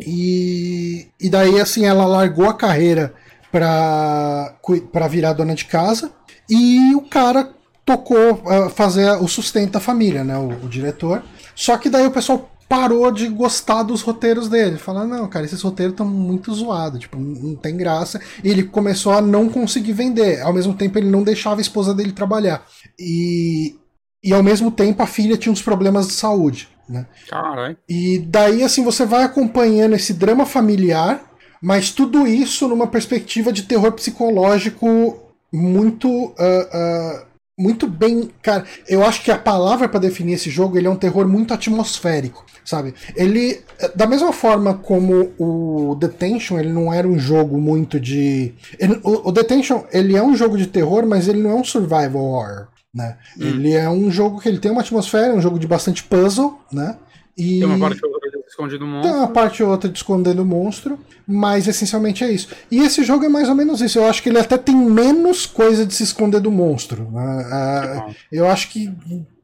E, 0.01 1.07
e 1.19 1.29
daí, 1.29 1.59
assim, 1.59 1.85
ela 1.85 2.05
largou 2.05 2.49
a 2.49 2.53
carreira 2.53 3.13
pra, 3.51 4.55
pra 4.91 5.07
virar 5.07 5.33
dona 5.33 5.53
de 5.53 5.65
casa. 5.65 6.11
E 6.49 6.95
o 6.95 7.01
cara 7.01 7.49
tocou 7.85 8.33
uh, 8.33 8.69
fazer 8.69 9.11
o 9.21 9.27
sustento 9.27 9.71
da 9.73 9.79
família, 9.79 10.23
né? 10.23 10.37
O, 10.37 10.65
o, 10.65 10.69
diretor. 10.69 11.23
Só 11.55 11.77
que 11.77 11.89
daí 11.89 12.05
o 12.05 12.11
pessoal 12.11 12.49
parou 12.67 13.11
de 13.11 13.27
gostar 13.27 13.83
dos 13.83 14.01
roteiros 14.01 14.49
dele. 14.49 14.77
Falar, 14.77 15.05
não, 15.05 15.27
cara, 15.27 15.45
esses 15.45 15.61
roteiros 15.61 15.93
estão 15.93 16.07
muito 16.07 16.53
zoados, 16.53 17.01
tipo, 17.01 17.17
não 17.17 17.55
tem 17.55 17.77
graça. 17.77 18.19
E 18.43 18.49
ele 18.49 18.63
começou 18.63 19.13
a 19.13 19.21
não 19.21 19.47
conseguir 19.47 19.93
vender. 19.93 20.41
Ao 20.41 20.53
mesmo 20.53 20.73
tempo, 20.73 20.97
ele 20.97 21.09
não 21.09 21.23
deixava 21.23 21.59
a 21.59 21.61
esposa 21.61 21.93
dele 21.93 22.11
trabalhar. 22.11 22.65
E, 22.99 23.75
e 24.23 24.33
ao 24.33 24.41
mesmo 24.41 24.71
tempo, 24.71 25.03
a 25.03 25.07
filha 25.07 25.37
tinha 25.37 25.53
uns 25.53 25.61
problemas 25.61 26.07
de 26.07 26.13
saúde. 26.13 26.72
Né? 26.87 27.05
Caralho. 27.29 27.77
E 27.87 28.19
daí, 28.19 28.63
assim, 28.63 28.83
você 28.83 29.05
vai 29.05 29.23
acompanhando 29.23 29.95
esse 29.95 30.13
drama 30.13 30.45
familiar, 30.45 31.23
mas 31.61 31.91
tudo 31.91 32.27
isso 32.27 32.67
numa 32.67 32.87
perspectiva 32.87 33.51
de 33.51 33.63
terror 33.63 33.91
psicológico 33.93 35.19
muito. 35.51 36.09
Uh, 36.09 36.33
uh, 36.33 37.33
muito 37.57 37.87
bem. 37.87 38.31
Cara, 38.41 38.65
eu 38.87 39.05
acho 39.05 39.23
que 39.23 39.31
a 39.31 39.37
palavra 39.37 39.87
para 39.87 39.99
definir 39.99 40.33
esse 40.33 40.49
jogo 40.49 40.75
ele 40.75 40.87
é 40.87 40.89
um 40.89 40.95
terror 40.95 41.27
muito 41.27 41.53
atmosférico, 41.53 42.43
sabe? 42.65 42.95
Ele. 43.15 43.61
Da 43.95 44.07
mesma 44.07 44.33
forma 44.33 44.73
como 44.73 45.31
o 45.37 45.95
Detention, 45.95 46.59
ele 46.59 46.73
não 46.73 46.91
era 46.91 47.07
um 47.07 47.17
jogo 47.17 47.59
muito 47.59 47.99
de. 47.99 48.53
Ele, 48.79 48.99
o, 49.03 49.29
o 49.29 49.31
Detention, 49.31 49.83
ele 49.91 50.17
é 50.17 50.23
um 50.23 50.35
jogo 50.35 50.57
de 50.57 50.67
terror, 50.67 51.05
mas 51.05 51.27
ele 51.27 51.41
não 51.41 51.51
é 51.51 51.55
um 51.55 51.63
survival 51.63 52.23
horror. 52.23 52.67
Né? 52.93 53.17
Hum. 53.37 53.47
Ele 53.47 53.73
é 53.73 53.89
um 53.89 54.11
jogo 54.11 54.39
que 54.39 54.47
ele 54.47 54.59
tem 54.59 54.71
uma 54.71 54.81
atmosfera, 54.81 55.33
é 55.33 55.35
um 55.35 55.41
jogo 55.41 55.57
de 55.57 55.67
bastante 55.67 56.03
puzzle, 56.03 56.59
né? 56.71 56.97
E 57.35 57.59
tem 57.59 57.65
uma 57.65 57.79
parte 57.79 58.05
ou 58.05 58.11
outra 58.11 58.29
de 58.29 58.47
esconder 58.47 58.83
o 58.83 58.87
monstro. 58.87 59.11
Tem 59.11 59.19
uma 59.19 59.27
parte 59.27 59.63
ou 59.63 59.69
outra 59.69 59.89
de 59.89 59.97
esconder 59.97 60.39
o 60.39 60.45
monstro, 60.45 60.99
mas 61.27 61.67
essencialmente 61.67 62.23
é 62.23 62.31
isso. 62.31 62.49
E 62.69 62.79
esse 62.79 63.03
jogo 63.03 63.25
é 63.25 63.29
mais 63.29 63.49
ou 63.49 63.55
menos 63.55 63.81
isso. 63.81 63.97
Eu 63.97 64.05
acho 64.05 64.21
que 64.21 64.29
ele 64.29 64.37
até 64.37 64.57
tem 64.57 64.75
menos 64.75 65.47
coisa 65.47 65.85
de 65.85 65.93
se 65.93 66.03
esconder 66.03 66.39
do 66.39 66.51
monstro. 66.51 67.09
Né? 67.11 68.07
Uh, 68.09 68.15
eu 68.31 68.47
acho 68.47 68.69
que. 68.69 68.93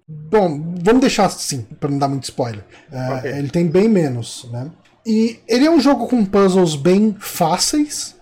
Bom, 0.07 0.75
vamos 0.83 1.01
deixar 1.01 1.25
assim, 1.25 1.65
para 1.79 1.89
não 1.89 1.97
dar 1.97 2.07
muito 2.07 2.23
spoiler. 2.23 2.63
Uh, 2.91 3.17
okay. 3.17 3.31
Ele 3.31 3.49
tem 3.49 3.67
bem 3.67 3.89
menos, 3.89 4.47
né? 4.51 4.69
E 5.05 5.39
ele 5.47 5.65
é 5.65 5.71
um 5.71 5.79
jogo 5.79 6.07
com 6.07 6.23
puzzles 6.23 6.75
bem 6.75 7.15
fáceis. 7.19 8.15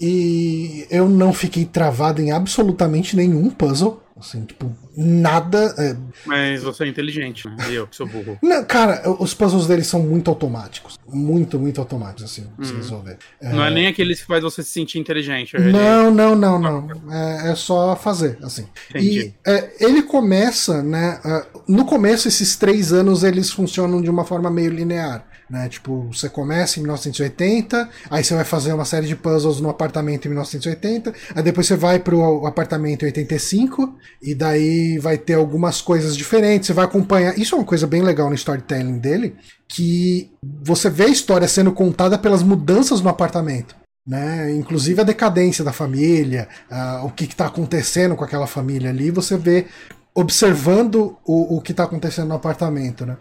E 0.00 0.86
eu 0.90 1.08
não 1.08 1.32
fiquei 1.32 1.64
travado 1.64 2.20
em 2.20 2.32
absolutamente 2.32 3.14
nenhum 3.14 3.50
puzzle. 3.50 4.01
Assim, 4.22 4.44
tipo, 4.46 4.72
nada. 4.96 5.74
É... 5.78 5.96
Mas 6.26 6.62
você 6.62 6.84
é 6.84 6.88
inteligente, 6.88 7.48
né? 7.48 7.56
E 7.70 7.74
eu 7.74 7.86
que 7.86 7.96
sou 7.96 8.06
burro. 8.06 8.38
Não, 8.42 8.64
cara, 8.64 9.02
os 9.18 9.34
puzzles 9.34 9.66
deles 9.66 9.86
são 9.86 10.00
muito 10.00 10.30
automáticos. 10.30 10.98
Muito, 11.08 11.58
muito 11.58 11.80
automáticos, 11.80 12.24
assim, 12.24 12.46
hum. 12.58 12.64
se 12.64 12.74
resolver. 12.74 13.18
Não 13.40 13.64
é... 13.64 13.68
é... 13.68 13.70
nem 13.70 13.86
aqueles 13.86 14.20
que 14.20 14.26
faz 14.26 14.42
você 14.42 14.62
se 14.62 14.70
sentir 14.70 14.98
inteligente. 14.98 15.56
Ele... 15.56 15.72
Não, 15.72 16.10
não, 16.10 16.34
não, 16.34 16.58
não. 16.58 17.12
É, 17.12 17.50
é 17.50 17.54
só 17.54 17.96
fazer, 17.96 18.38
assim. 18.42 18.66
Entendi. 18.90 19.34
E 19.44 19.50
é, 19.50 19.72
ele 19.80 20.02
começa, 20.02 20.82
né? 20.82 21.20
No 21.68 21.84
começo, 21.84 22.28
esses 22.28 22.56
três 22.56 22.92
anos 22.92 23.24
eles 23.24 23.50
funcionam 23.50 24.00
de 24.00 24.10
uma 24.10 24.24
forma 24.24 24.50
meio 24.50 24.70
linear. 24.70 25.26
Né? 25.52 25.68
Tipo, 25.68 26.08
você 26.10 26.30
começa 26.30 26.78
em 26.78 26.82
1980, 26.82 27.86
aí 28.08 28.24
você 28.24 28.34
vai 28.34 28.42
fazer 28.42 28.72
uma 28.72 28.86
série 28.86 29.06
de 29.06 29.14
puzzles 29.14 29.60
no 29.60 29.68
apartamento 29.68 30.24
em 30.24 30.30
1980, 30.30 31.12
aí 31.34 31.42
depois 31.42 31.66
você 31.66 31.76
vai 31.76 31.98
pro 31.98 32.46
apartamento 32.46 33.02
em 33.02 33.06
85, 33.06 33.94
e 34.22 34.34
daí 34.34 34.81
vai 34.98 35.18
ter 35.18 35.34
algumas 35.34 35.80
coisas 35.80 36.16
diferentes, 36.16 36.66
você 36.66 36.72
vai 36.72 36.84
acompanhar. 36.84 37.38
Isso 37.38 37.54
é 37.54 37.58
uma 37.58 37.64
coisa 37.64 37.86
bem 37.86 38.02
legal 38.02 38.28
no 38.28 38.34
storytelling 38.34 38.98
dele, 38.98 39.36
que 39.68 40.30
você 40.62 40.88
vê 40.90 41.04
a 41.04 41.08
história 41.08 41.48
sendo 41.48 41.72
contada 41.72 42.18
pelas 42.18 42.42
mudanças 42.42 43.00
no 43.00 43.08
apartamento. 43.08 43.74
Né? 44.06 44.52
Inclusive 44.52 45.00
a 45.00 45.04
decadência 45.04 45.64
da 45.64 45.72
família, 45.72 46.48
uh, 46.70 47.06
o 47.06 47.10
que 47.10 47.24
está 47.24 47.46
acontecendo 47.46 48.16
com 48.16 48.24
aquela 48.24 48.46
família 48.46 48.90
ali, 48.90 49.10
você 49.10 49.36
vê 49.36 49.66
observando 50.14 51.16
o, 51.24 51.56
o 51.56 51.60
que 51.60 51.72
está 51.72 51.84
acontecendo 51.84 52.28
no 52.28 52.34
apartamento, 52.34 53.06
né? 53.06 53.16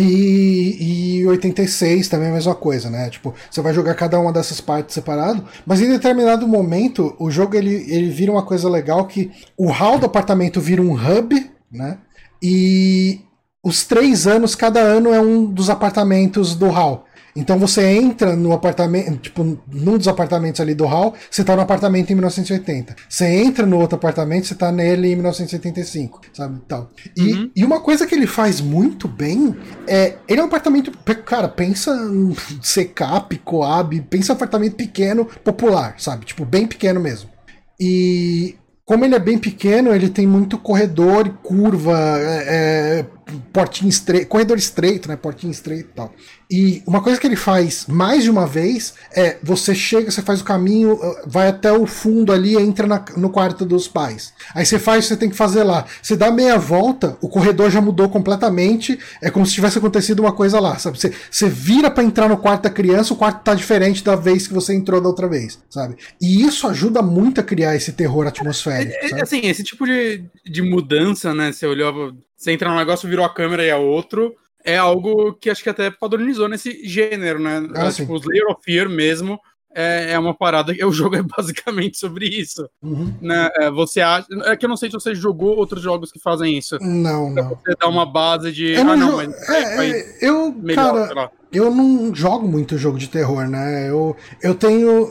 E, 0.00 1.18
e 1.18 1.26
86 1.26 2.08
também 2.08 2.28
é 2.28 2.30
a 2.30 2.34
mesma 2.34 2.54
coisa, 2.54 2.88
né? 2.88 3.10
Tipo, 3.10 3.34
você 3.50 3.60
vai 3.60 3.74
jogar 3.74 3.94
cada 3.94 4.20
uma 4.20 4.32
dessas 4.32 4.60
partes 4.60 4.94
separado, 4.94 5.44
mas 5.66 5.80
em 5.80 5.88
determinado 5.88 6.46
momento 6.46 7.16
o 7.18 7.28
jogo 7.32 7.56
ele, 7.56 7.84
ele 7.92 8.08
vira 8.08 8.30
uma 8.30 8.44
coisa 8.44 8.68
legal 8.70 9.06
que 9.06 9.32
o 9.56 9.72
hall 9.72 9.98
do 9.98 10.06
apartamento 10.06 10.60
vira 10.60 10.80
um 10.80 10.92
hub, 10.92 11.50
né? 11.70 11.98
E 12.40 13.22
os 13.60 13.84
três 13.84 14.26
anos, 14.26 14.54
cada 14.54 14.78
ano 14.78 15.12
é 15.12 15.20
um 15.20 15.44
dos 15.44 15.68
apartamentos 15.68 16.54
do 16.54 16.68
hall. 16.68 17.04
Então 17.38 17.56
você 17.56 17.86
entra 17.86 18.34
no 18.34 18.52
apartamento, 18.52 19.16
tipo, 19.18 19.44
num 19.72 19.96
dos 19.96 20.08
apartamentos 20.08 20.60
ali 20.60 20.74
do 20.74 20.84
hall, 20.84 21.14
você 21.30 21.44
tá 21.44 21.54
no 21.54 21.62
apartamento 21.62 22.10
em 22.10 22.14
1980. 22.14 22.96
Você 23.08 23.26
entra 23.26 23.64
no 23.64 23.78
outro 23.78 23.96
apartamento, 23.96 24.48
você 24.48 24.56
tá 24.56 24.72
nele 24.72 25.12
em 25.12 25.14
1975, 25.14 26.20
sabe? 26.32 26.60
Tal. 26.66 26.90
E, 27.16 27.32
uhum. 27.32 27.50
e 27.54 27.64
uma 27.64 27.80
coisa 27.80 28.06
que 28.08 28.14
ele 28.14 28.26
faz 28.26 28.60
muito 28.60 29.06
bem 29.06 29.56
é. 29.86 30.16
Ele 30.26 30.40
é 30.40 30.42
um 30.42 30.48
apartamento. 30.48 30.90
Cara, 31.24 31.48
pensa 31.48 31.92
em 31.92 32.34
Secap, 32.60 33.38
Coab, 33.38 34.00
pensa 34.10 34.32
em 34.32 34.34
apartamento 34.34 34.74
pequeno, 34.74 35.24
popular, 35.44 35.94
sabe? 35.96 36.26
Tipo, 36.26 36.44
bem 36.44 36.66
pequeno 36.66 36.98
mesmo. 36.98 37.30
E 37.78 38.56
como 38.84 39.04
ele 39.04 39.14
é 39.14 39.18
bem 39.20 39.38
pequeno, 39.38 39.94
ele 39.94 40.08
tem 40.08 40.26
muito 40.26 40.58
corredor 40.58 41.26
e 41.26 41.30
curva, 41.30 41.96
é, 42.18 43.04
portinho 43.52 43.88
estreito, 43.88 44.26
corredor 44.26 44.58
estreito, 44.58 45.08
né? 45.08 45.16
Portinho 45.16 45.50
estreito 45.50 45.88
e 45.90 45.94
tal. 45.94 46.14
E 46.50 46.82
uma 46.86 47.02
coisa 47.02 47.20
que 47.20 47.26
ele 47.26 47.36
faz 47.36 47.86
mais 47.86 48.22
de 48.22 48.30
uma 48.30 48.46
vez 48.46 48.94
é 49.14 49.36
você 49.42 49.74
chega, 49.74 50.10
você 50.10 50.22
faz 50.22 50.40
o 50.40 50.44
caminho, 50.44 50.94
uh, 50.94 51.16
vai 51.26 51.48
até 51.48 51.70
o 51.70 51.86
fundo 51.86 52.32
ali, 52.32 52.56
entra 52.56 52.86
na, 52.86 53.04
no 53.16 53.28
quarto 53.28 53.66
dos 53.66 53.86
pais. 53.86 54.32
Aí 54.54 54.64
você 54.64 54.78
faz 54.78 55.04
o 55.04 55.08
que 55.08 55.14
você 55.14 55.16
tem 55.16 55.28
que 55.28 55.36
fazer 55.36 55.62
lá. 55.62 55.84
Você 56.02 56.16
dá 56.16 56.30
meia 56.30 56.58
volta, 56.58 57.18
o 57.20 57.28
corredor 57.28 57.70
já 57.70 57.80
mudou 57.80 58.08
completamente. 58.08 58.98
É 59.20 59.30
como 59.30 59.44
se 59.44 59.52
tivesse 59.52 59.78
acontecido 59.78 60.20
uma 60.20 60.32
coisa 60.32 60.58
lá, 60.58 60.78
sabe? 60.78 60.98
Você, 60.98 61.12
você 61.30 61.48
vira 61.48 61.90
para 61.90 62.04
entrar 62.04 62.28
no 62.28 62.38
quarto 62.38 62.62
da 62.62 62.70
criança, 62.70 63.12
o 63.12 63.16
quarto 63.16 63.42
tá 63.42 63.54
diferente 63.54 64.02
da 64.02 64.16
vez 64.16 64.46
que 64.46 64.54
você 64.54 64.74
entrou 64.74 65.00
da 65.00 65.08
outra 65.08 65.28
vez, 65.28 65.58
sabe? 65.68 65.96
E 66.20 66.42
isso 66.42 66.66
ajuda 66.66 67.02
muito 67.02 67.40
a 67.40 67.44
criar 67.44 67.76
esse 67.76 67.92
terror 67.92 68.26
atmosférico. 68.26 68.94
É, 69.02 69.18
é, 69.18 69.22
assim, 69.22 69.40
esse 69.46 69.62
tipo 69.62 69.84
de, 69.84 70.24
de 70.46 70.62
mudança, 70.62 71.34
né? 71.34 71.52
Você 71.52 71.66
olhou, 71.66 72.14
você 72.38 72.52
entra 72.52 72.70
num 72.70 72.76
negócio, 72.76 73.08
virou 73.08 73.24
a 73.24 73.34
câmera 73.34 73.64
e 73.64 73.68
é 73.68 73.74
outro. 73.74 74.34
É 74.64 74.76
algo 74.76 75.34
que 75.34 75.50
acho 75.50 75.62
que 75.62 75.68
até 75.68 75.90
padronizou 75.90 76.48
nesse 76.48 76.86
gênero, 76.86 77.40
né? 77.40 77.68
Ah, 77.74 77.90
tipo, 77.90 78.14
os 78.14 78.24
Layer 78.24 78.46
of 78.46 78.62
Fear 78.62 78.88
mesmo 78.88 79.40
é, 79.74 80.12
é 80.12 80.18
uma 80.18 80.34
parada. 80.34 80.72
O 80.86 80.92
jogo 80.92 81.16
é 81.16 81.22
basicamente 81.22 81.98
sobre 81.98 82.26
isso. 82.26 82.68
Uhum. 82.82 83.14
Né? 83.20 83.50
É, 83.56 83.70
você 83.70 84.00
acha. 84.00 84.26
É 84.44 84.56
que 84.56 84.64
eu 84.64 84.68
não 84.68 84.76
sei 84.76 84.90
se 84.90 84.94
você 84.94 85.14
jogou 85.14 85.56
outros 85.56 85.82
jogos 85.82 86.10
que 86.10 86.18
fazem 86.18 86.56
isso. 86.56 86.78
Não, 86.80 87.30
não. 87.30 87.50
Você 87.50 87.74
dá 87.78 87.88
uma 87.88 88.06
base 88.06 88.52
de. 88.52 88.72
Eu 88.72 88.88
ah, 88.88 88.96
não, 88.96 89.16
mas. 89.16 89.48
É, 89.48 89.86
é, 89.86 90.18
eu, 90.20 90.52
melhor, 90.52 91.08
cara, 91.08 91.30
eu 91.52 91.74
não 91.74 92.14
jogo 92.14 92.46
muito 92.46 92.76
jogo 92.76 92.98
de 92.98 93.08
terror, 93.08 93.48
né? 93.48 93.88
Eu, 93.88 94.16
eu 94.42 94.54
tenho. 94.54 95.10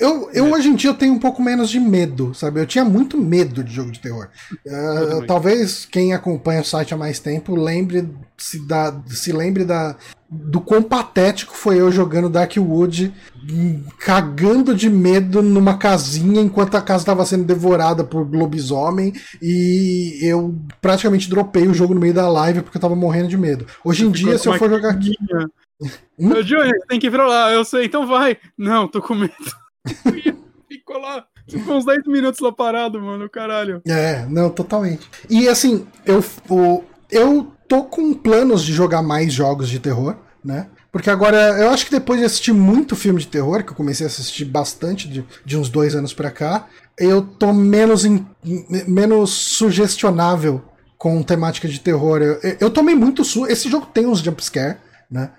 Eu, 0.00 0.30
eu 0.32 0.52
hoje 0.52 0.68
em 0.68 0.74
dia 0.74 0.90
eu 0.90 0.94
tenho 0.94 1.12
um 1.12 1.18
pouco 1.18 1.42
menos 1.42 1.68
de 1.68 1.78
medo, 1.78 2.34
sabe? 2.34 2.60
Eu 2.60 2.66
tinha 2.66 2.84
muito 2.84 3.18
medo 3.18 3.62
de 3.62 3.72
jogo 3.72 3.92
de 3.92 4.00
terror. 4.00 4.28
Uh, 4.66 5.26
talvez 5.26 5.84
quem 5.84 6.14
acompanha 6.14 6.62
o 6.62 6.64
site 6.64 6.94
há 6.94 6.96
mais 6.96 7.18
tempo 7.18 7.54
lembre 7.54 8.08
se, 8.38 8.66
da, 8.66 8.98
se 9.06 9.32
lembre 9.32 9.66
da, 9.66 9.94
do 10.44 10.60
quão 10.60 10.82
patético 10.82 11.56
foi 11.56 11.80
eu 11.80 11.90
jogando 11.90 12.28
Darkwood, 12.28 13.12
cagando 13.98 14.74
de 14.74 14.90
medo 14.90 15.42
numa 15.42 15.78
casinha 15.78 16.40
enquanto 16.40 16.76
a 16.76 16.82
casa 16.82 17.02
estava 17.02 17.24
sendo 17.24 17.44
devorada 17.44 18.04
por 18.04 18.28
lobisomem 18.30 19.12
e 19.40 20.18
eu 20.22 20.54
praticamente 20.80 21.30
dropei 21.30 21.66
o 21.66 21.74
jogo 21.74 21.94
no 21.94 22.00
meio 22.00 22.14
da 22.14 22.28
live 22.28 22.62
porque 22.62 22.76
eu 22.76 22.82
tava 22.82 22.96
morrendo 22.96 23.28
de 23.28 23.36
medo. 23.36 23.66
Hoje 23.84 24.04
em 24.04 24.10
dia, 24.10 24.38
se 24.38 24.48
eu 24.48 24.54
for 24.54 24.70
jogar 24.70 24.90
aqui. 24.90 25.12
Hum? 26.18 26.42
Johnny, 26.42 26.72
tem 26.88 26.98
que 26.98 27.08
ir 27.08 27.10
pra 27.10 27.26
lá, 27.26 27.52
eu 27.52 27.62
sei, 27.62 27.84
então 27.84 28.06
vai. 28.06 28.38
Não, 28.56 28.88
tô 28.88 29.02
com 29.02 29.14
medo. 29.14 29.34
Ficou 30.66 30.98
lá. 30.98 31.26
Ficou 31.48 31.76
uns 31.76 31.84
10 31.84 32.06
minutos 32.06 32.40
lá 32.40 32.50
parado, 32.50 33.00
mano, 33.00 33.28
caralho. 33.28 33.82
É, 33.86 34.24
não, 34.26 34.48
totalmente. 34.48 35.08
E 35.28 35.48
assim, 35.48 35.86
eu, 36.06 36.24
eu 37.10 37.52
tô 37.68 37.84
com 37.84 38.14
planos 38.14 38.64
de 38.64 38.72
jogar 38.72 39.02
mais 39.02 39.32
jogos 39.32 39.68
de 39.68 39.78
terror, 39.78 40.16
né? 40.46 40.68
Porque 40.92 41.10
agora, 41.10 41.36
eu 41.58 41.70
acho 41.70 41.84
que 41.84 41.90
depois 41.90 42.20
de 42.20 42.24
assistir 42.24 42.52
muito 42.52 42.94
filme 42.94 43.18
de 43.18 43.26
terror, 43.26 43.64
que 43.64 43.72
eu 43.72 43.76
comecei 43.76 44.06
a 44.06 44.08
assistir 44.08 44.44
bastante 44.44 45.08
de, 45.08 45.26
de 45.44 45.58
uns 45.58 45.68
dois 45.68 45.94
anos 45.96 46.14
pra 46.14 46.30
cá, 46.30 46.68
eu 46.96 47.20
tô 47.20 47.52
menos, 47.52 48.04
in, 48.04 48.24
menos 48.86 49.30
sugestionável 49.30 50.62
com 50.96 51.22
temática 51.22 51.68
de 51.68 51.80
terror. 51.80 52.22
Eu, 52.22 52.38
eu 52.60 52.70
tomei 52.70 52.94
muito 52.94 53.24
su 53.24 53.46
Esse 53.46 53.68
jogo 53.68 53.86
tem 53.86 54.06
uns 54.06 54.20
jumpscare, 54.20 54.78
né? 55.10 55.30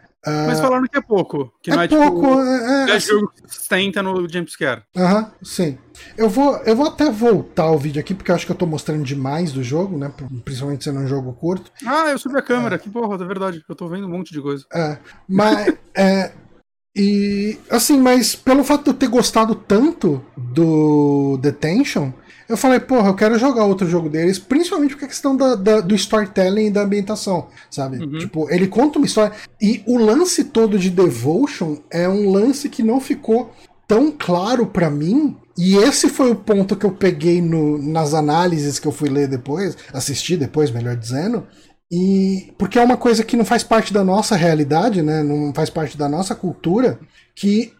Mas 0.47 0.59
falaram 0.59 0.85
que 0.85 0.97
é 0.97 1.01
pouco. 1.01 1.53
Que 1.61 1.71
é, 1.71 1.75
não 1.75 1.81
é 1.81 1.87
pouco. 1.87 2.27
Tipo, 2.27 2.41
é, 2.41 2.89
é, 2.89 2.95
assim, 2.95 3.07
jogo 3.07 3.31
sustenta 3.47 4.03
no 4.03 4.27
jumpscare. 4.29 4.83
Aham, 4.95 5.21
uh 5.21 5.23
-huh, 5.23 5.31
sim. 5.43 5.77
Eu 6.17 6.29
vou, 6.29 6.57
eu 6.57 6.75
vou 6.75 6.87
até 6.87 7.09
voltar 7.09 7.71
o 7.71 7.77
vídeo 7.77 7.99
aqui, 7.99 8.13
porque 8.13 8.31
eu 8.31 8.35
acho 8.35 8.45
que 8.45 8.51
eu 8.51 8.55
tô 8.55 8.65
mostrando 8.65 9.03
demais 9.03 9.51
do 9.51 9.63
jogo, 9.63 9.97
né? 9.97 10.11
Principalmente 10.43 10.83
sendo 10.83 10.99
um 10.99 11.07
jogo 11.07 11.33
curto. 11.33 11.71
Ah, 11.85 12.09
eu 12.09 12.19
subi 12.19 12.37
a 12.37 12.41
câmera, 12.41 12.75
é. 12.75 12.79
que 12.79 12.89
porra, 12.89 13.15
é 13.15 13.27
verdade. 13.27 13.63
Eu 13.67 13.75
tô 13.75 13.87
vendo 13.87 14.05
um 14.05 14.09
monte 14.09 14.31
de 14.31 14.41
coisa. 14.41 14.65
É. 14.73 14.97
Mas. 15.27 15.73
é, 15.95 16.31
e. 16.95 17.57
Assim, 17.69 17.99
mas 17.99 18.35
pelo 18.35 18.63
fato 18.63 18.85
de 18.85 18.89
eu 18.89 18.93
ter 18.93 19.07
gostado 19.07 19.55
tanto 19.55 20.23
do 20.35 21.37
Detention 21.41 22.11
eu 22.47 22.55
falei, 22.55 22.79
porra, 22.79 23.09
eu 23.09 23.15
quero 23.15 23.37
jogar 23.37 23.65
outro 23.65 23.87
jogo 23.87 24.09
deles, 24.09 24.39
principalmente 24.39 24.91
porque 24.91 25.05
a 25.05 25.09
questão 25.09 25.35
da, 25.35 25.55
da, 25.55 25.81
do 25.81 25.93
storytelling 25.95 26.67
e 26.67 26.71
da 26.71 26.83
ambientação, 26.83 27.47
sabe? 27.69 27.97
Uhum. 27.97 28.19
Tipo, 28.19 28.49
ele 28.49 28.67
conta 28.67 28.99
uma 28.99 29.05
história. 29.05 29.33
E 29.61 29.83
o 29.85 29.97
lance 29.97 30.45
todo 30.45 30.79
de 30.79 30.89
Devotion 30.89 31.77
é 31.91 32.07
um 32.07 32.31
lance 32.31 32.69
que 32.69 32.81
não 32.81 33.01
ficou 33.01 33.53
tão 33.87 34.11
claro 34.11 34.65
para 34.65 34.89
mim. 34.89 35.35
E 35.57 35.75
esse 35.75 36.07
foi 36.07 36.31
o 36.31 36.35
ponto 36.35 36.75
que 36.75 36.85
eu 36.85 36.91
peguei 36.91 37.41
no, 37.41 37.77
nas 37.77 38.13
análises 38.13 38.79
que 38.79 38.87
eu 38.87 38.91
fui 38.91 39.09
ler 39.09 39.27
depois, 39.27 39.75
assistir 39.91 40.37
depois, 40.37 40.71
melhor 40.71 40.95
dizendo. 40.95 41.45
E 41.91 42.53
porque 42.57 42.77
é 42.77 42.83
uma 42.83 42.97
coisa 42.97 43.23
que 43.23 43.37
não 43.37 43.45
faz 43.45 43.63
parte 43.63 43.93
da 43.93 44.03
nossa 44.03 44.35
realidade, 44.35 45.01
né? 45.01 45.23
Não 45.23 45.53
faz 45.53 45.69
parte 45.69 45.97
da 45.97 46.07
nossa 46.07 46.35
cultura, 46.35 46.99
que 47.33 47.73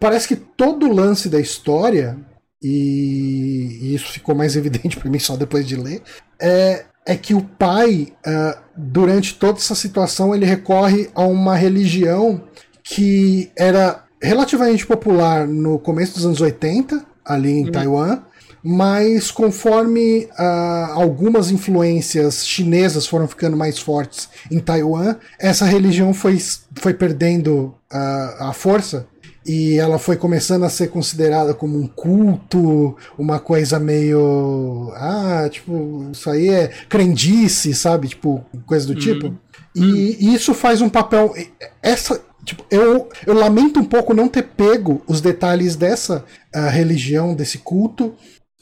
parece 0.00 0.28
que 0.28 0.36
todo 0.36 0.86
o 0.86 0.92
lance 0.92 1.28
da 1.28 1.40
história 1.40 2.18
e, 2.62 3.78
e 3.80 3.94
isso 3.94 4.12
ficou 4.12 4.34
mais 4.34 4.54
evidente 4.56 4.96
para 4.96 5.10
mim 5.10 5.18
só 5.18 5.36
depois 5.36 5.66
de 5.66 5.76
ler, 5.76 6.02
é, 6.40 6.84
é 7.04 7.16
que 7.16 7.34
o 7.34 7.42
pai, 7.42 8.12
uh, 8.26 8.58
durante 8.76 9.34
toda 9.34 9.58
essa 9.58 9.74
situação, 9.74 10.34
ele 10.34 10.46
recorre 10.46 11.10
a 11.14 11.24
uma 11.24 11.56
religião 11.56 12.42
que 12.82 13.50
era 13.56 14.04
relativamente 14.20 14.86
popular 14.86 15.46
no 15.46 15.78
começo 15.78 16.14
dos 16.14 16.26
anos 16.26 16.40
80, 16.40 17.04
ali 17.24 17.50
em 17.50 17.64
uhum. 17.64 17.72
Taiwan, 17.72 18.22
mas 18.62 19.32
conforme 19.32 20.28
uh, 20.38 20.92
algumas 20.92 21.50
influências 21.50 22.46
chinesas 22.46 23.06
foram 23.06 23.26
ficando 23.26 23.56
mais 23.56 23.78
fortes 23.78 24.28
em 24.50 24.60
Taiwan, 24.60 25.16
essa 25.38 25.64
religião 25.64 26.14
foi, 26.14 26.38
foi 26.76 26.94
perdendo 26.94 27.74
uh, 27.92 28.44
a 28.44 28.52
força 28.52 29.08
e 29.44 29.76
ela 29.78 29.98
foi 29.98 30.16
começando 30.16 30.64
a 30.64 30.68
ser 30.68 30.88
considerada 30.88 31.52
como 31.52 31.76
um 31.76 31.86
culto, 31.86 32.96
uma 33.18 33.38
coisa 33.38 33.78
meio. 33.78 34.92
Ah, 34.94 35.48
tipo, 35.50 36.08
isso 36.12 36.30
aí 36.30 36.48
é 36.48 36.68
crendice, 36.88 37.74
sabe? 37.74 38.08
Tipo, 38.08 38.44
coisa 38.66 38.86
do 38.86 38.94
tipo. 38.94 39.26
Uhum. 39.26 39.36
E 39.74 40.34
isso 40.34 40.54
faz 40.54 40.80
um 40.80 40.88
papel. 40.88 41.34
Essa. 41.82 42.20
Tipo, 42.44 42.64
eu, 42.70 43.08
eu 43.24 43.34
lamento 43.34 43.78
um 43.78 43.84
pouco 43.84 44.12
não 44.12 44.28
ter 44.28 44.42
pego 44.42 45.00
os 45.06 45.20
detalhes 45.20 45.76
dessa 45.76 46.24
uh, 46.54 46.68
religião, 46.70 47.34
desse 47.36 47.58
culto, 47.58 48.14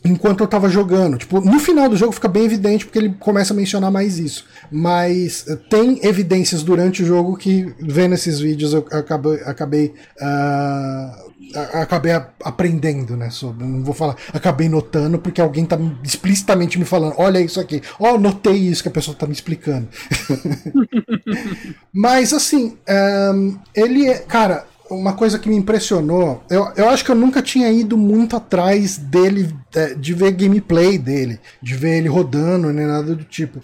enquanto 0.04 0.40
eu 0.40 0.46
tava 0.46 0.68
jogando. 0.68 1.18
Tipo, 1.18 1.40
no 1.40 1.58
final 1.58 1.88
do 1.88 1.96
jogo 1.96 2.12
fica 2.12 2.28
bem 2.28 2.44
evidente 2.44 2.84
porque 2.84 2.98
ele 2.98 3.14
começa 3.18 3.52
a 3.52 3.56
mencionar 3.56 3.90
mais 3.90 4.18
isso. 4.18 4.44
Mas 4.70 5.46
eh, 5.48 5.56
tem 5.68 6.00
evidências 6.02 6.62
durante 6.62 7.02
o 7.02 7.06
jogo 7.06 7.36
que, 7.36 7.72
vendo 7.80 8.14
esses 8.14 8.40
vídeos, 8.40 8.72
eu 8.72 8.86
acabei. 8.90 9.40
acabei 9.44 9.94
uh, 10.20 11.30
acabei 11.74 12.12
aprendendo, 12.44 13.16
né? 13.16 13.30
Sobre, 13.30 13.66
não 13.66 13.82
vou 13.82 13.94
falar, 13.94 14.16
acabei 14.32 14.68
notando 14.68 15.18
porque 15.18 15.40
alguém 15.40 15.64
tá 15.64 15.78
explicitamente 16.02 16.78
me 16.78 16.84
falando: 16.84 17.14
olha 17.18 17.40
isso 17.40 17.60
aqui, 17.60 17.82
ó, 17.98 18.14
oh, 18.14 18.18
notei 18.18 18.56
isso 18.56 18.82
que 18.82 18.88
a 18.88 18.92
pessoa 18.92 19.16
tá 19.16 19.26
me 19.26 19.32
explicando. 19.32 19.88
Mas 21.92 22.32
assim, 22.32 22.76
um, 23.34 23.58
ele 23.74 24.06
é. 24.06 24.18
Cara, 24.18 24.66
uma 24.90 25.12
coisa 25.12 25.38
que 25.38 25.48
me 25.48 25.56
impressionou, 25.56 26.42
eu, 26.50 26.70
eu 26.76 26.88
acho 26.88 27.04
que 27.04 27.10
eu 27.10 27.14
nunca 27.14 27.40
tinha 27.40 27.70
ido 27.70 27.96
muito 27.96 28.36
atrás 28.36 28.98
dele, 28.98 29.54
é, 29.74 29.94
de 29.94 30.12
ver 30.12 30.32
gameplay 30.32 30.98
dele, 30.98 31.38
de 31.62 31.74
ver 31.74 31.98
ele 31.98 32.08
rodando, 32.08 32.72
nem 32.72 32.86
nada 32.86 33.14
do 33.14 33.24
tipo. 33.24 33.60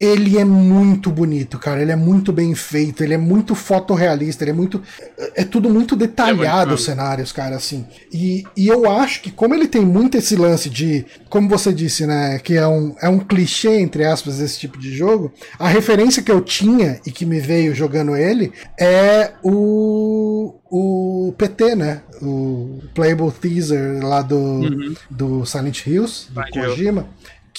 Ele 0.00 0.38
é 0.38 0.44
muito 0.44 1.10
bonito, 1.10 1.58
cara. 1.58 1.82
Ele 1.82 1.90
é 1.90 1.96
muito 1.96 2.32
bem 2.32 2.54
feito, 2.54 3.02
ele 3.02 3.14
é 3.14 3.18
muito 3.18 3.56
fotorrealista, 3.56 4.44
ele 4.44 4.52
é 4.52 4.54
muito. 4.54 4.80
É, 5.18 5.42
é 5.42 5.44
tudo 5.44 5.68
muito 5.68 5.96
detalhado 5.96 6.70
é 6.70 6.74
os 6.74 6.84
cenários, 6.84 7.32
cara, 7.32 7.56
assim. 7.56 7.84
E, 8.12 8.44
e 8.56 8.68
eu 8.68 8.88
acho 8.88 9.20
que, 9.20 9.32
como 9.32 9.56
ele 9.56 9.66
tem 9.66 9.84
muito 9.84 10.16
esse 10.16 10.36
lance 10.36 10.70
de. 10.70 11.04
Como 11.28 11.48
você 11.48 11.72
disse, 11.72 12.06
né? 12.06 12.38
Que 12.38 12.54
é 12.54 12.66
um, 12.68 12.94
é 13.02 13.08
um 13.08 13.18
clichê, 13.18 13.80
entre 13.80 14.04
aspas, 14.04 14.38
esse 14.38 14.56
tipo 14.60 14.78
de 14.78 14.96
jogo. 14.96 15.32
A 15.58 15.66
referência 15.66 16.22
que 16.22 16.30
eu 16.30 16.40
tinha 16.42 17.00
e 17.04 17.10
que 17.10 17.26
me 17.26 17.40
veio 17.40 17.74
jogando 17.74 18.16
ele 18.16 18.52
é 18.78 19.32
o. 19.42 20.54
O 20.70 21.34
PT, 21.38 21.74
né? 21.74 22.02
O 22.20 22.80
Playable 22.94 23.32
Teaser 23.32 24.04
lá 24.04 24.20
do, 24.20 24.36
uhum. 24.36 24.94
do 25.10 25.46
Silent 25.46 25.86
Hills, 25.86 26.28
do 26.30 26.42
Kojima. 26.52 27.08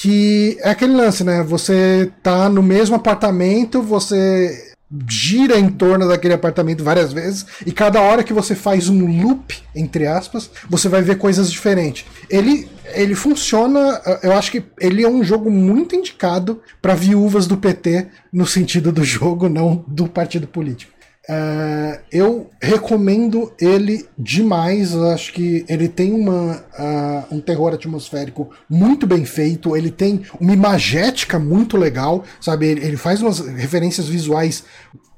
Que 0.01 0.57
é 0.61 0.69
aquele 0.69 0.93
lance, 0.93 1.25
né? 1.25 1.43
Você 1.43 2.09
tá 2.23 2.47
no 2.47 2.63
mesmo 2.63 2.95
apartamento, 2.95 3.81
você 3.81 4.69
gira 5.07 5.59
em 5.59 5.69
torno 5.69 6.07
daquele 6.07 6.33
apartamento 6.33 6.83
várias 6.83 7.11
vezes 7.11 7.45
e 7.65 7.71
cada 7.71 8.01
hora 8.01 8.23
que 8.23 8.33
você 8.33 8.55
faz 8.55 8.89
um 8.89 9.21
loop, 9.21 9.55
entre 9.75 10.07
aspas, 10.07 10.49
você 10.67 10.87
vai 10.87 11.01
ver 11.01 11.17
coisas 11.17 11.51
diferentes. 11.51 12.05
Ele 12.29 12.67
ele 12.93 13.13
funciona, 13.13 14.01
eu 14.23 14.33
acho 14.33 14.51
que 14.51 14.63
ele 14.79 15.03
é 15.03 15.07
um 15.07 15.23
jogo 15.23 15.51
muito 15.51 15.95
indicado 15.95 16.59
para 16.81 16.95
viúvas 16.95 17.45
do 17.45 17.57
PT 17.57 18.07
no 18.33 18.47
sentido 18.47 18.91
do 18.91 19.03
jogo, 19.03 19.47
não 19.47 19.83
do 19.85 20.07
partido 20.07 20.47
político. 20.47 20.91
Uh, 21.29 21.99
eu 22.11 22.49
recomendo 22.59 23.53
ele 23.61 24.07
demais. 24.17 24.93
Eu 24.93 25.09
acho 25.11 25.31
que 25.31 25.63
ele 25.69 25.87
tem 25.87 26.11
uma, 26.11 26.55
uh, 26.55 27.35
um 27.35 27.39
terror 27.39 27.71
atmosférico 27.71 28.49
muito 28.67 29.05
bem 29.05 29.23
feito. 29.25 29.77
Ele 29.77 29.91
tem 29.91 30.23
uma 30.39 30.53
imagética 30.53 31.37
muito 31.37 31.77
legal, 31.77 32.23
sabe? 32.41 32.65
Ele, 32.65 32.83
ele 32.83 32.97
faz 32.97 33.21
umas 33.21 33.39
referências 33.39 34.07
visuais. 34.07 34.63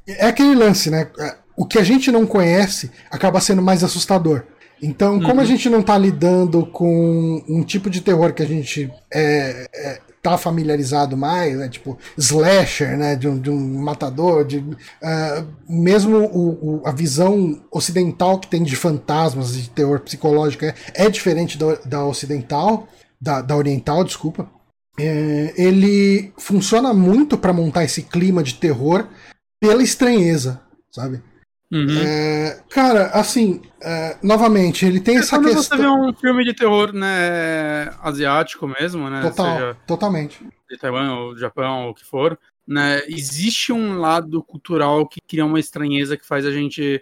É 0.05 0.25
aquele 0.25 0.53
lance, 0.53 0.89
né? 0.89 1.07
O 1.55 1.65
que 1.65 1.79
a 1.79 1.83
gente 1.83 2.11
não 2.11 2.25
conhece 2.25 2.91
acaba 3.09 3.39
sendo 3.39 3.61
mais 3.61 3.81
assustador. 3.81 4.43
Então, 4.81 5.19
como 5.19 5.35
uhum. 5.35 5.41
a 5.41 5.45
gente 5.45 5.69
não 5.69 5.79
está 5.79 5.97
lidando 5.97 6.65
com 6.65 7.41
um 7.47 7.63
tipo 7.63 7.89
de 7.89 8.01
terror 8.01 8.33
que 8.33 8.41
a 8.41 8.47
gente 8.47 8.91
é, 9.13 9.67
é, 9.73 9.99
tá 10.21 10.37
familiarizado 10.37 11.17
mais, 11.17 11.57
né? 11.57 11.67
Tipo, 11.67 11.97
slasher, 12.17 12.97
né? 12.97 13.15
De 13.15 13.27
um, 13.27 13.39
de 13.39 13.49
um 13.49 13.81
matador, 13.81 14.45
de, 14.45 14.57
uh, 14.57 15.47
mesmo 15.67 16.17
o, 16.17 16.81
o, 16.81 16.81
a 16.85 16.91
visão 16.91 17.61
ocidental 17.71 18.39
que 18.39 18.47
tem 18.47 18.63
de 18.63 18.75
fantasmas, 18.75 19.53
de 19.53 19.69
terror 19.69 19.99
psicológico, 19.99 20.65
é, 20.65 20.75
é 20.93 21.09
diferente 21.09 21.57
da, 21.57 21.75
da 21.85 22.05
ocidental, 22.05 22.87
da, 23.19 23.41
da 23.41 23.55
oriental, 23.55 24.03
desculpa. 24.03 24.49
É, 24.99 25.53
ele 25.55 26.33
funciona 26.37 26.93
muito 26.93 27.37
para 27.37 27.53
montar 27.53 27.83
esse 27.83 28.03
clima 28.03 28.43
de 28.43 28.55
terror 28.55 29.07
pela 29.59 29.81
estranheza, 29.81 30.61
sabe? 30.91 31.21
Uhum. 31.71 32.01
É, 32.05 32.61
cara, 32.69 33.07
assim, 33.13 33.61
é, 33.81 34.17
novamente, 34.21 34.85
ele 34.85 34.99
tem 34.99 35.15
é 35.15 35.19
essa 35.19 35.39
questão. 35.39 35.63
você 35.63 35.77
vê 35.77 35.87
um 35.87 36.13
filme 36.13 36.43
de 36.43 36.53
terror, 36.53 36.91
né, 36.91 37.93
asiático 38.01 38.67
mesmo, 38.67 39.09
né? 39.09 39.21
Total, 39.21 39.53
seja 39.53 39.77
totalmente. 39.87 40.45
De 40.69 40.77
Taiwan 40.77 41.13
ou 41.15 41.37
Japão 41.37 41.85
ou 41.85 41.91
o 41.91 41.93
que 41.93 42.03
for, 42.03 42.37
né? 42.67 43.01
Existe 43.07 43.71
um 43.71 43.99
lado 43.99 44.43
cultural 44.43 45.07
que 45.07 45.21
cria 45.21 45.45
uma 45.45 45.59
estranheza 45.59 46.17
que 46.17 46.25
faz 46.25 46.45
a 46.45 46.51
gente 46.51 47.01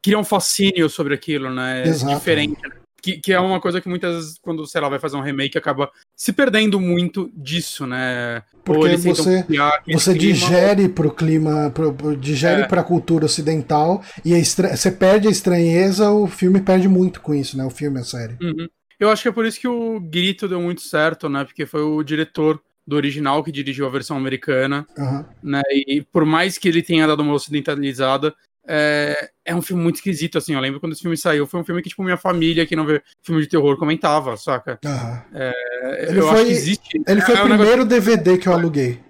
cria 0.00 0.18
um 0.18 0.24
fascínio 0.24 0.88
sobre 0.88 1.14
aquilo, 1.14 1.52
né? 1.52 1.86
Exato. 1.86 2.14
Diferente. 2.14 2.60
Né? 2.62 2.77
Que, 3.00 3.18
que 3.18 3.32
é 3.32 3.38
uma 3.38 3.60
coisa 3.60 3.80
que 3.80 3.88
muitas 3.88 4.14
vezes, 4.14 4.38
quando, 4.42 4.66
sei 4.66 4.80
lá, 4.80 4.88
vai 4.88 4.98
fazer 4.98 5.16
um 5.16 5.22
remake, 5.22 5.56
acaba 5.56 5.90
se 6.16 6.32
perdendo 6.32 6.80
muito 6.80 7.30
disso, 7.34 7.86
né? 7.86 8.42
Porque 8.64 8.96
você, 8.96 9.44
você 9.86 10.14
clima, 10.14 10.18
digere 10.18 10.88
pro 10.88 11.10
clima, 11.12 11.70
pro, 11.70 11.92
pro, 11.92 12.16
digere 12.16 12.62
é. 12.62 12.66
pra 12.66 12.82
cultura 12.82 13.24
ocidental 13.26 14.02
e 14.24 14.32
estra... 14.34 14.76
você 14.76 14.90
perde 14.90 15.28
a 15.28 15.30
estranheza, 15.30 16.10
o 16.10 16.26
filme 16.26 16.60
perde 16.60 16.88
muito 16.88 17.20
com 17.20 17.32
isso, 17.32 17.56
né? 17.56 17.64
O 17.64 17.70
filme, 17.70 18.00
a 18.00 18.04
série. 18.04 18.36
Uhum. 18.42 18.68
Eu 18.98 19.10
acho 19.10 19.22
que 19.22 19.28
é 19.28 19.32
por 19.32 19.46
isso 19.46 19.60
que 19.60 19.68
o 19.68 20.00
Grito 20.00 20.48
deu 20.48 20.60
muito 20.60 20.80
certo, 20.80 21.28
né? 21.28 21.44
Porque 21.44 21.66
foi 21.66 21.82
o 21.82 22.02
diretor 22.02 22.60
do 22.88 22.96
original 22.96 23.44
que 23.44 23.52
dirigiu 23.52 23.86
a 23.86 23.90
versão 23.90 24.16
americana, 24.16 24.86
uhum. 24.96 25.24
né? 25.42 25.62
E 25.70 26.00
por 26.00 26.24
mais 26.24 26.56
que 26.56 26.66
ele 26.68 26.82
tenha 26.82 27.06
dado 27.06 27.20
uma 27.22 27.34
ocidentalizada, 27.34 28.34
é, 28.68 29.30
é 29.46 29.54
um 29.54 29.62
filme 29.62 29.82
muito 29.82 29.96
esquisito, 29.96 30.36
assim. 30.36 30.52
Eu 30.52 30.60
lembro 30.60 30.78
quando 30.78 30.92
esse 30.92 31.00
filme 31.00 31.16
saiu, 31.16 31.46
foi 31.46 31.58
um 31.58 31.64
filme 31.64 31.80
que, 31.80 31.88
tipo, 31.88 32.04
minha 32.04 32.18
família 32.18 32.66
que 32.66 32.76
não 32.76 32.84
vê 32.84 33.02
filme 33.22 33.40
de 33.40 33.48
terror 33.48 33.78
comentava, 33.78 34.36
saca? 34.36 34.78
Uhum. 34.84 35.20
É, 35.34 36.06
ele 36.08 36.18
eu 36.18 36.28
foi, 36.28 36.34
acho 36.34 36.44
que 36.44 36.50
existe. 36.50 37.02
Ele 37.06 37.20
foi 37.22 37.34
é, 37.34 37.38
o 37.38 37.46
primeiro 37.46 37.64
negócio... 37.64 37.86
DVD 37.86 38.36
que 38.36 38.46
eu 38.46 38.52
aluguei. 38.52 39.00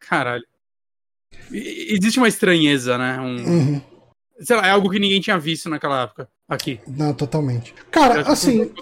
Caralho. 0.00 0.44
Existe 1.52 2.18
uma 2.18 2.28
estranheza, 2.28 2.98
né? 2.98 3.20
Um, 3.20 3.36
uhum. 3.36 3.82
sei 4.40 4.56
lá, 4.56 4.66
é 4.66 4.70
algo 4.70 4.90
que 4.90 4.98
ninguém 4.98 5.20
tinha 5.20 5.38
visto 5.38 5.70
naquela 5.70 6.02
época 6.02 6.28
aqui. 6.48 6.80
Não, 6.86 7.14
totalmente. 7.14 7.72
Cara, 7.90 8.22
assim, 8.22 8.72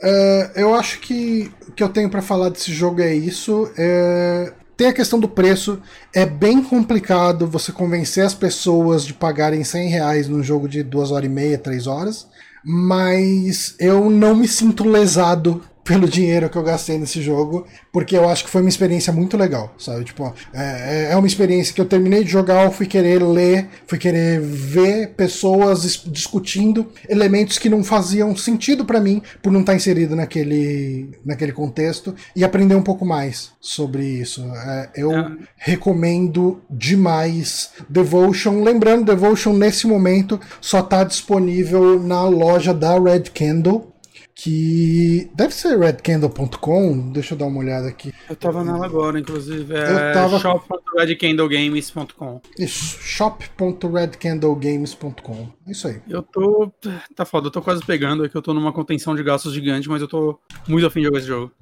é, 0.00 0.52
eu 0.54 0.74
acho 0.74 1.00
que 1.00 1.50
o 1.68 1.72
que 1.72 1.82
eu 1.82 1.88
tenho 1.88 2.08
para 2.08 2.22
falar 2.22 2.48
desse 2.48 2.72
jogo 2.72 3.00
é 3.00 3.14
isso. 3.14 3.72
É, 3.76 4.52
tem 4.76 4.88
a 4.88 4.92
questão 4.92 5.18
do 5.18 5.28
preço. 5.28 5.80
É 6.12 6.26
bem 6.26 6.62
complicado 6.62 7.46
você 7.46 7.72
convencer 7.72 8.24
as 8.24 8.34
pessoas 8.34 9.04
de 9.04 9.14
pagarem 9.14 9.64
100 9.64 9.88
reais 9.88 10.28
num 10.28 10.42
jogo 10.42 10.68
de 10.68 10.82
2 10.82 11.10
horas 11.10 11.26
e 11.26 11.32
meia, 11.32 11.58
3 11.58 11.86
horas. 11.86 12.26
Mas 12.64 13.74
eu 13.78 14.08
não 14.08 14.34
me 14.34 14.48
sinto 14.48 14.88
lesado 14.88 15.62
pelo 15.84 16.08
dinheiro 16.08 16.48
que 16.48 16.56
eu 16.56 16.62
gastei 16.62 16.98
nesse 16.98 17.22
jogo, 17.22 17.66
porque 17.92 18.16
eu 18.16 18.26
acho 18.28 18.44
que 18.44 18.50
foi 18.50 18.62
uma 18.62 18.70
experiência 18.70 19.12
muito 19.12 19.36
legal, 19.36 19.74
sabe? 19.78 20.04
Tipo, 20.04 20.34
é, 20.52 21.08
é, 21.08 21.12
é 21.12 21.16
uma 21.16 21.26
experiência 21.26 21.74
que 21.74 21.80
eu 21.80 21.84
terminei 21.84 22.24
de 22.24 22.30
jogar, 22.30 22.64
eu 22.64 22.72
fui 22.72 22.86
querer 22.86 23.22
ler, 23.22 23.68
fui 23.86 23.98
querer 23.98 24.40
ver 24.40 25.10
pessoas 25.10 26.02
discutindo 26.06 26.90
elementos 27.06 27.58
que 27.58 27.68
não 27.68 27.84
faziam 27.84 28.34
sentido 28.34 28.84
para 28.84 29.00
mim 29.00 29.20
por 29.42 29.52
não 29.52 29.60
estar 29.60 29.74
inserido 29.74 30.16
naquele, 30.16 31.10
naquele 31.24 31.52
contexto 31.52 32.14
e 32.34 32.42
aprender 32.42 32.74
um 32.74 32.82
pouco 32.82 33.04
mais 33.04 33.50
sobre 33.60 34.04
isso. 34.04 34.42
É, 34.54 34.88
eu 34.96 35.12
é. 35.12 35.32
recomendo 35.56 36.62
demais 36.70 37.70
Devotion. 37.88 38.62
Lembrando, 38.62 39.04
Devotion 39.04 39.52
nesse 39.52 39.86
momento 39.86 40.40
só 40.60 40.80
está 40.80 41.04
disponível 41.04 42.02
na 42.02 42.26
loja 42.26 42.72
da 42.72 42.98
Red 42.98 43.24
Candle 43.34 43.93
que 44.34 45.30
deve 45.34 45.54
ser 45.54 45.78
redcandle.com, 45.78 47.12
deixa 47.12 47.34
eu 47.34 47.38
dar 47.38 47.46
uma 47.46 47.60
olhada 47.60 47.86
aqui. 47.88 48.12
Eu 48.28 48.34
tava 48.34 48.64
nela 48.64 48.84
agora, 48.84 49.16
inclusive, 49.18 49.72
é 49.74 50.10
eu 50.10 50.12
tava... 50.12 50.40
shop.redcandlegames.com. 50.40 52.40
Isso, 52.58 52.98
shop.redcandlegames.com. 53.00 55.48
Isso 55.68 55.86
aí. 55.86 56.02
Eu 56.08 56.22
tô, 56.22 56.72
tá 57.14 57.24
foda, 57.24 57.46
eu 57.46 57.52
tô 57.52 57.62
quase 57.62 57.84
pegando, 57.84 58.24
é 58.24 58.28
que 58.28 58.36
eu 58.36 58.42
tô 58.42 58.52
numa 58.52 58.72
contenção 58.72 59.14
de 59.14 59.22
gastos 59.22 59.54
gigante, 59.54 59.88
mas 59.88 60.02
eu 60.02 60.08
tô 60.08 60.36
muito 60.66 60.84
afim 60.84 60.98
de 61.00 61.06
jogar 61.06 61.18
esse 61.18 61.28
jogo. 61.28 61.52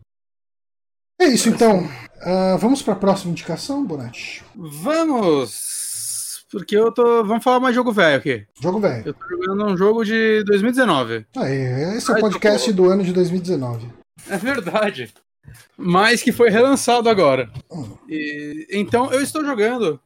É 1.21 1.27
isso 1.27 1.51
então. 1.51 1.87
Uh, 2.23 2.57
vamos 2.59 2.81
para 2.83 2.95
a 2.95 2.97
próxima 2.97 3.33
indicação, 3.33 3.85
Bonatti? 3.85 4.43
Vamos! 4.57 5.82
Porque 6.53 6.77
eu 6.77 6.93
tô. 6.93 7.25
Vamos 7.25 7.43
falar 7.43 7.59
mais 7.59 7.75
jogo 7.75 7.91
velho 7.91 8.19
aqui. 8.19 8.47
Jogo 8.61 8.79
velho. 8.79 9.05
Eu 9.07 9.15
tô 9.15 9.27
jogando 9.27 9.65
um 9.65 9.75
jogo 9.75 10.05
de 10.05 10.45
2019. 10.45 11.27
Aí, 11.35 11.97
esse 11.97 12.11
é 12.11 12.15
o 12.15 12.21
podcast 12.21 12.71
tô... 12.71 12.83
do 12.83 12.91
ano 12.91 13.03
de 13.03 13.11
2019. 13.11 13.89
É 14.29 14.37
verdade. 14.37 15.15
Mas 15.79 16.23
que 16.23 16.31
foi 16.31 16.51
relançado 16.51 17.09
agora. 17.09 17.51
Hum. 17.73 17.97
E, 18.07 18.69
então 18.71 19.11
eu 19.11 19.23
estou 19.23 19.43
jogando 19.43 19.99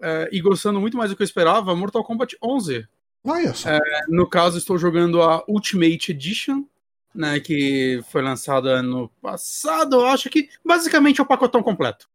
é, 0.00 0.30
e 0.32 0.40
gostando 0.40 0.80
muito 0.80 0.96
mais 0.96 1.10
do 1.10 1.16
que 1.16 1.22
eu 1.22 1.26
esperava 1.26 1.76
Mortal 1.76 2.02
Kombat 2.02 2.38
11. 2.42 2.88
Olha 3.22 3.52
só. 3.52 3.68
É, 3.68 3.80
no 4.08 4.26
caso, 4.26 4.56
estou 4.56 4.78
jogando 4.78 5.20
a 5.22 5.44
Ultimate 5.46 6.10
Edition, 6.10 6.64
né, 7.14 7.38
que 7.38 8.02
foi 8.10 8.22
lançada 8.22 8.70
ano 8.70 9.10
passado. 9.20 9.96
Eu 9.96 10.06
acho 10.06 10.30
que 10.30 10.48
basicamente 10.64 11.20
é 11.20 11.22
o 11.22 11.26
pacotão 11.26 11.62
completo. 11.62 12.08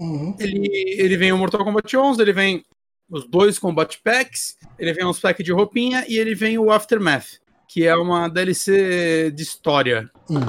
Uhum. 0.00 0.34
Ele, 0.40 0.68
ele 0.98 1.16
vem 1.16 1.30
o 1.30 1.38
Mortal 1.38 1.64
Kombat 1.64 1.96
11, 1.96 2.20
ele 2.20 2.32
vem 2.32 2.64
os 3.10 3.26
dois 3.26 3.58
Combat 3.58 3.98
Packs, 4.02 4.56
ele 4.78 4.92
vem 4.92 5.04
uns 5.04 5.18
packs 5.18 5.44
de 5.44 5.52
roupinha 5.52 6.04
e 6.08 6.16
ele 6.16 6.34
vem 6.34 6.58
o 6.58 6.70
Aftermath, 6.70 7.40
que 7.68 7.86
é 7.86 7.94
uma 7.96 8.28
DLC 8.28 9.30
de 9.32 9.42
história. 9.42 10.10
Hum. 10.30 10.40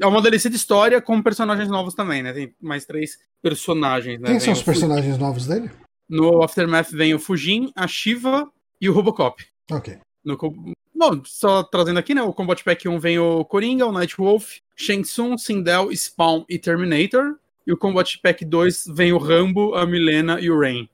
É 0.00 0.06
uma 0.06 0.22
DLC 0.22 0.48
de 0.48 0.56
história 0.56 1.00
com 1.00 1.22
personagens 1.22 1.68
novos 1.68 1.94
também, 1.94 2.22
né? 2.22 2.32
Tem 2.32 2.54
mais 2.60 2.84
três 2.84 3.18
personagens, 3.42 4.18
né? 4.18 4.26
Quem 4.26 4.38
vem 4.38 4.40
são 4.40 4.52
os 4.52 4.62
personagens 4.62 5.18
novos 5.18 5.46
dele? 5.46 5.70
No 6.08 6.42
Aftermath 6.42 6.90
vem 6.90 7.14
o 7.14 7.18
Fujin, 7.18 7.72
a 7.74 7.86
Shiva 7.86 8.50
e 8.80 8.88
o 8.88 8.92
Robocop. 8.92 9.44
Ok. 9.70 9.98
No, 10.24 10.36
bom, 10.94 11.22
só 11.24 11.62
trazendo 11.62 11.98
aqui, 11.98 12.14
né? 12.14 12.22
O 12.22 12.32
Combat 12.32 12.62
Pack 12.62 12.88
1 12.88 12.98
vem 12.98 13.18
o 13.18 13.44
Coringa, 13.44 13.86
o 13.86 13.92
Nightwolf, 13.92 14.58
Shang 14.76 15.02
Tsung, 15.02 15.36
Sindel, 15.38 15.90
Spawn 15.92 16.44
e 16.48 16.58
Terminator. 16.58 17.36
E 17.66 17.72
o 17.72 17.76
Combat 17.76 18.18
Pack 18.20 18.44
2 18.44 18.86
vem 18.92 19.12
o 19.12 19.18
Rambo, 19.18 19.74
a 19.74 19.86
Milena 19.86 20.40
e 20.40 20.50
o 20.50 20.58
Rain. 20.58 20.88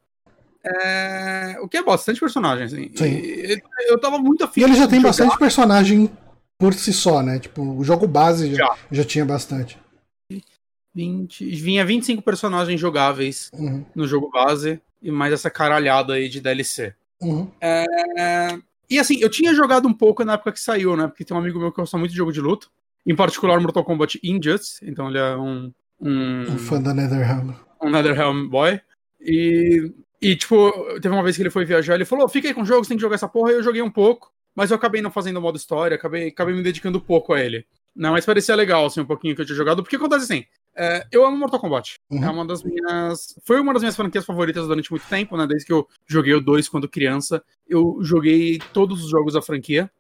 É... 0.83 1.57
O 1.61 1.69
que 1.69 1.77
é 1.77 1.83
bastante 1.83 2.21
personagem, 2.21 2.65
assim. 2.65 2.91
Sim. 2.95 3.05
E, 3.05 3.63
eu 3.89 3.99
tava 3.99 4.19
muito 4.19 4.45
afim. 4.45 4.61
E 4.61 4.65
ele 4.65 4.75
já 4.75 4.87
tem 4.87 4.99
jogar. 4.99 5.11
bastante 5.11 5.39
personagem 5.39 6.11
por 6.59 6.75
si 6.75 6.93
só, 6.93 7.23
né? 7.23 7.39
Tipo, 7.39 7.63
o 7.63 7.85
jogo 7.85 8.07
base 8.07 8.51
já, 8.51 8.57
já. 8.57 8.77
já 8.91 9.05
tinha 9.05 9.25
bastante. 9.25 9.79
20, 10.95 11.45
vinha 11.57 11.85
25 11.85 12.23
personagens 12.23 12.81
jogáveis 12.81 13.51
uhum. 13.55 13.85
no 13.95 14.07
jogo 14.07 14.31
base 14.31 14.81
e 15.01 15.13
mais 15.13 15.33
essa 15.33 15.49
caralhada 15.49 16.15
aí 16.15 16.29
de 16.29 16.41
DLC. 16.41 16.93
Uhum. 17.21 17.49
É... 17.61 18.59
E 18.91 18.99
assim, 18.99 19.19
eu 19.21 19.29
tinha 19.29 19.55
jogado 19.55 19.87
um 19.87 19.93
pouco 19.93 20.25
na 20.25 20.35
época 20.35 20.53
que 20.53 20.61
saiu, 20.61 20.97
né? 20.97 21.07
Porque 21.07 21.25
tem 21.25 21.37
um 21.37 21.41
amigo 21.41 21.59
meu 21.59 21.71
que 21.71 21.77
gosta 21.77 21.99
muito 21.99 22.11
de 22.11 22.17
jogo 22.17 22.33
de 22.33 22.41
luta. 22.41 22.67
Em 23.07 23.15
particular 23.15 23.61
Mortal 23.61 23.85
Kombat 23.85 24.19
Injustice. 24.25 24.81
Então 24.83 25.09
ele 25.09 25.19
é 25.19 25.37
um. 25.37 25.73
Um, 26.01 26.43
um 26.43 26.59
fã 26.59 26.81
da 26.81 26.95
Netherrealm. 26.95 27.53
Um 27.83 27.91
Netherrealm 27.91 28.49
boy. 28.49 28.81
E 29.21 29.93
e, 30.21 30.35
tipo, 30.35 30.73
teve 31.01 31.15
uma 31.15 31.23
vez 31.23 31.37
que 31.37 31.43
ele 31.43 31.51
foi 31.51 31.65
viajar, 31.65 31.95
ele 31.95 32.05
falou: 32.05 32.29
fica 32.29 32.49
aí 32.49 32.55
com 32.55 32.63
o 32.63 32.67
jogo, 32.67 32.85
você 32.85 32.89
tem 32.89 32.97
que 32.97 33.03
jogar 33.03 33.15
essa 33.15 33.29
porra. 33.29 33.53
E 33.53 33.55
eu 33.55 33.63
joguei 33.63 33.83
um 33.83 33.91
pouco, 33.91 34.33
mas 34.55 34.71
eu 34.71 34.77
acabei 34.77 35.01
não 35.01 35.11
fazendo 35.11 35.37
o 35.37 35.43
modo 35.43 35.57
história, 35.57 35.95
acabei, 35.95 36.29
acabei 36.29 36.55
me 36.55 36.63
dedicando 36.63 37.01
pouco 37.01 37.33
a 37.33 37.41
ele. 37.41 37.65
Não, 37.95 38.13
mas 38.13 38.25
parecia 38.25 38.55
legal, 38.55 38.87
assim, 38.87 39.01
um 39.01 39.07
pouquinho 39.07 39.35
que 39.35 39.41
eu 39.41 39.47
tinha 39.47 39.57
jogado, 39.57 39.83
porque 39.83 39.97
acontece 39.97 40.25
assim. 40.25 40.45
É, 40.81 41.05
eu 41.11 41.27
amo 41.27 41.37
Mortal 41.37 41.59
Kombat. 41.59 41.97
Uhum. 42.09 42.25
É 42.25 42.31
uma 42.31 42.47
das 42.47 42.63
minhas. 42.63 43.37
Foi 43.45 43.61
uma 43.61 43.73
das 43.73 43.83
minhas 43.83 43.97
franquias 43.97 44.25
favoritas 44.25 44.69
durante 44.69 44.93
muito 44.93 45.05
tempo, 45.09 45.37
né? 45.37 45.45
Desde 45.45 45.67
que 45.67 45.73
eu 45.73 45.89
joguei 46.07 46.35
o 46.35 46.41
2 46.41 46.69
quando 46.69 46.89
criança. 46.89 47.43
Eu 47.69 47.99
joguei 48.01 48.61
todos 48.73 49.03
os 49.03 49.11
jogos 49.11 49.35
da 49.35 49.43
franquia. 49.43 49.91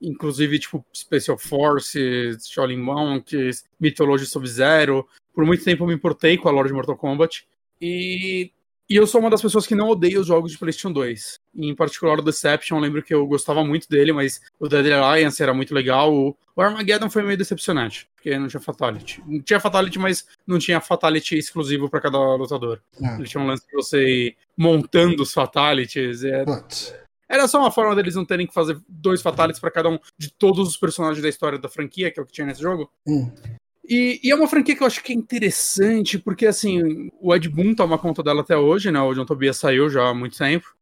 Inclusive, 0.00 0.58
tipo, 0.58 0.84
Special 0.96 1.36
Forces, 1.36 2.48
Shaolin 2.48 2.78
Monks, 2.78 3.64
Mythology 3.78 4.24
Sub-Zero. 4.24 5.06
Por 5.34 5.44
muito 5.44 5.62
tempo 5.62 5.84
eu 5.84 5.88
me 5.88 5.94
importei 5.94 6.38
com 6.38 6.48
a 6.48 6.52
lore 6.52 6.68
de 6.68 6.74
Mortal 6.74 6.96
Kombat. 6.96 7.46
E 7.78 8.50
e 8.92 8.96
eu 8.96 9.06
sou 9.06 9.22
uma 9.22 9.30
das 9.30 9.40
pessoas 9.40 9.66
que 9.66 9.74
não 9.74 9.88
odeia 9.88 10.20
os 10.20 10.26
jogos 10.26 10.52
de 10.52 10.58
PlayStation 10.58 10.92
2. 10.92 11.40
Em 11.54 11.74
particular 11.74 12.18
o 12.18 12.22
Deception, 12.22 12.76
eu 12.76 12.82
lembro 12.82 13.02
que 13.02 13.14
eu 13.14 13.26
gostava 13.26 13.64
muito 13.64 13.88
dele, 13.88 14.12
mas 14.12 14.42
o 14.60 14.68
Dead 14.68 14.92
Alliance 14.92 15.42
era 15.42 15.54
muito 15.54 15.74
legal. 15.74 16.12
O 16.12 16.60
Armageddon 16.60 17.08
foi 17.08 17.22
meio 17.22 17.38
decepcionante, 17.38 18.06
porque 18.14 18.38
não 18.38 18.48
tinha 18.48 18.60
Fatality. 18.60 19.22
Não 19.26 19.40
tinha 19.40 19.58
Fatality, 19.58 19.98
mas 19.98 20.26
não 20.46 20.58
tinha 20.58 20.78
Fatality 20.78 21.38
exclusivo 21.38 21.88
para 21.88 22.02
cada 22.02 22.18
lutador. 22.18 22.82
É. 23.02 23.14
Ele 23.14 23.24
tinha 23.24 23.42
um 23.42 23.46
lance 23.46 23.66
de 23.66 23.72
você 23.72 24.04
ir 24.06 24.36
montando 24.54 25.22
os 25.22 25.32
Fatalities. 25.32 26.22
É... 26.22 26.44
Era 27.26 27.48
só 27.48 27.60
uma 27.60 27.70
forma 27.70 27.96
deles 27.96 28.14
não 28.14 28.26
terem 28.26 28.46
que 28.46 28.52
fazer 28.52 28.78
dois 28.86 29.22
Fatalities 29.22 29.58
para 29.58 29.70
cada 29.70 29.88
um 29.88 29.98
de 30.18 30.30
todos 30.30 30.68
os 30.68 30.76
personagens 30.76 31.22
da 31.22 31.30
história 31.30 31.58
da 31.58 31.66
franquia, 31.66 32.10
que 32.10 32.20
é 32.20 32.22
o 32.22 32.26
que 32.26 32.32
tinha 32.32 32.46
nesse 32.46 32.60
jogo. 32.60 32.92
Hum. 33.06 33.32
E, 33.84 34.20
e, 34.22 34.30
é 34.30 34.34
uma 34.34 34.46
franquia 34.46 34.76
que 34.76 34.82
eu 34.82 34.86
acho 34.86 35.02
que 35.02 35.12
é 35.12 35.16
interessante, 35.16 36.18
porque 36.18 36.46
assim, 36.46 37.10
o 37.20 37.34
Ed 37.34 37.48
Boon 37.48 37.74
toma 37.74 37.98
conta 37.98 38.22
dela 38.22 38.42
até 38.42 38.56
hoje, 38.56 38.92
né? 38.92 39.00
O 39.00 39.12
John 39.12 39.24
Tobias 39.24 39.56
saiu 39.56 39.90
já 39.90 40.08
há 40.08 40.14
muito 40.14 40.38
tempo. 40.38 40.74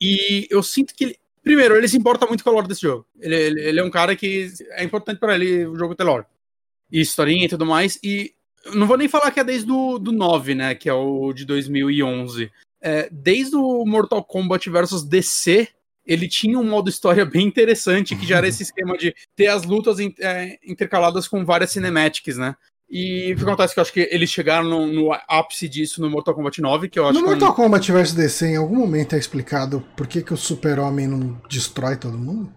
E 0.00 0.46
eu 0.50 0.62
sinto 0.62 0.94
que 0.94 1.04
ele. 1.04 1.16
Primeiro, 1.42 1.76
ele 1.76 1.88
se 1.88 1.96
importa 1.96 2.26
muito 2.26 2.44
com 2.44 2.50
a 2.50 2.52
lore 2.52 2.68
desse 2.68 2.82
jogo. 2.82 3.06
Ele, 3.18 3.34
ele, 3.34 3.60
ele 3.60 3.80
é 3.80 3.84
um 3.84 3.90
cara 3.90 4.14
que 4.14 4.48
é 4.72 4.84
importante 4.84 5.18
para 5.18 5.34
ele 5.34 5.66
o 5.66 5.76
jogo 5.76 5.94
ter 5.94 6.04
lore. 6.04 6.26
E 6.92 7.00
historinha 7.00 7.46
e 7.46 7.48
tudo 7.48 7.66
mais. 7.66 7.98
E 8.02 8.34
não 8.74 8.86
vou 8.86 8.96
nem 8.96 9.08
falar 9.08 9.30
que 9.30 9.40
é 9.40 9.44
desde 9.44 9.70
o 9.70 9.98
do 9.98 10.12
9, 10.12 10.54
né? 10.54 10.74
Que 10.74 10.88
é 10.88 10.92
o 10.92 11.32
de 11.32 11.44
2011. 11.44 12.52
É, 12.80 13.08
desde 13.10 13.56
o 13.56 13.84
Mortal 13.84 14.22
Kombat 14.22 14.70
versus 14.70 15.02
DC, 15.02 15.68
ele 16.08 16.26
tinha 16.26 16.58
um 16.58 16.64
modo 16.64 16.88
história 16.88 17.24
bem 17.26 17.46
interessante, 17.46 18.16
que 18.16 18.26
já 18.26 18.38
era 18.38 18.48
esse 18.48 18.62
esquema 18.62 18.96
de 18.96 19.14
ter 19.36 19.48
as 19.48 19.62
lutas 19.64 19.98
é, 20.00 20.58
intercaladas 20.64 21.28
com 21.28 21.44
várias 21.44 21.70
cinematics, 21.70 22.38
né? 22.38 22.56
E 22.90 23.34
o 23.34 23.36
que 23.36 23.42
acontece 23.42 23.74
que 23.74 23.80
eu 23.80 23.82
acho 23.82 23.92
que 23.92 24.08
eles 24.10 24.30
chegaram 24.30 24.66
no, 24.66 24.86
no 24.86 25.12
ápice 25.28 25.68
disso 25.68 26.00
no 26.00 26.08
Mortal 26.08 26.34
Kombat 26.34 26.62
9, 26.62 26.88
que 26.88 26.98
eu 26.98 27.06
acho 27.06 27.20
No 27.20 27.26
Mortal 27.26 27.54
que... 27.54 27.56
Kombat 27.56 27.92
vs 27.92 28.14
DC, 28.14 28.46
em 28.46 28.56
algum 28.56 28.76
momento 28.76 29.14
é 29.14 29.18
explicado 29.18 29.84
por 29.94 30.06
que, 30.06 30.22
que 30.22 30.32
o 30.32 30.38
Super-Homem 30.38 31.06
não 31.06 31.38
destrói 31.50 31.98
todo 31.98 32.16
mundo? 32.16 32.50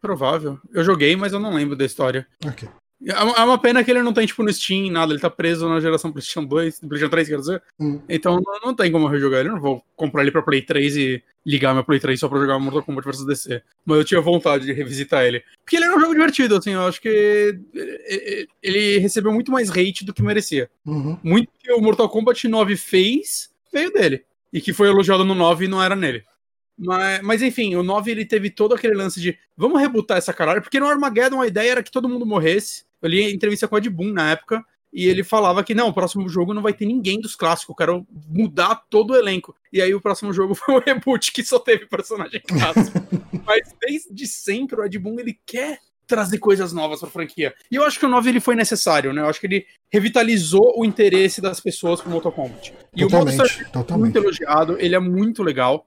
Provável. 0.00 0.58
Eu 0.72 0.82
joguei, 0.82 1.14
mas 1.16 1.34
eu 1.34 1.40
não 1.40 1.52
lembro 1.52 1.76
da 1.76 1.84
história. 1.84 2.26
Ok. 2.46 2.66
É, 3.06 3.12
é 3.12 3.44
uma 3.44 3.58
pena 3.58 3.84
que 3.84 3.90
ele 3.90 4.02
não 4.02 4.12
tem, 4.12 4.26
tipo, 4.26 4.42
no 4.42 4.52
Steam, 4.52 4.90
nada. 4.90 5.12
Ele 5.12 5.20
tá 5.20 5.30
preso 5.30 5.68
na 5.68 5.80
geração 5.80 6.10
PlayStation 6.10 6.44
2, 6.44 6.80
PlayStation 6.80 7.10
3, 7.10 7.28
quer 7.28 7.38
dizer. 7.38 7.62
Hum. 7.78 8.00
Então 8.08 8.40
não, 8.40 8.60
não, 8.66 8.74
tem 8.74 8.90
como 8.90 9.06
eu 9.06 9.10
rejogar 9.10 9.40
ele. 9.40 9.50
Eu 9.50 9.54
não 9.54 9.60
vou 9.60 9.84
comprar 9.94 10.22
ele 10.22 10.32
pra 10.32 10.42
Play 10.42 10.62
3 10.62 10.96
e 10.96 11.22
ligar 11.46 11.74
meu 11.74 11.84
Play 11.84 12.00
3 12.00 12.18
só 12.18 12.28
pra 12.28 12.40
jogar 12.40 12.58
Mortal 12.58 12.82
Kombat 12.82 13.06
vs 13.06 13.24
DC. 13.24 13.62
Mas 13.84 13.98
eu 13.98 14.04
tinha 14.04 14.20
vontade 14.20 14.66
de 14.66 14.72
revisitar 14.72 15.24
ele. 15.24 15.42
Porque 15.64 15.76
ele 15.76 15.84
era 15.84 15.96
um 15.96 16.00
jogo 16.00 16.12
divertido, 16.12 16.56
assim. 16.56 16.72
Eu 16.72 16.86
acho 16.86 17.00
que 17.00 17.58
ele 18.62 18.98
recebeu 18.98 19.32
muito 19.32 19.52
mais 19.52 19.70
hate 19.70 20.04
do 20.04 20.12
que 20.12 20.22
merecia. 20.22 20.68
Uhum. 20.84 21.16
Muito 21.22 21.50
que 21.58 21.72
o 21.72 21.80
Mortal 21.80 22.08
Kombat 22.08 22.48
9 22.48 22.76
fez 22.76 23.50
veio 23.72 23.92
dele. 23.92 24.24
E 24.52 24.60
que 24.60 24.72
foi 24.72 24.88
elogiado 24.88 25.24
no 25.24 25.34
9 25.34 25.66
e 25.66 25.68
não 25.68 25.82
era 25.82 25.94
nele. 25.94 26.24
Mas, 26.76 27.20
mas 27.22 27.42
enfim, 27.42 27.74
o 27.74 27.82
9 27.82 28.10
ele 28.10 28.24
teve 28.24 28.50
todo 28.50 28.74
aquele 28.74 28.94
lance 28.94 29.20
de 29.20 29.36
vamos 29.56 29.80
rebutar 29.80 30.16
essa 30.16 30.32
caralho, 30.32 30.62
porque 30.62 30.78
no 30.78 30.86
Armageddon 30.86 31.40
a 31.40 31.46
ideia 31.46 31.72
era 31.72 31.82
que 31.82 31.90
todo 31.90 32.08
mundo 32.08 32.24
morresse 32.24 32.87
eu 33.00 33.08
li 33.08 33.32
entrevista 33.32 33.68
com 33.68 33.76
a 33.76 33.78
Ed 33.78 33.88
Boon 33.90 34.12
na 34.12 34.30
época, 34.30 34.64
e 34.92 35.06
ele 35.06 35.22
falava 35.22 35.62
que 35.62 35.74
não, 35.74 35.88
o 35.88 35.92
próximo 35.92 36.28
jogo 36.28 36.54
não 36.54 36.62
vai 36.62 36.72
ter 36.72 36.86
ninguém 36.86 37.20
dos 37.20 37.36
clássicos, 37.36 37.70
eu 37.70 37.76
quero 37.76 38.06
mudar 38.28 38.84
todo 38.88 39.10
o 39.12 39.16
elenco. 39.16 39.54
E 39.72 39.82
aí 39.82 39.94
o 39.94 40.00
próximo 40.00 40.32
jogo 40.32 40.54
foi 40.56 40.76
o 40.76 40.80
reboot 40.80 41.32
que 41.32 41.44
só 41.44 41.58
teve 41.58 41.86
personagem 41.86 42.40
clássico. 42.40 42.98
Mas 43.44 43.74
desde 43.80 44.26
sempre 44.26 44.80
o 44.80 44.84
Ed 44.84 44.98
Boon 44.98 45.18
ele 45.18 45.38
quer 45.44 45.78
trazer 46.06 46.38
coisas 46.38 46.72
novas 46.72 47.00
pra 47.00 47.10
franquia. 47.10 47.54
E 47.70 47.76
eu 47.76 47.84
acho 47.84 48.00
que 48.00 48.06
o 48.06 48.08
9 48.08 48.30
ele 48.30 48.40
foi 48.40 48.56
necessário, 48.56 49.12
né? 49.12 49.20
Eu 49.20 49.26
acho 49.26 49.38
que 49.38 49.46
ele 49.46 49.66
revitalizou 49.92 50.72
o 50.74 50.84
interesse 50.84 51.38
das 51.38 51.60
pessoas 51.60 52.00
por 52.00 52.10
Mortal 52.10 52.32
Kombat. 52.32 52.72
E 52.96 53.02
totalmente, 53.02 53.62
o 53.74 53.76
modo 53.76 53.92
é 53.92 53.96
muito 53.98 54.16
elogiado, 54.16 54.76
ele 54.80 54.94
é 54.94 54.98
muito 54.98 55.42
legal. 55.42 55.86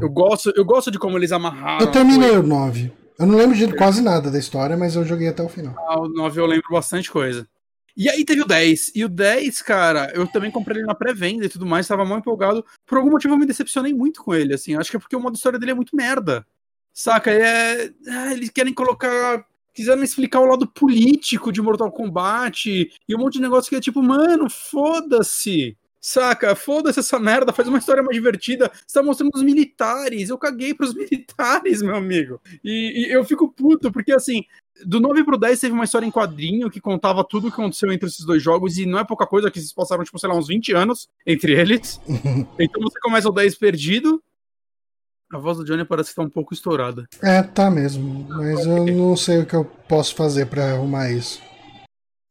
Eu 0.00 0.08
gosto, 0.08 0.50
eu 0.56 0.64
gosto 0.64 0.90
de 0.90 0.98
como 0.98 1.18
eles 1.18 1.32
amarraram. 1.32 1.84
Eu 1.84 1.92
terminei 1.92 2.30
o 2.30 2.42
9. 2.42 2.90
Eu 3.18 3.26
não 3.26 3.36
lembro 3.36 3.56
de 3.56 3.74
quase 3.74 4.00
nada 4.00 4.30
da 4.30 4.38
história, 4.38 4.76
mas 4.76 4.94
eu 4.94 5.04
joguei 5.04 5.28
até 5.28 5.42
o 5.42 5.48
final. 5.48 5.74
Ah, 5.88 6.00
o 6.00 6.08
9 6.08 6.40
eu 6.40 6.46
lembro 6.46 6.68
bastante 6.70 7.10
coisa. 7.10 7.48
E 7.96 8.08
aí 8.08 8.24
teve 8.24 8.42
o 8.42 8.46
10. 8.46 8.92
E 8.94 9.04
o 9.04 9.08
10, 9.08 9.60
cara, 9.62 10.12
eu 10.14 10.24
também 10.28 10.52
comprei 10.52 10.78
ele 10.78 10.86
na 10.86 10.94
pré-venda 10.94 11.44
e 11.44 11.48
tudo 11.48 11.66
mais, 11.66 11.88
tava 11.88 12.04
mal 12.04 12.18
empolgado. 12.18 12.64
Por 12.86 12.96
algum 12.96 13.10
motivo 13.10 13.34
eu 13.34 13.38
me 13.38 13.44
decepcionei 13.44 13.92
muito 13.92 14.22
com 14.22 14.32
ele, 14.32 14.54
assim. 14.54 14.76
Acho 14.76 14.88
que 14.88 14.96
é 14.96 15.00
porque 15.00 15.16
o 15.16 15.20
modo 15.20 15.34
história 15.34 15.58
dele 15.58 15.72
é 15.72 15.74
muito 15.74 15.96
merda. 15.96 16.46
Saca? 16.94 17.32
É... 17.32 17.90
Ah, 18.08 18.32
eles 18.32 18.50
querem 18.50 18.72
colocar. 18.72 19.44
Quiseram 19.74 20.02
explicar 20.02 20.40
o 20.40 20.46
lado 20.46 20.66
político 20.66 21.52
de 21.52 21.62
Mortal 21.62 21.90
Kombat 21.90 22.68
e 23.08 23.14
um 23.14 23.18
monte 23.18 23.34
de 23.34 23.42
negócio 23.42 23.70
que 23.70 23.76
é 23.76 23.80
tipo, 23.80 24.02
mano, 24.02 24.50
foda-se. 24.50 25.76
Saca? 26.00 26.54
Foda-se 26.54 27.00
essa 27.00 27.18
merda, 27.18 27.52
faz 27.52 27.68
uma 27.68 27.78
história 27.78 28.02
mais 28.02 28.16
divertida. 28.16 28.70
Você 28.86 28.98
tá 28.98 29.02
mostrando 29.02 29.34
os 29.34 29.42
militares. 29.42 30.28
Eu 30.28 30.38
caguei 30.38 30.74
pros 30.74 30.94
militares, 30.96 31.82
meu 31.82 31.96
amigo. 31.96 32.40
E, 32.62 33.06
e 33.06 33.12
eu 33.12 33.24
fico 33.24 33.50
puto, 33.50 33.90
porque 33.90 34.12
assim, 34.12 34.44
do 34.84 35.00
9 35.00 35.24
pro 35.24 35.38
10 35.38 35.60
teve 35.60 35.72
uma 35.72 35.84
história 35.84 36.06
em 36.06 36.10
quadrinho 36.10 36.70
que 36.70 36.80
contava 36.80 37.24
tudo 37.24 37.48
o 37.48 37.50
que 37.50 37.60
aconteceu 37.60 37.92
entre 37.92 38.08
esses 38.08 38.24
dois 38.24 38.42
jogos, 38.42 38.78
e 38.78 38.86
não 38.86 38.98
é 38.98 39.04
pouca 39.04 39.26
coisa, 39.26 39.50
que 39.50 39.58
eles 39.58 39.72
passaram, 39.72 40.04
tipo, 40.04 40.18
sei 40.18 40.28
lá, 40.28 40.36
uns 40.36 40.48
20 40.48 40.72
anos 40.72 41.08
entre 41.26 41.52
eles. 41.52 42.00
então 42.58 42.82
você 42.82 42.98
começa 43.00 43.28
o 43.28 43.32
10 43.32 43.56
perdido. 43.56 44.22
A 45.30 45.36
voz 45.36 45.58
do 45.58 45.64
Johnny 45.64 45.84
parece 45.84 46.10
que 46.10 46.16
tá 46.16 46.22
um 46.22 46.30
pouco 46.30 46.54
estourada. 46.54 47.06
É, 47.22 47.42
tá 47.42 47.70
mesmo. 47.70 48.26
Mas 48.30 48.64
eu 48.64 48.86
não 48.86 49.14
sei 49.14 49.40
o 49.40 49.46
que 49.46 49.54
eu 49.54 49.64
posso 49.86 50.14
fazer 50.14 50.46
pra 50.46 50.72
arrumar 50.72 51.10
isso. 51.10 51.42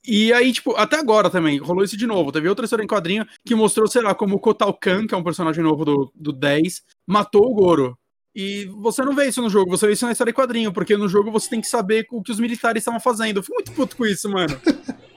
E 0.07 0.31
aí, 0.31 0.53
tipo, 0.53 0.73
até 0.77 0.97
agora 0.97 1.29
também, 1.29 1.57
rolou 1.57 1.83
isso 1.83 1.97
de 1.97 2.07
novo. 2.07 2.31
Teve 2.31 2.47
outra 2.47 2.63
história 2.63 2.81
em 2.81 2.87
quadrinho 2.87 3.27
que 3.45 3.53
mostrou, 3.53 3.87
sei 3.87 4.01
lá, 4.01 4.15
como 4.15 4.35
o 4.35 4.39
Kotal 4.39 4.73
Khan, 4.73 5.05
que 5.05 5.13
é 5.13 5.17
um 5.17 5.23
personagem 5.23 5.61
novo 5.61 5.83
do, 5.83 6.11
do 6.15 6.31
10, 6.31 6.81
matou 7.05 7.45
o 7.45 7.53
Goro. 7.53 7.97
E 8.33 8.65
você 8.77 9.03
não 9.03 9.13
vê 9.13 9.27
isso 9.27 9.41
no 9.41 9.49
jogo, 9.49 9.71
você 9.71 9.87
vê 9.87 9.93
isso 9.93 10.05
na 10.05 10.11
história 10.11 10.31
em 10.31 10.33
quadrinho, 10.33 10.71
porque 10.71 10.95
no 10.95 11.09
jogo 11.09 11.29
você 11.29 11.49
tem 11.49 11.59
que 11.59 11.67
saber 11.67 12.07
o 12.11 12.21
que 12.21 12.31
os 12.31 12.39
militares 12.39 12.81
estavam 12.81 12.99
fazendo. 12.99 13.37
Eu 13.37 13.43
fico 13.43 13.55
muito 13.55 13.71
puto 13.73 13.97
com 13.97 14.05
isso, 14.05 14.29
mano. 14.29 14.57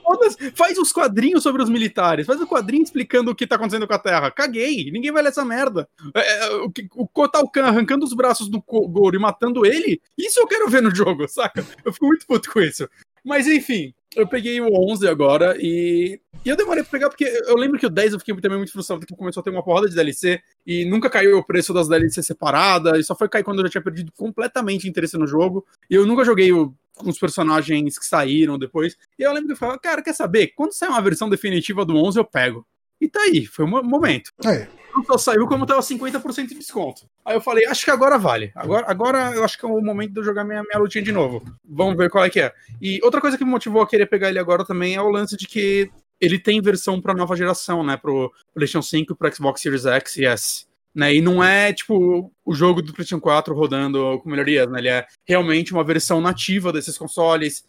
Faz 0.55 0.77
os 0.77 0.91
quadrinhos 0.91 1.41
sobre 1.41 1.63
os 1.63 1.69
militares, 1.69 2.27
faz 2.27 2.39
o 2.41 2.45
quadrinho 2.45 2.83
explicando 2.83 3.31
o 3.31 3.35
que 3.35 3.47
tá 3.47 3.55
acontecendo 3.55 3.87
com 3.87 3.93
a 3.93 3.99
Terra. 3.99 4.29
Caguei, 4.29 4.91
ninguém 4.91 5.11
vai 5.11 5.23
ler 5.23 5.29
essa 5.29 5.45
merda. 5.45 5.87
É, 6.13 6.19
é, 6.19 6.55
o, 6.57 6.71
o 6.95 7.07
Kotal 7.07 7.47
Khan 7.49 7.63
arrancando 7.63 8.03
os 8.05 8.13
braços 8.13 8.49
do 8.49 8.61
Goro 8.61 9.15
e 9.15 9.19
matando 9.19 9.65
ele, 9.65 10.01
isso 10.17 10.39
eu 10.39 10.47
quero 10.47 10.69
ver 10.69 10.81
no 10.81 10.93
jogo, 10.93 11.27
saca? 11.29 11.65
Eu 11.85 11.93
fico 11.93 12.07
muito 12.07 12.27
puto 12.27 12.51
com 12.51 12.59
isso. 12.59 12.89
Mas 13.23 13.47
enfim, 13.47 13.93
eu 14.15 14.27
peguei 14.27 14.59
o 14.59 14.67
11 14.91 15.07
agora 15.07 15.55
e, 15.57 16.19
e 16.45 16.49
eu 16.49 16.57
demorei 16.57 16.83
pra 16.83 16.91
pegar 16.91 17.09
porque 17.09 17.23
eu 17.23 17.55
lembro 17.55 17.79
que 17.79 17.85
o 17.85 17.89
10 17.89 18.13
eu 18.13 18.19
fiquei 18.19 18.35
também 18.41 18.57
muito 18.57 18.71
frustrado 18.71 18.99
porque 18.99 19.15
começou 19.15 19.39
a 19.41 19.43
ter 19.43 19.49
uma 19.49 19.63
porrada 19.63 19.87
de 19.87 19.95
DLC 19.95 20.41
e 20.67 20.83
nunca 20.85 21.09
caiu 21.09 21.37
o 21.37 21.43
preço 21.43 21.73
das 21.73 21.87
DLC 21.87 22.21
separadas 22.21 22.99
e 22.99 23.03
só 23.03 23.15
foi 23.15 23.29
cair 23.29 23.43
quando 23.43 23.59
eu 23.59 23.65
já 23.65 23.71
tinha 23.71 23.83
perdido 23.83 24.11
completamente 24.11 24.87
interesse 24.87 25.17
no 25.17 25.25
jogo. 25.25 25.65
E 25.89 25.95
eu 25.95 26.05
nunca 26.05 26.25
joguei 26.25 26.51
o, 26.51 26.73
com 26.95 27.09
os 27.09 27.17
personagens 27.17 27.97
que 27.97 28.05
saíram 28.05 28.59
depois. 28.59 28.97
E 29.17 29.23
eu 29.23 29.31
lembro 29.31 29.47
que 29.47 29.53
eu 29.53 29.57
falava, 29.57 29.79
cara, 29.79 30.01
quer 30.01 30.13
saber? 30.13 30.47
Quando 30.55 30.73
sair 30.73 30.89
uma 30.89 31.01
versão 31.01 31.29
definitiva 31.29 31.85
do 31.85 31.95
11 31.95 32.19
eu 32.19 32.25
pego. 32.25 32.67
E 32.99 33.07
tá 33.07 33.21
aí, 33.21 33.45
foi 33.45 33.65
um 33.65 33.83
momento. 33.83 34.31
É. 34.45 34.67
Só 35.05 35.17
saiu 35.17 35.47
como 35.47 35.65
tava 35.65 35.81
50% 35.81 36.47
de 36.47 36.55
desconto. 36.55 37.05
Aí 37.25 37.35
eu 37.35 37.41
falei, 37.41 37.65
acho 37.65 37.83
que 37.83 37.91
agora 37.91 38.17
vale. 38.17 38.51
Agora, 38.55 38.85
agora 38.89 39.31
eu 39.33 39.43
acho 39.43 39.57
que 39.57 39.65
é 39.65 39.69
o 39.69 39.81
momento 39.81 40.13
de 40.13 40.19
eu 40.19 40.23
jogar 40.23 40.43
minha, 40.43 40.63
minha 40.63 40.79
lutinha 40.79 41.03
de 41.03 41.11
novo. 41.11 41.43
Vamos 41.67 41.97
ver 41.97 42.09
qual 42.09 42.23
é 42.23 42.29
que 42.29 42.39
é. 42.39 42.53
E 42.81 42.99
outra 43.03 43.21
coisa 43.21 43.37
que 43.37 43.45
me 43.45 43.51
motivou 43.51 43.81
a 43.81 43.87
querer 43.87 44.05
pegar 44.05 44.29
ele 44.29 44.39
agora 44.39 44.65
também 44.65 44.95
é 44.95 45.01
o 45.01 45.09
lance 45.09 45.35
de 45.37 45.47
que 45.47 45.89
ele 46.19 46.37
tem 46.37 46.61
versão 46.61 47.01
pra 47.01 47.13
nova 47.13 47.35
geração, 47.35 47.83
né? 47.83 47.97
Pro 47.97 48.31
PlayStation 48.53 48.81
5, 48.81 49.15
pro 49.15 49.33
Xbox 49.33 49.61
Series 49.61 49.85
X 49.85 50.15
e 50.17 50.25
S. 50.25 50.71
Né, 50.93 51.15
e 51.15 51.21
não 51.21 51.41
é 51.41 51.71
tipo 51.71 52.29
o 52.43 52.53
jogo 52.53 52.81
do 52.81 52.91
PlayStation 52.91 53.21
4 53.21 53.55
rodando 53.55 54.19
com 54.19 54.29
melhorias, 54.29 54.69
né? 54.69 54.79
Ele 54.79 54.89
é 54.89 55.07
realmente 55.25 55.71
uma 55.71 55.85
versão 55.85 56.19
nativa 56.19 56.73
desses 56.73 56.97
consoles 56.97 57.63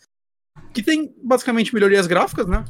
que 0.75 0.83
tem 0.83 1.15
basicamente 1.23 1.73
melhorias 1.73 2.09
gráficas, 2.09 2.49
né? 2.49 2.65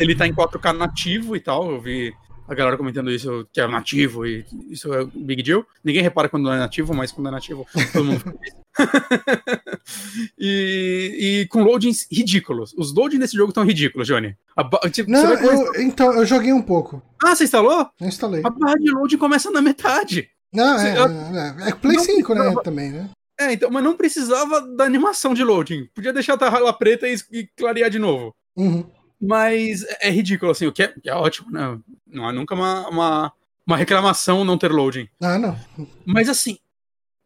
Ele 0.00 0.16
tá 0.16 0.26
em 0.26 0.34
4K 0.34 0.72
nativo 0.72 1.36
e 1.36 1.40
tal. 1.40 1.70
Eu 1.70 1.80
vi 1.80 2.12
a 2.48 2.54
galera 2.54 2.78
comentando 2.78 3.10
isso, 3.10 3.46
que 3.52 3.60
é 3.60 3.66
nativo, 3.66 4.26
e 4.26 4.44
isso 4.70 4.92
é 4.92 5.04
big 5.14 5.42
deal. 5.42 5.64
Ninguém 5.84 6.02
repara 6.02 6.28
quando 6.28 6.44
não 6.44 6.52
é 6.52 6.58
nativo, 6.58 6.94
mas 6.94 7.12
quando 7.12 7.28
é 7.28 7.30
nativo, 7.30 7.66
todo 7.92 8.04
mundo 8.06 8.38
e, 10.38 11.42
e 11.42 11.46
com 11.48 11.62
loadings 11.62 12.06
ridículos. 12.10 12.74
Os 12.76 12.94
loadings 12.94 13.20
desse 13.20 13.36
jogo 13.36 13.50
estão 13.50 13.64
ridículos, 13.64 14.08
Johnny. 14.08 14.34
A, 14.56 14.88
tipo, 14.88 15.10
não, 15.10 15.34
eu, 15.34 15.82
então, 15.82 16.14
eu 16.14 16.24
joguei 16.24 16.52
um 16.52 16.62
pouco. 16.62 17.02
Ah, 17.22 17.36
você 17.36 17.44
instalou? 17.44 17.86
Eu 18.00 18.08
instalei. 18.08 18.40
A 18.42 18.50
barra 18.50 18.76
de 18.76 18.90
loading 18.90 19.18
começa 19.18 19.50
na 19.50 19.60
metade. 19.60 20.30
Não, 20.50 20.78
é, 20.80 20.94
é, 20.94 21.66
é, 21.66 21.68
é 21.68 21.74
Play 21.74 21.98
5, 21.98 22.34
né, 22.34 22.54
também, 22.64 22.90
né? 22.90 23.10
É, 23.38 23.52
então, 23.52 23.70
mas 23.70 23.84
não 23.84 23.94
precisava 23.94 24.60
da 24.62 24.84
animação 24.84 25.34
de 25.34 25.44
loading. 25.44 25.86
Podia 25.94 26.12
deixar 26.12 26.34
a 26.34 26.38
tela 26.38 26.72
preta 26.72 27.06
e, 27.06 27.16
e 27.30 27.46
clarear 27.56 27.90
de 27.90 27.98
novo. 27.98 28.34
Uhum. 28.56 28.84
Mas 29.20 29.84
é 30.00 30.10
ridículo, 30.10 30.52
assim, 30.52 30.66
o 30.66 30.72
que 30.72 30.84
é, 30.84 30.94
é 31.04 31.14
ótimo, 31.14 31.50
né? 31.50 31.78
Não 32.06 32.28
é 32.28 32.32
nunca 32.32 32.54
uma, 32.54 32.88
uma, 32.88 33.32
uma 33.66 33.76
reclamação 33.76 34.44
não 34.44 34.56
ter 34.56 34.70
loading. 34.70 35.08
Ah, 35.20 35.38
não. 35.38 35.58
Mas 36.06 36.28
assim, 36.28 36.58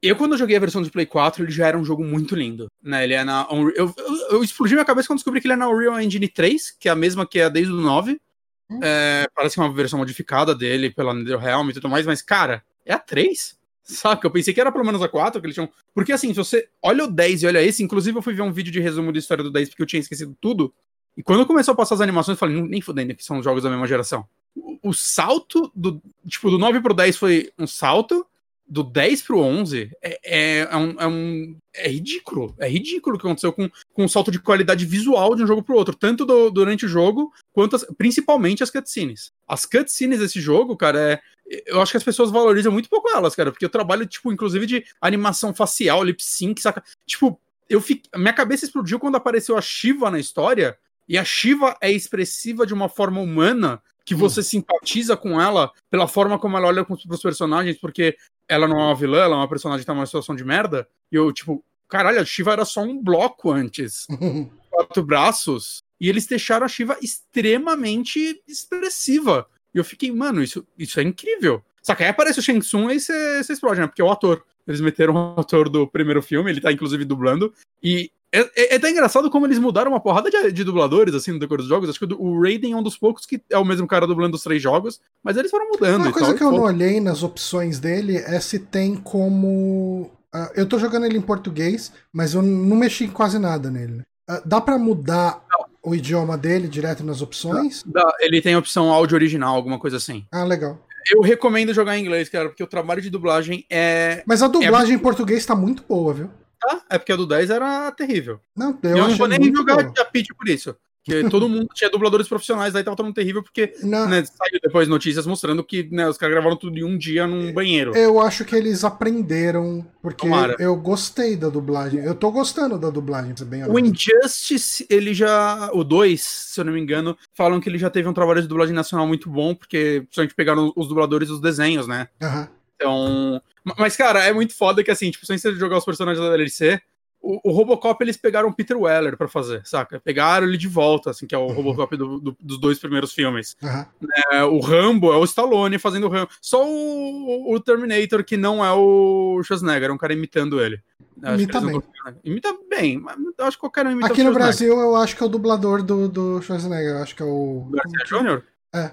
eu, 0.02 0.16
quando 0.16 0.32
eu 0.32 0.38
joguei 0.38 0.56
a 0.56 0.60
versão 0.60 0.82
de 0.82 0.90
Play 0.90 1.06
4, 1.06 1.44
ele 1.44 1.52
já 1.52 1.68
era 1.68 1.78
um 1.78 1.84
jogo 1.84 2.02
muito 2.02 2.34
lindo. 2.34 2.66
Né? 2.82 3.04
Ele 3.04 3.14
é 3.14 3.22
na. 3.22 3.46
Eu, 3.50 3.70
eu, 3.70 3.94
eu 4.30 4.42
explodi 4.42 4.74
minha 4.74 4.84
cabeça 4.84 5.06
quando 5.06 5.18
descobri 5.18 5.40
que 5.40 5.46
ele 5.46 5.54
é 5.54 5.56
na 5.56 5.68
Unreal 5.68 6.00
Engine 6.00 6.26
3, 6.26 6.72
que 6.72 6.88
é 6.88 6.92
a 6.92 6.96
mesma 6.96 7.24
que 7.24 7.38
é 7.38 7.48
desde 7.48 7.72
o 7.72 7.76
9. 7.76 8.20
Hum. 8.68 8.80
É, 8.82 9.28
parece 9.32 9.54
que 9.54 9.60
é 9.60 9.64
uma 9.64 9.72
versão 9.72 10.00
modificada 10.00 10.54
dele 10.54 10.90
pela 10.90 11.14
NetherRealm 11.14 11.70
e 11.70 11.72
tudo 11.74 11.88
mais, 11.88 12.04
mas, 12.04 12.20
cara, 12.20 12.64
é 12.84 12.92
a 12.92 12.98
3? 12.98 13.56
Saca? 13.84 14.26
Eu 14.26 14.30
pensei 14.30 14.52
que 14.52 14.60
era 14.60 14.72
pelo 14.72 14.84
menos 14.84 15.02
a 15.02 15.08
4 15.08 15.40
que 15.40 15.46
eles 15.46 15.54
tinham. 15.54 15.68
Porque 15.94 16.12
assim, 16.12 16.28
se 16.28 16.36
você 16.36 16.68
olha 16.82 17.04
o 17.04 17.08
10 17.08 17.42
e 17.42 17.46
olha 17.46 17.62
esse, 17.62 17.82
inclusive 17.82 18.18
eu 18.18 18.22
fui 18.22 18.34
ver 18.34 18.42
um 18.42 18.52
vídeo 18.52 18.72
de 18.72 18.80
resumo 18.80 19.12
da 19.12 19.18
história 19.18 19.44
do 19.44 19.52
10 19.52 19.68
porque 19.70 19.82
eu 19.82 19.86
tinha 19.86 20.00
esquecido 20.00 20.36
tudo. 20.40 20.72
E 21.16 21.22
quando 21.22 21.46
começou 21.46 21.72
a 21.72 21.76
passar 21.76 21.94
as 21.94 22.00
animações, 22.00 22.36
eu 22.36 22.38
falei, 22.38 22.60
nem 22.62 22.80
fudendo 22.80 23.14
que 23.14 23.24
são 23.24 23.42
jogos 23.42 23.62
da 23.62 23.70
mesma 23.70 23.86
geração. 23.86 24.26
O, 24.56 24.90
o, 24.90 24.94
salto 24.94 25.70
do. 25.74 26.00
Tipo, 26.26 26.50
do 26.50 26.58
9 26.58 26.80
pro 26.80 26.94
10 26.94 27.16
foi 27.16 27.52
um 27.58 27.66
salto. 27.66 28.26
Do 28.66 28.82
10 28.82 29.22
pro 29.22 29.38
11 29.38 29.90
é, 30.00 30.20
é, 30.24 30.58
é, 30.60 30.76
um, 30.76 30.94
é, 30.98 31.06
um, 31.06 31.56
é 31.74 31.88
ridículo. 31.90 32.54
É 32.58 32.66
ridículo 32.66 33.16
o 33.16 33.18
que 33.18 33.26
aconteceu 33.26 33.52
com, 33.52 33.68
com 33.92 34.04
um 34.04 34.08
salto 34.08 34.30
de 34.30 34.38
qualidade 34.38 34.86
visual 34.86 35.34
de 35.34 35.42
um 35.42 35.46
jogo 35.46 35.62
pro 35.62 35.76
outro. 35.76 35.94
Tanto 35.94 36.24
do, 36.24 36.50
durante 36.50 36.86
o 36.86 36.88
jogo, 36.88 37.30
quanto 37.52 37.76
as, 37.76 37.84
principalmente 37.98 38.62
as 38.62 38.70
cutscenes. 38.70 39.30
As 39.46 39.66
cutscenes 39.66 40.20
desse 40.20 40.40
jogo, 40.40 40.74
cara, 40.74 40.98
é, 40.98 41.22
eu 41.66 41.82
acho 41.82 41.90
que 41.90 41.98
as 41.98 42.04
pessoas 42.04 42.30
valorizam 42.30 42.72
muito 42.72 42.88
pouco 42.88 43.10
elas, 43.10 43.34
cara, 43.34 43.50
porque 43.50 43.64
eu 43.64 43.70
trabalho, 43.70 44.06
tipo, 44.06 44.32
inclusive 44.32 44.64
de 44.64 44.84
animação 45.00 45.52
facial, 45.52 46.02
lip 46.02 46.22
sync, 46.22 46.60
saca? 46.60 46.82
Tipo, 47.06 47.38
eu 47.68 47.80
fiquei, 47.80 48.10
minha 48.18 48.32
cabeça 48.32 48.64
explodiu 48.64 48.98
quando 48.98 49.16
apareceu 49.16 49.56
a 49.56 49.60
Shiva 49.60 50.10
na 50.10 50.18
história, 50.18 50.78
e 51.12 51.18
a 51.18 51.24
Shiva 51.26 51.76
é 51.78 51.92
expressiva 51.92 52.64
de 52.64 52.72
uma 52.72 52.88
forma 52.88 53.20
humana 53.20 53.82
que 54.02 54.14
você 54.14 54.40
hum. 54.40 54.44
simpatiza 54.44 55.14
com 55.14 55.38
ela 55.38 55.70
pela 55.90 56.08
forma 56.08 56.38
como 56.38 56.56
ela 56.56 56.68
olha 56.68 56.86
para 56.86 56.94
os 56.94 57.22
personagens, 57.22 57.76
porque 57.76 58.16
ela 58.48 58.66
não 58.66 58.80
é 58.80 58.84
uma 58.84 58.94
vilã, 58.94 59.18
ela 59.18 59.34
é 59.34 59.38
uma 59.38 59.48
personagem 59.48 59.82
que 59.82 59.86
tá 59.86 59.92
numa 59.92 60.06
situação 60.06 60.34
de 60.34 60.42
merda. 60.42 60.88
E 61.12 61.16
eu, 61.16 61.30
tipo, 61.30 61.62
caralho, 61.86 62.18
a 62.18 62.24
Shiva 62.24 62.54
era 62.54 62.64
só 62.64 62.80
um 62.80 62.98
bloco 62.98 63.50
antes. 63.50 64.06
quatro 64.72 65.02
braços. 65.02 65.82
E 66.00 66.08
eles 66.08 66.24
deixaram 66.24 66.64
a 66.64 66.68
Shiva 66.68 66.96
extremamente 67.02 68.42
expressiva. 68.48 69.46
E 69.74 69.76
eu 69.76 69.84
fiquei, 69.84 70.10
mano, 70.10 70.42
isso, 70.42 70.66
isso 70.78 70.98
é 70.98 71.02
incrível. 71.02 71.62
Só 71.82 71.94
que 71.94 72.04
aí 72.04 72.08
aparece 72.08 72.38
o 72.38 72.42
Shang 72.42 72.60
Tsung 72.60 72.90
e 72.90 72.98
você 72.98 73.52
explode, 73.52 73.80
né? 73.80 73.86
Porque 73.86 74.00
é 74.00 74.04
o 74.04 74.10
ator. 74.10 74.42
Eles 74.66 74.80
meteram 74.80 75.14
o 75.14 75.38
ator 75.38 75.68
do 75.68 75.86
primeiro 75.86 76.22
filme, 76.22 76.50
ele 76.50 76.60
tá 76.60 76.72
inclusive 76.72 77.04
dublando. 77.04 77.52
E 77.82 78.10
é, 78.32 78.40
é, 78.40 78.72
é, 78.72 78.76
até 78.76 78.90
engraçado 78.90 79.30
como 79.30 79.46
eles 79.46 79.58
mudaram 79.58 79.90
uma 79.90 80.00
porrada 80.00 80.30
de, 80.30 80.50
de, 80.50 80.64
dubladores, 80.64 81.14
assim, 81.14 81.32
no 81.32 81.38
decorrer 81.38 81.60
dos 81.60 81.68
jogos. 81.68 81.90
Acho 81.90 81.98
que 81.98 82.14
o, 82.14 82.40
Raiden 82.40 82.72
é 82.72 82.76
um 82.76 82.82
dos 82.82 82.96
poucos 82.96 83.26
que 83.26 83.42
é 83.50 83.58
o 83.58 83.64
mesmo 83.64 83.86
cara 83.86 84.06
dublando 84.06 84.36
os 84.36 84.42
três 84.42 84.62
jogos, 84.62 85.00
mas 85.22 85.36
eles 85.36 85.50
foram 85.50 85.68
mudando. 85.68 86.02
Uma 86.02 86.12
coisa 86.12 86.28
tal, 86.28 86.36
que 86.36 86.42
eu 86.42 86.50
não 86.50 86.62
olhei 86.62 86.98
nas 86.98 87.22
opções 87.22 87.78
dele 87.78 88.16
é 88.16 88.40
se 88.40 88.58
tem 88.58 88.96
como. 88.96 90.10
Uh, 90.34 90.48
eu 90.54 90.66
tô 90.66 90.78
jogando 90.78 91.04
ele 91.04 91.18
em 91.18 91.22
português, 91.22 91.92
mas 92.10 92.32
eu 92.32 92.40
não 92.40 92.76
mexi 92.76 93.04
em 93.04 93.10
quase 93.10 93.38
nada 93.38 93.70
nele. 93.70 94.00
Uh, 94.30 94.40
dá 94.46 94.62
para 94.62 94.78
mudar 94.78 95.44
não. 95.50 95.66
o 95.84 95.94
idioma 95.94 96.38
dele 96.38 96.68
direto 96.68 97.04
nas 97.04 97.20
opções? 97.20 97.84
Dá. 97.84 98.14
Ele 98.18 98.40
tem 98.40 98.54
a 98.54 98.58
opção 98.58 98.90
áudio 98.90 99.14
original, 99.14 99.54
alguma 99.54 99.78
coisa 99.78 99.98
assim. 99.98 100.24
Ah, 100.32 100.44
legal. 100.44 100.80
Eu 101.10 101.20
recomendo 101.20 101.74
jogar 101.74 101.98
em 101.98 102.00
inglês, 102.02 102.30
cara, 102.30 102.48
porque 102.48 102.62
o 102.62 102.66
trabalho 102.66 103.02
de 103.02 103.10
dublagem 103.10 103.66
é. 103.68 104.22
Mas 104.26 104.42
a 104.42 104.48
dublagem 104.48 104.94
é... 104.94 104.96
em 104.96 104.98
português 104.98 105.44
tá 105.44 105.54
muito 105.54 105.84
boa, 105.86 106.14
viu? 106.14 106.30
Tá? 106.62 106.82
É 106.88 106.98
porque 106.98 107.12
a 107.12 107.16
do 107.16 107.26
10 107.26 107.50
era 107.50 107.90
terrível. 107.92 108.40
Não, 108.56 108.78
eu, 108.82 108.90
eu 108.90 109.08
não 109.08 109.16
vou 109.16 109.28
nem 109.28 109.54
jogar 109.54 109.82
de 109.82 110.04
Pitch 110.12 110.28
por 110.36 110.48
isso. 110.48 110.76
Que 111.04 111.28
todo 111.28 111.48
mundo 111.48 111.68
tinha 111.74 111.90
dubladores 111.90 112.28
profissionais, 112.28 112.72
daí 112.72 112.84
tava 112.84 112.96
todo 112.96 113.06
mundo 113.06 113.16
terrível, 113.16 113.42
porque 113.42 113.74
né, 113.82 114.24
saiu 114.24 114.60
depois 114.62 114.86
notícias 114.86 115.26
mostrando 115.26 115.64
que 115.64 115.88
né, 115.90 116.08
os 116.08 116.16
caras 116.16 116.32
gravaram 116.32 116.56
tudo 116.56 116.78
em 116.78 116.84
um 116.84 116.96
dia 116.96 117.26
num 117.26 117.52
banheiro. 117.52 117.92
Eu 117.96 118.20
acho 118.20 118.44
que 118.44 118.54
eles 118.54 118.84
aprenderam, 118.84 119.84
porque 120.00 120.28
Tomara. 120.28 120.54
eu 120.60 120.76
gostei 120.76 121.34
da 121.34 121.48
dublagem. 121.48 122.04
Eu 122.04 122.14
tô 122.14 122.30
gostando 122.30 122.78
da 122.78 122.88
dublagem, 122.88 123.34
bem 123.44 123.64
O 123.64 123.76
Injustice, 123.80 124.86
ele 124.88 125.12
já. 125.12 125.70
O 125.72 125.82
2, 125.82 126.22
se 126.22 126.60
eu 126.60 126.64
não 126.64 126.72
me 126.72 126.80
engano, 126.80 127.18
falam 127.34 127.60
que 127.60 127.68
ele 127.68 127.78
já 127.78 127.90
teve 127.90 128.08
um 128.08 128.14
trabalho 128.14 128.40
de 128.40 128.46
dublagem 128.46 128.74
nacional 128.74 129.04
muito 129.04 129.28
bom, 129.28 129.56
porque 129.56 130.02
principalmente 130.02 130.36
pegaram 130.36 130.72
os 130.76 130.86
dubladores 130.86 131.28
dos 131.28 131.40
desenhos, 131.40 131.88
né? 131.88 132.06
Uhum. 132.22 132.46
Então. 132.76 133.40
Mas, 133.78 133.96
cara, 133.96 134.24
é 134.24 134.32
muito 134.32 134.56
foda 134.56 134.82
que 134.82 134.90
assim, 134.90 135.10
tipo, 135.10 135.24
sem 135.24 135.38
você 135.38 135.54
jogar 135.54 135.78
os 135.78 135.84
personagens 135.84 136.24
da 136.24 136.30
DLC, 136.34 136.80
o, 137.22 137.50
o, 137.50 137.52
Robocop 137.52 138.02
eles 138.02 138.16
pegaram 138.16 138.48
o 138.48 138.52
Peter 138.52 138.76
Weller 138.76 139.16
para 139.16 139.28
fazer, 139.28 139.64
saca? 139.64 140.00
Pegaram 140.00 140.46
ele 140.46 140.58
de 140.58 140.66
volta, 140.66 141.10
assim, 141.10 141.26
que 141.26 141.34
é 141.34 141.38
o 141.38 141.46
uhum. 141.46 141.52
Robocop 141.52 141.96
do, 141.96 142.18
do, 142.18 142.36
dos 142.40 142.58
dois 142.58 142.80
primeiros 142.80 143.12
filmes. 143.12 143.56
Uhum. 143.62 143.86
É, 144.32 144.44
o 144.44 144.58
Rambo 144.58 145.12
é 145.12 145.16
o 145.16 145.24
Stallone 145.24 145.78
fazendo 145.78 146.06
o 146.06 146.10
Rambo. 146.10 146.28
Só 146.40 146.66
o, 146.66 147.54
o, 147.54 147.60
Terminator, 147.60 148.24
que 148.24 148.36
não 148.36 148.64
é 148.64 148.72
o 148.72 149.40
Schwarzenegger, 149.44 149.90
é 149.90 149.92
um 149.92 149.98
cara 149.98 150.12
imitando 150.12 150.60
ele. 150.60 150.82
Imita 151.24 151.60
bem. 151.60 151.72
Não... 151.72 151.82
Imita 152.24 152.58
bem, 152.68 152.98
mas 152.98 153.16
acho 153.38 153.56
que 153.56 153.60
qualquer 153.60 153.86
um 153.86 153.92
imita 153.92 154.08
Aqui 154.08 154.24
no 154.24 154.34
Brasil, 154.34 154.76
eu 154.76 154.96
acho 154.96 155.16
que 155.16 155.22
é 155.22 155.26
o 155.26 155.28
dublador 155.28 155.82
do, 155.82 156.08
do 156.08 156.42
Schwarzenegger, 156.42 156.96
eu 156.96 157.02
acho 157.02 157.14
que 157.14 157.22
é 157.22 157.26
o... 157.26 157.70
Garcia 157.70 158.20
Jr.? 158.20 158.42
É. 158.74 158.90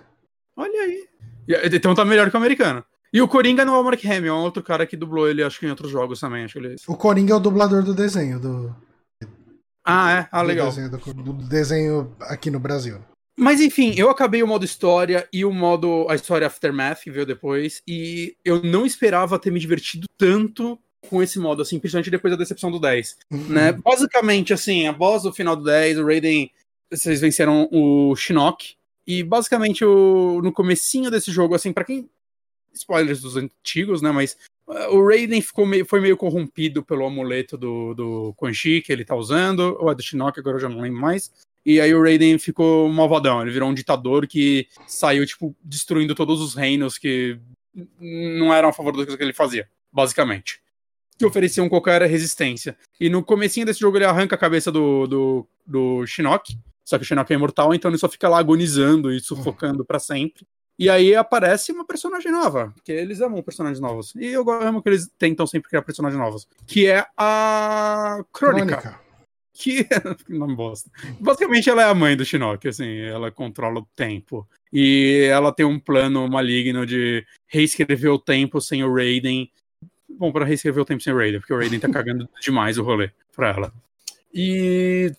Olha 0.55 0.81
aí. 0.81 1.07
Então 1.73 1.95
tá 1.95 2.05
melhor 2.05 2.29
que 2.29 2.35
o 2.35 2.39
americano. 2.39 2.85
E 3.11 3.21
o 3.21 3.27
Coringa 3.27 3.65
não 3.65 3.75
é 3.75 3.79
o 3.79 3.83
Mark 3.83 4.03
Hamill, 4.05 4.33
é 4.33 4.37
um 4.37 4.43
outro 4.43 4.61
cara 4.61 4.85
que 4.85 4.95
dublou 4.95 5.27
ele, 5.27 5.43
acho 5.43 5.59
que 5.59 5.65
em 5.65 5.69
outros 5.69 5.91
jogos 5.91 6.19
também. 6.19 6.43
Acho 6.43 6.53
que 6.53 6.59
ele... 6.59 6.75
O 6.87 6.95
Coringa 6.95 7.33
é 7.33 7.35
o 7.35 7.39
dublador 7.39 7.83
do 7.83 7.93
desenho, 7.93 8.39
do. 8.39 8.75
Ah, 9.83 10.11
é? 10.11 10.27
Ah, 10.31 10.41
legal. 10.43 10.67
Do 10.67 10.75
desenho, 10.75 10.91
do, 10.91 11.23
do 11.23 11.47
desenho 11.47 12.15
aqui 12.21 12.51
no 12.51 12.59
Brasil. 12.59 12.99
Mas 13.39 13.61
enfim, 13.61 13.93
eu 13.95 14.09
acabei 14.09 14.43
o 14.43 14.47
modo 14.47 14.65
história 14.65 15.27
e 15.31 15.45
o 15.45 15.51
modo. 15.51 16.05
a 16.09 16.15
história 16.15 16.45
Aftermath, 16.45 17.01
que 17.03 17.09
veio 17.09 17.25
depois, 17.25 17.81
e 17.87 18.35
eu 18.43 18.61
não 18.61 18.85
esperava 18.85 19.39
ter 19.39 19.49
me 19.49 19.59
divertido 19.59 20.07
tanto 20.17 20.77
com 21.09 21.23
esse 21.23 21.39
modo, 21.39 21.61
assim, 21.61 21.79
principalmente 21.79 22.11
depois 22.11 22.31
da 22.31 22.37
decepção 22.37 22.69
do 22.69 22.79
10. 22.79 23.17
Uhum. 23.31 23.47
Né? 23.47 23.71
Basicamente, 23.71 24.53
assim, 24.53 24.87
após 24.87 25.25
o 25.25 25.31
final 25.31 25.55
do 25.55 25.63
10, 25.63 25.99
o 25.99 26.05
Raiden. 26.05 26.51
Vocês 26.91 27.21
venceram 27.21 27.69
o 27.71 28.15
Shinnok. 28.15 28.75
E 29.07 29.23
basicamente, 29.23 29.85
o, 29.85 30.41
no 30.43 30.51
comecinho 30.51 31.09
desse 31.09 31.31
jogo, 31.31 31.55
assim, 31.55 31.71
para 31.71 31.85
quem 31.85 32.09
spoilers 32.73 33.21
dos 33.21 33.35
antigos, 33.35 34.01
né? 34.01 34.11
Mas 34.11 34.37
uh, 34.67 34.95
o 34.95 35.07
Raiden 35.07 35.41
ficou 35.41 35.65
meio, 35.65 35.85
foi 35.85 35.99
meio 35.99 36.17
corrompido 36.17 36.83
pelo 36.83 37.05
amuleto 37.05 37.57
do, 37.57 37.93
do 37.93 38.33
Quan 38.35 38.53
Chi 38.53 38.81
que 38.81 38.91
ele 38.91 39.05
tá 39.05 39.15
usando, 39.15 39.77
ou 39.79 39.91
é 39.91 39.95
do 39.95 40.01
Shinnok, 40.01 40.39
agora 40.39 40.57
eu 40.57 40.61
já 40.61 40.69
não 40.69 40.81
lembro 40.81 40.99
mais. 40.99 41.31
E 41.65 41.79
aí 41.79 41.93
o 41.93 42.01
Raiden 42.01 42.39
ficou 42.39 42.89
malvadão, 42.89 43.41
ele 43.41 43.51
virou 43.51 43.69
um 43.69 43.73
ditador 43.73 44.25
que 44.25 44.67
saiu, 44.87 45.25
tipo, 45.25 45.55
destruindo 45.63 46.15
todos 46.15 46.41
os 46.41 46.55
reinos 46.55 46.97
que 46.97 47.37
não 47.99 48.53
eram 48.53 48.69
a 48.69 48.73
favor 48.73 48.93
do 48.93 49.17
que 49.17 49.23
ele 49.23 49.33
fazia, 49.33 49.69
basicamente. 49.91 50.61
Que 51.17 51.25
ofereciam 51.25 51.67
qualquer 51.67 52.01
resistência. 52.03 52.77
E 52.99 53.09
no 53.09 53.23
comecinho 53.23 53.65
desse 53.65 53.81
jogo 53.81 53.97
ele 53.97 54.05
arranca 54.05 54.35
a 54.35 54.39
cabeça 54.39 54.71
do, 54.71 55.05
do, 55.05 55.47
do 55.65 56.05
Shinnok, 56.07 56.57
só 56.85 56.97
que 56.97 57.03
o 57.03 57.05
Shinnok 57.05 57.31
é 57.31 57.35
imortal, 57.35 57.73
então 57.73 57.91
ele 57.91 57.99
só 57.99 58.09
fica 58.09 58.27
lá 58.27 58.39
agonizando 58.39 59.11
e 59.11 59.19
sufocando 59.19 59.85
para 59.85 59.99
sempre. 59.99 60.47
E 60.79 60.89
aí 60.89 61.13
aparece 61.13 61.73
uma 61.73 61.83
personagem 61.83 62.31
nova, 62.31 62.73
que 62.85 62.93
eles 62.93 63.19
amam 63.19 63.43
personagens 63.43 63.81
novos. 63.81 64.15
E 64.15 64.27
eu 64.27 64.49
amo 64.49 64.81
que 64.81 64.87
eles 64.87 65.11
tentam 65.19 65.45
sempre 65.45 65.69
criar 65.69 65.81
personagens 65.81 66.17
novos. 66.17 66.47
Que 66.65 66.87
é 66.87 67.05
a 67.17 68.23
Crônica. 68.31 68.77
Crônica. 68.77 69.09
Que 69.51 69.85
não 70.29 70.55
bosta. 70.55 70.89
Basicamente, 71.19 71.69
ela 71.69 71.81
é 71.81 71.89
a 71.89 71.93
mãe 71.93 72.15
do 72.15 72.23
Shinnok, 72.23 72.65
assim, 72.65 72.97
ela 72.97 73.29
controla 73.29 73.81
o 73.81 73.87
tempo. 73.93 74.47
E 74.71 75.27
ela 75.29 75.51
tem 75.51 75.65
um 75.65 75.77
plano 75.77 76.25
maligno 76.29 76.85
de 76.85 77.25
reescrever 77.45 78.13
o 78.13 78.17
tempo 78.17 78.61
sem 78.61 78.81
o 78.81 78.93
Raiden. 78.93 79.51
Bom, 80.07 80.31
para 80.31 80.45
reescrever 80.45 80.81
o 80.81 80.85
tempo 80.85 81.03
sem 81.03 81.11
o 81.11 81.17
Raiden, 81.17 81.41
porque 81.41 81.53
o 81.53 81.57
Raiden 81.57 81.81
tá 81.81 81.89
cagando 81.91 82.29
demais 82.41 82.77
o 82.77 82.83
rolê 82.83 83.11
pra 83.35 83.49
ela. 83.49 83.73
E. 84.33 85.11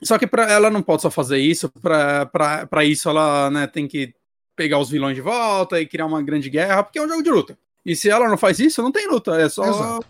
Só 0.00 0.16
que 0.16 0.28
para 0.28 0.48
ela 0.48 0.70
não 0.70 0.80
pode 0.80 1.02
só 1.02 1.10
fazer 1.10 1.38
isso, 1.38 1.68
para 1.80 2.84
isso 2.84 3.08
ela 3.08 3.50
né, 3.50 3.66
tem 3.66 3.88
que 3.88 4.14
pegar 4.58 4.80
os 4.80 4.90
vilões 4.90 5.14
de 5.14 5.20
volta 5.20 5.80
e 5.80 5.86
criar 5.86 6.04
uma 6.04 6.20
grande 6.20 6.50
guerra, 6.50 6.82
porque 6.82 6.98
é 6.98 7.02
um 7.02 7.08
jogo 7.08 7.22
de 7.22 7.30
luta. 7.30 7.56
E 7.86 7.94
se 7.94 8.10
ela 8.10 8.28
não 8.28 8.36
faz 8.36 8.58
isso, 8.58 8.82
não 8.82 8.90
tem 8.90 9.06
luta. 9.06 9.40
É 9.40 9.48
só. 9.48 9.64
Exato. 9.64 10.06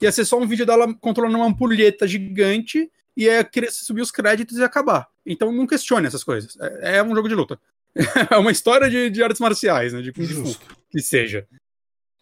Ia 0.00 0.10
ser 0.10 0.24
só 0.24 0.36
um 0.36 0.46
vídeo 0.46 0.66
dela 0.66 0.92
controlando 1.00 1.38
uma 1.38 1.46
ampulheta 1.46 2.06
gigante 2.06 2.90
e 3.16 3.28
é 3.28 3.48
subir 3.70 4.02
os 4.02 4.10
créditos 4.10 4.58
e 4.58 4.64
acabar. 4.64 5.08
Então 5.24 5.52
não 5.52 5.68
questione 5.68 6.08
essas 6.08 6.24
coisas. 6.24 6.58
É, 6.60 6.96
é 6.96 7.02
um 7.02 7.14
jogo 7.14 7.28
de 7.28 7.34
luta. 7.36 7.60
é 8.28 8.36
uma 8.36 8.50
história 8.50 8.90
de, 8.90 9.08
de 9.08 9.22
artes 9.22 9.40
marciais, 9.40 9.92
né? 9.92 10.02
De 10.02 10.12
Kung 10.12 10.26
Fu, 10.26 10.58
que 10.90 11.00
seja. 11.00 11.46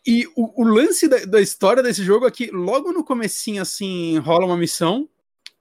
E 0.06 0.26
o, 0.36 0.62
o 0.62 0.64
lance 0.64 1.08
da, 1.08 1.24
da, 1.24 1.40
história 1.40 1.82
desse 1.82 2.04
jogo 2.04 2.26
é 2.26 2.30
que 2.30 2.50
logo 2.50 2.92
no 2.92 3.02
comecinho, 3.02 3.62
assim, 3.62 4.18
rola 4.18 4.46
uma 4.46 4.56
missão 4.56 5.08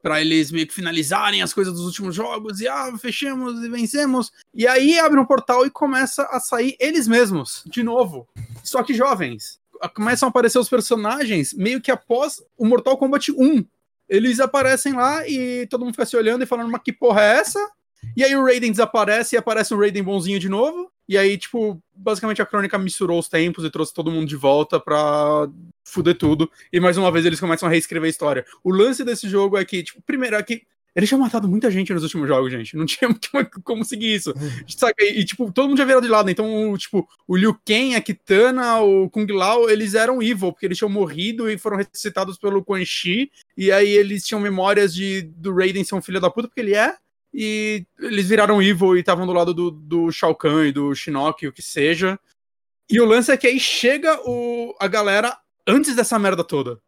para 0.02 0.22
eles 0.22 0.52
meio 0.52 0.68
que 0.68 0.74
finalizarem 0.74 1.42
as 1.42 1.54
coisas 1.54 1.74
dos 1.74 1.86
últimos 1.86 2.16
jogos 2.16 2.62
e 2.62 2.68
ah, 2.68 2.92
fechamos 2.98 3.64
e 3.64 3.70
vencemos. 3.70 4.32
E 4.54 4.68
aí 4.68 4.98
abre 5.00 5.20
um 5.20 5.26
portal 5.26 5.66
e 5.66 5.70
começa 5.70 6.24
a 6.24 6.40
sair 6.40 6.76
eles 6.80 7.08
mesmos, 7.08 7.64
de 7.66 7.84
novo. 7.84 8.28
Só 8.64 8.84
que 8.84 8.94
jovens. 8.94 9.60
Começam 9.96 10.28
a 10.28 10.30
aparecer 10.30 10.60
os 10.60 10.70
personagens 10.70 11.54
meio 11.54 11.82
que 11.82 11.92
após 11.92 12.42
o 12.58 12.66
Mortal 12.66 12.98
Kombat 12.98 13.32
1. 13.32 13.66
Eles 14.08 14.40
aparecem 14.40 14.94
lá 14.94 15.28
e 15.28 15.68
todo 15.68 15.86
mundo 15.86 15.94
fica 15.94 16.06
se 16.06 16.18
olhando 16.18 16.44
e 16.44 16.48
falando, 16.48 16.72
mas 16.72 16.82
que 16.82 16.92
porra 16.92 17.22
é 17.22 17.38
essa? 17.38 17.72
E 18.16 18.24
aí 18.24 18.36
o 18.36 18.44
Raiden 18.44 18.72
desaparece 18.72 19.36
e 19.36 19.38
aparece 19.38 19.74
um 19.74 19.80
Raiden 19.80 20.04
bonzinho 20.04 20.40
de 20.40 20.50
novo. 20.50 20.92
E 21.10 21.18
aí, 21.18 21.40
tipo, 21.40 21.82
basicamente 21.96 22.40
a 22.40 22.46
crônica 22.46 22.78
misturou 22.78 23.18
os 23.18 23.28
tempos 23.28 23.66
e 23.66 23.72
trouxe 23.72 23.92
todo 23.92 24.12
mundo 24.12 24.28
de 24.28 24.36
volta 24.36 24.80
pra 24.80 25.50
fuder 25.84 26.16
tudo. 26.16 26.48
E 26.72 26.80
mais 26.80 26.98
uma 26.98 27.12
vez 27.12 27.26
eles 27.26 27.40
começam 27.40 27.68
a 27.68 27.72
reescrever 27.72 28.06
a 28.06 28.10
história. 28.12 28.46
O 28.64 28.72
lance 28.72 29.04
desse 29.04 29.28
jogo 29.28 29.58
é 29.58 29.66
que, 29.66 29.82
tipo, 29.82 30.04
primeiro 30.04 30.36
é 30.36 30.44
que 30.44 30.62
ele 30.96 31.08
tinha 31.08 31.18
matado 31.18 31.48
muita 31.48 31.72
gente 31.72 31.92
nos 31.92 32.04
últimos 32.04 32.28
jogos, 32.28 32.52
gente. 32.52 32.78
Não 32.78 32.86
tinha 32.86 33.10
como 33.64 33.84
seguir 33.84 34.14
isso. 34.14 34.36
Sabe? 34.68 34.94
E, 35.02 35.26
tipo, 35.26 35.52
todo 35.52 35.70
mundo 35.70 35.80
já 35.80 35.86
virou 35.86 36.00
de 36.00 36.08
lado. 36.08 36.30
Então, 36.30 36.72
o, 36.72 36.78
tipo, 36.78 37.08
o 37.28 37.36
Liu 37.36 37.58
Kang, 37.66 37.96
a 37.96 38.02
Kitana, 38.02 38.80
o 38.80 39.10
Kung 39.10 39.26
Lao, 39.32 39.68
eles 39.68 39.96
eram 39.96 40.22
evil, 40.22 40.52
porque 40.52 40.68
eles 40.68 40.78
tinham 40.78 40.90
morrido 40.90 41.50
e 41.50 41.58
foram 41.58 41.78
ressuscitados 41.78 42.38
pelo 42.38 42.64
Quan 42.64 42.86
Chi. 42.86 43.32
E 43.58 43.72
aí 43.72 43.90
eles 43.90 44.24
tinham 44.28 44.40
memórias 44.40 44.94
de 44.94 45.24
do 45.24 45.56
Raiden 45.56 45.84
ser 45.84 45.96
um 45.96 46.04
filho 46.04 46.22
da 46.22 46.30
puta, 46.30 46.48
porque 46.48 46.62
ele 46.62 46.76
é 46.76 46.94
e 47.34 47.86
eles 48.00 48.28
viraram 48.28 48.62
evil 48.62 48.96
e 48.96 49.02
estavam 49.02 49.26
do 49.26 49.34
lado 49.34 49.54
do, 49.54 49.72
do 49.72 50.12
Shao 50.12 50.36
Kahn 50.36 50.66
e 50.66 50.72
do 50.72 50.94
Shinnok, 50.96 51.48
o 51.48 51.54
que 51.54 51.62
seja. 51.62 52.20
E 52.90 53.00
o 53.00 53.06
lance 53.06 53.32
é 53.32 53.38
que 53.38 53.48
aí 53.48 53.60
chega 53.60 54.20
o, 54.28 54.76
a 54.80 54.88
galera 54.88 55.38
antes 55.68 55.96
dessa 55.96 56.18
merda 56.18 56.44
toda. 56.44 56.80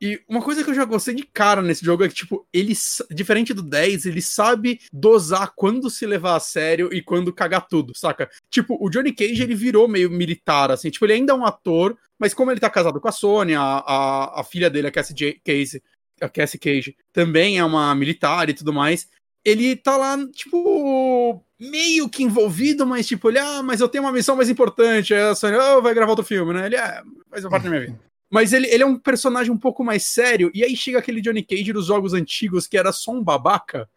E 0.00 0.22
uma 0.28 0.40
coisa 0.40 0.62
que 0.62 0.70
eu 0.70 0.74
já 0.74 0.84
gostei 0.84 1.12
de 1.12 1.24
cara 1.24 1.60
nesse 1.60 1.84
jogo 1.84 2.04
é 2.04 2.08
que, 2.08 2.14
tipo, 2.14 2.46
ele, 2.52 2.72
diferente 3.10 3.52
do 3.52 3.62
10, 3.62 4.06
ele 4.06 4.22
sabe 4.22 4.80
dosar 4.92 5.52
quando 5.56 5.90
se 5.90 6.06
levar 6.06 6.36
a 6.36 6.40
sério 6.40 6.88
e 6.92 7.02
quando 7.02 7.32
cagar 7.32 7.66
tudo, 7.66 7.92
saca? 7.96 8.30
Tipo, 8.48 8.78
o 8.80 8.88
Johnny 8.88 9.12
Cage, 9.12 9.42
ele 9.42 9.56
virou 9.56 9.88
meio 9.88 10.08
militar, 10.08 10.70
assim, 10.70 10.88
tipo, 10.88 11.04
ele 11.04 11.14
ainda 11.14 11.32
é 11.32 11.36
um 11.36 11.44
ator, 11.44 11.98
mas 12.16 12.32
como 12.32 12.52
ele 12.52 12.60
tá 12.60 12.70
casado 12.70 13.00
com 13.00 13.08
a 13.08 13.12
Sônia, 13.12 13.58
a, 13.60 13.78
a, 13.78 14.40
a 14.40 14.44
filha 14.44 14.70
dele, 14.70 14.86
a 14.86 14.92
Cassie, 14.92 15.40
Case, 15.44 15.82
a 16.20 16.28
Cassie 16.28 16.60
Cage, 16.60 16.96
também 17.12 17.58
é 17.58 17.64
uma 17.64 17.92
militar 17.96 18.48
e 18.48 18.54
tudo 18.54 18.72
mais, 18.72 19.08
ele 19.44 19.76
tá 19.76 19.96
lá, 19.96 20.16
tipo, 20.32 21.42
meio 21.58 22.08
que 22.08 22.22
envolvido, 22.22 22.86
mas 22.86 23.06
tipo, 23.06 23.28
ele, 23.28 23.38
ah, 23.38 23.62
mas 23.62 23.80
eu 23.80 23.88
tenho 23.88 24.04
uma 24.04 24.12
missão 24.12 24.36
mais 24.36 24.48
importante. 24.48 25.14
Aí 25.14 25.20
a 25.20 25.34
Sony, 25.34 25.56
oh, 25.56 25.82
vai 25.82 25.94
gravar 25.94 26.10
outro 26.10 26.24
filme, 26.24 26.52
né? 26.52 26.66
Ele, 26.66 26.76
é, 26.76 27.02
faz 27.30 27.44
parte 27.48 27.64
da 27.64 27.70
minha 27.70 27.80
vida. 27.82 28.00
Mas 28.30 28.52
ele, 28.52 28.66
ele 28.68 28.82
é 28.82 28.86
um 28.86 28.98
personagem 28.98 29.50
um 29.50 29.58
pouco 29.58 29.82
mais 29.82 30.04
sério, 30.04 30.50
e 30.52 30.62
aí 30.62 30.76
chega 30.76 30.98
aquele 30.98 31.20
Johnny 31.20 31.42
Cage 31.42 31.72
dos 31.72 31.86
jogos 31.86 32.12
antigos 32.12 32.66
que 32.66 32.76
era 32.76 32.92
só 32.92 33.10
um 33.10 33.22
babaca. 33.22 33.88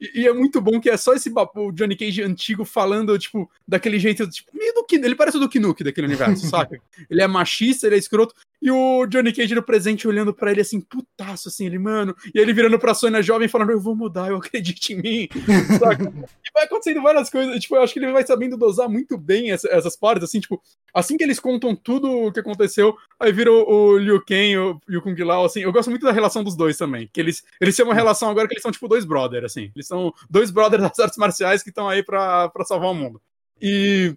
E, 0.00 0.20
e 0.20 0.26
é 0.28 0.32
muito 0.32 0.60
bom 0.60 0.80
que 0.80 0.88
é 0.88 0.96
só 0.96 1.12
esse 1.12 1.30
o 1.56 1.72
Johnny 1.72 1.96
Cage 1.96 2.22
antigo 2.22 2.64
falando, 2.64 3.18
tipo, 3.18 3.50
daquele 3.66 3.98
jeito, 3.98 4.28
tipo, 4.30 4.50
meio 4.56 4.72
do 4.74 4.84
que. 4.84 4.96
Ele 4.96 5.16
parece 5.16 5.36
o 5.36 5.40
do 5.40 5.60
Nuke 5.60 5.82
daquele 5.82 6.06
universo, 6.06 6.46
saca? 6.48 6.80
Ele 7.08 7.20
é 7.20 7.26
machista, 7.26 7.86
ele 7.86 7.96
é 7.96 7.98
escroto, 7.98 8.34
e 8.62 8.70
o 8.70 9.06
Johnny 9.06 9.32
Cage 9.32 9.54
no 9.54 9.62
presente 9.62 10.06
olhando 10.06 10.34
para 10.34 10.50
ele 10.50 10.60
assim, 10.60 10.80
putaço, 10.80 11.48
assim, 11.48 11.66
ele, 11.66 11.78
mano. 11.78 12.14
E 12.34 12.38
ele 12.38 12.52
virando 12.52 12.78
pra 12.78 12.92
Sônia 12.92 13.22
jovem 13.22 13.48
falando, 13.48 13.70
eu 13.70 13.80
vou 13.80 13.96
mudar, 13.96 14.28
eu 14.28 14.36
acredito 14.36 14.90
em 14.90 14.96
mim. 14.96 15.28
Saca? 15.78 16.04
e 16.04 16.52
vai 16.52 16.64
acontecendo 16.64 17.02
várias 17.02 17.30
coisas. 17.30 17.58
Tipo, 17.58 17.76
eu 17.76 17.82
acho 17.82 17.92
que 17.92 17.98
ele 17.98 18.12
vai 18.12 18.26
sabendo 18.26 18.56
dosar 18.56 18.88
muito 18.88 19.16
bem 19.16 19.50
essa, 19.50 19.68
essas 19.68 19.96
partes, 19.96 20.24
assim, 20.24 20.40
tipo, 20.40 20.60
assim 20.92 21.16
que 21.16 21.24
eles 21.24 21.40
contam 21.40 21.74
tudo 21.74 22.10
o 22.10 22.32
que 22.32 22.40
aconteceu, 22.40 22.94
aí 23.18 23.32
vira 23.32 23.50
o, 23.50 23.70
o 23.70 23.98
Liu 23.98 24.22
Kang 24.24 24.56
o, 24.58 24.80
e 24.88 24.96
o 24.96 25.02
Kung 25.02 25.16
Lao, 25.24 25.46
assim. 25.46 25.60
Eu 25.60 25.72
gosto 25.72 25.88
muito 25.88 26.04
da 26.04 26.12
relação 26.12 26.44
dos 26.44 26.56
dois 26.56 26.76
também. 26.76 27.08
Que 27.12 27.20
eles, 27.20 27.42
eles 27.60 27.74
têm 27.74 27.84
uma 27.84 27.94
relação 27.94 28.28
agora 28.28 28.46
que 28.46 28.54
eles 28.54 28.62
são, 28.62 28.72
tipo, 28.72 28.88
dois 28.88 29.04
brothers, 29.06 29.44
assim. 29.44 29.70
Eles 29.74 29.86
são 29.86 30.12
dois 30.28 30.50
brothers 30.50 30.82
das 30.82 30.98
artes 30.98 31.18
marciais 31.18 31.62
que 31.62 31.70
estão 31.70 31.88
aí 31.88 32.02
pra, 32.02 32.48
pra 32.50 32.64
salvar 32.64 32.90
o 32.90 32.94
mundo. 32.94 33.20
E. 33.60 34.14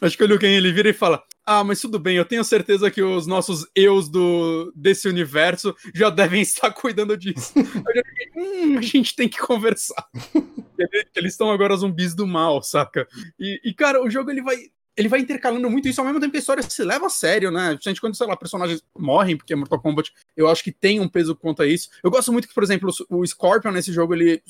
Acho 0.00 0.16
que 0.16 0.24
o 0.24 0.26
Liu 0.26 0.38
Kang 0.38 0.52
ele 0.52 0.72
vira 0.72 0.88
e 0.88 0.94
fala: 0.94 1.22
ah, 1.44 1.64
mas 1.64 1.80
tudo 1.80 1.98
bem, 1.98 2.16
eu 2.16 2.24
tenho 2.24 2.44
certeza 2.44 2.90
que 2.90 3.02
os 3.02 3.26
nossos 3.26 3.66
eus 3.74 4.08
do, 4.08 4.72
desse 4.74 5.08
universo 5.08 5.74
já 5.94 6.08
devem 6.08 6.42
estar 6.42 6.70
cuidando 6.72 7.16
disso. 7.16 7.52
eu 7.56 7.64
fiquei, 7.64 8.30
hum, 8.36 8.78
a 8.78 8.82
gente 8.82 9.16
tem 9.16 9.28
que 9.28 9.38
conversar. 9.38 10.06
Eles 11.14 11.32
estão 11.32 11.50
agora 11.50 11.76
zumbis 11.76 12.14
do 12.14 12.26
mal, 12.26 12.62
saca? 12.62 13.06
E, 13.38 13.60
e, 13.64 13.74
cara, 13.74 14.02
o 14.02 14.08
jogo 14.08 14.30
ele 14.30 14.42
vai 14.42 14.56
ele 14.96 15.08
vai 15.08 15.20
intercalando 15.20 15.70
muito 15.70 15.88
isso 15.88 16.00
ao 16.00 16.06
mesmo 16.06 16.20
tempo 16.20 16.32
que 16.32 16.36
a 16.36 16.40
história 16.40 16.62
se 16.62 16.84
leva 16.84 17.06
a 17.06 17.10
sério, 17.10 17.50
né? 17.50 17.78
Gente, 17.80 18.00
quando, 18.00 18.14
sei 18.14 18.26
lá, 18.26 18.36
personagens 18.36 18.84
morrem, 18.96 19.36
porque 19.36 19.52
é 19.52 19.56
Mortal 19.56 19.80
Kombat, 19.80 20.12
eu 20.36 20.46
acho 20.46 20.62
que 20.62 20.72
tem 20.72 21.00
um 21.00 21.08
peso 21.08 21.34
quanto 21.34 21.62
a 21.62 21.66
isso. 21.66 21.88
Eu 22.02 22.10
gosto 22.10 22.32
muito 22.32 22.46
que, 22.46 22.54
por 22.54 22.62
exemplo, 22.62 22.90
o 23.08 23.26
Scorpion 23.26 23.72
nesse 23.72 23.92
jogo, 23.92 24.14
ele 24.14 24.42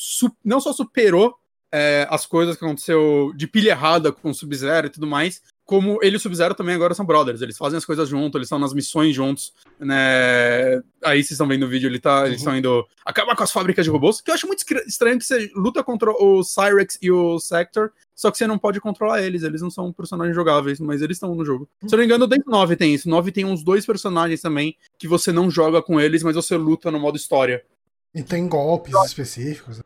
não 0.44 0.60
só 0.60 0.72
superou 0.72 1.36
é, 1.72 2.06
as 2.10 2.26
coisas 2.26 2.56
que 2.56 2.64
aconteceu 2.64 3.32
de 3.36 3.46
pilha 3.46 3.70
errada 3.70 4.12
com 4.12 4.30
o 4.30 4.34
Sub-Zero 4.34 4.86
e 4.88 4.90
tudo 4.90 5.06
mais, 5.06 5.42
como 5.64 6.00
ele 6.02 6.16
e 6.16 6.18
o 6.18 6.20
Sub-Zero 6.20 6.52
também 6.52 6.74
agora 6.74 6.94
são 6.94 7.06
brothers, 7.06 7.42
eles 7.42 7.56
fazem 7.56 7.76
as 7.76 7.84
coisas 7.84 8.08
juntos, 8.08 8.34
eles 8.36 8.46
estão 8.46 8.58
nas 8.58 8.74
missões 8.74 9.14
juntos, 9.14 9.52
né? 9.78 10.82
Aí 11.04 11.22
vocês 11.22 11.30
estão 11.30 11.46
vendo 11.46 11.64
o 11.64 11.68
vídeo, 11.68 11.88
ele 11.88 12.00
tá, 12.00 12.20
uhum. 12.20 12.26
eles 12.26 12.38
estão 12.38 12.56
indo 12.56 12.84
acabar 13.04 13.36
com 13.36 13.44
as 13.44 13.52
fábricas 13.52 13.84
de 13.84 13.90
robôs, 13.90 14.20
que 14.20 14.32
eu 14.32 14.34
acho 14.34 14.48
muito 14.48 14.64
estranho 14.84 15.16
que 15.16 15.24
você 15.24 15.48
luta 15.54 15.84
contra 15.84 16.10
o 16.10 16.42
Cyrex 16.42 16.98
e 17.00 17.08
o 17.12 17.38
Sector, 17.38 17.92
só 18.16 18.32
que 18.32 18.38
você 18.38 18.48
não 18.48 18.58
pode 18.58 18.80
controlar 18.80 19.22
eles, 19.22 19.44
eles 19.44 19.62
não 19.62 19.70
são 19.70 19.92
personagens 19.92 20.34
jogáveis, 20.34 20.80
mas 20.80 21.02
eles 21.02 21.16
estão 21.16 21.34
no 21.36 21.44
jogo. 21.44 21.68
Se 21.86 21.94
eu 21.94 21.96
não 21.96 21.98
me 21.98 22.04
engano, 22.04 22.26
dentro 22.26 22.46
do 22.46 22.50
9 22.50 22.74
tem 22.74 22.92
isso. 22.92 23.08
9 23.08 23.30
tem 23.30 23.44
uns 23.44 23.62
dois 23.62 23.86
personagens 23.86 24.42
também 24.42 24.76
que 24.98 25.06
você 25.06 25.30
não 25.32 25.50
joga 25.50 25.80
com 25.80 26.00
eles, 26.00 26.22
mas 26.22 26.34
você 26.34 26.56
luta 26.56 26.90
no 26.90 26.98
modo 26.98 27.16
história. 27.16 27.64
E 28.12 28.22
tem 28.22 28.48
golpes 28.48 28.92
específicos. 29.06 29.78
Né? 29.78 29.84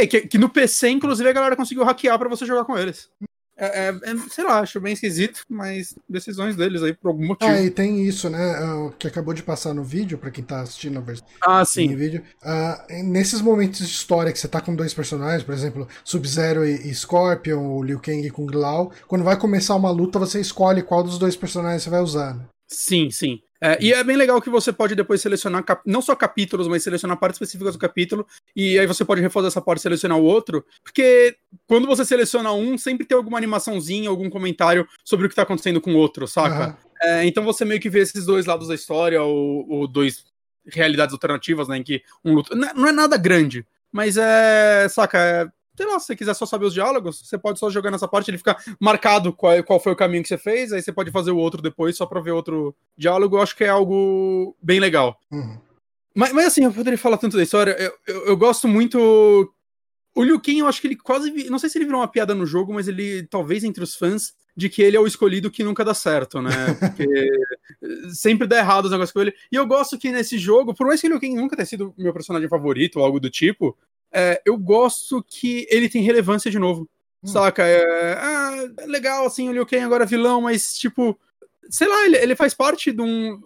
É, 0.00 0.04
é 0.04 0.06
que, 0.06 0.20
que, 0.22 0.38
no 0.38 0.48
PC, 0.48 0.88
inclusive, 0.88 1.28
a 1.28 1.32
galera 1.32 1.56
conseguiu 1.56 1.84
hackear 1.84 2.18
para 2.18 2.28
você 2.28 2.46
jogar 2.46 2.64
com 2.64 2.76
eles. 2.76 3.08
É, 3.56 3.88
é, 3.88 3.88
é, 3.88 4.16
sei 4.30 4.42
lá, 4.42 4.60
acho 4.60 4.80
bem 4.80 4.94
esquisito, 4.94 5.42
mas 5.46 5.94
decisões 6.08 6.56
deles 6.56 6.82
aí 6.82 6.94
por 6.94 7.08
algum 7.08 7.26
motivo. 7.26 7.50
Ah, 7.50 7.60
e 7.60 7.70
tem 7.70 8.02
isso, 8.02 8.30
né? 8.30 8.58
Uh, 8.64 8.90
que 8.98 9.06
acabou 9.06 9.34
de 9.34 9.42
passar 9.42 9.74
no 9.74 9.84
vídeo, 9.84 10.16
para 10.16 10.30
quem 10.30 10.42
tá 10.42 10.62
assistindo 10.62 10.96
a 10.96 11.02
versão 11.02 11.26
ah, 11.42 11.62
sim. 11.62 11.94
vídeo. 11.94 12.22
Uh, 12.42 13.04
nesses 13.04 13.42
momentos 13.42 13.80
de 13.80 13.84
história 13.84 14.32
que 14.32 14.38
você 14.38 14.48
tá 14.48 14.62
com 14.62 14.74
dois 14.74 14.94
personagens, 14.94 15.42
por 15.42 15.52
exemplo, 15.52 15.86
Sub-Zero 16.02 16.64
e, 16.64 16.88
e, 16.88 16.94
Scorpion, 16.94 17.62
ou 17.62 17.82
Liu 17.82 18.00
Kang 18.00 18.30
com 18.30 18.46
Glau, 18.46 18.92
quando 19.06 19.24
vai 19.24 19.38
começar 19.38 19.76
uma 19.76 19.90
luta, 19.90 20.18
você 20.18 20.40
escolhe 20.40 20.82
qual 20.82 21.02
dos 21.02 21.18
dois 21.18 21.36
personagens 21.36 21.82
você 21.82 21.90
vai 21.90 22.00
usar, 22.00 22.34
né? 22.34 22.46
Sim, 22.66 23.10
sim. 23.10 23.42
É, 23.62 23.78
e 23.80 23.92
é 23.92 24.02
bem 24.02 24.16
legal 24.16 24.40
que 24.40 24.48
você 24.48 24.72
pode 24.72 24.94
depois 24.94 25.20
selecionar 25.20 25.62
não 25.84 26.00
só 26.00 26.16
capítulos, 26.16 26.66
mas 26.66 26.82
selecionar 26.82 27.18
partes 27.18 27.36
específicas 27.36 27.74
do 27.74 27.78
capítulo, 27.78 28.26
e 28.56 28.78
aí 28.78 28.86
você 28.86 29.04
pode 29.04 29.20
refazer 29.20 29.48
essa 29.48 29.60
parte 29.60 29.80
e 29.80 29.82
selecionar 29.82 30.18
o 30.18 30.24
outro, 30.24 30.64
porque 30.82 31.36
quando 31.66 31.86
você 31.86 32.04
seleciona 32.04 32.52
um, 32.52 32.78
sempre 32.78 33.04
tem 33.04 33.16
alguma 33.16 33.36
animaçãozinha, 33.36 34.08
algum 34.08 34.30
comentário 34.30 34.88
sobre 35.04 35.26
o 35.26 35.28
que 35.28 35.34
tá 35.34 35.42
acontecendo 35.42 35.80
com 35.80 35.92
o 35.92 35.96
outro, 35.96 36.26
saca? 36.26 36.68
Uhum. 36.68 36.90
É, 37.02 37.26
então 37.26 37.44
você 37.44 37.64
meio 37.64 37.80
que 37.80 37.90
vê 37.90 38.00
esses 38.00 38.24
dois 38.24 38.46
lados 38.46 38.68
da 38.68 38.74
história, 38.74 39.22
ou, 39.22 39.68
ou 39.68 39.86
dois 39.86 40.24
realidades 40.66 41.12
alternativas, 41.12 41.68
né, 41.68 41.78
em 41.78 41.82
que 41.82 42.02
um 42.24 42.34
luta... 42.34 42.54
Não 42.54 42.86
é 42.86 42.92
nada 42.92 43.18
grande, 43.18 43.66
mas 43.92 44.16
é, 44.16 44.88
saca, 44.88 45.18
é 45.18 45.48
sei 45.80 45.86
lá, 45.90 45.98
se 45.98 46.06
você 46.06 46.16
quiser 46.16 46.34
só 46.34 46.44
saber 46.44 46.66
os 46.66 46.74
diálogos, 46.74 47.22
você 47.24 47.38
pode 47.38 47.58
só 47.58 47.70
jogar 47.70 47.90
nessa 47.90 48.06
parte, 48.06 48.30
ele 48.30 48.36
fica 48.36 48.54
marcado 48.78 49.32
qual, 49.32 49.64
qual 49.64 49.80
foi 49.80 49.92
o 49.92 49.96
caminho 49.96 50.22
que 50.22 50.28
você 50.28 50.36
fez, 50.36 50.74
aí 50.74 50.82
você 50.82 50.92
pode 50.92 51.10
fazer 51.10 51.30
o 51.30 51.38
outro 51.38 51.62
depois 51.62 51.96
só 51.96 52.04
pra 52.04 52.20
ver 52.20 52.32
outro 52.32 52.76
diálogo. 52.98 53.36
Eu 53.36 53.42
acho 53.42 53.56
que 53.56 53.64
é 53.64 53.70
algo 53.70 54.54
bem 54.62 54.78
legal. 54.78 55.18
Uhum. 55.30 55.58
Mas, 56.14 56.32
mas 56.34 56.46
assim, 56.48 56.64
eu 56.64 56.72
poderia 56.72 56.98
falar 56.98 57.16
tanto 57.16 57.38
da 57.38 57.42
história. 57.42 57.74
Eu, 57.78 57.92
eu, 58.06 58.26
eu 58.26 58.36
gosto 58.36 58.68
muito. 58.68 58.98
O 60.14 60.22
Liu 60.22 60.38
Kang, 60.40 60.58
eu 60.58 60.66
acho 60.66 60.82
que 60.82 60.88
ele 60.88 60.96
quase. 60.96 61.48
Não 61.48 61.58
sei 61.58 61.70
se 61.70 61.78
ele 61.78 61.86
virou 61.86 62.00
uma 62.00 62.08
piada 62.08 62.34
no 62.34 62.44
jogo, 62.44 62.74
mas 62.74 62.86
ele, 62.86 63.22
talvez 63.22 63.64
entre 63.64 63.82
os 63.82 63.94
fãs, 63.94 64.34
de 64.54 64.68
que 64.68 64.82
ele 64.82 64.98
é 64.98 65.00
o 65.00 65.06
escolhido 65.06 65.50
que 65.50 65.64
nunca 65.64 65.82
dá 65.82 65.94
certo, 65.94 66.42
né? 66.42 66.50
Porque 66.78 67.30
sempre 68.12 68.46
dá 68.46 68.58
errado 68.58 68.84
os 68.84 68.90
negócios 68.90 69.12
com 69.12 69.20
ele. 69.22 69.34
E 69.50 69.56
eu 69.56 69.66
gosto 69.66 69.98
que 69.98 70.12
nesse 70.12 70.36
jogo, 70.36 70.74
por 70.74 70.86
mais 70.86 71.00
que 71.00 71.06
o 71.06 71.10
Liu 71.10 71.20
Kang 71.20 71.34
nunca 71.34 71.56
tenha 71.56 71.64
sido 71.64 71.94
meu 71.96 72.12
personagem 72.12 72.48
favorito 72.48 72.98
ou 72.98 73.04
algo 73.04 73.18
do 73.18 73.30
tipo, 73.30 73.74
é, 74.12 74.40
eu 74.44 74.56
gosto 74.56 75.24
que 75.26 75.66
ele 75.70 75.88
tem 75.88 76.02
relevância 76.02 76.50
de 76.50 76.58
novo. 76.58 76.88
Hum. 77.22 77.26
Saca? 77.26 77.64
É, 77.66 78.14
ah, 78.14 78.68
legal, 78.86 79.26
assim, 79.26 79.48
o 79.48 79.52
Liu 79.52 79.66
Kang 79.66 79.84
agora 79.84 80.04
é 80.04 80.06
vilão, 80.06 80.40
mas, 80.42 80.74
tipo, 80.74 81.18
sei 81.68 81.86
lá, 81.86 82.04
ele, 82.06 82.16
ele 82.16 82.36
faz 82.36 82.54
parte 82.54 82.92
de 82.92 83.02
um. 83.02 83.40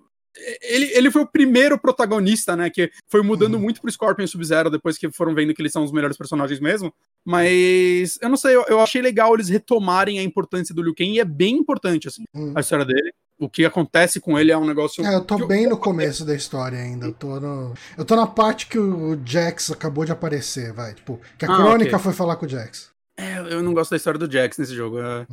Ele, 0.63 0.91
ele 0.95 1.11
foi 1.11 1.23
o 1.23 1.27
primeiro 1.27 1.79
protagonista, 1.79 2.57
né? 2.57 2.69
Que 2.71 2.91
foi 3.09 3.23
mudando 3.23 3.55
uhum. 3.55 3.61
muito 3.61 3.81
pro 3.81 3.91
Scorpion 3.91 4.25
e 4.25 4.29
Sub-Zero 4.29 4.71
depois 4.71 4.99
que 4.99 5.11
foram 5.11 5.35
vendo 5.35 5.55
que 5.55 5.63
eles 5.63 5.73
são 5.73 5.85
os 5.85 5.93
melhores 5.93 6.17
personagens 6.17 6.61
mesmo. 6.61 6.93
Mas 7.25 8.19
eu 8.21 8.29
não 8.29 8.37
sei, 8.37 8.55
eu, 8.57 8.65
eu 8.69 8.81
achei 8.81 9.01
legal 9.01 9.35
eles 9.35 9.49
retomarem 9.49 10.19
a 10.19 10.23
importância 10.23 10.75
do 10.75 10.83
Liu 10.83 10.95
Kang 10.95 11.11
e 11.11 11.21
é 11.21 11.25
bem 11.25 11.57
importante, 11.57 12.09
assim, 12.09 12.25
uhum. 12.35 12.53
a 12.55 12.61
história 12.61 12.85
dele 12.85 13.13
o 13.39 13.49
que 13.49 13.65
acontece 13.65 14.21
com 14.21 14.39
ele 14.39 14.53
é 14.53 14.57
um 14.57 14.67
negócio. 14.67 15.05
É, 15.05 15.15
eu 15.15 15.25
tô 15.25 15.47
bem 15.47 15.67
no 15.67 15.77
começo 15.77 16.25
da 16.25 16.35
história 16.35 16.79
ainda. 16.79 17.07
Eu 17.07 17.13
tô, 17.13 17.41
no... 17.41 17.75
eu 17.97 18.05
tô 18.05 18.17
na 18.17 18.27
parte 18.27 18.67
que 18.67 18.79
o 18.79 19.19
Jax 19.25 19.71
acabou 19.71 20.05
de 20.05 20.13
aparecer, 20.13 20.73
vai. 20.73 20.95
Tipo, 20.95 21.21
que 21.37 21.45
a 21.45 21.53
ah, 21.53 21.57
crônica 21.57 21.91
okay. 21.91 21.99
foi 21.99 22.13
falar 22.13 22.37
com 22.37 22.47
o 22.47 22.49
Jax. 22.49 22.94
É, 23.17 23.39
eu 23.39 23.63
não 23.63 23.73
gosto 23.73 23.91
da 23.91 23.97
história 23.97 24.19
do 24.19 24.31
Jax 24.31 24.59
nesse 24.59 24.75
jogo. 24.75 24.99
É, 25.01 25.27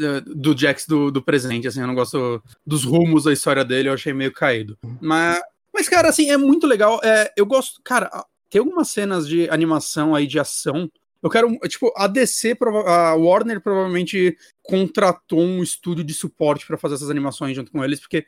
é, 0.00 0.20
do 0.20 0.56
Jax 0.56 0.86
do, 0.86 1.10
do 1.10 1.22
presente, 1.22 1.66
assim, 1.66 1.80
eu 1.80 1.86
não 1.86 1.94
gosto 1.94 2.42
dos 2.66 2.84
rumos 2.84 3.24
da 3.24 3.32
história 3.32 3.64
dele, 3.64 3.88
eu 3.88 3.94
achei 3.94 4.12
meio 4.12 4.32
caído. 4.32 4.78
Mas, 5.00 5.40
mas 5.72 5.88
cara, 5.88 6.08
assim, 6.08 6.30
é 6.30 6.36
muito 6.36 6.66
legal. 6.66 7.00
É, 7.02 7.32
eu 7.36 7.46
gosto. 7.46 7.80
Cara, 7.82 8.10
tem 8.50 8.58
algumas 8.58 8.88
cenas 8.88 9.26
de 9.26 9.48
animação 9.48 10.14
aí 10.14 10.26
de 10.26 10.38
ação 10.38 10.90
eu 11.22 11.30
quero, 11.30 11.56
tipo, 11.68 11.92
a 11.96 12.08
DC, 12.08 12.56
a 12.84 13.14
Warner 13.14 13.60
provavelmente 13.60 14.36
contratou 14.60 15.40
um 15.40 15.62
estúdio 15.62 16.02
de 16.02 16.12
suporte 16.12 16.66
para 16.66 16.76
fazer 16.76 16.96
essas 16.96 17.10
animações 17.10 17.54
junto 17.54 17.70
com 17.70 17.84
eles, 17.84 18.00
porque 18.00 18.26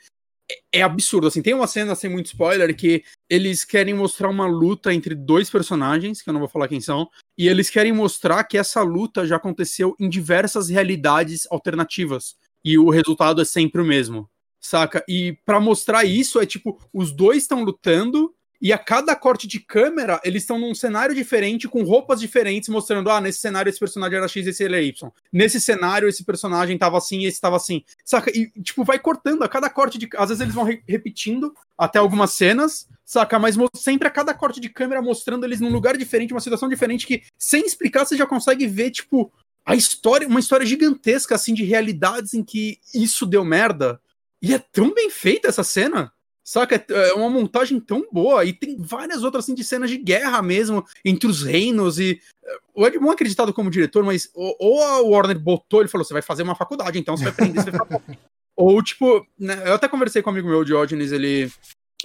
é, 0.72 0.82
absurdo, 0.82 1.26
assim, 1.26 1.42
tem 1.42 1.54
uma 1.54 1.66
cena 1.66 1.94
sem 1.94 2.10
muito 2.10 2.26
spoiler 2.26 2.76
que 2.76 3.02
eles 3.28 3.64
querem 3.64 3.94
mostrar 3.94 4.28
uma 4.28 4.46
luta 4.46 4.92
entre 4.92 5.14
dois 5.14 5.48
personagens, 5.48 6.20
que 6.20 6.28
eu 6.28 6.32
não 6.32 6.40
vou 6.40 6.48
falar 6.48 6.68
quem 6.68 6.80
são, 6.80 7.08
e 7.36 7.48
eles 7.48 7.70
querem 7.70 7.92
mostrar 7.92 8.44
que 8.44 8.58
essa 8.58 8.82
luta 8.82 9.26
já 9.26 9.36
aconteceu 9.36 9.94
em 9.98 10.08
diversas 10.08 10.68
realidades 10.68 11.46
alternativas, 11.50 12.36
e 12.64 12.78
o 12.78 12.90
resultado 12.90 13.40
é 13.40 13.44
sempre 13.44 13.80
o 13.80 13.84
mesmo, 13.84 14.28
saca? 14.60 15.04
E 15.08 15.38
para 15.44 15.60
mostrar 15.60 16.04
isso 16.04 16.40
é 16.40 16.46
tipo, 16.46 16.78
os 16.92 17.12
dois 17.12 17.42
estão 17.42 17.64
lutando 17.64 18.34
e 18.64 18.72
a 18.72 18.78
cada 18.78 19.14
corte 19.14 19.46
de 19.46 19.60
câmera, 19.60 20.18
eles 20.24 20.42
estão 20.42 20.58
num 20.58 20.74
cenário 20.74 21.14
diferente, 21.14 21.68
com 21.68 21.82
roupas 21.82 22.18
diferentes, 22.18 22.70
mostrando: 22.70 23.10
ah, 23.10 23.20
nesse 23.20 23.38
cenário 23.38 23.68
esse 23.68 23.78
personagem 23.78 24.16
era 24.16 24.26
X 24.26 24.46
esse 24.46 24.64
ele 24.64 24.74
é 24.74 24.82
Y. 24.82 25.12
Nesse 25.30 25.60
cenário, 25.60 26.08
esse 26.08 26.24
personagem 26.24 26.78
tava 26.78 26.96
assim 26.96 27.18
e 27.18 27.26
esse 27.26 27.38
tava 27.38 27.56
assim. 27.56 27.84
Saca? 28.02 28.30
E, 28.34 28.50
tipo, 28.62 28.82
vai 28.82 28.98
cortando 28.98 29.42
a 29.42 29.48
cada 29.50 29.68
corte 29.68 29.98
de. 29.98 30.08
Às 30.16 30.30
vezes 30.30 30.40
eles 30.40 30.54
vão 30.54 30.64
re 30.64 30.82
repetindo 30.88 31.54
até 31.76 31.98
algumas 31.98 32.30
cenas, 32.30 32.88
saca? 33.04 33.38
Mas 33.38 33.54
sempre 33.76 34.08
a 34.08 34.10
cada 34.10 34.32
corte 34.32 34.58
de 34.60 34.70
câmera 34.70 35.02
mostrando 35.02 35.44
eles 35.44 35.60
num 35.60 35.70
lugar 35.70 35.98
diferente, 35.98 36.32
uma 36.32 36.40
situação 36.40 36.66
diferente, 36.66 37.06
que 37.06 37.22
sem 37.38 37.66
explicar 37.66 38.06
você 38.06 38.16
já 38.16 38.26
consegue 38.26 38.66
ver, 38.66 38.92
tipo, 38.92 39.30
a 39.62 39.76
história, 39.76 40.26
uma 40.26 40.40
história 40.40 40.64
gigantesca, 40.64 41.34
assim, 41.34 41.52
de 41.52 41.64
realidades 41.64 42.32
em 42.32 42.42
que 42.42 42.78
isso 42.94 43.26
deu 43.26 43.44
merda. 43.44 44.00
E 44.40 44.54
é 44.54 44.58
tão 44.58 44.94
bem 44.94 45.10
feita 45.10 45.48
essa 45.48 45.62
cena. 45.62 46.13
Saca? 46.44 46.84
É, 46.90 47.14
uma 47.14 47.30
montagem 47.30 47.80
tão 47.80 48.06
boa. 48.12 48.44
E 48.44 48.52
tem 48.52 48.76
várias 48.76 49.24
outras 49.24 49.44
assim, 49.44 49.54
de 49.54 49.64
cenas 49.64 49.88
de 49.88 49.96
guerra 49.96 50.42
mesmo, 50.42 50.84
entre 51.02 51.26
os 51.26 51.42
reinos. 51.42 51.98
E 51.98 52.20
é, 52.44 52.56
o 52.74 52.86
Ed 52.86 52.98
Boon 52.98 53.10
é 53.10 53.14
acreditado 53.14 53.52
como 53.54 53.70
diretor, 53.70 54.04
mas 54.04 54.28
ou, 54.34 54.82
a 54.82 55.00
Warner 55.00 55.38
botou, 55.38 55.80
ele 55.80 55.88
falou: 55.88 56.04
você 56.04 56.12
vai 56.12 56.22
fazer 56.22 56.42
uma 56.42 56.54
faculdade, 56.54 56.98
então 56.98 57.16
você 57.16 57.24
vai 57.24 57.32
aprender, 57.32 57.62
você 57.62 57.70
vai 57.70 57.80
Ou, 58.56 58.80
tipo, 58.82 59.26
né, 59.36 59.62
eu 59.66 59.74
até 59.74 59.88
conversei 59.88 60.22
com 60.22 60.30
um 60.30 60.32
amigo 60.32 60.48
meu, 60.48 60.62
Diógenes, 60.62 61.10
ele, 61.10 61.50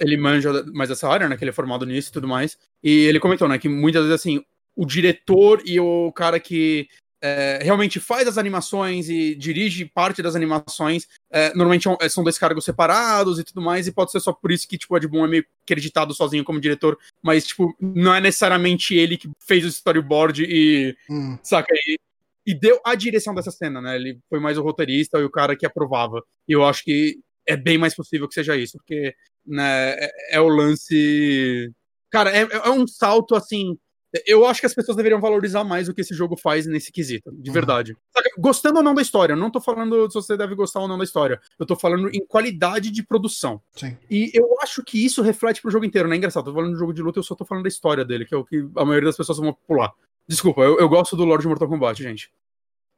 ele 0.00 0.16
manja 0.16 0.64
mais 0.72 0.90
essa 0.90 1.08
área, 1.08 1.28
né? 1.28 1.36
Que 1.36 1.44
ele 1.44 1.50
é 1.50 1.54
formado 1.54 1.86
nisso 1.86 2.08
e 2.08 2.12
tudo 2.12 2.26
mais. 2.26 2.58
E 2.82 3.04
ele 3.04 3.20
comentou, 3.20 3.46
né, 3.46 3.58
que 3.58 3.68
muitas 3.68 4.02
vezes 4.02 4.18
assim, 4.18 4.42
o 4.74 4.84
diretor 4.84 5.62
e 5.64 5.78
o 5.78 6.10
cara 6.12 6.40
que 6.40 6.88
é, 7.22 7.60
realmente 7.62 8.00
faz 8.00 8.26
as 8.26 8.38
animações 8.38 9.08
e 9.08 9.34
dirige 9.34 9.84
parte 9.84 10.22
das 10.22 10.34
animações. 10.34 11.06
É, 11.30 11.48
normalmente 11.54 11.88
é 12.00 12.08
são 12.08 12.24
dois 12.24 12.38
cargos 12.38 12.64
separados 12.64 13.38
e 13.38 13.44
tudo 13.44 13.60
mais, 13.60 13.86
e 13.86 13.92
pode 13.92 14.10
ser 14.10 14.20
só 14.20 14.32
por 14.32 14.50
isso 14.50 14.66
que 14.66 14.78
tipo, 14.78 14.94
o 14.94 14.96
Ed 14.96 15.06
Boon 15.06 15.24
é 15.24 15.28
meio 15.28 15.46
acreditado 15.62 16.14
sozinho 16.14 16.44
como 16.44 16.60
diretor, 16.60 16.98
mas 17.22 17.46
tipo, 17.46 17.74
não 17.80 18.14
é 18.14 18.20
necessariamente 18.20 18.94
ele 18.94 19.16
que 19.16 19.30
fez 19.38 19.64
o 19.64 19.68
storyboard 19.68 20.44
e. 20.44 20.96
Hum. 21.08 21.38
Saca? 21.42 21.74
E, 21.74 21.98
e 22.46 22.54
deu 22.54 22.80
a 22.84 22.94
direção 22.94 23.34
dessa 23.34 23.50
cena, 23.50 23.80
né? 23.80 23.96
Ele 23.96 24.18
foi 24.28 24.40
mais 24.40 24.56
o 24.56 24.62
roteirista 24.62 25.18
e 25.18 25.24
o 25.24 25.30
cara 25.30 25.54
que 25.54 25.66
aprovava. 25.66 26.22
E 26.48 26.52
eu 26.52 26.64
acho 26.64 26.82
que 26.82 27.18
é 27.46 27.56
bem 27.56 27.76
mais 27.76 27.94
possível 27.94 28.26
que 28.26 28.34
seja 28.34 28.56
isso, 28.56 28.78
porque 28.78 29.14
né, 29.46 29.92
é, 29.92 30.36
é 30.36 30.40
o 30.40 30.48
lance. 30.48 31.70
Cara, 32.10 32.30
é, 32.30 32.40
é 32.40 32.70
um 32.70 32.86
salto 32.86 33.34
assim 33.34 33.78
eu 34.26 34.44
acho 34.46 34.60
que 34.60 34.66
as 34.66 34.74
pessoas 34.74 34.96
deveriam 34.96 35.20
valorizar 35.20 35.62
mais 35.62 35.88
o 35.88 35.94
que 35.94 36.00
esse 36.00 36.14
jogo 36.14 36.36
faz 36.36 36.66
nesse 36.66 36.90
quesito, 36.90 37.30
de 37.32 37.50
uhum. 37.50 37.54
verdade. 37.54 37.96
Gostando 38.38 38.78
ou 38.78 38.82
não 38.82 38.94
da 38.94 39.02
história, 39.02 39.36
não 39.36 39.50
tô 39.50 39.60
falando 39.60 40.10
se 40.10 40.14
você 40.14 40.36
deve 40.36 40.54
gostar 40.54 40.80
ou 40.80 40.88
não 40.88 40.98
da 40.98 41.04
história. 41.04 41.40
Eu 41.58 41.64
tô 41.64 41.76
falando 41.76 42.10
em 42.12 42.24
qualidade 42.26 42.90
de 42.90 43.02
produção. 43.02 43.60
Sim. 43.76 43.96
E 44.10 44.30
eu 44.34 44.56
acho 44.62 44.82
que 44.82 45.04
isso 45.04 45.22
reflete 45.22 45.62
pro 45.62 45.70
jogo 45.70 45.84
inteiro, 45.84 46.08
não 46.08 46.14
é 46.14 46.16
engraçado. 46.16 46.44
Tô 46.44 46.54
falando 46.54 46.72
de 46.72 46.78
jogo 46.78 46.92
de 46.92 47.02
luta, 47.02 47.18
eu 47.18 47.22
só 47.22 47.34
tô 47.34 47.44
falando 47.44 47.64
da 47.64 47.68
história 47.68 48.04
dele, 48.04 48.24
que 48.24 48.34
é 48.34 48.38
o 48.38 48.44
que 48.44 48.66
a 48.76 48.84
maioria 48.84 49.08
das 49.08 49.16
pessoas 49.16 49.38
vão 49.38 49.56
pular. 49.66 49.92
Desculpa, 50.26 50.62
eu, 50.62 50.78
eu 50.78 50.88
gosto 50.88 51.16
do 51.16 51.24
Lord 51.24 51.46
Mortal 51.46 51.68
Kombat, 51.68 52.02
gente. 52.02 52.30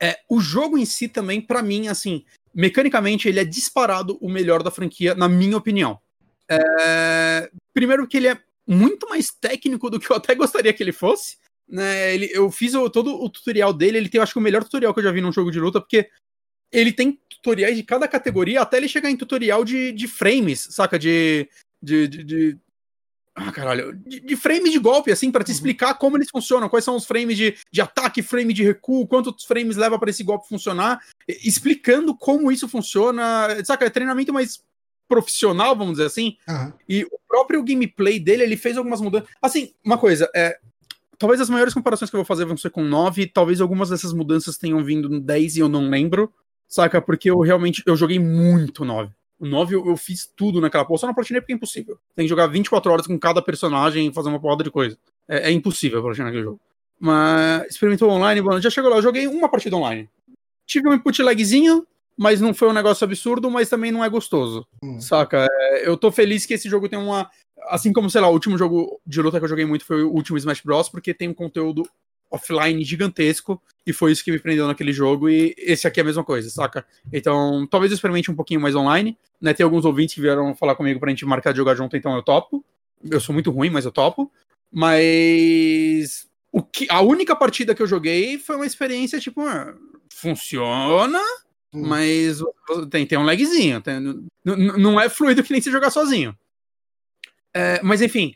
É, 0.01 0.19
o 0.29 0.41
jogo 0.41 0.77
em 0.77 0.85
si 0.85 1.09
também, 1.09 1.41
para 1.41 1.63
mim, 1.63 1.89
assim, 1.89 2.25
mecanicamente, 2.55 3.29
ele 3.29 3.39
é 3.39 3.45
disparado 3.45 4.19
o 4.21 4.29
melhor 4.29 4.63
da 4.63 4.71
franquia, 4.71 5.15
na 5.15 5.29
minha 5.29 5.57
opinião. 5.57 6.01
É... 6.49 7.51
Primeiro 7.73 8.07
que 8.07 8.17
ele 8.17 8.29
é 8.29 8.39
muito 8.73 9.09
mais 9.09 9.31
técnico 9.31 9.91
do 9.91 10.01
que 10.01 10.11
eu 10.11 10.17
até 10.17 10.35
gostaria 10.35 10.73
que 10.73 10.83
ele 10.83 10.93
fosse. 10.93 11.37
Né? 11.69 12.15
Ele, 12.15 12.31
eu 12.33 12.51
fiz 12.51 12.75
o, 12.75 12.89
todo 12.91 13.15
o 13.15 13.29
tutorial 13.29 13.73
dele, 13.73 13.99
ele 13.99 14.09
tem, 14.09 14.21
acho 14.21 14.33
que, 14.33 14.39
o 14.39 14.43
melhor 14.43 14.65
tutorial 14.65 14.93
que 14.93 15.01
eu 15.01 15.05
já 15.05 15.13
vi 15.13 15.21
num 15.21 15.33
jogo 15.33 15.51
de 15.51 15.61
luta, 15.61 15.81
porque 15.81 16.09
ele 16.71 16.93
tem 16.93 17.19
tutoriais 17.29 17.77
de 17.77 17.83
cada 17.83 18.09
categoria, 18.09 18.63
até 18.63 18.79
ele 18.79 18.89
chegar 18.89 19.11
em 19.11 19.17
tutorial 19.17 19.65
de, 19.65 19.93
de 19.93 20.09
frames, 20.09 20.69
saca? 20.71 20.99
De, 20.99 21.49
de, 21.83 22.09
de, 22.09 22.25
de 22.25 22.59
ah, 23.35 23.51
caralho. 23.51 23.95
De, 23.95 24.21
de 24.21 24.37
frame 24.37 24.71
de 24.71 24.79
golpe, 24.79 25.11
assim, 25.11 25.31
para 25.31 25.43
te 25.43 25.49
uhum. 25.49 25.55
explicar 25.55 25.95
como 25.95 26.17
eles 26.17 26.29
funcionam, 26.31 26.69
quais 26.69 26.85
são 26.85 26.97
os 26.97 27.07
frames 27.07 27.37
de, 27.37 27.57
de 27.71 27.81
ataque, 27.81 28.23
frame 28.23 28.53
de 28.53 28.63
recuo, 28.63 29.07
quantos 29.07 29.45
frames 29.45 29.77
leva 29.77 29.99
para 29.99 30.11
esse 30.11 30.23
golpe 30.23 30.49
funcionar, 30.49 31.01
explicando 31.27 32.15
como 32.15 32.53
isso 32.53 32.69
funciona. 32.69 33.49
Saca? 33.65 33.87
É 33.87 33.91
treinamento 33.91 34.33
mais 34.33 34.63
profissional, 35.13 35.77
vamos 35.77 35.95
dizer 35.95 36.07
assim. 36.07 36.37
Uhum. 36.49 36.73
E 36.89 37.05
o 37.05 37.19
próprio 37.29 37.63
gameplay 37.63 38.19
dele, 38.19 38.45
ele 38.45 38.57
fez 38.57 38.79
algumas 38.79 39.03
mudanças. 39.03 39.29
Assim, 39.43 39.75
uma 39.85 39.99
coisa, 39.99 40.31
é. 40.35 40.59
Talvez 41.19 41.41
as 41.41 41.51
maiores 41.51 41.75
comparações 41.75 42.11
que 42.11 42.17
eu 42.17 42.19
vou 42.19 42.25
fazer 42.25 42.47
vão 42.47 42.57
ser 42.57 42.71
com 42.71 42.83
9, 42.83 43.27
talvez 43.27 43.61
algumas 43.61 43.91
dessas 43.91 44.13
mudanças 44.13 44.57
tenham 44.57 44.83
vindo 44.83 45.09
no 45.09 45.21
10 45.21 45.57
e 45.57 45.61
eu 45.61 45.69
não 45.69 45.89
lembro, 45.89 46.33
saca? 46.67 47.01
Porque 47.01 47.31
eu 47.31 47.39
realmente 47.41 47.83
eu 47.87 47.95
joguei 47.95 48.19
muito 48.19 48.85
9. 48.85 49.13
O 49.39 49.47
9 49.47 49.75
eu, 49.75 49.87
eu 49.87 49.97
fiz 49.97 50.29
tudo 50.35 50.61
naquela 50.61 50.85
porra, 50.85 50.99
só 50.99 51.07
não 51.07 51.15
platinei 51.15 51.41
porque 51.41 51.53
é 51.53 51.57
impossível. 51.57 51.99
Tem 52.17 52.25
que 52.25 52.29
jogar 52.29 52.47
24 52.49 52.91
horas 52.91 53.07
com 53.07 53.17
cada 53.19 53.41
personagem 53.41 54.09
e 54.09 54.13
fazer 54.13 54.31
uma 54.31 54.41
porrada 54.41 54.65
de 54.65 54.71
coisa. 54.71 54.99
É, 55.29 55.51
é 55.51 55.53
impossível 55.53 56.03
platinar 56.03 56.29
aquele 56.29 56.43
jogo. 56.45 56.61
Mas 56.99 57.67
experimentou 57.69 58.11
online, 58.11 58.41
bom, 58.41 58.61
já 58.61 58.71
chegou 58.71 58.91
lá, 58.91 58.97
eu 58.97 59.03
joguei 59.03 59.27
uma 59.29 59.49
partida 59.49 59.77
online. 59.77 60.09
Tive 60.67 60.89
um 60.89 60.95
input 60.95 61.23
lagzinho, 61.23 61.87
mas 62.17 62.41
não 62.41 62.55
foi 62.55 62.69
um 62.69 62.73
negócio 62.73 63.05
absurdo, 63.05 63.51
mas 63.51 63.69
também 63.69 63.91
não 63.91 64.05
é 64.05 64.09
gostoso. 64.09 64.67
Hum. 64.83 65.01
Saca? 65.01 65.47
É, 65.51 65.89
eu 65.89 65.97
tô 65.97 66.11
feliz 66.11 66.47
que 66.47 66.55
esse 66.55 66.69
jogo 66.69 66.89
tem 66.89 66.99
uma. 66.99 67.31
Assim 67.69 67.93
como, 67.93 68.11
sei 68.11 68.21
lá, 68.21 68.29
o 68.29 68.33
último 68.33 68.59
jogo 68.59 69.01
de 69.07 69.23
luta 69.23 69.39
que 69.39 69.45
eu 69.45 69.49
joguei 69.49 69.65
muito 69.65 69.85
foi 69.85 70.03
o 70.03 70.11
último 70.11 70.37
Smash 70.37 70.61
Bros, 70.63 70.89
porque 70.89 71.15
tem 71.15 71.29
um 71.29 71.35
conteúdo 71.35 71.89
offline 72.33 72.83
gigantesco 72.83 73.63
e 73.87 73.93
foi 73.93 74.11
isso 74.11 74.25
que 74.25 74.33
me 74.33 74.39
prendeu 74.39 74.67
naquele 74.67 74.93
jogo 74.93 75.29
e 75.29 75.55
esse 75.59 75.87
aqui 75.87 76.01
é 76.01 76.03
a 76.03 76.07
mesma 76.07 76.25
coisa, 76.25 76.49
saca? 76.49 76.85
Então, 77.13 77.67
talvez 77.71 77.93
eu 77.93 77.95
experimente 77.95 78.31
um 78.31 78.35
pouquinho 78.35 78.61
mais 78.61 78.75
online, 78.75 79.19
né? 79.41 79.53
Tem 79.53 79.63
alguns 79.63 79.85
ouvintes 79.85 80.15
que 80.15 80.21
vieram 80.21 80.55
falar 80.55 80.75
comigo 80.75 80.99
pra 80.99 81.11
gente 81.11 81.27
marcar 81.27 81.53
de 81.53 81.59
jogar 81.59 81.75
junto, 81.75 81.97
então 81.97 82.17
eu 82.17 82.23
topo. 82.23 82.65
Eu 83.09 83.21
sou 83.21 83.35
muito 83.35 83.51
ruim, 83.51 83.69
mas 83.69 83.85
eu 83.85 83.93
topo. 83.93 84.33
Mas 84.73 86.27
o 86.51 86.63
que 86.63 86.87
a 86.89 87.03
única 87.03 87.37
partida 87.37 87.75
que 87.75 87.83
eu 87.83 87.87
joguei 87.87 88.39
foi 88.39 88.57
uma 88.57 88.67
experiência 88.67 89.21
tipo, 89.21 89.43
ah, 89.43 89.75
funciona, 90.11 91.21
hum. 91.73 91.87
mas 91.87 92.43
tem, 92.91 93.07
tem 93.07 93.19
um 93.19 93.25
lagzinho, 93.25 93.81
tem, 93.81 94.01
não 94.45 95.01
é 95.01 95.09
fluido 95.09 95.43
que 95.45 95.53
nem 95.53 95.61
se 95.61 95.71
jogar 95.71 95.91
sozinho. 95.91 96.37
É, 97.55 97.81
mas 97.83 98.01
enfim, 98.01 98.35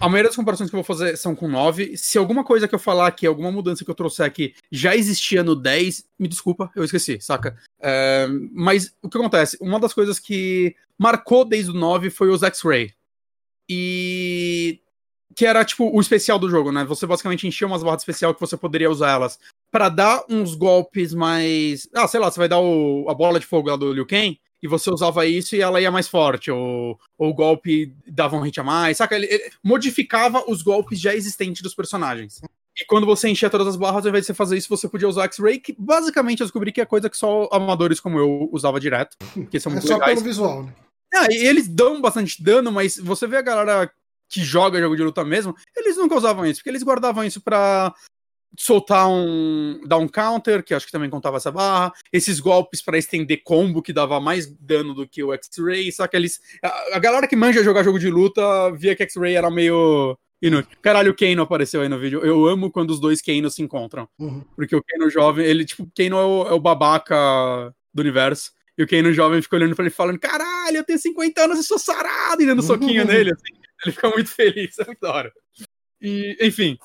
a 0.00 0.08
maioria 0.08 0.30
das 0.30 0.36
comparações 0.36 0.70
que 0.70 0.76
eu 0.76 0.82
vou 0.82 0.84
fazer 0.84 1.16
são 1.16 1.36
com 1.36 1.46
9. 1.46 1.96
Se 1.96 2.16
alguma 2.16 2.42
coisa 2.42 2.66
que 2.66 2.74
eu 2.74 2.78
falar 2.78 3.06
aqui, 3.06 3.26
alguma 3.26 3.52
mudança 3.52 3.84
que 3.84 3.90
eu 3.90 3.94
trouxer 3.94 4.24
aqui 4.24 4.54
já 4.72 4.96
existia 4.96 5.44
no 5.44 5.54
10, 5.54 6.06
me 6.18 6.26
desculpa, 6.26 6.70
eu 6.74 6.82
esqueci, 6.82 7.20
saca? 7.20 7.56
É, 7.78 8.26
mas 8.52 8.94
o 9.02 9.08
que 9.08 9.18
acontece? 9.18 9.58
Uma 9.60 9.78
das 9.78 9.92
coisas 9.92 10.18
que 10.18 10.74
marcou 10.98 11.44
desde 11.44 11.70
o 11.70 11.74
9 11.74 12.08
foi 12.08 12.30
os 12.30 12.42
X-Ray. 12.42 12.92
E. 13.68 14.80
Que 15.36 15.46
era 15.46 15.64
tipo 15.64 15.88
o 15.94 16.00
especial 16.00 16.38
do 16.38 16.50
jogo, 16.50 16.72
né? 16.72 16.84
Você 16.84 17.06
basicamente 17.06 17.46
enchia 17.46 17.66
umas 17.66 17.84
barras 17.84 18.02
especial 18.02 18.34
que 18.34 18.40
você 18.40 18.56
poderia 18.56 18.90
usar 18.90 19.12
elas 19.12 19.38
para 19.70 19.88
dar 19.88 20.24
uns 20.28 20.54
golpes 20.54 21.14
mais. 21.14 21.88
Ah, 21.94 22.08
sei 22.08 22.20
lá, 22.20 22.30
você 22.30 22.38
vai 22.38 22.48
dar 22.48 22.60
o... 22.60 23.06
a 23.08 23.14
bola 23.14 23.38
de 23.38 23.46
fogo 23.46 23.68
lá 23.68 23.76
do 23.76 23.92
Liu 23.92 24.06
Kang 24.06 24.38
e 24.62 24.68
você 24.68 24.90
usava 24.90 25.26
isso 25.26 25.56
e 25.56 25.62
ela 25.62 25.80
ia 25.80 25.90
mais 25.90 26.06
forte, 26.06 26.50
ou, 26.50 26.98
ou 27.16 27.30
o 27.30 27.34
golpe 27.34 27.94
dava 28.06 28.36
um 28.36 28.40
hit 28.40 28.60
a 28.60 28.64
mais, 28.64 28.98
saca? 28.98 29.16
Ele, 29.16 29.26
ele, 29.26 29.50
modificava 29.64 30.44
os 30.48 30.62
golpes 30.62 31.00
já 31.00 31.14
existentes 31.14 31.62
dos 31.62 31.74
personagens. 31.74 32.40
E 32.78 32.84
quando 32.84 33.06
você 33.06 33.28
enchia 33.28 33.50
todas 33.50 33.66
as 33.66 33.76
barras, 33.76 34.04
ao 34.04 34.10
invés 34.10 34.22
de 34.22 34.26
você 34.26 34.34
fazer 34.34 34.56
isso, 34.56 34.68
você 34.68 34.88
podia 34.88 35.08
usar 35.08 35.24
X-Ray, 35.24 35.58
que 35.58 35.74
basicamente 35.78 36.40
eu 36.40 36.46
descobri 36.46 36.72
que 36.72 36.80
é 36.80 36.86
coisa 36.86 37.08
que 37.08 37.16
só 37.16 37.48
amadores 37.50 38.00
como 38.00 38.18
eu 38.18 38.48
usava 38.52 38.78
direto. 38.78 39.16
Porque 39.32 39.58
são 39.58 39.72
é 39.72 39.74
muito 39.74 39.86
é 39.86 39.88
só 39.88 39.94
legais. 39.94 40.14
pelo 40.14 40.24
visual, 40.24 40.62
né? 40.64 40.74
É, 41.12 41.32
e 41.32 41.46
eles 41.46 41.66
dão 41.66 42.00
bastante 42.00 42.42
dano, 42.42 42.70
mas 42.70 42.96
você 42.96 43.26
vê 43.26 43.36
a 43.36 43.42
galera 43.42 43.90
que 44.28 44.44
joga 44.44 44.80
jogo 44.80 44.96
de 44.96 45.02
luta 45.02 45.24
mesmo, 45.24 45.56
eles 45.76 45.96
nunca 45.96 46.14
usavam 46.14 46.46
isso, 46.46 46.60
porque 46.60 46.70
eles 46.70 46.84
guardavam 46.84 47.24
isso 47.24 47.40
pra 47.40 47.92
soltar 48.58 49.08
um 49.08 49.80
dar 49.86 49.98
um 49.98 50.08
counter, 50.08 50.62
que 50.62 50.74
acho 50.74 50.86
que 50.86 50.92
também 50.92 51.10
contava 51.10 51.36
essa 51.36 51.50
barra, 51.50 51.92
esses 52.12 52.40
golpes 52.40 52.82
para 52.82 52.98
estender 52.98 53.42
combo 53.44 53.82
que 53.82 53.92
dava 53.92 54.20
mais 54.20 54.46
dano 54.46 54.94
do 54.94 55.06
que 55.06 55.22
o 55.22 55.32
X-Ray, 55.32 55.92
só 55.92 56.06
que 56.06 56.16
eles 56.16 56.40
a, 56.62 56.96
a, 56.96 56.98
galera 56.98 57.26
que 57.26 57.36
manja 57.36 57.62
jogar 57.62 57.82
jogo 57.82 57.98
de 57.98 58.10
luta 58.10 58.42
via 58.72 58.96
que 58.96 59.02
X-Ray 59.02 59.34
era 59.34 59.50
meio 59.50 60.18
inútil. 60.42 60.70
Caralho, 60.82 61.12
o 61.12 61.16
Kano 61.16 61.42
apareceu 61.42 61.82
aí 61.82 61.88
no 61.88 61.98
vídeo. 61.98 62.24
Eu 62.24 62.46
amo 62.46 62.70
quando 62.70 62.90
os 62.90 63.00
dois 63.00 63.20
Kano 63.20 63.50
se 63.50 63.62
encontram. 63.62 64.08
Uhum. 64.18 64.44
Porque 64.56 64.74
o 64.74 64.82
Kano 64.82 65.10
jovem, 65.10 65.44
ele 65.46 65.64
tipo, 65.64 65.90
Kano 65.96 66.16
é 66.16 66.24
o, 66.24 66.48
é 66.48 66.52
o 66.52 66.60
babaca 66.60 67.74
do 67.92 68.00
universo. 68.00 68.52
E 68.76 68.82
o 68.82 68.88
Kano 68.88 69.12
jovem 69.12 69.42
fica 69.42 69.56
olhando 69.56 69.76
pra 69.76 69.84
ele 69.84 69.94
falando: 69.94 70.18
Caralho, 70.18 70.78
eu 70.78 70.84
tenho 70.84 70.98
50 70.98 71.44
anos 71.44 71.58
e 71.58 71.64
sou 71.64 71.78
sarado! 71.78 72.42
E 72.42 72.46
dando 72.46 72.60
uhum. 72.60 72.66
soquinho 72.66 73.04
nele, 73.06 73.32
assim. 73.32 73.60
Ele 73.84 73.92
fica 73.92 74.10
muito 74.10 74.30
feliz, 74.30 74.78
é 74.78 74.94
da 75.00 75.12
hora. 75.12 75.32
E, 76.00 76.36
enfim, 76.40 76.78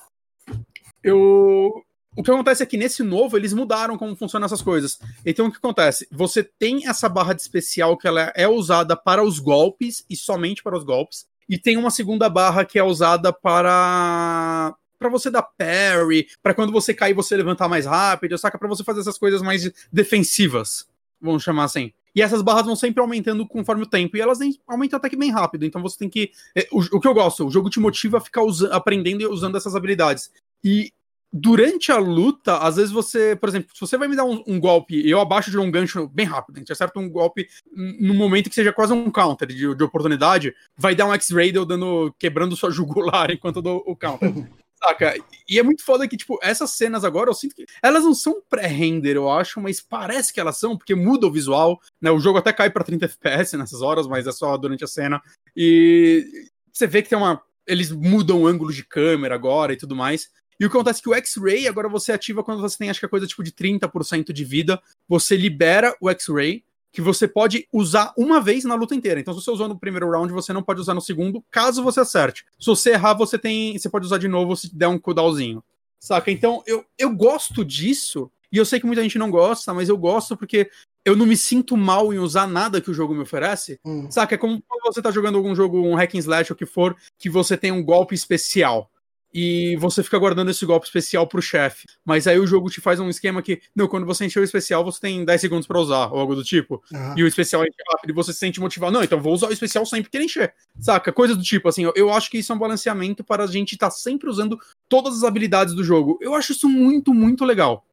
eu. 1.06 1.82
O 2.16 2.22
que 2.22 2.30
acontece 2.30 2.62
é 2.62 2.66
que 2.66 2.78
nesse 2.78 3.02
novo 3.02 3.36
eles 3.36 3.52
mudaram 3.52 3.98
como 3.98 4.16
funcionam 4.16 4.46
essas 4.46 4.62
coisas. 4.62 4.98
Então 5.24 5.46
o 5.46 5.50
que 5.50 5.58
acontece? 5.58 6.08
Você 6.10 6.42
tem 6.42 6.88
essa 6.88 7.08
barra 7.10 7.34
de 7.34 7.42
especial 7.42 7.96
que 7.96 8.08
ela 8.08 8.32
é 8.34 8.48
usada 8.48 8.96
para 8.96 9.22
os 9.22 9.38
golpes 9.38 10.02
e 10.08 10.16
somente 10.16 10.62
para 10.62 10.76
os 10.76 10.82
golpes. 10.82 11.26
E 11.46 11.58
tem 11.58 11.76
uma 11.76 11.90
segunda 11.90 12.28
barra 12.30 12.64
que 12.64 12.78
é 12.78 12.82
usada 12.82 13.32
para 13.32 14.74
para 14.98 15.10
você 15.10 15.30
dar 15.30 15.42
parry, 15.42 16.26
para 16.42 16.54
quando 16.54 16.72
você 16.72 16.94
cair 16.94 17.12
você 17.12 17.36
levantar 17.36 17.68
mais 17.68 17.84
rápido, 17.84 18.38
saca 18.38 18.58
para 18.58 18.66
você 18.66 18.82
fazer 18.82 19.00
essas 19.00 19.18
coisas 19.18 19.42
mais 19.42 19.70
defensivas, 19.92 20.88
vamos 21.20 21.42
chamar 21.42 21.64
assim. 21.64 21.92
E 22.16 22.22
essas 22.22 22.40
barras 22.40 22.64
vão 22.64 22.74
sempre 22.74 23.02
aumentando 23.02 23.46
conforme 23.46 23.82
o 23.82 23.86
tempo. 23.86 24.16
E 24.16 24.20
elas 24.22 24.38
aumentam 24.66 24.96
até 24.96 25.10
que 25.10 25.16
bem 25.16 25.30
rápido. 25.30 25.66
Então 25.66 25.82
você 25.82 25.98
tem 25.98 26.08
que. 26.08 26.30
É, 26.54 26.66
o, 26.72 26.78
o 26.96 26.98
que 26.98 27.06
eu 27.06 27.12
gosto, 27.12 27.46
o 27.46 27.50
jogo 27.50 27.68
te 27.68 27.78
motiva 27.78 28.16
a 28.16 28.20
ficar 28.22 28.40
aprendendo 28.70 29.20
e 29.20 29.26
usando 29.26 29.58
essas 29.58 29.76
habilidades. 29.76 30.30
E 30.64 30.92
durante 31.32 31.92
a 31.92 31.98
luta, 31.98 32.58
às 32.58 32.76
vezes 32.76 32.90
você, 32.90 33.36
por 33.36 33.48
exemplo, 33.48 33.70
se 33.74 33.80
você 33.80 33.96
vai 33.96 34.08
me 34.08 34.16
dar 34.16 34.24
um, 34.24 34.42
um 34.46 34.58
golpe, 34.58 35.08
eu 35.08 35.20
abaixo 35.20 35.50
de 35.50 35.58
um 35.58 35.70
gancho 35.70 36.08
bem 36.08 36.26
rápido, 36.26 36.56
a 36.56 36.58
gente 36.60 36.72
acerta 36.72 36.98
um 36.98 37.08
golpe 37.08 37.46
no 37.74 38.14
momento 38.14 38.48
que 38.48 38.54
seja 38.54 38.72
quase 38.72 38.92
um 38.92 39.10
counter 39.10 39.48
de, 39.48 39.74
de 39.74 39.84
oportunidade, 39.84 40.54
vai 40.76 40.94
dar 40.94 41.06
um 41.06 41.14
X-Ray 41.14 41.52
dando, 41.52 42.14
quebrando 42.18 42.56
sua 42.56 42.70
jugular 42.72 43.30
enquanto 43.30 43.56
eu 43.56 43.62
dou 43.62 43.84
o 43.86 43.94
counter. 43.94 44.32
Saca? 44.76 45.14
E 45.48 45.58
é 45.58 45.62
muito 45.62 45.82
foda 45.82 46.06
que, 46.06 46.18
tipo, 46.18 46.38
essas 46.42 46.70
cenas 46.72 47.02
agora, 47.02 47.30
eu 47.30 47.34
sinto 47.34 47.54
que 47.54 47.64
elas 47.82 48.04
não 48.04 48.14
são 48.14 48.42
pré-render, 48.48 49.16
eu 49.16 49.30
acho, 49.30 49.58
mas 49.58 49.80
parece 49.80 50.34
que 50.34 50.38
elas 50.38 50.58
são, 50.58 50.76
porque 50.76 50.94
muda 50.94 51.26
o 51.26 51.32
visual, 51.32 51.80
né? 52.00 52.10
O 52.10 52.20
jogo 52.20 52.38
até 52.38 52.52
cai 52.52 52.68
pra 52.68 52.84
30 52.84 53.06
FPS 53.06 53.56
nessas 53.56 53.80
horas, 53.80 54.06
mas 54.06 54.26
é 54.26 54.32
só 54.32 54.54
durante 54.58 54.84
a 54.84 54.86
cena. 54.86 55.22
E 55.56 56.50
você 56.70 56.86
vê 56.86 57.00
que 57.00 57.08
tem 57.08 57.16
uma. 57.16 57.42
Eles 57.66 57.90
mudam 57.90 58.42
o 58.42 58.46
ângulo 58.46 58.70
de 58.70 58.84
câmera 58.84 59.34
agora 59.34 59.72
e 59.72 59.76
tudo 59.76 59.96
mais. 59.96 60.28
E 60.58 60.64
o 60.64 60.70
que 60.70 60.76
acontece 60.76 61.00
é 61.00 61.02
que 61.02 61.08
o 61.10 61.14
X-Ray 61.14 61.68
agora 61.68 61.88
você 61.88 62.12
ativa 62.12 62.42
quando 62.42 62.60
você 62.60 62.78
tem, 62.78 62.90
acho 62.90 63.00
que 63.00 63.06
a 63.06 63.08
coisa 63.08 63.26
tipo 63.26 63.42
de 63.42 63.52
30% 63.52 64.32
de 64.32 64.44
vida. 64.44 64.80
Você 65.08 65.36
libera 65.36 65.94
o 66.00 66.08
X-Ray, 66.10 66.64
que 66.96 67.02
você 67.02 67.28
pode 67.28 67.68
usar 67.70 68.14
uma 68.16 68.40
vez 68.40 68.64
na 68.64 68.74
luta 68.74 68.94
inteira. 68.94 69.20
Então, 69.20 69.34
se 69.34 69.44
você 69.44 69.50
usou 69.50 69.68
no 69.68 69.78
primeiro 69.78 70.10
round, 70.10 70.32
você 70.32 70.52
não 70.52 70.62
pode 70.62 70.80
usar 70.80 70.94
no 70.94 71.00
segundo, 71.00 71.44
caso 71.50 71.82
você 71.82 72.00
acerte. 72.00 72.44
Se 72.58 72.66
você 72.66 72.92
errar, 72.92 73.12
você 73.12 73.38
tem. 73.38 73.78
Você 73.78 73.90
pode 73.90 74.06
usar 74.06 74.18
de 74.18 74.28
novo 74.28 74.56
se 74.56 74.74
der 74.74 74.88
um 74.88 74.98
cooldownzinho. 74.98 75.62
Saca? 76.00 76.30
Então, 76.30 76.62
eu, 76.66 76.84
eu 76.98 77.10
gosto 77.10 77.64
disso. 77.64 78.30
E 78.50 78.56
eu 78.56 78.64
sei 78.64 78.80
que 78.80 78.86
muita 78.86 79.02
gente 79.02 79.18
não 79.18 79.30
gosta, 79.30 79.74
mas 79.74 79.88
eu 79.88 79.98
gosto 79.98 80.36
porque 80.36 80.70
eu 81.04 81.14
não 81.14 81.26
me 81.26 81.36
sinto 81.36 81.76
mal 81.76 82.14
em 82.14 82.18
usar 82.18 82.46
nada 82.46 82.80
que 82.80 82.90
o 82.90 82.94
jogo 82.94 83.14
me 83.14 83.20
oferece. 83.20 83.78
Hum. 83.84 84.10
Saca? 84.10 84.34
É 84.34 84.38
como 84.38 84.62
quando 84.66 84.94
você 84.94 85.02
tá 85.02 85.10
jogando 85.10 85.36
algum 85.36 85.54
jogo, 85.54 85.82
um 85.82 85.94
hack 85.96 86.14
and 86.14 86.18
slash 86.20 86.52
ou 86.52 86.54
o 86.54 86.58
que 86.58 86.64
for, 86.64 86.96
que 87.18 87.28
você 87.28 87.56
tem 87.56 87.72
um 87.72 87.84
golpe 87.84 88.14
especial 88.14 88.90
e 89.38 89.76
você 89.76 90.02
fica 90.02 90.18
guardando 90.18 90.50
esse 90.50 90.64
golpe 90.64 90.86
especial 90.86 91.26
pro 91.26 91.42
chefe. 91.42 91.84
Mas 92.02 92.26
aí 92.26 92.38
o 92.38 92.46
jogo 92.46 92.70
te 92.70 92.80
faz 92.80 92.98
um 92.98 93.10
esquema 93.10 93.42
que, 93.42 93.60
não, 93.74 93.86
quando 93.86 94.06
você 94.06 94.24
encher 94.24 94.40
o 94.40 94.42
especial, 94.42 94.82
você 94.82 94.98
tem 94.98 95.26
10 95.26 95.38
segundos 95.38 95.66
para 95.66 95.78
usar, 95.78 96.06
ou 96.10 96.18
algo 96.18 96.34
do 96.34 96.42
tipo. 96.42 96.82
Uhum. 96.90 97.18
E 97.18 97.22
o 97.22 97.26
especial 97.26 97.62
é 97.62 97.66
rápido 97.92 98.08
e 98.08 98.14
você 98.14 98.32
se 98.32 98.38
sente 98.38 98.58
motivado. 98.58 98.92
Não, 98.92 99.04
então 99.04 99.20
vou 99.20 99.34
usar 99.34 99.48
o 99.48 99.52
especial 99.52 99.84
sempre 99.84 100.10
que 100.10 100.16
ele 100.16 100.24
encher. 100.24 100.54
Saca? 100.80 101.12
Coisa 101.12 101.36
do 101.36 101.42
tipo, 101.42 101.68
assim, 101.68 101.84
eu, 101.84 101.92
eu 101.94 102.10
acho 102.10 102.30
que 102.30 102.38
isso 102.38 102.50
é 102.50 102.56
um 102.56 102.58
balanceamento 102.58 103.22
para 103.22 103.44
a 103.44 103.46
gente 103.46 103.74
estar 103.74 103.90
tá 103.90 103.94
sempre 103.94 104.30
usando 104.30 104.58
todas 104.88 105.18
as 105.18 105.22
habilidades 105.22 105.74
do 105.74 105.84
jogo. 105.84 106.18
Eu 106.22 106.34
acho 106.34 106.52
isso 106.52 106.66
muito, 106.66 107.12
muito 107.12 107.44
legal. 107.44 107.84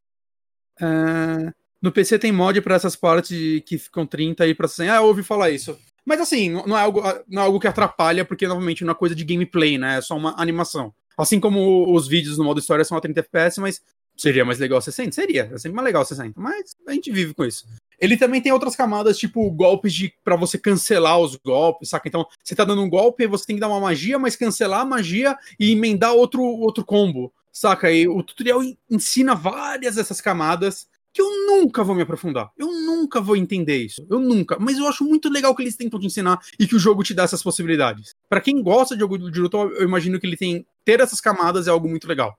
É... 0.80 1.52
No 1.82 1.92
PC 1.92 2.20
tem 2.20 2.32
mod 2.32 2.62
para 2.62 2.76
essas 2.76 2.96
partes 2.96 3.62
que 3.66 3.78
ficam 3.78 4.06
30 4.06 4.46
aí 4.46 4.56
pra 4.56 4.68
assim, 4.68 4.88
ah, 4.88 4.96
eu 4.96 5.08
ouvi 5.08 5.24
falar 5.24 5.52
isso. 5.52 5.78
Mas 6.06 6.22
assim, 6.22 6.52
não 6.66 6.78
é 6.78 6.82
algo, 6.82 7.02
não 7.28 7.42
é 7.42 7.46
algo 7.46 7.60
que 7.60 7.68
atrapalha, 7.68 8.24
porque 8.24 8.48
normalmente 8.48 8.86
não 8.86 8.94
é 8.94 8.96
coisa 8.96 9.14
de 9.14 9.26
gameplay, 9.26 9.78
né? 9.78 9.98
É 9.98 10.02
só 10.02 10.16
uma 10.16 10.34
animação. 10.42 10.94
Assim 11.18 11.40
como 11.40 11.94
os 11.94 12.08
vídeos 12.08 12.38
no 12.38 12.44
modo 12.44 12.60
história 12.60 12.86
são 12.86 12.98
a 12.98 13.02
30 13.02 13.20
FPS, 13.20 13.60
mas 13.60 13.82
seria 14.16 14.46
mais 14.46 14.60
legal 14.60 14.82
60? 14.82 15.12
Seria, 15.12 15.50
é 15.54 15.58
sempre 15.58 15.76
mais 15.76 15.86
legal 15.86 16.06
60, 16.06 16.40
mas 16.40 16.76
a 16.88 16.94
gente 16.94 17.12
vive 17.12 17.34
com 17.34 17.44
isso. 17.46 17.66
Ele 18.00 18.18
também 18.18 18.42
tem 18.42 18.52
outras 18.52 18.76
camadas, 18.76 19.18
tipo 19.18 19.50
golpes 19.52 19.94
de 19.94 20.14
para 20.24 20.36
você 20.36 20.58
cancelar 20.58 21.20
os 21.20 21.36
golpes, 21.36 21.90
saca? 21.90 22.08
Então, 22.08 22.26
você 22.44 22.56
tá 22.56 22.66
dando 22.66 22.82
um 22.82 22.90
golpe, 22.90 23.28
você 23.28 23.46
tem 23.46 23.56
que 23.56 23.60
dar 23.60 23.70
uma 23.70 23.80
magia, 23.80 24.20
mas 24.20 24.36
cancelar 24.36 24.82
a 24.82 24.86
magia 24.86 25.38
e 25.60 25.72
emendar 25.72 26.14
outro, 26.14 26.44
outro 26.44 26.84
combo, 26.84 27.34
saca? 27.52 27.92
E 27.92 28.08
o 28.08 28.22
tutorial 28.22 28.62
ensina 28.90 29.36
várias 29.36 29.96
dessas 29.96 30.20
camadas 30.20 30.88
que 31.14 31.22
eu 31.22 31.30
nunca 31.48 31.84
vou 31.84 31.96
me 31.96 32.02
aprofundar. 32.02 32.52
Eu 32.58 32.68
nunca 32.68 33.22
vou 33.22 33.36
entender 33.36 33.78
isso. 33.78 34.06
Eu 34.10 34.20
nunca. 34.20 34.58
Mas 34.60 34.78
eu 34.78 34.88
acho 34.88 35.04
muito 35.04 35.30
legal 35.30 35.56
que 35.56 35.62
eles 35.62 35.76
tentam 35.76 36.00
te 36.00 36.08
ensinar 36.08 36.40
e 36.60 36.68
que 36.68 36.76
o 36.76 36.80
jogo 36.80 37.04
te 37.04 37.14
dá 37.14 37.24
essas 37.24 37.44
possibilidades. 37.44 38.16
Para 38.28 38.42
quem 38.42 38.62
gosta 38.62 38.96
de 38.96 39.02
jogo 39.02 39.18
de 39.18 39.40
luta, 39.40 39.58
eu 39.58 39.84
imagino 39.84 40.20
que 40.20 40.26
ele 40.26 40.38
tem 40.38 40.66
ter 40.84 41.00
essas 41.00 41.22
camadas 41.22 41.68
é 41.68 41.70
algo 41.70 41.88
muito 41.88 42.08
legal 42.08 42.38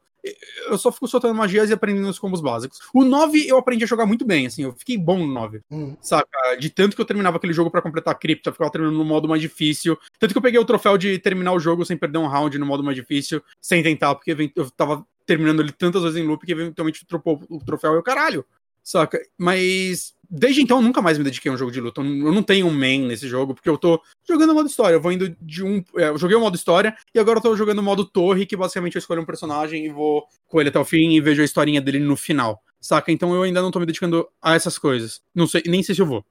eu 0.66 0.78
só 0.78 0.90
fico 0.90 1.06
soltando 1.06 1.34
magias 1.34 1.68
e 1.68 1.72
aprendendo 1.72 2.08
os 2.08 2.18
combos 2.18 2.40
básicos. 2.40 2.78
O 2.94 3.04
9 3.04 3.46
eu 3.46 3.58
aprendi 3.58 3.84
a 3.84 3.86
jogar 3.86 4.06
muito 4.06 4.24
bem, 4.24 4.46
assim, 4.46 4.62
eu 4.62 4.72
fiquei 4.72 4.96
bom 4.96 5.18
no 5.18 5.26
9. 5.26 5.60
Hum. 5.70 5.96
Saca? 6.00 6.56
De 6.58 6.70
tanto 6.70 6.96
que 6.96 7.02
eu 7.02 7.06
terminava 7.06 7.36
aquele 7.36 7.52
jogo 7.52 7.70
para 7.70 7.82
completar 7.82 8.14
a 8.14 8.16
cripta, 8.16 8.52
ficava 8.52 8.70
terminando 8.70 8.96
no 8.96 9.04
modo 9.04 9.28
mais 9.28 9.40
difícil. 9.40 9.98
Tanto 10.18 10.32
que 10.32 10.38
eu 10.38 10.42
peguei 10.42 10.58
o 10.58 10.64
troféu 10.64 10.96
de 10.96 11.18
terminar 11.18 11.52
o 11.52 11.60
jogo 11.60 11.84
sem 11.84 11.96
perder 11.96 12.18
um 12.18 12.26
round 12.26 12.56
no 12.58 12.66
modo 12.66 12.82
mais 12.82 12.96
difícil, 12.96 13.42
sem 13.60 13.82
tentar, 13.82 14.14
porque 14.14 14.52
eu 14.56 14.70
tava 14.70 15.06
terminando 15.26 15.60
ele 15.60 15.72
tantas 15.72 16.02
vezes 16.02 16.18
em 16.18 16.26
loop 16.26 16.44
que 16.44 16.52
eventualmente 16.52 17.06
tropou 17.06 17.42
o 17.48 17.58
troféu 17.58 17.94
e 17.94 17.98
o 17.98 18.02
caralho. 18.02 18.44
Saca? 18.85 19.18
Mas 19.39 20.14
desde 20.28 20.61
então 20.61 20.78
eu 20.78 20.82
nunca 20.82 21.01
mais 21.01 21.16
me 21.16 21.24
dediquei 21.24 21.51
a 21.51 21.55
um 21.55 21.57
jogo 21.57 21.72
de 21.72 21.80
luta. 21.80 22.01
Eu 22.01 22.32
não 22.32 22.43
tenho 22.43 22.66
um 22.66 22.70
main 22.70 23.07
nesse 23.07 23.26
jogo, 23.28 23.55
porque 23.55 23.68
eu 23.68 23.78
tô 23.78 24.01
jogando 24.28 24.55
modo 24.55 24.68
história. 24.68 24.97
Eu 24.97 25.01
vou 25.01 25.11
indo 25.11 25.35
de 25.41 25.64
um. 25.64 25.82
É, 25.97 26.09
eu 26.09 26.18
joguei 26.18 26.37
o 26.37 26.41
modo 26.41 26.55
história 26.55 26.95
e 27.14 27.18
agora 27.18 27.39
eu 27.39 27.43
tô 27.43 27.57
jogando 27.57 27.78
o 27.78 27.82
modo 27.82 28.05
torre, 28.05 28.45
que 28.45 28.57
basicamente 28.57 28.97
eu 28.97 28.99
escolho 28.99 29.22
um 29.22 29.26
personagem 29.26 29.87
e 29.87 29.89
vou 29.89 30.24
com 30.47 30.61
ele 30.61 30.68
até 30.68 30.78
o 30.78 30.85
fim 30.85 31.14
e 31.14 31.20
vejo 31.20 31.41
a 31.41 31.45
historinha 31.45 31.80
dele 31.80 31.99
no 31.99 32.16
final. 32.16 32.62
Saca? 32.80 33.11
Então 33.11 33.35
eu 33.35 33.43
ainda 33.43 33.62
não 33.62 33.70
tô 33.70 33.80
me 33.80 33.87
dedicando 33.87 34.28
a 34.43 34.55
essas 34.55 34.76
coisas. 34.76 35.22
Não 35.35 35.47
sei, 35.47 35.62
nem 35.66 35.82
sei 35.82 35.95
se 35.95 36.03
eu 36.03 36.07
vou. 36.07 36.24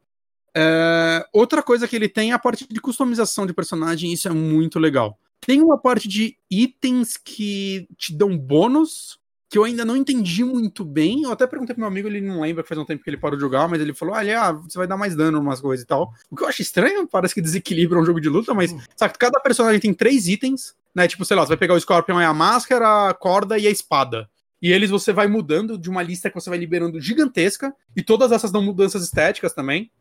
É, 0.55 1.25
outra 1.33 1.63
coisa 1.63 1.87
que 1.87 1.95
ele 1.95 2.07
tem 2.07 2.31
é 2.31 2.33
a 2.33 2.39
parte 2.39 2.67
de 2.69 2.79
customização 2.79 3.47
de 3.47 3.53
personagem, 3.53 4.13
isso 4.13 4.27
é 4.27 4.31
muito 4.31 4.77
legal. 4.77 5.17
Tem 5.41 5.61
uma 5.61 5.77
parte 5.77 6.07
de 6.07 6.37
itens 6.49 7.17
que 7.17 7.87
te 7.97 8.15
dão 8.15 8.37
bônus 8.37 9.19
que 9.53 9.59
eu 9.59 9.65
ainda 9.65 9.85
não 9.85 9.95
entendi 9.95 10.43
muito 10.43 10.83
bem. 10.83 11.21
Eu 11.21 11.31
até 11.31 11.45
perguntei 11.45 11.75
pro 11.75 11.81
meu 11.81 11.87
amigo, 11.87 12.07
ele 12.07 12.19
não 12.19 12.41
lembra 12.41 12.63
que 12.63 12.69
faz 12.69 12.81
um 12.81 12.85
tempo 12.85 13.03
que 13.03 13.09
ele 13.11 13.17
parou 13.17 13.37
de 13.37 13.41
jogar, 13.41 13.67
mas 13.67 13.79
ele 13.79 13.93
falou: 13.93 14.15
olha, 14.15 14.41
ah, 14.41 14.51
você 14.51 14.79
vai 14.79 14.87
dar 14.87 14.97
mais 14.97 15.15
dano 15.15 15.39
umas 15.39 15.61
coisas 15.61 15.83
e 15.83 15.87
tal. 15.87 16.11
O 16.31 16.35
que 16.35 16.41
eu 16.41 16.47
acho 16.47 16.63
estranho, 16.63 17.07
parece 17.07 17.35
que 17.35 17.41
desequilibra 17.41 17.99
um 17.99 18.03
jogo 18.03 18.19
de 18.19 18.29
luta, 18.29 18.51
mas 18.55 18.71
hum. 18.71 18.79
sabe, 18.95 19.13
cada 19.15 19.39
personagem 19.39 19.79
tem 19.79 19.93
três 19.93 20.27
itens, 20.27 20.75
né? 20.95 21.07
Tipo, 21.07 21.23
sei 21.23 21.37
lá, 21.37 21.43
você 21.43 21.49
vai 21.49 21.57
pegar 21.57 21.75
o 21.75 21.79
Scorpion 21.79 22.19
é 22.19 22.25
a 22.25 22.33
máscara, 22.33 23.09
a 23.09 23.13
corda 23.13 23.55
e 23.59 23.67
a 23.67 23.69
espada. 23.69 24.27
E 24.59 24.71
eles 24.71 24.89
você 24.89 25.13
vai 25.13 25.27
mudando 25.27 25.77
de 25.77 25.87
uma 25.87 26.01
lista 26.01 26.31
que 26.31 26.35
você 26.35 26.49
vai 26.49 26.57
liberando 26.57 26.99
gigantesca, 26.99 27.75
e 27.95 28.01
todas 28.01 28.31
essas 28.31 28.51
dão 28.51 28.63
mudanças 28.63 29.03
estéticas 29.03 29.53
também. 29.53 29.91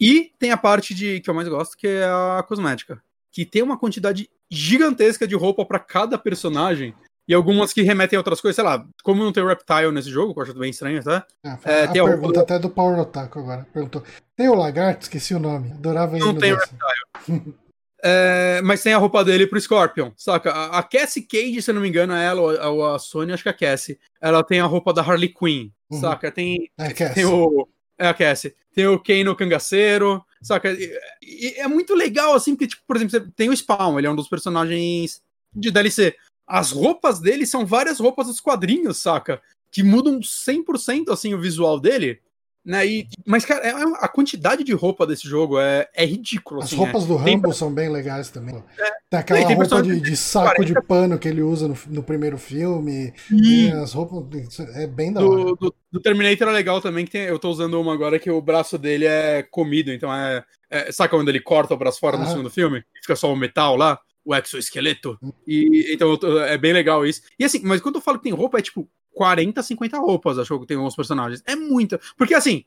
E 0.00 0.32
tem 0.40 0.50
a 0.50 0.56
parte 0.56 0.92
de 0.92 1.20
que 1.20 1.30
eu 1.30 1.34
mais 1.34 1.46
gosto, 1.46 1.76
que 1.76 1.86
é 1.86 2.04
a 2.04 2.44
cosmética. 2.48 3.00
Que 3.30 3.46
tem 3.46 3.62
uma 3.62 3.78
quantidade 3.78 4.28
gigantesca 4.50 5.24
de 5.24 5.36
roupa 5.36 5.64
para 5.64 5.78
cada 5.78 6.18
personagem 6.18 6.92
e 7.26 7.34
algumas 7.34 7.72
que 7.72 7.82
remetem 7.82 8.16
a 8.16 8.20
outras 8.20 8.40
coisas, 8.40 8.56
sei 8.56 8.64
lá, 8.64 8.84
como 9.02 9.22
não 9.22 9.32
tem 9.32 9.42
o 9.42 9.46
Reptile 9.46 9.92
nesse 9.92 10.10
jogo, 10.10 10.34
que 10.34 10.40
eu 10.40 10.42
acho 10.42 10.54
bem 10.54 10.70
estranho, 10.70 11.02
tá? 11.02 11.24
Ah, 11.44 11.58
é, 11.64 11.84
a 11.84 11.88
tem 11.88 12.04
pergunta 12.04 12.40
o... 12.40 12.42
até 12.42 12.58
do 12.58 12.68
Power 12.68 12.98
Otaku 12.98 13.38
agora. 13.38 13.66
Perguntou: 13.72 14.02
tem 14.36 14.48
o 14.48 14.54
lagarto? 14.54 15.02
Esqueci 15.02 15.34
o 15.34 15.38
nome. 15.38 15.70
Adorava 15.72 16.16
ele. 16.16 16.24
Não 16.24 16.34
tem 16.34 16.52
o 16.52 16.56
Reptile. 16.56 17.54
é, 18.02 18.60
mas 18.62 18.82
tem 18.82 18.92
a 18.92 18.98
roupa 18.98 19.24
dele 19.24 19.46
pro 19.46 19.60
Scorpion, 19.60 20.10
saca? 20.16 20.50
A, 20.50 20.78
a 20.78 20.82
Cassie 20.82 21.22
Cage, 21.22 21.62
se 21.62 21.70
eu 21.70 21.74
não 21.74 21.82
me 21.82 21.88
engano, 21.88 22.12
é 22.12 22.24
ela 22.24 22.68
ou 22.68 22.92
a 22.92 22.98
Sony, 22.98 23.32
acho 23.32 23.44
que 23.44 23.48
é 23.48 23.52
a 23.52 23.56
Cassie. 23.56 23.98
Ela 24.20 24.42
tem 24.42 24.60
a 24.60 24.66
roupa 24.66 24.92
da 24.92 25.02
Harley 25.02 25.32
Quinn, 25.32 25.70
uhum. 25.90 26.00
saca? 26.00 26.30
Tem, 26.30 26.70
é 26.76 26.92
tem 27.10 27.24
o. 27.24 27.68
É 27.96 28.08
a 28.08 28.14
Cassie. 28.14 28.54
Tem 28.74 28.86
o 28.86 28.98
Kano 28.98 29.36
Cangaceiro, 29.36 30.24
saca? 30.42 30.72
E, 30.72 30.98
e 31.22 31.54
é 31.60 31.68
muito 31.68 31.94
legal, 31.94 32.34
assim, 32.34 32.56
porque, 32.56 32.66
tipo, 32.66 32.82
por 32.84 32.96
exemplo, 32.96 33.30
tem 33.36 33.48
o 33.48 33.56
Spawn, 33.56 33.98
ele 33.98 34.08
é 34.08 34.10
um 34.10 34.16
dos 34.16 34.28
personagens 34.28 35.22
de 35.54 35.70
DLC 35.70 36.16
as 36.46 36.70
roupas 36.70 37.20
dele 37.20 37.46
são 37.46 37.64
várias 37.64 37.98
roupas 37.98 38.26
dos 38.26 38.40
quadrinhos, 38.40 38.98
saca? 38.98 39.40
Que 39.70 39.82
mudam 39.82 40.20
100% 40.20 41.10
assim 41.10 41.34
o 41.34 41.40
visual 41.40 41.80
dele. 41.80 42.20
Né? 42.64 42.86
E, 42.86 43.08
mas, 43.26 43.44
cara, 43.44 43.66
é, 43.66 43.72
a 43.72 44.06
quantidade 44.06 44.62
de 44.62 44.72
roupa 44.72 45.04
desse 45.04 45.26
jogo 45.26 45.58
é, 45.58 45.88
é 45.94 46.04
ridículo. 46.04 46.60
As 46.60 46.66
assim, 46.66 46.76
roupas 46.76 47.02
é. 47.02 47.06
do 47.06 47.16
Rambo 47.16 47.48
tem... 47.48 47.52
são 47.52 47.72
bem 47.72 47.88
legais 47.88 48.30
também. 48.30 48.62
É. 48.78 48.90
Tem 49.10 49.18
aquela 49.18 49.44
tem 49.44 49.56
roupa 49.56 49.82
de, 49.82 50.00
de, 50.00 50.16
saco 50.16 50.54
40... 50.56 50.64
de 50.64 50.86
pano 50.86 51.18
que 51.18 51.26
ele 51.26 51.42
usa 51.42 51.66
no, 51.66 51.76
no 51.88 52.02
primeiro 52.04 52.38
filme. 52.38 53.12
E... 53.30 53.68
As 53.72 53.92
roupas. 53.92 54.60
É 54.76 54.86
bem 54.86 55.12
da 55.12 55.20
do, 55.20 55.30
hora. 55.30 55.44
Do, 55.56 55.74
do, 55.90 56.00
Terminator 56.00 56.48
é 56.48 56.52
legal 56.52 56.80
também, 56.80 57.04
que 57.04 57.10
tem, 57.10 57.22
eu 57.22 57.38
tô 57.38 57.50
usando 57.50 57.80
uma 57.80 57.92
agora 57.92 58.18
que 58.18 58.30
o 58.30 58.40
braço 58.40 58.78
dele 58.78 59.06
é 59.06 59.42
comido. 59.42 59.92
Então 59.92 60.14
é. 60.14 60.44
é 60.70 60.92
saca 60.92 61.16
quando 61.16 61.28
ele 61.28 61.40
corta 61.40 61.74
o 61.74 61.76
braço 61.78 61.98
fora 61.98 62.16
ah. 62.16 62.20
no 62.20 62.28
segundo 62.28 62.50
filme? 62.50 62.84
Fica 63.00 63.16
só 63.16 63.32
o 63.32 63.36
metal 63.36 63.76
lá? 63.76 63.98
O 64.24 64.34
exoesqueleto. 64.34 65.18
E 65.46 65.92
então 65.92 66.18
é 66.44 66.56
bem 66.56 66.72
legal 66.72 67.06
isso. 67.06 67.22
E 67.38 67.44
assim, 67.44 67.60
mas 67.64 67.80
quando 67.80 67.96
eu 67.96 68.00
falo 68.00 68.18
que 68.18 68.24
tem 68.24 68.32
roupa, 68.32 68.58
é 68.58 68.62
tipo 68.62 68.88
40, 69.14 69.62
50 69.62 69.98
roupas, 69.98 70.38
acho 70.38 70.58
que 70.60 70.66
tem 70.66 70.76
alguns 70.76 70.96
personagens. 70.96 71.42
É 71.46 71.54
muita. 71.54 72.00
Porque 72.16 72.34
assim, 72.34 72.64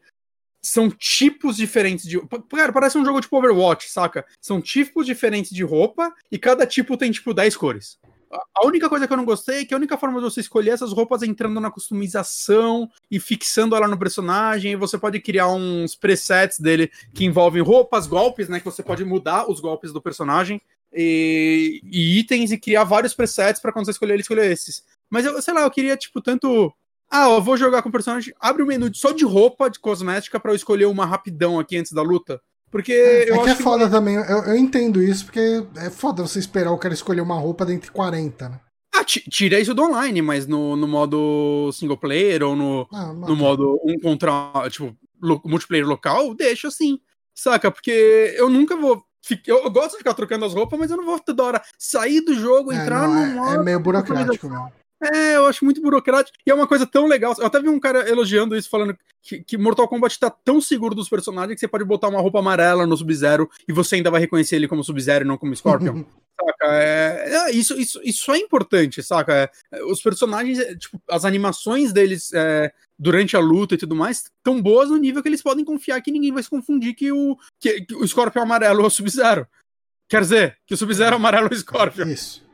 são 0.62 0.90
tipos 0.90 1.58
diferentes 1.58 2.06
de. 2.08 2.20
Cara, 2.50 2.74
parece 2.74 2.98
um 2.98 3.06
jogo 3.06 3.22
tipo 3.22 3.38
Overwatch, 3.38 3.90
saca? 3.90 4.26
São 4.42 4.62
tipos 4.62 5.06
diferentes 5.06 5.52
de 5.52 5.64
roupa 5.64 6.14
e 6.32 6.38
cada 6.38 6.66
tipo 6.66 6.98
tem 6.98 7.12
tipo 7.12 7.34
10 7.34 7.56
cores. 7.56 8.00
A 8.54 8.66
única 8.66 8.90
coisa 8.90 9.08
que 9.08 9.14
eu 9.14 9.18
não 9.18 9.24
gostei 9.24 9.62
é 9.62 9.66
que 9.66 9.74
a 9.74 9.78
única 9.78 9.98
forma 9.98 10.18
de 10.18 10.24
você 10.24 10.42
escolher 10.42 10.72
essas 10.72 10.92
roupas 10.92 11.22
é 11.22 11.26
entrando 11.26 11.60
na 11.62 11.72
customização 11.72 12.90
e 13.10 13.20
fixando 13.20 13.76
ela 13.76 13.88
no 13.88 13.98
personagem. 13.98 14.74
E 14.74 14.76
você 14.76 14.98
pode 14.98 15.20
criar 15.20 15.48
uns 15.48 15.96
presets 15.96 16.60
dele 16.60 16.92
que 17.14 17.24
envolvem 17.24 17.62
roupas, 17.62 18.08
golpes, 18.08 18.50
né? 18.50 18.60
Que 18.60 18.66
você 18.66 18.84
pode 18.84 19.06
mudar 19.06 19.50
os 19.50 19.60
golpes 19.60 19.94
do 19.94 20.02
personagem 20.02 20.62
e, 20.96 21.82
e 21.84 22.20
itens 22.20 22.52
e 22.52 22.58
criar 22.58 22.84
vários 22.84 23.14
presets 23.14 23.62
para 23.62 23.72
quando 23.72 23.86
você 23.86 23.92
escolher 23.92 24.14
ele 24.14 24.22
escolher 24.22 24.52
esses. 24.52 24.84
Mas 25.10 25.26
eu, 25.26 25.42
sei 25.42 25.54
lá, 25.54 25.62
eu 25.62 25.72
queria, 25.72 25.98
tipo, 25.98 26.22
tanto. 26.22 26.74
Ah, 27.10 27.30
eu 27.30 27.42
vou 27.42 27.58
jogar 27.58 27.82
com 27.82 27.90
o 27.90 27.92
personagem. 27.92 28.34
Abre 28.40 28.64
o 28.64 28.66
um 28.66 28.68
menu 28.68 28.94
só 28.96 29.12
de 29.12 29.24
roupa, 29.24 29.70
de 29.70 29.80
cosmética, 29.80 30.40
para 30.40 30.52
eu 30.52 30.56
escolher 30.56 30.86
uma 30.86 31.06
rapidão 31.06 31.60
aqui 31.60 31.78
antes 31.78 31.92
da 31.92 32.02
luta. 32.02 32.42
Porque 32.72 32.92
é, 32.92 33.30
eu 33.30 33.36
é 33.36 33.44
que 33.44 33.50
é 33.52 33.56
foda 33.56 33.86
que... 33.86 33.92
também, 33.92 34.16
eu, 34.16 34.24
eu, 34.24 34.56
entendo 34.58 35.02
isso, 35.02 35.26
porque 35.26 35.64
é 35.78 35.90
foda 35.90 36.24
você 36.24 36.40
esperar 36.40 36.72
o 36.72 36.78
cara 36.78 36.94
escolher 36.94 37.22
uma 37.22 37.40
roupa 37.40 37.66
dentre 37.66 37.92
40, 37.92 38.50
né? 38.50 38.60
Ah, 38.94 39.04
tira 39.04 39.60
isso 39.60 39.74
do 39.74 39.84
online, 39.84 40.22
mas 40.22 40.48
no, 40.48 40.76
no 40.76 40.88
modo 40.88 41.70
single 41.74 41.98
player 41.98 42.44
ou 42.44 42.56
no, 42.56 42.88
ah, 42.92 43.14
no 43.14 43.36
modo 43.36 43.80
um 43.84 44.00
contra, 44.00 44.52
tipo, 44.70 44.96
multiplayer 45.46 45.86
local, 45.86 46.34
deixa 46.34 46.70
assim, 46.70 47.00
saca? 47.34 47.70
Porque 47.70 48.34
eu 48.38 48.50
nunca 48.50 48.76
vou 48.76 49.04
eu, 49.48 49.64
eu, 49.64 49.72
gosto 49.72 49.92
de 49.92 49.98
ficar 50.00 50.14
trocando 50.14 50.46
as 50.46 50.54
roupas, 50.54 50.80
mas 50.80 50.92
eu 50.92 50.98
não 50.98 51.06
vou 51.06 51.20
toda 51.20 51.44
hora 51.44 51.62
sair 51.78 52.22
do 52.22 52.34
jogo, 52.34 52.72
é, 52.72 52.76
entrar 52.76 53.08
não, 53.08 53.36
no 53.36 53.50
é, 53.50 53.56
é 53.56 53.64
meio 53.64 53.80
burocrático 53.80 54.50
mesmo. 54.50 54.72
É, 55.14 55.36
eu 55.36 55.46
acho 55.46 55.64
muito 55.66 55.82
burocrático. 55.82 56.38
E 56.46 56.50
é 56.50 56.54
uma 56.54 56.68
coisa 56.68 56.86
tão 56.86 57.06
legal. 57.06 57.36
Eu 57.38 57.46
até 57.46 57.60
vi 57.60 57.70
um 57.70 57.80
cara 57.80 58.10
elogiando 58.10 58.56
isso, 58.56 58.70
falando 58.70 58.98
que, 59.22 59.44
que 59.44 59.58
Mortal 59.58 59.88
Kombat 59.88 60.18
tá 60.20 60.30
tão 60.30 60.62
seguro 60.62 60.96
dos 60.96 61.10
personagens 61.10 61.56
que 61.56 61.60
você 61.60 61.68
pode 61.68 61.84
botar 61.84 62.08
uma 62.08 62.22
roupa 62.22 62.40
amarela 62.40 62.88
no 62.88 62.96
Sub-Zero 62.96 63.50
e 63.68 63.74
você 63.74 63.96
ainda 63.96 64.10
vai 64.10 64.22
reconhecer 64.22 64.56
ele 64.56 64.68
como 64.68 64.84
Sub-Zero 64.84 65.26
e 65.26 65.28
não 65.28 65.38
como 65.38 65.56
Scorpion. 65.56 66.04
saca? 66.36 66.74
É, 66.76 67.34
é, 67.34 67.52
isso, 67.52 67.80
isso, 67.80 68.00
isso 68.04 68.32
é 68.32 68.38
importante, 68.38 69.02
saca? 69.02 69.50
É, 69.72 69.84
os 69.84 70.02
personagens, 70.02 70.60
é, 70.60 70.76
tipo, 70.76 71.02
as 71.10 71.26
animações 71.26 71.92
deles 71.92 72.32
é, 72.34 72.72
durante 72.98 73.36
a 73.36 73.40
luta 73.40 73.76
e 73.76 73.78
tudo 73.78 73.96
mais, 73.96 74.32
tão 74.44 74.62
boas 74.62 74.90
no 74.90 74.98
nível 74.98 75.22
que 75.22 75.30
eles 75.30 75.42
podem 75.42 75.66
confiar 75.66 76.02
que 76.02 76.12
ninguém 76.12 76.32
vai 76.32 76.42
se 76.42 76.50
confundir 76.50 76.94
que 76.96 77.12
o, 77.12 77.38
que, 77.60 77.82
que 77.82 77.96
o 77.96 78.08
Scorpion 78.08 78.44
amarelo 78.44 78.82
é 78.82 78.86
o 78.86 78.90
Sub-Zero. 78.90 79.48
Quer 80.08 80.22
dizer, 80.22 80.58
que 80.66 80.74
o 80.74 80.78
Sub-Zero 80.78 81.16
amarelo 81.16 81.48
é 81.48 81.54
o 81.54 81.58
Scorpion. 81.58 82.08
Isso. 82.08 82.46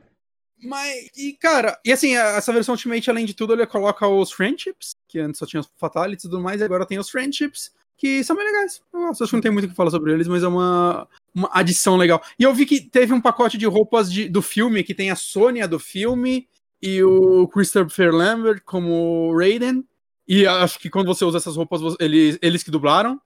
Mas, 0.63 1.09
e 1.17 1.33
cara, 1.33 1.79
e 1.83 1.91
assim, 1.91 2.15
essa 2.15 2.53
versão 2.53 2.73
Ultimate, 2.73 3.09
além 3.09 3.25
de 3.25 3.33
tudo, 3.33 3.53
ele 3.53 3.65
coloca 3.65 4.07
os 4.07 4.31
Friendships, 4.31 4.91
que 5.07 5.19
antes 5.19 5.39
só 5.39 5.45
tinha 5.45 5.59
os 5.59 5.69
Fatalities 5.77 6.25
e 6.25 6.29
tudo 6.29 6.41
mais, 6.41 6.61
e 6.61 6.63
agora 6.63 6.85
tem 6.85 6.99
os 6.99 7.09
Friendships, 7.09 7.71
que 7.97 8.23
são 8.23 8.35
bem 8.35 8.45
legais. 8.45 8.81
Eu 8.93 9.07
acho 9.07 9.25
que 9.25 9.33
não 9.33 9.41
tem 9.41 9.51
muito 9.51 9.65
o 9.65 9.69
que 9.69 9.75
falar 9.75 9.89
sobre 9.89 10.13
eles, 10.13 10.27
mas 10.27 10.43
é 10.43 10.47
uma, 10.47 11.07
uma 11.33 11.49
adição 11.51 11.97
legal. 11.97 12.21
E 12.37 12.43
eu 12.43 12.53
vi 12.53 12.65
que 12.65 12.79
teve 12.79 13.11
um 13.11 13.21
pacote 13.21 13.57
de 13.57 13.65
roupas 13.65 14.11
de, 14.11 14.29
do 14.29 14.41
filme, 14.41 14.83
que 14.83 14.93
tem 14.93 15.09
a 15.09 15.15
Sônia 15.15 15.67
do 15.67 15.79
filme 15.79 16.47
e 16.81 17.03
o 17.03 17.47
Christopher 17.47 18.11
Lambert 18.11 18.61
como 18.65 19.35
Raiden. 19.35 19.83
E 20.33 20.47
acho 20.47 20.79
que 20.79 20.89
quando 20.89 21.07
você 21.07 21.25
usa 21.25 21.39
essas 21.39 21.57
roupas, 21.57 21.81
eles, 21.99 22.39
eles 22.41 22.63
que 22.63 22.71
dublaram. 22.71 23.19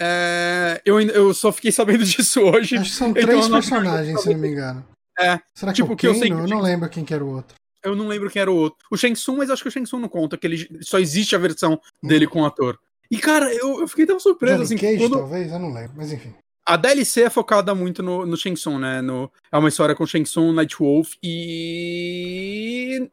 É, 0.00 0.80
eu, 0.84 1.00
eu 1.00 1.34
só 1.34 1.50
fiquei 1.50 1.72
sabendo 1.72 2.04
disso 2.06 2.40
hoje. 2.42 2.76
Acho 2.76 2.90
que 2.92 2.96
são 2.96 3.08
então 3.08 3.22
três 3.24 3.48
personagens, 3.48 4.20
se 4.20 4.30
não 4.30 4.38
me 4.38 4.48
engano. 4.50 4.86
É. 5.18 5.40
Será 5.52 5.72
que, 5.72 5.82
tipo, 5.82 5.96
que 5.96 6.06
eu 6.06 6.14
sei 6.14 6.28
que... 6.28 6.32
Eu 6.32 6.46
não 6.46 6.60
lembro 6.60 6.88
quem 6.88 7.04
que 7.04 7.12
era 7.12 7.24
o 7.24 7.28
outro. 7.28 7.56
Eu 7.82 7.96
não 7.96 8.06
lembro 8.06 8.30
quem 8.30 8.40
era 8.40 8.52
o 8.52 8.54
outro. 8.54 8.78
O 8.88 8.96
Shang 8.96 9.14
Tsung, 9.14 9.38
mas 9.38 9.50
acho 9.50 9.64
que 9.64 9.68
o 9.68 9.72
Shang 9.72 9.84
Tsung 9.84 10.00
não 10.00 10.08
conta, 10.08 10.38
que 10.38 10.46
ele 10.46 10.78
só 10.80 11.00
existe 11.00 11.34
a 11.34 11.40
versão 11.40 11.80
dele 12.00 12.24
com 12.24 12.42
o 12.42 12.46
ator. 12.46 12.78
E, 13.10 13.18
cara, 13.18 13.52
eu, 13.52 13.80
eu 13.80 13.88
fiquei 13.88 14.06
tão 14.06 14.20
surpreso, 14.20 14.62
Johnny 14.62 14.64
assim. 14.64 14.76
Cage, 14.76 14.98
quando... 14.98 15.18
talvez, 15.18 15.50
eu 15.50 15.58
não 15.58 15.72
lembro, 15.72 15.94
mas 15.96 16.12
enfim. 16.12 16.34
A 16.64 16.76
DLC 16.76 17.22
é 17.22 17.30
focada 17.30 17.74
muito 17.74 18.00
no, 18.00 18.24
no 18.24 18.36
Shang 18.36 18.54
Tsung, 18.54 18.78
né? 18.78 19.02
No, 19.02 19.28
é 19.50 19.58
uma 19.58 19.68
história 19.68 19.96
com 19.96 20.06
Shang 20.06 20.24
Tsung, 20.24 20.52
Nightwolf 20.52 21.14
e. 21.20 23.10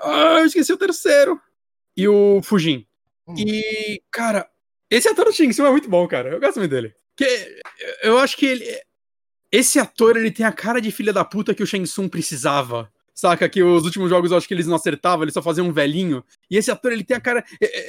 Ah, 0.00 0.38
eu 0.38 0.46
esqueci 0.46 0.72
o 0.72 0.78
terceiro. 0.78 1.40
E 1.96 2.06
o 2.06 2.40
Fujin. 2.42 2.86
Hum. 3.26 3.34
E, 3.38 4.02
cara, 4.10 4.48
Esse 4.90 5.08
ator 5.08 5.24
do 5.24 5.32
Shang 5.32 5.52
Tsung 5.52 5.66
é 5.66 5.70
muito 5.70 5.88
bom, 5.88 6.06
cara. 6.06 6.30
Eu 6.30 6.40
gosto 6.40 6.58
muito 6.58 6.70
dele. 6.70 6.94
Que, 7.16 7.60
eu 8.02 8.18
acho 8.18 8.36
que 8.36 8.46
ele. 8.46 8.64
Esse 9.50 9.78
ator, 9.78 10.16
ele 10.16 10.30
tem 10.30 10.44
a 10.44 10.52
cara 10.52 10.80
de 10.80 10.90
filha 10.90 11.12
da 11.12 11.24
puta 11.24 11.54
que 11.54 11.62
o 11.62 11.66
Shang 11.66 11.84
Tsung 11.84 12.08
precisava. 12.08 12.90
Saca? 13.14 13.48
Que 13.48 13.62
os 13.62 13.84
últimos 13.84 14.10
jogos 14.10 14.30
eu 14.30 14.36
acho 14.36 14.46
que 14.46 14.52
eles 14.52 14.66
não 14.66 14.76
acertavam, 14.76 15.24
eles 15.24 15.32
só 15.32 15.40
faziam 15.40 15.66
um 15.66 15.72
velhinho. 15.72 16.22
E 16.50 16.56
esse 16.56 16.70
ator, 16.70 16.92
ele 16.92 17.02
tem 17.02 17.16
a 17.16 17.20
cara. 17.20 17.44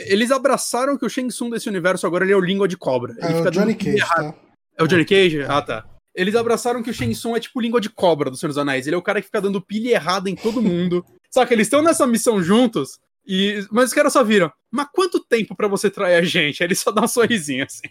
Eles 0.05 0.31
abraçaram 0.31 0.97
que 0.97 1.05
o 1.05 1.09
Shang 1.09 1.27
Tsung 1.27 1.51
desse 1.51 1.67
universo 1.67 2.07
agora 2.07 2.23
ele 2.23 2.33
é 2.33 2.37
o 2.37 2.41
língua 2.41 2.67
de 2.67 2.77
cobra. 2.77 3.13
Ele 3.17 3.33
é 3.33 3.35
fica 3.35 3.49
o 3.49 3.51
Johnny 3.51 3.75
Cage, 3.75 3.99
tá? 3.99 4.35
É 4.77 4.83
o 4.83 4.87
Johnny 4.87 5.05
Cage? 5.05 5.41
Ah, 5.43 5.61
tá. 5.61 5.85
Eles 6.15 6.35
abraçaram 6.35 6.81
que 6.81 6.89
o 6.89 6.93
Shang 6.93 7.13
Tsung 7.13 7.35
é 7.35 7.39
tipo 7.39 7.59
língua 7.59 7.81
de 7.81 7.89
cobra 7.89 8.31
do 8.31 8.37
Senhor 8.37 8.49
dos 8.49 8.57
Anéis. 8.57 8.87
Ele 8.87 8.95
é 8.95 8.97
o 8.99 9.03
cara 9.03 9.19
que 9.19 9.27
fica 9.27 9.41
dando 9.41 9.61
pilha 9.61 9.91
errada 9.91 10.29
em 10.29 10.35
todo 10.35 10.61
mundo. 10.61 11.05
Saca? 11.29 11.53
Eles 11.53 11.67
estão 11.67 11.81
nessa 11.83 12.07
missão 12.07 12.41
juntos. 12.41 12.99
E, 13.27 13.67
mas 13.69 13.89
os 13.89 13.93
caras 13.93 14.13
só 14.13 14.23
viram, 14.23 14.49
mas 14.71 14.87
quanto 14.93 15.19
tempo 15.19 15.53
para 15.53 15.67
você 15.67 15.89
trair 15.89 16.15
a 16.15 16.21
gente? 16.21 16.63
Aí 16.63 16.67
ele 16.67 16.75
só 16.75 16.91
dá 16.91 17.03
um 17.03 17.07
sorrisinho 17.07 17.65
assim. 17.65 17.87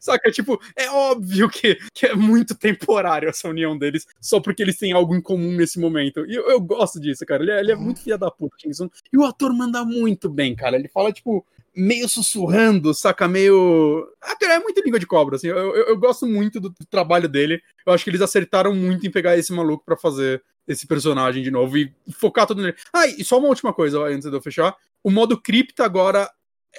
só 0.00 0.18
que, 0.18 0.30
tipo, 0.30 0.60
é 0.76 0.90
óbvio 0.90 1.48
que, 1.48 1.78
que 1.94 2.06
é 2.06 2.14
muito 2.14 2.54
temporário 2.54 3.28
essa 3.28 3.48
união 3.48 3.78
deles, 3.78 4.06
só 4.20 4.38
porque 4.38 4.62
eles 4.62 4.76
têm 4.76 4.92
algo 4.92 5.14
em 5.14 5.20
comum 5.22 5.52
nesse 5.52 5.80
momento. 5.80 6.26
E 6.26 6.34
eu, 6.34 6.50
eu 6.50 6.60
gosto 6.60 7.00
disso, 7.00 7.24
cara. 7.24 7.42
Ele 7.42 7.52
é, 7.52 7.60
ele 7.60 7.72
é 7.72 7.76
muito 7.76 8.02
filha 8.02 8.18
da 8.18 8.30
puta, 8.30 8.56
Kingston. 8.58 8.90
E 9.10 9.16
o 9.16 9.24
ator 9.24 9.52
manda 9.54 9.82
muito 9.82 10.28
bem, 10.28 10.54
cara. 10.54 10.76
Ele 10.76 10.88
fala, 10.88 11.10
tipo, 11.10 11.46
meio 11.74 12.08
sussurrando, 12.08 12.92
saca? 12.92 13.26
Meio. 13.28 14.06
Ah, 14.22 14.36
é 14.42 14.58
muito 14.58 14.82
língua 14.82 14.98
de 14.98 15.06
cobra, 15.06 15.36
assim. 15.36 15.48
Eu, 15.48 15.56
eu, 15.56 15.86
eu 15.86 15.98
gosto 15.98 16.26
muito 16.26 16.60
do, 16.60 16.70
do, 16.70 16.84
trabalho 16.90 17.28
dele. 17.28 17.62
Eu 17.86 17.92
acho 17.92 18.04
que 18.04 18.10
eles 18.10 18.20
acertaram 18.20 18.74
muito 18.74 19.06
em 19.06 19.10
pegar 19.10 19.36
esse 19.36 19.52
maluco 19.52 19.84
para 19.84 19.96
fazer 19.96 20.42
esse 20.66 20.86
personagem 20.86 21.42
de 21.42 21.50
novo 21.50 21.76
e 21.76 21.92
focar 22.12 22.46
tudo 22.46 22.62
nele. 22.62 22.76
Ah, 22.92 23.06
e 23.06 23.24
só 23.24 23.38
uma 23.38 23.48
última 23.48 23.72
coisa 23.72 23.98
antes 24.04 24.28
de 24.28 24.36
eu 24.36 24.42
fechar. 24.42 24.76
O 25.02 25.10
modo 25.10 25.40
cripta 25.40 25.84
agora 25.84 26.30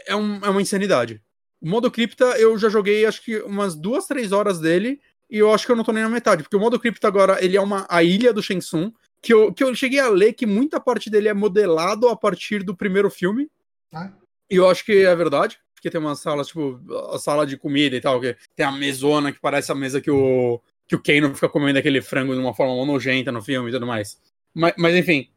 é, 0.08 0.16
um, 0.16 0.38
é 0.44 0.49
uma 0.49 0.62
insanidade. 0.62 1.22
O 1.62 1.70
modo 1.70 1.91
cripta 1.91 2.26
eu 2.40 2.58
já 2.58 2.70
joguei 2.70 3.06
acho 3.06 3.24
que 3.24 3.38
umas 3.41 3.76
duas, 3.76 4.08
três 4.08 4.32
horas 4.32 4.60
dele 4.60 4.99
e 5.30 5.38
eu 5.38 5.53
acho 5.53 5.66
que 5.66 5.72
eu 5.72 5.76
não 5.76 5.84
tô 5.84 5.94
nem 5.94 6.03
na 6.03 6.10
metade, 6.10 6.44
porque 6.44 6.58
o 6.58 6.60
modo 6.60 6.80
cripta 6.80 7.08
agora 7.08 7.44
ele 7.44 7.56
é 7.56 7.62
uma 7.62 7.86
a 7.90 8.03
ilha 8.03 8.34
do 8.34 8.44
Shang 8.44 8.60
Tsung, 8.60 8.91
que 9.22 9.34
eu, 9.34 9.53
que 9.53 9.64
eu 9.64 9.74
cheguei 9.74 9.99
a 9.99 10.10
ler 10.10 10.34
que 10.34 10.45
muita 10.45 10.80
parte 10.80 11.10
dele 11.10 11.30
é 11.30 11.34
modelado 11.34 12.10
a 12.10 12.16
partir 12.16 12.64
do 12.64 12.76
primeiro 12.76 13.10
filme. 13.10 13.49
Ah. 13.94 14.12
E 14.49 14.56
eu 14.56 14.70
acho 14.70 14.84
que 14.84 15.06
é 15.06 15.16
verdade, 15.16 15.58
porque 15.74 15.90
tem 15.90 16.02
umas 16.02 16.20
salas, 16.20 16.48
tipo, 16.48 16.82
a 17.14 17.18
sala 17.18 17.45
de 17.45 17.56
comida 17.56 17.95
e 17.95 18.02
tal, 18.02 18.20
que 18.20 18.36
tem 18.56 18.66
a 18.66 18.72
mesona 18.72 19.32
que 19.32 19.40
parece 19.40 19.72
a 19.72 19.76
mesa 19.76 20.02
que 20.02 20.12
o, 20.12 20.62
que 20.91 20.95
o 20.95 21.01
Kano 21.01 21.34
fica 21.34 21.47
comendo 21.47 21.80
aquele 21.80 22.01
frango 22.01 22.34
de 22.34 22.39
uma 22.39 22.53
forma 22.53 22.85
nojenta 22.85 23.31
no 23.31 23.41
filme 23.41 23.69
e 23.69 23.73
tudo 23.73 23.88
mais. 23.88 24.19
Mas, 24.53 24.73
mas, 24.77 24.93
enfim. 24.93 25.30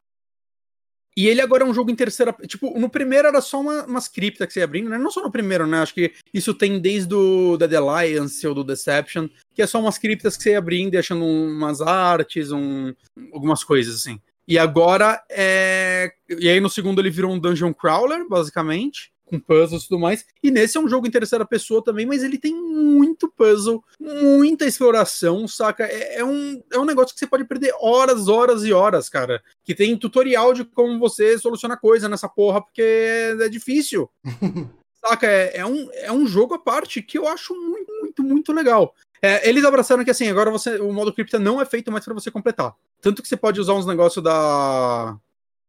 E 1.16 1.28
ele 1.28 1.40
agora 1.40 1.62
é 1.62 1.66
um 1.66 1.72
jogo 1.72 1.92
em 1.92 1.94
terceira. 1.94 2.34
Tipo, 2.48 2.76
no 2.76 2.90
primeiro 2.90 3.28
era 3.28 3.40
só 3.40 3.60
uma, 3.60 3.84
umas 3.84 4.08
criptas 4.08 4.48
que 4.48 4.52
você 4.52 4.58
ia 4.58 4.64
abrindo, 4.64 4.90
né? 4.90 4.98
Não 4.98 5.12
só 5.12 5.22
no 5.22 5.30
primeiro, 5.30 5.64
né? 5.64 5.78
Acho 5.78 5.94
que 5.94 6.12
isso 6.32 6.52
tem 6.54 6.80
desde 6.80 7.14
o 7.14 7.56
da 7.56 7.68
The 7.68 7.76
Alliance 7.76 8.44
ou 8.44 8.52
do 8.52 8.64
Deception, 8.64 9.28
que 9.54 9.62
é 9.62 9.66
só 9.66 9.78
umas 9.78 9.96
criptas 9.96 10.36
que 10.36 10.42
você 10.42 10.50
ia 10.50 10.58
abrindo, 10.58 10.90
deixando 10.90 11.24
umas 11.24 11.80
artes, 11.80 12.50
um, 12.50 12.92
algumas 13.32 13.62
coisas 13.62 13.94
assim. 13.94 14.20
E 14.48 14.58
agora 14.58 15.22
é. 15.30 16.12
E 16.28 16.48
aí 16.48 16.58
no 16.58 16.68
segundo 16.68 17.00
ele 17.00 17.10
virou 17.10 17.32
um 17.32 17.38
dungeon 17.38 17.72
crawler, 17.72 18.28
basicamente 18.28 19.13
com 19.34 19.40
puzzles 19.40 19.84
e 19.84 19.88
tudo 19.88 20.00
mais. 20.00 20.24
E 20.42 20.50
nesse 20.50 20.76
é 20.76 20.80
um 20.80 20.88
jogo 20.88 21.06
em 21.06 21.10
terceira 21.10 21.44
pessoa 21.44 21.82
também, 21.82 22.06
mas 22.06 22.22
ele 22.22 22.38
tem 22.38 22.54
muito 22.54 23.28
puzzle, 23.28 23.82
muita 23.98 24.64
exploração, 24.64 25.46
saca? 25.48 25.84
É, 25.84 26.18
é, 26.18 26.24
um, 26.24 26.62
é 26.72 26.78
um 26.78 26.84
negócio 26.84 27.12
que 27.14 27.20
você 27.20 27.26
pode 27.26 27.44
perder 27.44 27.74
horas, 27.80 28.28
horas 28.28 28.64
e 28.64 28.72
horas, 28.72 29.08
cara. 29.08 29.42
Que 29.64 29.74
tem 29.74 29.96
tutorial 29.96 30.54
de 30.54 30.64
como 30.64 30.98
você 30.98 31.38
soluciona 31.38 31.76
coisa 31.76 32.08
nessa 32.08 32.28
porra, 32.28 32.62
porque 32.62 32.82
é 32.82 33.48
difícil. 33.48 34.08
saca? 35.06 35.26
É, 35.26 35.58
é, 35.58 35.66
um, 35.66 35.88
é 35.92 36.12
um 36.12 36.26
jogo 36.26 36.54
à 36.54 36.58
parte 36.58 37.02
que 37.02 37.18
eu 37.18 37.28
acho 37.28 37.54
muito, 37.54 37.92
muito, 38.00 38.22
muito 38.22 38.52
legal. 38.52 38.94
É, 39.20 39.48
eles 39.48 39.64
abraçaram 39.64 40.04
que 40.04 40.10
assim, 40.10 40.28
agora 40.28 40.50
você, 40.50 40.76
o 40.78 40.92
modo 40.92 41.12
cripta 41.12 41.38
não 41.38 41.60
é 41.60 41.64
feito 41.64 41.90
mais 41.90 42.04
para 42.04 42.14
você 42.14 42.30
completar. 42.30 42.74
Tanto 43.00 43.22
que 43.22 43.28
você 43.28 43.36
pode 43.36 43.60
usar 43.60 43.74
uns 43.74 43.86
negócios 43.86 44.22
da 44.22 45.16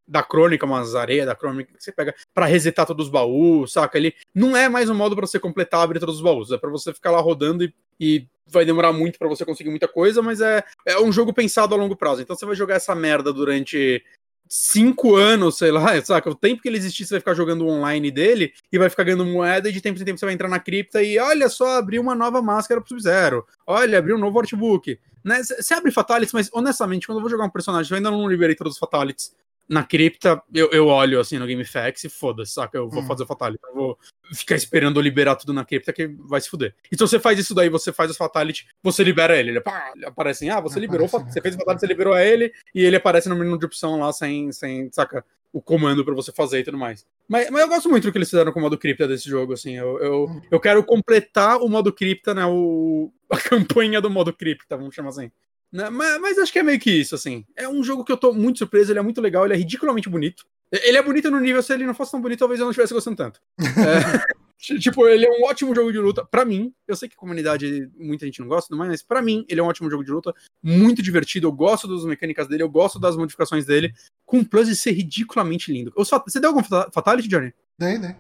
da 0.07 0.21
crônica, 0.21 0.65
umas 0.65 0.95
areias 0.95 1.25
da 1.25 1.35
crônica 1.35 1.73
que 1.73 1.83
você 1.83 1.91
pega 1.91 2.13
para 2.33 2.45
resetar 2.45 2.85
todos 2.85 3.07
os 3.07 3.11
baús, 3.11 3.73
saca? 3.73 3.97
Ele 3.97 4.13
não 4.33 4.55
é 4.55 4.69
mais 4.69 4.89
um 4.89 4.93
modo 4.93 5.15
para 5.15 5.25
você 5.25 5.39
completar 5.39 5.81
abrir 5.81 5.99
todos 5.99 6.15
os 6.15 6.21
baús, 6.21 6.51
é 6.51 6.57
para 6.57 6.69
você 6.69 6.93
ficar 6.93 7.11
lá 7.11 7.19
rodando 7.19 7.63
e, 7.63 7.73
e 7.99 8.27
vai 8.47 8.65
demorar 8.65 8.93
muito 8.93 9.17
para 9.17 9.27
você 9.27 9.43
conseguir 9.43 9.69
muita 9.69 9.87
coisa, 9.87 10.21
mas 10.21 10.41
é, 10.41 10.63
é 10.85 10.99
um 10.99 11.11
jogo 11.11 11.33
pensado 11.33 11.73
a 11.73 11.77
longo 11.77 11.95
prazo. 11.95 12.21
Então 12.21 12.35
você 12.35 12.45
vai 12.45 12.55
jogar 12.55 12.75
essa 12.75 12.93
merda 12.93 13.33
durante 13.33 14.03
cinco 14.47 15.15
anos, 15.15 15.57
sei 15.57 15.71
lá, 15.71 15.99
saca? 16.05 16.29
O 16.29 16.35
tempo 16.35 16.61
que 16.61 16.67
ele 16.67 16.77
existir, 16.77 17.05
você 17.05 17.15
vai 17.15 17.19
ficar 17.19 17.33
jogando 17.33 17.67
online 17.67 18.11
dele 18.11 18.53
e 18.71 18.77
vai 18.77 18.89
ficar 18.89 19.03
ganhando 19.03 19.25
moeda 19.25 19.69
e 19.69 19.71
de 19.71 19.81
tempo 19.81 19.99
em 19.99 20.05
tempo 20.05 20.19
você 20.19 20.25
vai 20.25 20.35
entrar 20.35 20.49
na 20.49 20.59
cripta 20.59 21.01
e 21.01 21.17
olha 21.17 21.49
só, 21.49 21.77
abriu 21.77 22.01
uma 22.01 22.13
nova 22.13 22.41
máscara 22.41 22.79
pro 22.79 22.89
Sub-Zero. 22.89 23.45
Olha, 23.65 23.97
abriu 23.97 24.15
um 24.15 24.19
novo 24.19 24.39
artbook. 24.39 24.99
Né? 25.23 25.41
Você 25.43 25.73
abre 25.73 25.91
Fatalities, 25.91 26.33
mas 26.33 26.49
honestamente, 26.53 27.07
quando 27.07 27.17
eu 27.17 27.21
vou 27.21 27.31
jogar 27.31 27.45
um 27.45 27.49
personagem, 27.49 27.91
eu 27.91 27.97
ainda 27.97 28.11
não 28.11 28.29
liberei 28.29 28.55
todos 28.55 28.73
os 28.73 28.79
Fatalities 28.79 29.33
na 29.67 29.83
cripta, 29.83 30.41
eu, 30.53 30.69
eu 30.71 30.87
olho 30.87 31.19
assim 31.19 31.39
no 31.39 31.47
GameFAQs 31.47 32.03
e 32.03 32.09
foda-se, 32.09 32.53
saca? 32.53 32.77
Eu 32.77 32.87
vou 32.87 33.01
hum. 33.01 33.07
fazer 33.07 33.23
o 33.23 33.25
Fatality. 33.25 33.63
Eu 33.67 33.73
vou 33.73 33.97
ficar 34.33 34.55
esperando 34.55 34.99
eu 34.99 35.03
liberar 35.03 35.35
tudo 35.35 35.53
na 35.53 35.65
cripta 35.65 35.91
que 35.91 36.07
vai 36.07 36.39
se 36.39 36.49
fuder. 36.49 36.75
Então 36.91 37.07
você 37.07 37.19
faz 37.19 37.39
isso 37.39 37.53
daí, 37.55 37.69
você 37.69 37.91
faz 37.91 38.11
o 38.11 38.15
Fatality, 38.15 38.67
você 38.81 39.03
libera 39.03 39.37
ele. 39.37 39.49
Ele, 39.49 39.61
pá, 39.61 39.91
aparece 40.05 40.45
assim, 40.45 40.55
ah, 40.55 40.59
você 40.59 40.79
liberou, 40.79 41.07
aparece, 41.07 41.33
você 41.33 41.41
fez 41.41 41.55
o 41.55 41.57
Fatality, 41.57 41.81
você 41.81 41.87
liberou 41.87 42.13
a 42.13 42.23
ele, 42.23 42.53
e 42.73 42.83
ele 42.83 42.95
aparece 42.95 43.27
no 43.27 43.35
menu 43.35 43.57
de 43.57 43.65
opção 43.65 43.99
lá 43.99 44.13
sem, 44.13 44.51
sem 44.51 44.89
saca? 44.91 45.25
O 45.51 45.61
comando 45.61 46.03
para 46.03 46.13
você 46.13 46.33
fazer 46.33 46.59
e 46.59 46.63
tudo 46.63 46.77
mais. 46.77 47.07
Mas, 47.29 47.49
mas 47.49 47.61
eu 47.61 47.69
gosto 47.69 47.89
muito 47.89 48.03
do 48.03 48.11
que 48.11 48.17
eles 48.17 48.29
fizeram 48.29 48.51
com 48.51 48.59
o 48.59 48.61
modo 48.61 48.77
cripta 48.77 49.07
desse 49.07 49.29
jogo, 49.29 49.53
assim. 49.53 49.73
Eu, 49.73 49.97
eu, 49.99 50.25
hum. 50.25 50.41
eu 50.51 50.59
quero 50.59 50.83
completar 50.83 51.57
o 51.61 51.69
modo 51.69 51.93
cripta, 51.93 52.33
né? 52.33 52.45
O, 52.45 53.09
a 53.31 53.39
campanha 53.39 54.01
do 54.01 54.09
modo 54.09 54.33
cripta, 54.33 54.75
vamos 54.75 54.93
chamar 54.93 55.09
assim. 55.09 55.31
Né? 55.75 55.89
Mas, 55.89 56.21
mas, 56.21 56.37
acho 56.37 56.53
que 56.53 56.59
é 56.59 56.63
meio 56.63 56.79
que 56.79 56.89
isso, 56.89 57.15
assim. 57.15 57.43
É 57.53 57.67
um 57.67 57.83
jogo 57.83 58.05
que 58.05 58.11
eu 58.11 58.15
tô 58.15 58.31
muito 58.31 58.59
surpreso, 58.59 58.93
ele 58.93 58.99
é 58.99 59.01
muito 59.01 59.19
legal, 59.19 59.43
ele 59.43 59.55
é 59.55 59.57
ridiculamente 59.57 60.07
bonito. 60.07 60.45
Ele 60.71 60.97
é 60.97 61.03
bonito 61.03 61.29
no 61.29 61.39
nível, 61.39 61.61
se 61.61 61.73
ele 61.73 61.85
não 61.85 61.93
fosse 61.93 62.11
tão 62.11 62.21
bonito, 62.21 62.39
talvez 62.39 62.61
eu 62.61 62.63
não 62.63 62.71
estivesse 62.71 62.93
gostando 62.93 63.17
tanto. 63.17 63.41
é, 63.59 64.79
tipo, 64.79 65.05
ele 65.05 65.25
é 65.25 65.29
um 65.29 65.43
ótimo 65.43 65.75
jogo 65.75 65.91
de 65.91 65.99
luta. 65.99 66.23
para 66.23 66.45
mim, 66.45 66.73
eu 66.87 66.95
sei 66.95 67.09
que 67.09 67.15
a 67.15 67.19
comunidade, 67.19 67.91
muita 67.97 68.25
gente 68.25 68.39
não 68.39 68.47
gosta, 68.47 68.73
mas 68.73 69.03
para 69.03 69.21
mim, 69.21 69.45
ele 69.49 69.59
é 69.59 69.63
um 69.63 69.67
ótimo 69.67 69.91
jogo 69.91 70.05
de 70.05 70.11
luta. 70.11 70.33
Muito 70.63 71.03
divertido, 71.03 71.45
eu 71.45 71.51
gosto 71.51 71.89
das 71.89 72.05
mecânicas 72.05 72.47
dele, 72.47 72.63
eu 72.63 72.69
gosto 72.69 72.97
das 72.97 73.17
modificações 73.17 73.65
dele, 73.65 73.93
com 74.25 74.39
o 74.39 74.45
plus 74.45 74.69
de 74.69 74.77
ser 74.77 74.91
ridiculamente 74.91 75.73
lindo. 75.73 75.91
Você 75.97 76.39
deu 76.39 76.51
algum 76.51 76.63
Fatality, 76.63 77.27
Johnny? 77.27 77.53
Dei, 77.77 77.97
né? 77.97 78.15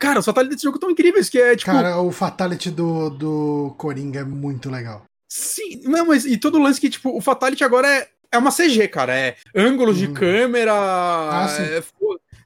Cara, 0.00 0.18
os 0.18 0.24
Fatality 0.24 0.54
desse 0.56 0.64
jogo 0.64 0.80
tão 0.80 0.90
incríveis 0.90 1.28
que 1.28 1.38
é 1.38 1.54
tipo. 1.54 1.70
Cara, 1.70 2.00
o 2.00 2.10
Fatality 2.10 2.72
do, 2.72 3.10
do 3.10 3.74
Coringa 3.78 4.20
é 4.20 4.24
muito 4.24 4.68
legal. 4.68 5.04
Sim, 5.34 5.80
não, 5.84 6.04
mas 6.04 6.26
e 6.26 6.36
todo 6.36 6.58
o 6.58 6.62
lance 6.62 6.78
que, 6.78 6.90
tipo, 6.90 7.16
o 7.16 7.18
Fatality 7.18 7.64
agora 7.64 7.88
é, 7.88 8.06
é 8.32 8.36
uma 8.36 8.52
CG, 8.52 8.86
cara. 8.88 9.16
É 9.16 9.34
ângulos 9.56 9.96
hum. 9.96 10.00
de 10.00 10.08
câmera. 10.08 10.74
Ah, 10.74 11.46
é, 11.58 11.82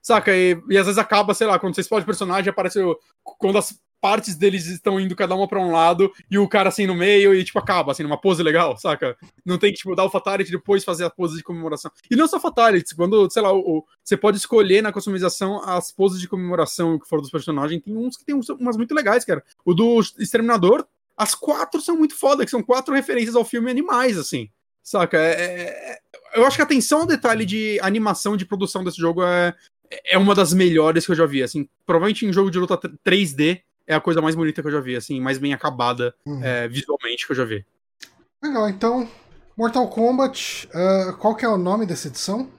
saca? 0.01 0.33
E, 0.37 0.57
e, 0.71 0.79
às 0.79 0.87
vezes 0.87 0.97
acaba, 0.97 1.35
sei 1.35 1.49
lá, 1.49 1.59
quando 1.59 1.75
você 1.75 1.81
explode 1.81 2.05
o 2.05 2.07
personagem, 2.07 2.49
aparece 2.49 2.79
o, 2.79 2.97
quando 3.25 3.59
as 3.59 3.77
partes 4.01 4.37
deles 4.37 4.67
estão 4.67 5.01
indo 5.01 5.17
cada 5.17 5.35
uma 5.35 5.49
para 5.49 5.59
um 5.59 5.73
lado 5.73 6.13
e 6.31 6.39
o 6.39 6.47
cara 6.47 6.69
assim 6.69 6.87
no 6.87 6.95
meio 6.95 7.35
e 7.35 7.43
tipo 7.43 7.59
acaba 7.59 7.91
assim 7.91 8.05
numa 8.05 8.21
pose 8.21 8.41
legal, 8.41 8.77
saca? 8.77 9.17
Não 9.45 9.59
tem 9.59 9.73
que 9.73 9.79
tipo 9.79 9.97
dar 9.97 10.05
o 10.05 10.11
fatality 10.11 10.51
e 10.51 10.57
depois 10.57 10.85
fazer 10.85 11.05
a 11.05 11.11
pose 11.11 11.37
de 11.37 11.43
comemoração. 11.43 11.91
E 12.09 12.15
não 12.15 12.29
só 12.29 12.39
fatality, 12.39 12.95
quando, 12.95 13.29
sei 13.31 13.43
lá, 13.43 13.53
o, 13.53 13.59
o, 13.59 13.85
você 14.05 14.17
pode 14.17 14.37
escolher 14.37 14.81
na 14.81 14.93
customização 14.93 15.61
as 15.65 15.91
poses 15.91 16.21
de 16.21 16.29
comemoração 16.29 17.01
que 17.01 17.09
foram 17.09 17.23
dos 17.23 17.33
personagens, 17.33 17.83
tem 17.83 17.97
uns 17.97 18.17
que 18.17 18.25
tem 18.25 18.41
umas 18.61 18.77
muito 18.77 18.95
legais, 18.95 19.25
cara. 19.25 19.43
O 19.65 19.75
do 19.75 19.99
Exterminador 20.21 20.87
as 21.17 21.35
quatro 21.35 21.81
são 21.81 21.97
muito 21.97 22.15
foda, 22.15 22.45
que 22.45 22.51
são 22.51 22.63
quatro 22.63 22.95
referências 22.95 23.35
ao 23.35 23.45
filme 23.45 23.71
animais, 23.71 24.19
assim. 24.19 24.51
Saca? 24.83 25.17
É, 25.19 25.31
é, 25.31 25.93
é, 25.93 25.99
eu 26.35 26.47
acho 26.47 26.57
que 26.57 26.63
a 26.63 26.65
atenção 26.65 27.01
ao 27.01 27.07
detalhe 27.07 27.45
de 27.45 27.79
animação 27.81 28.37
de 28.37 28.45
produção 28.45 28.85
desse 28.85 28.99
jogo 28.99 29.25
é, 29.25 29.55
é 30.05 30.19
uma 30.19 30.35
das 30.35 30.53
melhores 30.53 31.07
que 31.07 31.13
eu 31.13 31.17
já 31.17 31.27
vi. 31.27 31.43
Assim, 31.43 31.69
provavelmente 31.85 32.27
em 32.27 32.33
jogo 32.33 32.51
de 32.51 32.59
luta 32.59 32.79
3D 33.05 33.63
é 33.87 33.95
a 33.95 34.01
coisa 34.01 34.21
mais 34.21 34.35
bonita 34.35 34.61
que 34.61 34.69
eu 34.69 34.73
já 34.73 34.81
vi, 34.81 34.97
assim, 34.97 35.21
mais 35.21 35.39
bem 35.39 35.55
acabada 35.55 36.15
uhum. 36.27 36.43
é, 36.43 36.69
visualmente 36.69 37.25
que 37.27 37.33
eu 37.33 37.37
já 37.37 37.45
vi. 37.45 37.65
Legal, 38.43 38.69
então, 38.69 39.09
Mortal 39.57 39.89
Kombat, 39.89 40.69
uh, 40.69 41.17
qual 41.17 41.35
que 41.35 41.45
é 41.45 41.49
o 41.49 41.57
nome 41.57 41.87
dessa 41.87 42.09
edição? 42.09 42.51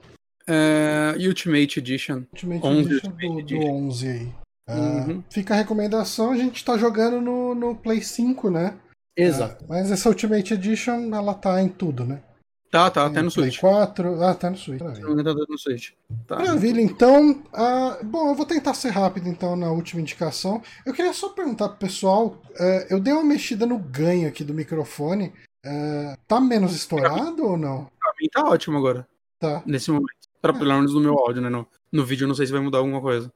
Uh, 0.48 1.28
Ultimate 1.28 1.78
Edition. 1.78 2.24
Ultimate 2.32 2.66
11 2.66 2.80
Edition 2.80 3.10
Ultimate 3.10 3.28
do, 3.28 3.40
Edition. 3.40 3.60
do 3.60 3.86
11 3.86 4.08
aí. 4.08 4.34
Uhum. 4.68 5.22
Fica 5.30 5.54
a 5.54 5.56
recomendação, 5.56 6.30
a 6.30 6.36
gente 6.36 6.64
tá 6.64 6.76
jogando 6.76 7.20
no, 7.20 7.54
no 7.54 7.74
Play 7.74 8.02
5, 8.02 8.50
né? 8.50 8.74
Exato. 9.16 9.64
Uh, 9.64 9.68
mas 9.68 9.90
essa 9.90 10.08
Ultimate 10.08 10.54
Edition, 10.54 11.14
ela 11.14 11.34
tá 11.34 11.60
em 11.62 11.68
tudo, 11.68 12.04
né? 12.04 12.20
Tá, 12.70 12.90
tá, 12.90 13.06
até 13.06 13.22
no 13.22 13.32
Play 13.32 13.50
Switch. 13.50 13.60
4. 13.60 14.22
Ah, 14.22 14.34
tá 14.34 14.50
no 14.50 14.56
Switch. 14.56 14.80
Maravilha. 14.80 15.24
Tá 15.24 15.34
no 15.48 15.58
Switch. 15.58 15.92
Tá. 16.26 16.36
Maravilha, 16.36 16.80
então. 16.82 17.30
Uh, 17.30 18.04
bom, 18.04 18.28
eu 18.28 18.34
vou 18.34 18.44
tentar 18.44 18.74
ser 18.74 18.90
rápido 18.90 19.26
então 19.28 19.56
na 19.56 19.70
última 19.70 20.02
indicação. 20.02 20.62
Eu 20.84 20.92
queria 20.92 21.14
só 21.14 21.30
perguntar 21.30 21.70
pro 21.70 21.78
pessoal: 21.78 22.26
uh, 22.26 22.86
eu 22.90 23.00
dei 23.00 23.12
uma 23.12 23.24
mexida 23.24 23.64
no 23.64 23.78
ganho 23.78 24.28
aqui 24.28 24.44
do 24.44 24.52
microfone. 24.52 25.32
Uh, 25.64 26.16
tá 26.26 26.38
menos 26.38 26.74
estourado 26.74 27.42
ou 27.42 27.56
não? 27.56 27.90
Pra 27.98 28.12
mim 28.20 28.28
tá 28.30 28.44
ótimo 28.44 28.76
agora. 28.76 29.08
Tá. 29.38 29.62
Nesse 29.64 29.90
momento. 29.90 30.12
Pra, 30.40 30.52
pelo 30.52 30.74
menos 30.74 30.92
no 30.92 31.00
meu 31.00 31.18
áudio, 31.18 31.40
né? 31.40 31.48
No, 31.48 31.66
no 31.90 32.04
vídeo 32.04 32.24
eu 32.24 32.28
não 32.28 32.34
sei 32.34 32.46
se 32.46 32.52
vai 32.52 32.60
mudar 32.60 32.78
alguma 32.78 33.00
coisa. 33.00 33.32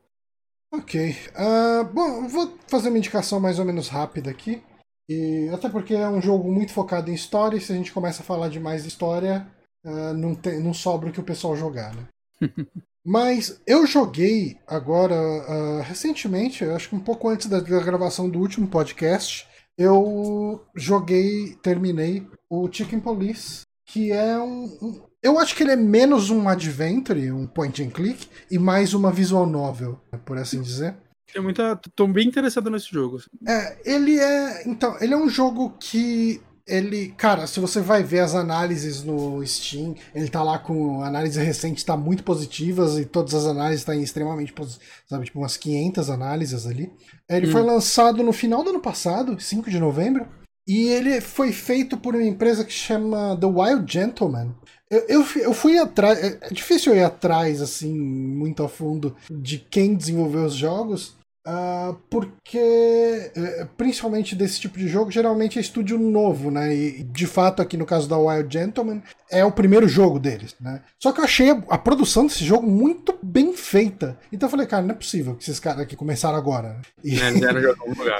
Ok. 0.72 1.16
Uh, 1.36 1.84
bom, 1.92 2.26
vou 2.26 2.56
fazer 2.66 2.88
uma 2.88 2.98
indicação 2.98 3.38
mais 3.38 3.58
ou 3.58 3.64
menos 3.64 3.88
rápida 3.88 4.30
aqui. 4.30 4.62
E 5.08 5.50
até 5.52 5.68
porque 5.68 5.94
é 5.94 6.08
um 6.08 6.22
jogo 6.22 6.50
muito 6.50 6.72
focado 6.72 7.10
em 7.10 7.14
história, 7.14 7.56
e 7.56 7.60
se 7.60 7.72
a 7.72 7.76
gente 7.76 7.92
começa 7.92 8.22
a 8.22 8.24
falar 8.24 8.48
demais 8.48 8.82
de 8.82 8.88
história, 8.88 9.46
uh, 9.84 10.14
não, 10.14 10.34
tem, 10.34 10.60
não 10.60 10.72
sobra 10.72 11.10
o 11.10 11.12
que 11.12 11.20
o 11.20 11.24
pessoal 11.24 11.54
jogar, 11.54 11.94
né? 11.94 12.06
Mas 13.04 13.60
eu 13.66 13.84
joguei 13.84 14.58
agora, 14.66 15.14
uh, 15.14 15.82
recentemente, 15.82 16.64
acho 16.64 16.88
que 16.88 16.94
um 16.94 17.00
pouco 17.00 17.28
antes 17.28 17.48
da, 17.48 17.58
da, 17.58 17.80
gravação 17.80 18.30
do 18.30 18.38
último 18.38 18.68
podcast, 18.68 19.46
eu 19.76 20.64
joguei, 20.74 21.56
terminei 21.56 22.24
o 22.48 22.70
Chicken 22.70 23.00
Police, 23.00 23.62
que 23.84 24.12
é 24.12 24.38
um, 24.38 24.64
um. 24.80 25.11
Eu 25.22 25.38
acho 25.38 25.54
que 25.54 25.62
ele 25.62 25.72
é 25.72 25.76
menos 25.76 26.30
um 26.30 26.48
adventure, 26.48 27.30
um 27.30 27.46
point 27.46 27.82
and 27.82 27.90
click, 27.90 28.28
e 28.50 28.58
mais 28.58 28.92
uma 28.92 29.12
visual 29.12 29.46
novel, 29.46 30.00
por 30.24 30.36
assim 30.36 30.60
dizer. 30.60 30.94
Tem 31.32 31.40
muita. 31.40 31.80
Tô 31.94 32.06
bem 32.06 32.28
interessado 32.28 32.68
nesse 32.68 32.90
jogo. 32.90 33.22
É, 33.46 33.78
ele 33.84 34.18
é. 34.18 34.68
Então, 34.68 34.96
ele 35.00 35.14
é 35.14 35.16
um 35.16 35.28
jogo 35.28 35.74
que 35.80 36.42
ele, 36.66 37.08
cara, 37.16 37.46
se 37.46 37.58
você 37.58 37.80
vai 37.80 38.02
ver 38.02 38.20
as 38.20 38.34
análises 38.34 39.02
no 39.02 39.44
Steam, 39.46 39.94
ele 40.14 40.28
tá 40.28 40.42
lá 40.42 40.58
com 40.58 41.02
análise 41.02 41.40
recente, 41.40 41.84
tá 41.84 41.96
muito 41.96 42.22
positivas 42.22 42.98
e 42.98 43.04
todas 43.04 43.34
as 43.34 43.46
análises 43.46 43.80
estão 43.80 43.94
tá 43.94 44.00
extremamente 44.00 44.52
positivas, 44.52 44.88
sabe, 45.08 45.24
tipo 45.24 45.38
umas 45.38 45.56
500 45.56 46.10
análises 46.10 46.66
ali. 46.66 46.92
Ele 47.28 47.48
hum. 47.48 47.52
foi 47.52 47.62
lançado 47.62 48.22
no 48.22 48.32
final 48.32 48.62
do 48.62 48.70
ano 48.70 48.80
passado, 48.80 49.40
5 49.40 49.70
de 49.70 49.80
novembro, 49.80 50.28
e 50.66 50.88
ele 50.88 51.20
foi 51.20 51.52
feito 51.52 51.96
por 51.96 52.14
uma 52.14 52.24
empresa 52.24 52.64
que 52.64 52.72
chama 52.72 53.36
The 53.40 53.46
Wild 53.46 53.92
Gentleman. 53.92 54.54
Eu, 54.92 55.06
eu, 55.08 55.26
eu 55.36 55.54
fui 55.54 55.78
atrás, 55.78 56.22
é, 56.22 56.38
é 56.42 56.50
difícil 56.50 56.92
eu 56.92 56.98
ir 56.98 57.02
atrás, 57.04 57.62
assim, 57.62 57.90
muito 57.98 58.62
a 58.62 58.68
fundo 58.68 59.16
de 59.30 59.56
quem 59.58 59.94
desenvolveu 59.94 60.44
os 60.44 60.54
jogos, 60.54 61.14
Uh, 61.44 61.94
porque, 62.08 63.32
eh, 63.34 63.66
principalmente 63.76 64.36
desse 64.36 64.60
tipo 64.60 64.78
de 64.78 64.86
jogo, 64.86 65.10
geralmente 65.10 65.58
é 65.58 65.60
estúdio 65.60 65.98
novo, 65.98 66.52
né? 66.52 66.72
E 66.72 67.02
de 67.02 67.26
fato, 67.26 67.60
aqui 67.60 67.76
no 67.76 67.84
caso 67.84 68.08
da 68.08 68.16
Wild 68.16 68.52
Gentleman, 68.52 69.02
é 69.28 69.44
o 69.44 69.50
primeiro 69.50 69.88
jogo 69.88 70.20
deles, 70.20 70.54
né? 70.60 70.82
Só 71.00 71.10
que 71.10 71.18
eu 71.18 71.24
achei 71.24 71.50
a 71.68 71.76
produção 71.76 72.26
desse 72.26 72.44
jogo 72.44 72.64
muito 72.64 73.18
bem 73.20 73.56
feita. 73.56 74.16
Então 74.30 74.46
eu 74.46 74.50
falei, 74.50 74.66
cara, 74.66 74.82
não 74.82 74.92
é 74.92 74.94
possível 74.94 75.34
que 75.34 75.42
esses 75.42 75.58
caras 75.58 75.80
aqui 75.80 75.96
começaram 75.96 76.36
agora. 76.36 76.80
E... 77.02 77.18
É, 77.18 77.30
lugar, 77.30 77.74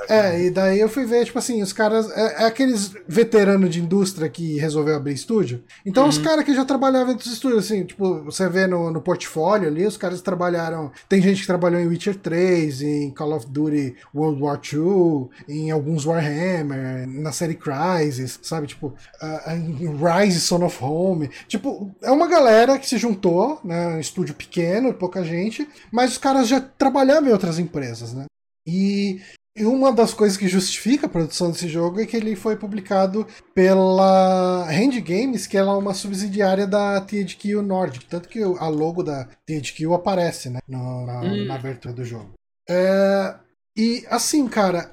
é, 0.08 0.22
né? 0.22 0.44
e 0.46 0.50
daí 0.50 0.80
eu 0.80 0.88
fui 0.88 1.04
ver, 1.04 1.24
tipo 1.24 1.38
assim, 1.38 1.62
os 1.62 1.72
caras. 1.72 2.10
É, 2.10 2.42
é 2.42 2.46
aqueles 2.46 2.92
veteranos 3.06 3.70
de 3.70 3.80
indústria 3.80 4.28
que 4.28 4.58
resolveu 4.58 4.96
abrir 4.96 5.12
estúdio. 5.12 5.62
Então, 5.86 6.04
uhum. 6.04 6.08
os 6.08 6.18
caras 6.18 6.44
que 6.44 6.54
já 6.54 6.64
trabalhavam 6.64 7.14
nos 7.14 7.26
estúdios, 7.26 7.66
assim, 7.66 7.84
tipo, 7.84 8.24
você 8.24 8.48
vê 8.48 8.66
no, 8.66 8.90
no 8.90 9.00
portfólio 9.00 9.68
ali, 9.68 9.86
os 9.86 9.96
caras 9.96 10.20
trabalharam. 10.20 10.90
Tem 11.08 11.22
gente 11.22 11.42
que 11.42 11.46
trabalhou 11.46 11.80
em 11.80 11.86
Witcher 11.86 12.16
3, 12.16 12.82
em 12.82 13.11
Call 13.12 13.34
of 13.34 13.46
Duty 13.46 13.96
World 14.14 14.42
War 14.42 14.60
II, 14.72 15.28
em 15.48 15.70
alguns 15.70 16.04
Warhammer, 16.04 17.06
na 17.06 17.32
série 17.32 17.54
Crysis, 17.54 18.38
sabe? 18.42 18.66
Tipo, 18.66 18.88
uh, 19.22 19.50
em 19.50 19.96
Rise 19.96 20.40
Son 20.40 20.64
of 20.64 20.82
Home. 20.82 21.02
Home. 21.02 21.30
Tipo, 21.48 21.90
é 22.02 22.10
uma 22.10 22.26
galera 22.26 22.78
que 22.78 22.88
se 22.88 22.98
juntou, 22.98 23.60
né? 23.64 23.88
Um 23.88 24.00
estúdio 24.00 24.34
pequeno, 24.34 24.94
pouca 24.94 25.24
gente, 25.24 25.68
mas 25.90 26.12
os 26.12 26.18
caras 26.18 26.48
já 26.48 26.60
trabalhavam 26.60 27.28
em 27.28 27.32
outras 27.32 27.58
empresas, 27.58 28.12
né? 28.12 28.26
E 28.66 29.20
e 29.54 29.66
uma 29.66 29.92
das 29.92 30.14
coisas 30.14 30.38
que 30.38 30.48
justifica 30.48 31.04
a 31.04 31.10
produção 31.10 31.50
desse 31.50 31.68
jogo 31.68 32.00
é 32.00 32.06
que 32.06 32.16
ele 32.16 32.34
foi 32.34 32.56
publicado 32.56 33.26
pela 33.54 34.66
Hand 34.66 34.98
Games, 35.02 35.46
que 35.46 35.58
ela 35.58 35.72
é 35.74 35.76
uma 35.76 35.92
subsidiária 35.92 36.66
da 36.66 36.98
THQ 37.02 37.60
Nordic. 37.60 38.06
Tanto 38.06 38.30
que 38.30 38.42
a 38.42 38.68
logo 38.68 39.02
da 39.02 39.28
THQ 39.46 39.92
aparece 39.92 40.48
né, 40.48 40.58
no, 40.66 41.04
na, 41.04 41.20
hum. 41.20 41.44
na, 41.44 41.56
abertura 41.56 41.92
do 41.92 42.02
jogo. 42.02 42.32
É, 42.68 43.34
e 43.76 44.04
assim, 44.08 44.46
cara, 44.48 44.92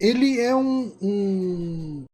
ele 0.00 0.40
é 0.40 0.54
um, 0.54 0.92
um, 1.02 2.04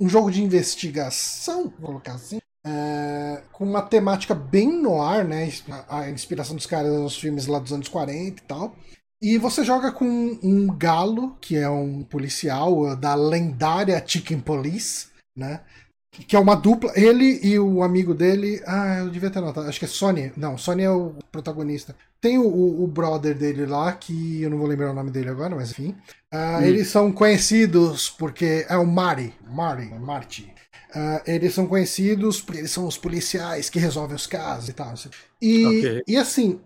um 0.00 0.08
jogo 0.08 0.30
de 0.30 0.42
investigação, 0.42 1.72
vou 1.78 1.88
colocar 1.88 2.14
assim, 2.14 2.38
é, 2.66 3.42
com 3.52 3.64
uma 3.64 3.82
temática 3.82 4.34
bem 4.34 4.70
no 4.70 5.00
ar, 5.00 5.24
né? 5.24 5.48
A 5.88 6.10
inspiração 6.10 6.56
dos 6.56 6.66
caras 6.66 6.92
nos 6.92 7.16
filmes 7.16 7.46
lá 7.46 7.58
dos 7.58 7.72
anos 7.72 7.88
40 7.88 8.42
e 8.42 8.46
tal. 8.46 8.76
E 9.20 9.38
você 9.38 9.64
joga 9.64 9.90
com 9.90 10.06
um 10.42 10.66
galo, 10.76 11.36
que 11.40 11.56
é 11.56 11.68
um 11.68 12.04
policial 12.04 12.94
da 12.96 13.14
lendária 13.14 14.02
Chicken 14.06 14.40
Police, 14.40 15.08
né? 15.36 15.62
Que 16.10 16.36
é 16.36 16.38
uma 16.38 16.54
dupla. 16.54 16.92
Ele 16.94 17.40
e 17.42 17.58
o 17.58 17.82
amigo 17.82 18.14
dele. 18.14 18.62
Ah, 18.66 18.98
eu 18.98 19.10
devia 19.10 19.30
ter 19.30 19.40
notado. 19.40 19.68
Acho 19.68 19.78
que 19.78 19.84
é 19.84 19.88
Sony. 19.88 20.32
Não, 20.36 20.56
Sony 20.56 20.82
é 20.82 20.90
o 20.90 21.14
protagonista. 21.32 21.96
Tem 22.20 22.38
o, 22.38 22.82
o 22.82 22.86
brother 22.86 23.36
dele 23.36 23.64
lá, 23.64 23.92
que 23.92 24.42
eu 24.42 24.50
não 24.50 24.58
vou 24.58 24.66
lembrar 24.66 24.90
o 24.90 24.94
nome 24.94 25.10
dele 25.10 25.28
agora, 25.28 25.54
mas 25.54 25.70
enfim. 25.70 25.94
Uh, 26.32 26.36
hum. 26.36 26.62
Eles 26.62 26.88
são 26.88 27.12
conhecidos 27.12 28.10
porque. 28.10 28.66
É 28.68 28.76
o 28.76 28.86
Mari. 28.86 29.34
Mari, 29.48 29.86
Marty. 29.98 30.52
Uh, 30.90 31.20
eles 31.26 31.54
são 31.54 31.66
conhecidos 31.66 32.40
porque 32.40 32.60
eles 32.60 32.70
são 32.70 32.86
os 32.86 32.96
policiais 32.96 33.68
que 33.68 33.78
resolvem 33.78 34.16
os 34.16 34.26
casos 34.26 34.68
e 34.68 34.72
tal. 34.72 34.94
E, 35.40 35.66
okay. 35.66 36.02
e 36.08 36.16
assim, 36.16 36.58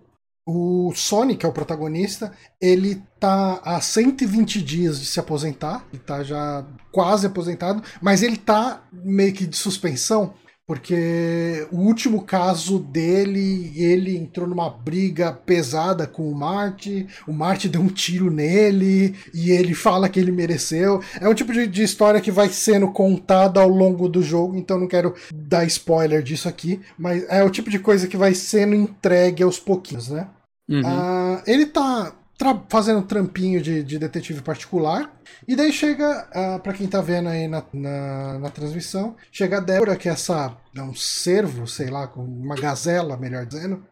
o 0.47 0.93
Sonic, 0.95 1.41
que 1.41 1.47
é 1.47 1.49
o 1.49 1.53
protagonista, 1.53 2.33
ele 2.61 3.03
tá 3.20 3.61
há 3.65 3.81
120 3.81 4.62
dias 4.62 5.01
de 5.01 5.07
se 5.07 5.20
aposentar, 5.20 5.85
ele 5.93 6.03
tá 6.03 6.23
já 6.23 6.65
quase 6.91 7.27
aposentado, 7.27 7.83
mas 8.01 8.23
ele 8.23 8.37
tá 8.37 8.83
meio 8.93 9.33
que 9.33 9.47
de 9.47 9.57
suspensão 9.57 10.35
porque 10.73 11.66
o 11.70 11.81
último 11.81 12.23
caso 12.23 12.78
dele, 12.78 13.70
ele 13.77 14.16
entrou 14.16 14.49
numa 14.49 14.70
briga 14.70 15.31
pesada 15.31 16.07
com 16.07 16.27
o 16.27 16.35
Marty, 16.35 17.07
o 17.28 17.32
Marty 17.35 17.69
deu 17.69 17.82
um 17.82 17.89
tiro 17.89 18.31
nele 18.31 19.15
e 19.35 19.51
ele 19.51 19.74
fala 19.74 20.09
que 20.09 20.19
ele 20.19 20.32
mereceu. 20.32 21.03
É 21.20 21.28
um 21.28 21.35
tipo 21.35 21.53
de, 21.53 21.66
de 21.66 21.82
história 21.82 22.23
que 22.23 22.31
vai 22.31 22.49
sendo 22.49 22.90
contada 22.90 23.61
ao 23.61 23.69
longo 23.69 24.09
do 24.09 24.23
jogo, 24.23 24.57
então 24.57 24.81
não 24.81 24.89
quero 24.89 25.15
dar 25.31 25.66
spoiler 25.66 26.23
disso 26.23 26.49
aqui, 26.49 26.81
mas 26.97 27.23
é 27.28 27.44
o 27.44 27.51
tipo 27.51 27.69
de 27.69 27.78
coisa 27.78 28.09
que 28.09 28.16
vai 28.16 28.32
sendo 28.32 28.74
entregue 28.74 29.43
aos 29.43 29.59
pouquinhos, 29.61 30.09
né? 30.09 30.27
Uhum. 30.70 30.81
Uh, 30.81 31.43
ele 31.47 31.66
tá 31.66 32.15
fazendo 32.69 33.02
trampinho 33.02 33.60
de, 33.60 33.82
de, 33.82 33.98
detetive 33.98 34.43
particular. 34.43 35.10
E 35.47 35.56
daí 35.56 35.73
chega, 35.73 36.28
uh, 36.31 36.60
para 36.60 36.73
quem 36.73 36.86
tá 36.86 37.01
vendo 37.01 37.28
aí 37.28 37.48
na, 37.48 37.64
na, 37.73 38.39
na, 38.39 38.51
transmissão, 38.51 39.16
chega 39.31 39.59
a 39.59 39.60
Débora, 39.60 39.97
que 39.97 40.09
é 40.09 40.12
essa. 40.12 40.56
É 40.77 40.82
um 40.82 40.94
cervo, 40.94 41.66
sei 41.66 41.89
lá, 41.89 42.10
uma 42.16 42.55
gazela, 42.55 43.16
melhor 43.16 43.47
dizendo. 43.47 43.85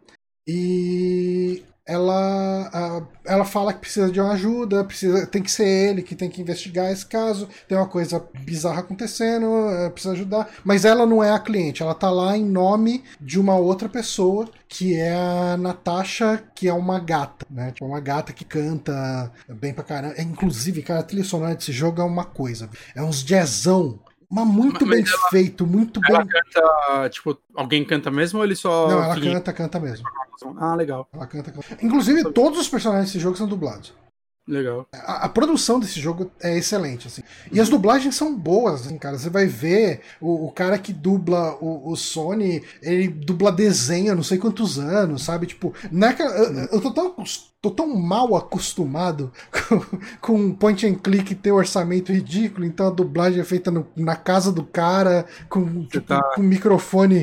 E 0.47 1.63
ela, 1.91 3.07
ela 3.25 3.45
fala 3.45 3.73
que 3.73 3.81
precisa 3.81 4.11
de 4.11 4.21
uma 4.21 4.33
ajuda, 4.33 4.85
precisa, 4.85 5.27
tem 5.27 5.43
que 5.43 5.51
ser 5.51 5.67
ele 5.67 6.03
que 6.03 6.15
tem 6.15 6.31
que 6.31 6.41
investigar 6.41 6.91
esse 6.91 7.05
caso, 7.05 7.49
tem 7.69 7.77
uma 7.77 7.89
coisa 7.89 8.25
bizarra 8.45 8.81
acontecendo, 8.81 9.47
é, 9.71 9.91
precisa 9.91 10.15
ajudar, 10.15 10.49
mas 10.65 10.85
ela 10.85 11.05
não 11.05 11.23
é 11.23 11.33
a 11.33 11.39
cliente, 11.39 11.83
ela 11.83 11.95
tá 11.95 12.11
lá 12.11 12.37
em 12.37 12.45
nome 12.45 13.03
de 13.21 13.41
uma 13.41 13.57
outra 13.57 13.89
pessoa, 13.89 14.49
que 14.69 14.95
é 14.95 15.13
a 15.13 15.57
Natasha, 15.57 16.43
que 16.55 16.69
é 16.69 16.73
uma 16.73 17.01
gata, 17.01 17.45
né? 17.51 17.73
Tipo, 17.73 17.87
uma 17.87 17.99
gata 17.99 18.33
que 18.33 18.45
canta 18.45 19.33
bem 19.49 19.75
pra 19.75 19.83
caramba. 19.83 20.15
É, 20.17 20.23
inclusive, 20.23 20.81
cara, 20.83 21.01
a 21.01 21.03
trilha 21.03 21.25
sonora 21.25 21.57
desse 21.57 21.73
jogo 21.73 22.01
é 22.01 22.05
uma 22.05 22.25
coisa. 22.25 22.71
É 22.95 23.03
uns 23.03 23.25
jazzão 23.25 23.99
mas 24.31 24.47
muito 24.47 24.87
mas 24.87 25.03
bem 25.03 25.05
ela, 25.07 25.29
feito, 25.31 25.67
muito 25.67 26.01
ela 26.09 26.25
bem. 26.25 26.29
Canta, 26.29 27.09
tipo, 27.11 27.37
alguém 27.57 27.85
canta 27.85 28.11
mesmo 28.11 28.39
ou 28.39 28.45
ele 28.45 28.55
só. 28.55 28.89
Não, 28.89 29.03
ela 29.03 29.21
canta, 29.21 29.53
canta 29.53 29.81
mesmo. 29.81 30.07
Ah, 30.57 30.75
legal. 30.75 31.09
Ela 31.13 31.27
canta, 31.27 31.51
canta. 31.51 31.85
Inclusive, 31.85 32.33
todos 32.33 32.61
os 32.61 32.69
personagens 32.69 33.09
desse 33.11 33.19
jogo 33.19 33.37
são 33.37 33.49
dublados. 33.49 33.93
Legal. 34.51 34.89
A, 34.93 35.27
a, 35.27 35.29
produção 35.29 35.79
desse 35.79 36.01
jogo 36.01 36.29
é 36.43 36.59
excelente, 36.59 37.07
assim. 37.07 37.23
E 37.53 37.61
as 37.61 37.69
dublagens 37.69 38.17
são 38.17 38.35
boas, 38.37 38.85
assim, 38.87 38.99
cara. 38.99 39.17
Você 39.17 39.31
vai 39.31 39.47
ver 39.47 40.01
o, 40.21 40.47
o 40.47 40.51
cara 40.51 40.77
que 40.77 40.93
dubla 40.93 41.57
o, 41.61 41.93
o, 41.93 41.97
Sony, 41.97 42.61
ele 42.83 43.07
dubla 43.07 43.53
desenho 43.53 44.13
há 44.13 44.15
não 44.17 44.25
sei 44.25 44.39
quantos 44.39 44.77
anos, 44.77 45.23
sabe? 45.23 45.47
Tipo, 45.47 45.73
não 45.93 46.09
é 46.09 46.13
que, 46.13 46.23
eu, 46.23 46.29
eu 46.73 46.81
tô 46.81 46.91
tão 46.91 47.15
tô 47.63 47.71
tão 47.71 47.95
mal 47.95 48.35
acostumado 48.35 49.31
com, 49.69 50.01
com 50.21 50.55
point 50.55 50.85
and 50.85 50.97
click 50.97 51.33
ter 51.37 51.53
orçamento 51.53 52.13
ridículo, 52.13 52.65
então 52.67 52.89
a 52.89 52.91
dublagem 52.91 53.41
é 53.41 53.45
feita 53.45 53.71
no, 53.71 53.87
na 53.95 54.17
casa 54.17 54.51
do 54.51 54.65
cara, 54.65 55.27
com, 55.49 55.85
tipo, 55.85 56.07
tá... 56.07 56.21
com 56.35 56.43
microfone. 56.43 57.23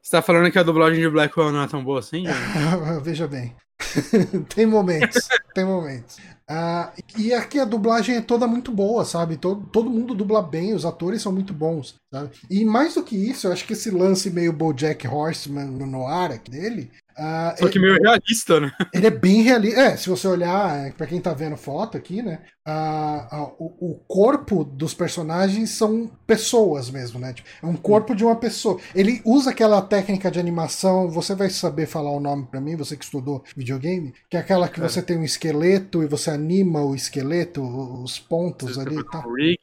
Você 0.00 0.10
tá 0.10 0.22
falando 0.22 0.50
que 0.50 0.58
a 0.58 0.62
dublagem 0.62 1.00
de 1.00 1.10
Blackwell 1.10 1.52
não 1.52 1.62
é 1.62 1.68
tão 1.68 1.84
boa 1.84 1.98
assim? 1.98 2.24
Veja 3.04 3.28
bem. 3.28 3.54
tem 4.54 4.66
momentos, 4.66 5.28
tem 5.54 5.64
momentos. 5.64 6.16
Uh, 6.50 6.92
e 7.16 7.32
aqui 7.32 7.58
a 7.58 7.64
dublagem 7.64 8.16
é 8.16 8.20
toda 8.20 8.46
muito 8.46 8.72
boa, 8.72 9.04
sabe? 9.04 9.36
Todo, 9.36 9.64
todo 9.66 9.88
mundo 9.88 10.14
dubla 10.14 10.42
bem, 10.42 10.74
os 10.74 10.84
atores 10.84 11.22
são 11.22 11.32
muito 11.32 11.54
bons, 11.54 11.94
sabe? 12.12 12.30
E 12.50 12.64
mais 12.64 12.94
do 12.94 13.02
que 13.02 13.16
isso, 13.16 13.46
eu 13.46 13.52
acho 13.52 13.64
que 13.64 13.72
esse 13.72 13.90
lance 13.90 14.28
meio 14.28 14.52
Bojack 14.52 15.06
Horseman 15.06 15.66
no 15.66 16.06
ar 16.06 16.36
dele 16.38 16.90
Uh, 17.18 17.58
Só 17.58 17.68
que 17.68 17.78
meio 17.78 18.00
realista, 18.00 18.60
né? 18.60 18.72
Ele 18.92 19.06
é 19.06 19.10
bem 19.10 19.42
realista. 19.42 19.80
É, 19.80 19.96
se 19.96 20.08
você 20.08 20.26
olhar, 20.26 20.86
é, 20.86 20.90
para 20.90 21.06
quem 21.06 21.20
tá 21.20 21.32
vendo 21.34 21.56
foto 21.56 21.96
aqui, 21.96 22.22
né? 22.22 22.40
Uh, 22.66 23.36
uh, 23.36 23.54
o, 23.58 23.90
o, 23.90 23.94
corpo 24.06 24.62
dos 24.62 24.94
personagens 24.94 25.70
são 25.70 26.08
pessoas 26.24 26.88
mesmo, 26.90 27.18
né? 27.18 27.32
Tipo, 27.32 27.48
é 27.60 27.66
um 27.66 27.76
corpo 27.76 28.14
de 28.14 28.24
uma 28.24 28.36
pessoa. 28.36 28.78
Ele 28.94 29.20
usa 29.24 29.50
aquela 29.50 29.82
técnica 29.82 30.30
de 30.30 30.38
animação, 30.38 31.10
você 31.10 31.34
vai 31.34 31.50
saber 31.50 31.86
falar 31.86 32.12
o 32.12 32.20
nome 32.20 32.46
para 32.46 32.60
mim, 32.60 32.76
você 32.76 32.96
que 32.96 33.04
estudou 33.04 33.42
videogame, 33.56 34.14
que 34.30 34.36
é 34.36 34.40
aquela 34.40 34.68
que 34.68 34.80
é. 34.80 34.88
você 34.88 35.02
tem 35.02 35.18
um 35.18 35.24
esqueleto 35.24 36.04
e 36.04 36.06
você 36.06 36.30
anima 36.30 36.84
o 36.84 36.94
esqueleto, 36.94 37.60
os 38.00 38.20
pontos 38.20 38.76
você 38.76 38.80
ali 38.80 38.96
e 38.96 39.04
tal. 39.10 39.28
Um 39.28 39.34
rig 39.34 39.58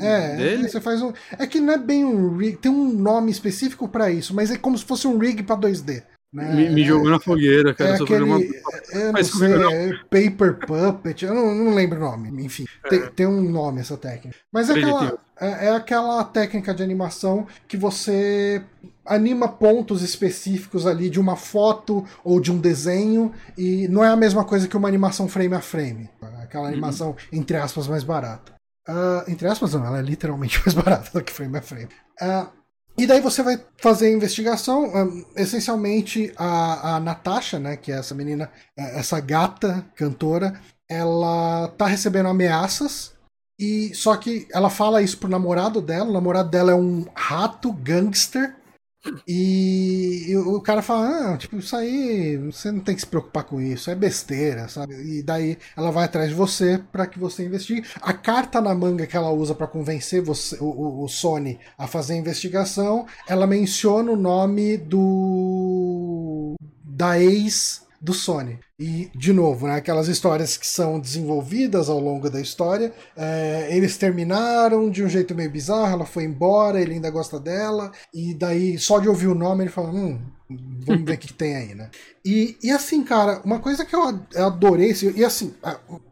é, 0.00 0.36
dele? 0.36 0.68
você 0.68 0.80
faz 0.80 1.02
um. 1.02 1.12
É 1.38 1.46
que 1.46 1.60
não 1.60 1.74
é 1.74 1.78
bem 1.78 2.02
um 2.02 2.34
rig, 2.34 2.56
tem 2.56 2.72
um 2.72 2.90
nome 2.90 3.30
específico 3.30 3.86
para 3.86 4.10
isso, 4.10 4.34
mas 4.34 4.50
é 4.50 4.56
como 4.56 4.78
se 4.78 4.86
fosse 4.86 5.06
um 5.06 5.18
rig 5.18 5.42
para 5.42 5.60
2D. 5.60 6.02
Né? 6.32 6.54
Me, 6.54 6.68
me, 6.68 6.84
jogou 6.84 7.10
na 7.10 7.18
fogueira, 7.18 7.74
cara. 7.74 7.92
É 7.92 7.94
aquele, 7.94 8.22
uma... 8.22 8.38
Eu 8.38 9.12
não 9.12 9.24
sei, 9.24 9.52
é 9.52 9.92
Paper 10.10 10.58
Puppet, 10.58 11.24
eu 11.24 11.34
não, 11.34 11.54
não 11.54 11.74
lembro 11.74 11.98
o 11.98 12.00
nome, 12.00 12.44
enfim. 12.44 12.66
É. 12.84 12.88
Tem, 12.88 13.06
tem, 13.10 13.26
um 13.26 13.40
nome 13.50 13.80
essa 13.80 13.96
técnica. 13.96 14.36
Mas 14.52 14.68
é 14.68 14.74
aquela, 14.74 15.18
é, 15.40 15.66
é, 15.66 15.70
aquela 15.70 16.24
técnica 16.24 16.74
de 16.74 16.82
animação 16.82 17.46
que 17.66 17.78
você 17.78 18.62
anima 19.06 19.48
pontos 19.48 20.02
específicos 20.02 20.86
ali 20.86 21.08
de 21.08 21.18
uma 21.18 21.34
foto 21.34 22.04
ou 22.22 22.40
de 22.40 22.52
um 22.52 22.58
desenho 22.58 23.32
e 23.56 23.88
não 23.88 24.04
é 24.04 24.08
a 24.08 24.16
mesma 24.16 24.44
coisa 24.44 24.68
que 24.68 24.76
uma 24.76 24.88
animação 24.88 25.28
frame 25.28 25.54
a 25.54 25.62
frame. 25.62 26.10
Aquela 26.42 26.64
uhum. 26.64 26.72
animação, 26.72 27.08
uhum. 27.10 27.16
entre 27.32 27.56
aspas, 27.56 27.88
mais 27.88 28.04
barata. 28.04 28.52
Uh, 28.86 29.30
entre 29.30 29.46
aspas, 29.46 29.72
não, 29.74 29.84
ela 29.84 29.98
é 29.98 30.02
literalmente 30.02 30.60
mais 30.64 30.74
barata 30.74 31.10
do 31.12 31.24
que 31.24 31.32
frame 31.32 31.56
a 31.56 31.62
frame. 31.62 31.88
Uh, 32.20 32.57
e 32.98 33.06
daí 33.06 33.20
você 33.20 33.42
vai 33.42 33.62
fazer 33.80 34.08
a 34.08 34.12
investigação. 34.12 34.92
Essencialmente, 35.36 36.32
a, 36.36 36.96
a 36.96 37.00
Natasha, 37.00 37.58
né, 37.58 37.76
que 37.76 37.92
é 37.92 37.98
essa 37.98 38.14
menina, 38.14 38.50
é, 38.76 38.98
essa 38.98 39.20
gata 39.20 39.86
cantora, 39.94 40.60
ela 40.88 41.68
tá 41.78 41.86
recebendo 41.86 42.28
ameaças. 42.28 43.16
E 43.58 43.94
só 43.94 44.16
que 44.16 44.48
ela 44.52 44.68
fala 44.68 45.02
isso 45.02 45.18
pro 45.18 45.28
namorado 45.28 45.80
dela. 45.80 46.10
O 46.10 46.12
namorado 46.12 46.50
dela 46.50 46.72
é 46.72 46.74
um 46.74 47.06
rato 47.14 47.72
gangster 47.72 48.56
e, 49.26 50.36
o 50.36 50.60
cara 50.60 50.82
fala, 50.82 51.34
ah, 51.34 51.36
tipo, 51.36 51.56
isso 51.56 51.76
aí, 51.76 52.36
você 52.36 52.70
não 52.70 52.80
tem 52.80 52.94
que 52.94 53.00
se 53.00 53.06
preocupar 53.06 53.44
com 53.44 53.60
isso, 53.60 53.90
é 53.90 53.94
besteira, 53.94 54.68
sabe? 54.68 54.94
E 54.94 55.22
daí 55.22 55.58
ela 55.76 55.90
vai 55.90 56.04
atrás 56.04 56.28
de 56.28 56.34
você 56.34 56.80
para 56.92 57.06
que 57.06 57.18
você 57.18 57.44
investigue. 57.44 57.86
A 58.00 58.12
carta 58.12 58.60
na 58.60 58.74
manga 58.74 59.06
que 59.06 59.16
ela 59.16 59.30
usa 59.30 59.54
para 59.54 59.66
convencer 59.66 60.22
você, 60.22 60.56
o, 60.60 61.04
o, 61.04 61.08
Sony 61.08 61.58
a 61.76 61.86
fazer 61.86 62.14
a 62.14 62.16
investigação, 62.16 63.06
ela 63.26 63.46
menciona 63.46 64.10
o 64.12 64.16
nome 64.16 64.76
do 64.76 66.54
da 66.84 67.20
ex 67.20 67.87
do 68.00 68.12
Sony. 68.12 68.58
E, 68.78 69.10
de 69.14 69.32
novo, 69.32 69.66
né, 69.66 69.74
aquelas 69.74 70.06
histórias 70.06 70.56
que 70.56 70.66
são 70.66 71.00
desenvolvidas 71.00 71.88
ao 71.88 71.98
longo 71.98 72.30
da 72.30 72.40
história, 72.40 72.92
é, 73.16 73.68
eles 73.70 73.96
terminaram 73.96 74.88
de 74.88 75.02
um 75.02 75.08
jeito 75.08 75.34
meio 75.34 75.50
bizarro, 75.50 75.92
ela 75.92 76.06
foi 76.06 76.24
embora, 76.24 76.80
ele 76.80 76.94
ainda 76.94 77.10
gosta 77.10 77.40
dela, 77.40 77.90
e 78.14 78.34
daí, 78.34 78.78
só 78.78 79.00
de 79.00 79.08
ouvir 79.08 79.26
o 79.26 79.34
nome, 79.34 79.64
ele 79.64 79.70
fala, 79.70 79.90
hum, 79.90 80.20
vamos 80.48 81.04
ver 81.04 81.14
o 81.14 81.18
que 81.18 81.32
tem 81.32 81.56
aí, 81.56 81.74
né? 81.74 81.90
E, 82.24 82.56
e 82.62 82.70
assim, 82.70 83.02
cara, 83.02 83.40
uma 83.44 83.58
coisa 83.58 83.84
que 83.84 83.96
eu 83.96 84.02
adorei, 84.36 84.94
e 85.16 85.24
assim, 85.24 85.54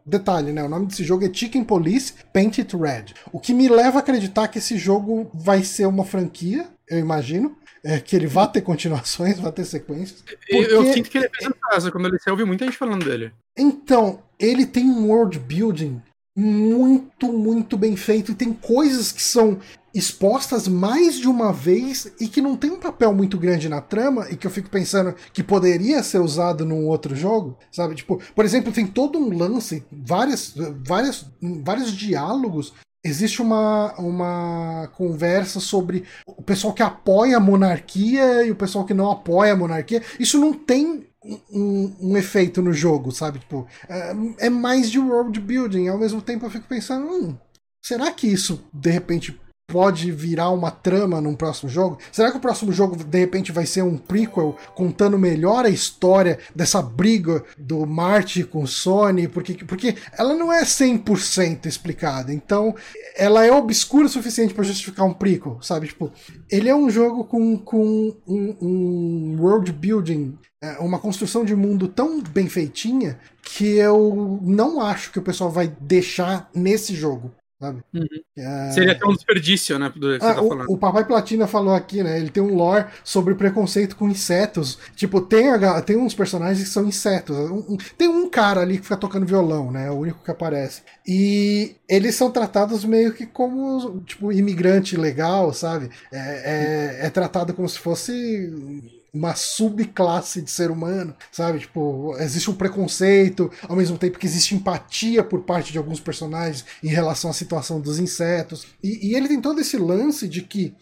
detalhe, 0.05 0.51
né, 0.51 0.61
o 0.63 0.69
nome 0.69 0.87
desse 0.87 1.05
jogo 1.05 1.25
é 1.25 1.33
Chicken 1.33 1.63
Police 1.63 2.15
Painted 2.33 2.75
Red, 2.75 3.13
o 3.31 3.39
que 3.39 3.53
me 3.53 3.69
leva 3.69 3.99
a 3.99 4.01
acreditar 4.01 4.49
que 4.49 4.57
esse 4.57 4.77
jogo 4.77 5.31
vai 5.33 5.63
ser 5.63 5.85
uma 5.85 6.03
franquia, 6.03 6.67
eu 6.89 6.99
imagino, 6.99 7.55
é, 7.83 7.99
que 7.99 8.15
ele 8.15 8.27
vá 8.27 8.47
ter 8.47 8.61
continuações, 8.61 9.39
vá 9.39 9.51
ter 9.51 9.65
sequências. 9.65 10.21
Porque... 10.21 10.55
Eu, 10.55 10.93
sinto 10.93 11.09
que 11.09 11.17
ele 11.17 11.29
fez 11.29 11.49
em 11.49 11.59
casa, 11.69 11.91
quando 11.91 12.07
ele 12.07 12.19
saiu, 12.19 12.33
eu 12.33 12.37
vi 12.37 12.45
muita 12.45 12.65
gente 12.65 12.77
falando 12.77 13.05
dele. 13.05 13.31
Então, 13.57 14.21
ele 14.39 14.65
tem 14.65 14.85
um 14.85 15.09
world 15.09 15.39
building 15.39 16.01
muito, 16.37 17.33
muito 17.33 17.75
bem 17.75 17.95
feito 17.95 18.31
e 18.31 18.35
tem 18.35 18.53
coisas 18.53 19.11
que 19.11 19.23
são 19.23 19.59
expostas 19.97 20.67
mais 20.67 21.17
de 21.17 21.27
uma 21.27 21.51
vez 21.51 22.13
e 22.21 22.27
que 22.27 22.39
não 22.39 22.55
tem 22.55 22.69
um 22.69 22.79
papel 22.79 23.11
muito 23.11 23.39
grande 23.39 23.67
na 23.67 23.81
trama 23.81 24.27
e 24.29 24.35
que 24.35 24.45
eu 24.45 24.51
fico 24.51 24.69
pensando 24.69 25.15
que 25.33 25.41
poderia 25.41 26.03
ser 26.03 26.19
usado 26.19 26.63
num 26.63 26.85
outro 26.85 27.15
jogo, 27.15 27.57
sabe? 27.71 27.95
Tipo, 27.95 28.21
por 28.35 28.45
exemplo, 28.45 28.71
tem 28.71 28.85
todo 28.85 29.17
um 29.17 29.35
lance, 29.35 29.83
várias, 29.91 30.53
várias, 30.85 31.25
vários 31.41 31.91
diálogos 31.91 32.73
existe 33.07 33.41
uma, 33.41 33.93
uma 33.97 34.89
conversa 34.95 35.59
sobre 35.59 36.03
o 36.25 36.41
pessoal 36.41 36.73
que 36.73 36.83
apoia 36.83 37.37
a 37.37 37.39
monarquia 37.39 38.43
e 38.45 38.51
o 38.51 38.55
pessoal 38.55 38.85
que 38.85 38.93
não 38.93 39.11
apoia 39.11 39.53
a 39.53 39.57
monarquia. 39.57 40.01
Isso 40.19 40.39
não 40.39 40.53
tem 40.53 41.07
um, 41.51 41.95
um 41.99 42.17
efeito 42.17 42.61
no 42.61 42.73
jogo, 42.73 43.11
sabe? 43.11 43.39
Tipo, 43.39 43.67
é, 43.89 44.15
é, 44.47 44.49
mais 44.49 44.89
de 44.89 44.99
world 44.99 45.39
building. 45.39 45.87
Ao 45.87 45.97
mesmo 45.97 46.21
tempo 46.21 46.45
eu 46.45 46.49
fico 46.49 46.67
pensando, 46.67 47.07
hum, 47.07 47.37
será 47.81 48.11
que 48.11 48.27
isso 48.27 48.63
de 48.73 48.89
repente 48.89 49.39
pode 49.67 50.13
virar 50.13 50.49
uma 50.51 50.71
trama 50.71 51.19
num 51.19 51.35
próximo 51.35 51.69
jogo? 51.69 51.97
Será 52.09 52.31
que 52.31 52.37
o 52.37 52.41
próximo 52.41 52.71
jogo 52.71 52.95
de 52.95 53.19
repente 53.19 53.51
vai 53.51 53.65
ser 53.65 53.81
um 53.81 53.97
prequel 53.97 54.55
contando 54.73 55.19
melhor 55.19 55.65
a 55.65 55.69
história 55.69 56.39
dessa 56.55 56.81
briga 56.81 57.43
do 57.57 57.85
Marty 57.85 58.45
com 58.45 58.63
o 58.63 58.67
Sony? 58.67 59.27
Porque, 59.27 59.53
porque 59.65 59.95
ela 60.17 60.33
não 60.33 60.53
é 60.53 60.63
100% 60.63 61.65
explicada, 61.65 62.33
então 62.33 62.73
ela 63.17 63.45
é 63.45 63.51
obscura 63.51 64.05
o 64.05 64.09
suficiente 64.09 64.53
para 64.53 64.63
justificar 64.63 65.05
um 65.05 65.13
prequel, 65.13 65.59
sabe? 65.61 65.87
Tipo, 65.87 66.13
ele 66.49 66.69
é 66.69 66.75
um 66.75 66.89
jogo 66.89 67.25
com, 67.25 67.57
com 67.57 68.15
um, 68.25 68.55
um 68.61 69.37
world 69.37 69.69
building 69.73 70.37
é, 70.63 70.79
uma 70.79 70.97
construção 70.97 71.45
de 71.45 71.55
mundo 71.55 71.87
tão 71.87 72.21
bem 72.21 72.49
feitinha 72.49 73.19
que 73.43 73.75
eu 73.75 74.39
não 74.41 74.81
acho 74.81 75.11
que 75.11 75.19
o 75.19 75.21
pessoal 75.21 75.51
vai 75.51 75.67
deixar 75.81 76.49
nesse 76.55 76.95
jogo 76.95 77.31
sabe? 77.59 77.83
Uhum. 77.93 78.07
É... 78.37 78.71
Seria 78.71 78.91
até 78.91 79.05
um 79.05 79.13
desperdício, 79.13 79.77
né? 79.79 79.91
Do 79.95 80.17
que 80.17 80.25
ah, 80.25 80.35
tá 80.35 80.41
o, 80.41 80.73
o, 80.73 80.77
Papai 80.77 81.05
Platina 81.05 81.47
falou 81.47 81.73
aqui, 81.73 82.03
né? 82.03 82.19
Ele 82.19 82.29
tem 82.29 82.41
um 82.41 82.55
lore 82.55 82.85
sobre 83.03 83.35
preconceito 83.35 83.95
com 83.95 84.09
insetos. 84.09 84.77
Tipo, 84.95 85.21
tem, 85.21 85.49
a, 85.49 85.81
tem 85.81 85.97
uns 85.97 86.13
personagens 86.13 86.63
que 86.63 86.73
são 86.73 86.85
insetos. 86.85 87.35
Um, 87.35 87.73
um, 87.73 87.77
tem 87.97 88.07
um 88.07 88.29
cara 88.29 88.61
ali 88.61 88.77
que 88.77 88.83
fica 88.83 88.97
tocando 88.97 89.25
violão, 89.25 89.71
né? 89.71 89.87
É 89.87 89.91
o 89.91 89.95
único 89.95 90.23
que 90.23 90.31
aparece. 90.31 90.81
E 91.05 91.75
eles 91.89 92.15
são 92.15 92.31
tratados 92.31 92.85
meio 92.85 93.13
que 93.13 93.25
como, 93.25 94.01
tipo, 94.01 94.31
imigrante 94.31 94.95
legal, 94.95 95.53
sabe? 95.53 95.89
É, 96.11 96.99
é, 97.01 97.07
é 97.07 97.09
tratado 97.09 97.53
como 97.53 97.67
se 97.67 97.79
fosse 97.79 98.93
uma 99.13 99.35
subclasse 99.35 100.41
de 100.41 100.51
ser 100.51 100.69
humano, 100.69 101.15
sabe? 101.31 101.59
Tipo, 101.59 102.15
existe 102.19 102.49
um 102.49 102.55
preconceito, 102.55 103.51
ao 103.67 103.75
mesmo 103.75 103.97
tempo 103.97 104.19
que 104.19 104.25
existe 104.25 104.55
empatia 104.55 105.23
por 105.23 105.41
parte 105.43 105.71
de 105.71 105.77
alguns 105.77 105.99
personagens 105.99 106.65
em 106.83 106.89
relação 106.89 107.29
à 107.29 107.33
situação 107.33 107.79
dos 107.79 107.99
insetos. 107.99 108.67
E, 108.83 109.09
e 109.09 109.15
ele 109.15 109.27
tem 109.27 109.41
todo 109.41 109.59
esse 109.61 109.77
lance 109.77 110.27
de 110.27 110.41
que 110.41 110.75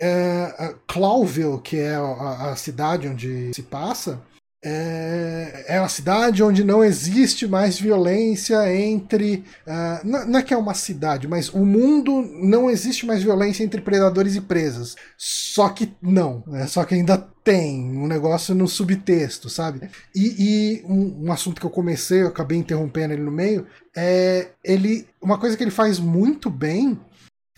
é, 0.00 0.74
Clawville, 0.86 1.60
que 1.60 1.76
é 1.76 1.94
a, 1.94 2.50
a 2.50 2.56
cidade 2.56 3.08
onde 3.08 3.52
se 3.54 3.62
passa, 3.62 4.20
é, 4.64 5.64
é 5.68 5.80
uma 5.80 5.88
cidade 5.88 6.42
onde 6.42 6.64
não 6.64 6.82
existe 6.82 7.46
mais 7.46 7.78
violência 7.78 8.74
entre. 8.74 9.44
Uh, 9.66 10.26
não, 10.26 10.38
é 10.38 10.42
que 10.42 10.54
é 10.54 10.56
uma 10.56 10.74
cidade, 10.74 11.28
mas 11.28 11.48
o 11.48 11.64
mundo 11.64 12.22
não 12.22 12.68
existe 12.70 13.06
mais 13.06 13.22
violência 13.22 13.62
entre 13.62 13.80
predadores 13.80 14.34
e 14.34 14.40
presas. 14.40 14.96
Só 15.16 15.68
que 15.68 15.94
não, 16.02 16.42
né? 16.46 16.66
só 16.66 16.84
que 16.84 16.94
ainda 16.94 17.16
tem 17.44 17.96
um 17.96 18.08
negócio 18.08 18.56
no 18.56 18.66
subtexto, 18.66 19.48
sabe? 19.48 19.88
E, 20.12 20.34
e 20.38 20.84
um, 20.84 21.26
um, 21.26 21.32
assunto 21.32 21.60
que 21.60 21.66
eu 21.66 21.70
comecei, 21.70 22.22
eu 22.22 22.28
acabei 22.28 22.58
interrompendo 22.58 23.14
ele 23.14 23.22
no 23.22 23.30
meio, 23.30 23.66
é 23.96 24.48
ele. 24.64 25.06
Uma 25.22 25.38
coisa 25.38 25.56
que 25.56 25.62
ele 25.62 25.70
faz 25.70 26.00
muito 26.00 26.50
bem 26.50 26.98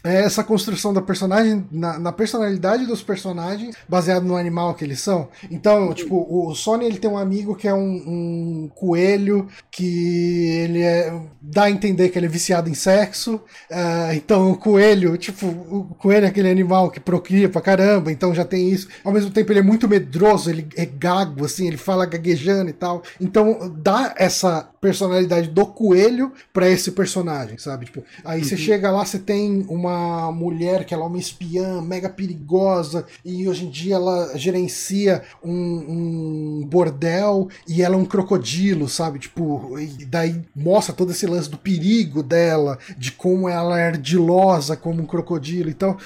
é 0.08 0.24
essa 0.24 0.42
construção 0.42 0.92
da 0.92 1.00
personagem, 1.00 1.66
na, 1.70 1.98
na, 1.98 2.12
personalidade 2.12 2.86
dos 2.86 3.02
personagens, 3.02 3.76
baseado 3.88 4.24
no 4.24 4.36
animal 4.36 4.74
que 4.74 4.84
eles 4.84 5.00
são. 5.00 5.28
Então, 5.50 5.92
tipo, 5.92 6.26
o 6.28 6.54
Sony 6.54 6.86
ele 6.86 6.98
tem 6.98 7.10
um 7.10 7.18
amigo 7.18 7.54
que 7.54 7.68
é 7.68 7.74
um, 7.74 7.78
um 8.06 8.70
coelho 8.74 9.46
que 9.70 10.46
ele 10.46 10.82
é, 10.82 11.12
dá 11.40 11.64
a 11.64 11.70
entender 11.70 12.08
que 12.08 12.18
ele 12.18 12.26
é 12.26 12.28
viciado 12.28 12.68
em 12.68 12.74
sexo. 12.74 13.36
Uh, 13.70 14.14
então, 14.14 14.50
o 14.52 14.56
coelho, 14.56 15.16
tipo, 15.16 15.46
o 15.46 15.94
coelho 15.98 16.26
é 16.26 16.28
aquele 16.28 16.50
animal 16.50 16.90
que 16.90 17.00
procria 17.00 17.48
pra 17.48 17.60
caramba, 17.60 18.10
então 18.10 18.34
já 18.34 18.44
tem 18.44 18.70
isso. 18.70 18.88
Ao 19.04 19.12
mesmo 19.12 19.30
tempo, 19.30 19.52
ele 19.52 19.60
é 19.60 19.62
muito 19.62 19.88
medroso, 19.88 20.50
ele 20.50 20.66
é 20.76 20.84
gago, 20.84 21.44
assim, 21.44 21.66
ele 21.66 21.76
fala 21.76 22.06
gaguejando 22.06 22.70
e 22.70 22.74
tal. 22.74 23.02
Então, 23.20 23.72
dá 23.76 24.14
essa 24.16 24.68
personalidade 24.80 25.48
do 25.48 25.66
coelho 25.66 26.32
para 26.52 26.68
esse 26.68 26.92
personagem, 26.92 27.58
sabe? 27.58 27.86
Tipo, 27.86 28.04
aí 28.24 28.40
uhum. 28.40 28.44
você 28.44 28.56
chega 28.56 28.90
lá, 28.90 29.04
você 29.04 29.18
tem 29.18 29.66
uma 29.68 29.97
mulher 30.32 30.84
que 30.84 30.94
ela 30.94 31.04
é 31.04 31.06
uma 31.06 31.18
espiã 31.18 31.80
mega 31.80 32.08
perigosa 32.08 33.06
e 33.24 33.48
hoje 33.48 33.66
em 33.66 33.70
dia 33.70 33.96
ela 33.96 34.36
gerencia 34.36 35.22
um, 35.42 35.52
um 35.52 36.66
bordel 36.66 37.48
e 37.66 37.82
ela 37.82 37.94
é 37.94 37.98
um 37.98 38.04
crocodilo, 38.04 38.88
sabe? 38.88 39.18
Tipo, 39.18 39.78
e 39.78 40.04
daí 40.04 40.42
mostra 40.54 40.94
todo 40.94 41.12
esse 41.12 41.26
lance 41.26 41.48
do 41.48 41.58
perigo 41.58 42.22
dela, 42.22 42.78
de 42.96 43.12
como 43.12 43.48
ela 43.48 43.78
é 43.78 43.86
ardilosa 43.86 44.76
como 44.76 45.02
um 45.02 45.06
crocodilo. 45.06 45.70
Então, 45.70 45.96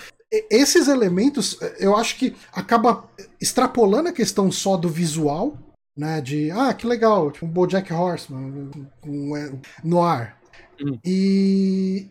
esses 0.51 0.89
elementos, 0.89 1.59
eu 1.79 1.97
acho 1.97 2.17
que 2.17 2.35
acaba 2.53 3.05
extrapolando 3.41 4.09
a 4.09 4.13
questão 4.13 4.51
só 4.51 4.77
do 4.77 4.89
visual 4.89 5.57
né? 5.97 6.21
De, 6.21 6.51
ah, 6.51 6.73
que 6.73 6.87
legal, 6.87 7.31
tipo 7.31 7.47
um 7.47 7.51
BoJack 7.51 7.93
Horseman, 7.93 8.71
um, 9.07 9.35
um, 9.35 9.61
no 9.85 10.03
ar. 10.03 10.39
Hum. 10.81 10.99
E 11.05 12.09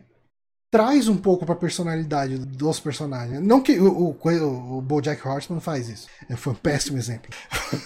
traz 0.72 1.10
um 1.10 1.18
pouco 1.18 1.46
para 1.46 1.54
a 1.54 1.58
personalidade 1.58 2.38
dos 2.38 2.80
personagens. 2.80 3.42
Não 3.42 3.62
que 3.62 3.78
o, 3.78 4.16
o, 4.16 4.78
o 4.78 4.82
BoJack 4.82 5.28
Horseman 5.28 5.60
faz 5.60 5.90
isso. 5.90 6.08
Foi 6.38 6.54
um 6.54 6.56
péssimo 6.56 6.98
exemplo. 6.98 7.30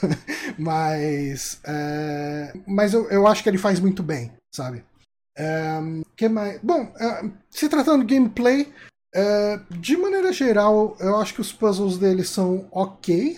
mas 0.58 1.60
é, 1.66 2.54
mas 2.68 2.94
eu, 2.94 3.10
eu 3.10 3.28
acho 3.28 3.42
que 3.42 3.50
ele 3.50 3.58
faz 3.58 3.80
muito 3.80 4.04
bem, 4.04 4.32
sabe? 4.54 4.84
É, 5.36 5.80
que 6.16 6.30
mais? 6.30 6.60
Bom, 6.62 6.94
é, 7.00 7.30
se 7.50 7.68
tratando 7.68 8.06
de 8.06 8.14
gameplay, 8.14 8.72
é, 9.14 9.60
de 9.72 9.98
maneira 9.98 10.32
geral, 10.32 10.96
eu 11.00 11.18
acho 11.18 11.34
que 11.34 11.42
os 11.42 11.52
puzzles 11.52 11.98
dele 11.98 12.24
são 12.24 12.68
ok. 12.72 13.36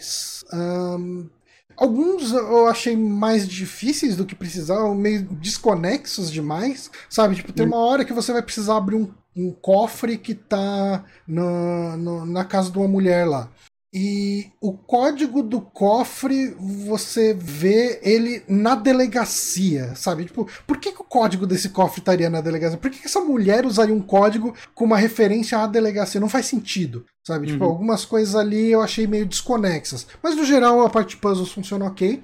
Alguns 1.77 2.31
eu 2.31 2.67
achei 2.67 2.97
mais 2.97 3.47
difíceis 3.47 4.15
do 4.17 4.25
que 4.25 4.35
precisavam, 4.35 4.95
meio 4.95 5.23
desconexos 5.23 6.31
demais, 6.31 6.91
sabe? 7.09 7.35
Tipo, 7.35 7.53
tem 7.53 7.65
uma 7.65 7.77
hora 7.77 8.03
que 8.03 8.13
você 8.13 8.33
vai 8.33 8.41
precisar 8.41 8.77
abrir 8.77 8.95
um 8.95 9.09
um 9.37 9.51
cofre 9.51 10.17
que 10.17 10.33
tá 10.33 11.05
na, 11.27 11.95
no, 11.95 12.25
na 12.25 12.43
casa 12.43 12.71
de 12.71 12.77
uma 12.77 12.87
mulher 12.87 13.25
lá. 13.27 13.49
E 13.93 14.51
o 14.59 14.73
código 14.73 15.41
do 15.41 15.61
cofre, 15.61 16.53
você 16.59 17.33
vê 17.33 17.99
ele 18.03 18.43
na 18.47 18.75
delegacia, 18.75 19.95
sabe? 19.95 20.25
Tipo, 20.25 20.47
por 20.67 20.77
que, 20.77 20.91
que 20.91 21.01
o 21.01 21.05
código 21.05 21.47
desse 21.47 21.69
cofre 21.69 21.99
estaria 21.99 22.29
na 22.29 22.41
delegacia? 22.41 22.77
Por 22.77 22.91
que, 22.91 22.99
que 22.99 23.05
essa 23.05 23.21
mulher 23.21 23.65
usaria 23.65 23.95
um 23.95 24.01
código 24.01 24.53
com 24.75 24.83
uma 24.83 24.97
referência 24.97 25.57
à 25.57 25.67
delegacia? 25.67 26.19
Não 26.19 26.27
faz 26.27 26.47
sentido, 26.47 27.05
sabe? 27.27 27.47
Tipo, 27.47 27.65
uhum. 27.65 27.69
Tipo, 27.69 27.73
algumas 27.73 28.05
coisas 28.05 28.35
ali 28.35 28.71
eu 28.71 28.81
achei 28.81 29.05
meio 29.05 29.25
desconexas. 29.25 30.07
Mas 30.23 30.35
no 30.35 30.45
geral 30.45 30.81
a 30.81 30.89
parte 30.89 31.09
de 31.09 31.17
puzzles 31.17 31.51
funciona 31.51 31.85
ok. 31.85 32.23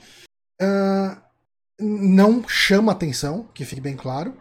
Uh, 0.62 1.22
não 1.80 2.48
chama 2.48 2.94
atenção, 2.94 3.46
que 3.54 3.66
fique 3.66 3.82
bem 3.82 3.98
claro. 3.98 4.34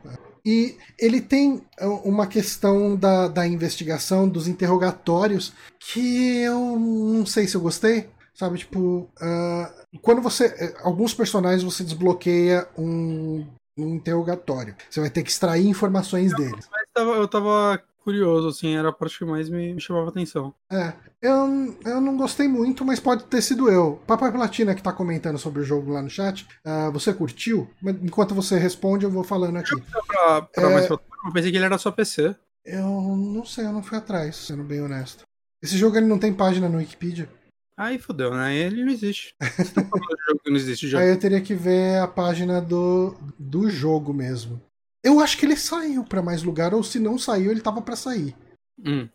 E 0.44 0.76
ele 0.98 1.20
tem 1.20 1.62
é, 1.78 1.86
uma 1.86 2.26
questão 2.26 2.96
da, 2.96 3.28
da 3.28 3.46
investigação, 3.46 4.28
dos 4.28 4.46
interrogatórios, 4.46 5.52
que 5.80 6.38
eu 6.38 6.78
não 6.78 7.26
sei 7.26 7.46
se 7.46 7.56
eu 7.56 7.60
gostei. 7.60 8.08
Sabe, 8.34 8.58
tipo, 8.58 9.10
uh, 9.20 9.98
quando 10.00 10.22
você. 10.22 10.46
É, 10.46 10.74
alguns 10.82 11.12
personagens 11.12 11.62
você 11.62 11.84
desbloqueia 11.84 12.66
um, 12.78 13.46
um 13.76 13.94
interrogatório. 13.96 14.74
Você 14.88 15.00
vai 15.00 15.10
ter 15.10 15.22
que 15.22 15.30
extrair 15.30 15.66
informações 15.66 16.34
deles. 16.34 16.66
Eu 16.96 17.28
tava 17.28 17.82
curioso, 18.02 18.48
assim, 18.48 18.74
era 18.74 18.88
a 18.88 18.92
parte 18.92 19.18
que 19.18 19.24
mais 19.24 19.48
me, 19.48 19.74
me 19.74 19.80
chamava 19.80 20.08
atenção. 20.08 20.54
É, 20.70 20.92
eu, 21.20 21.76
eu 21.84 22.00
não 22.00 22.16
gostei 22.16 22.48
muito, 22.48 22.84
mas 22.84 23.00
pode 23.00 23.24
ter 23.24 23.42
sido 23.42 23.70
eu. 23.70 24.00
Papai 24.06 24.30
Platina 24.32 24.74
que 24.74 24.82
tá 24.82 24.92
comentando 24.92 25.38
sobre 25.38 25.60
o 25.60 25.64
jogo 25.64 25.92
lá 25.92 26.02
no 26.02 26.10
chat, 26.10 26.46
uh, 26.66 26.92
você 26.92 27.12
curtiu? 27.12 27.70
Enquanto 27.82 28.34
você 28.34 28.58
responde, 28.58 29.04
eu 29.04 29.10
vou 29.10 29.24
falando 29.24 29.56
aqui. 29.56 29.80
Pra, 30.06 30.42
pra 30.42 30.70
é... 30.70 30.72
mais 30.74 30.86
pra... 30.86 30.98
Eu 31.24 31.32
pensei 31.32 31.50
que 31.50 31.56
ele 31.56 31.64
era 31.64 31.78
só 31.78 31.90
PC. 31.90 32.34
Eu 32.64 32.86
não 32.86 33.44
sei, 33.44 33.64
eu 33.64 33.72
não 33.72 33.82
fui 33.82 33.98
atrás, 33.98 34.36
sendo 34.36 34.62
bem 34.62 34.80
honesto. 34.80 35.24
Esse 35.62 35.76
jogo 35.76 35.96
ele 35.96 36.06
não 36.06 36.18
tem 36.18 36.32
página 36.32 36.68
no 36.68 36.78
Wikipedia. 36.78 37.28
Aí 37.76 37.98
fodeu, 37.98 38.34
né? 38.34 38.54
Ele 38.54 38.84
não 38.84 38.92
existe. 38.92 39.34
Você 39.40 39.72
tá 39.72 39.82
falando 39.84 40.16
de 40.16 40.24
jogo 40.26 40.40
que 40.42 40.50
não 40.50 40.56
existe 40.56 40.88
já. 40.88 40.98
Aí 41.00 41.08
eu 41.08 41.18
teria 41.18 41.40
que 41.40 41.54
ver 41.54 41.98
a 41.98 42.06
página 42.06 42.60
do, 42.60 43.16
do 43.38 43.70
jogo 43.70 44.12
mesmo. 44.12 44.60
Eu 45.02 45.20
acho 45.20 45.36
que 45.36 45.44
ele 45.44 45.56
saiu 45.56 46.04
para 46.04 46.22
mais 46.22 46.42
lugar, 46.42 46.74
ou 46.74 46.82
se 46.82 46.98
não 46.98 47.18
saiu, 47.18 47.50
ele 47.50 47.60
tava 47.60 47.82
para 47.82 47.96
sair. 47.96 48.36
Hum. 48.84 49.08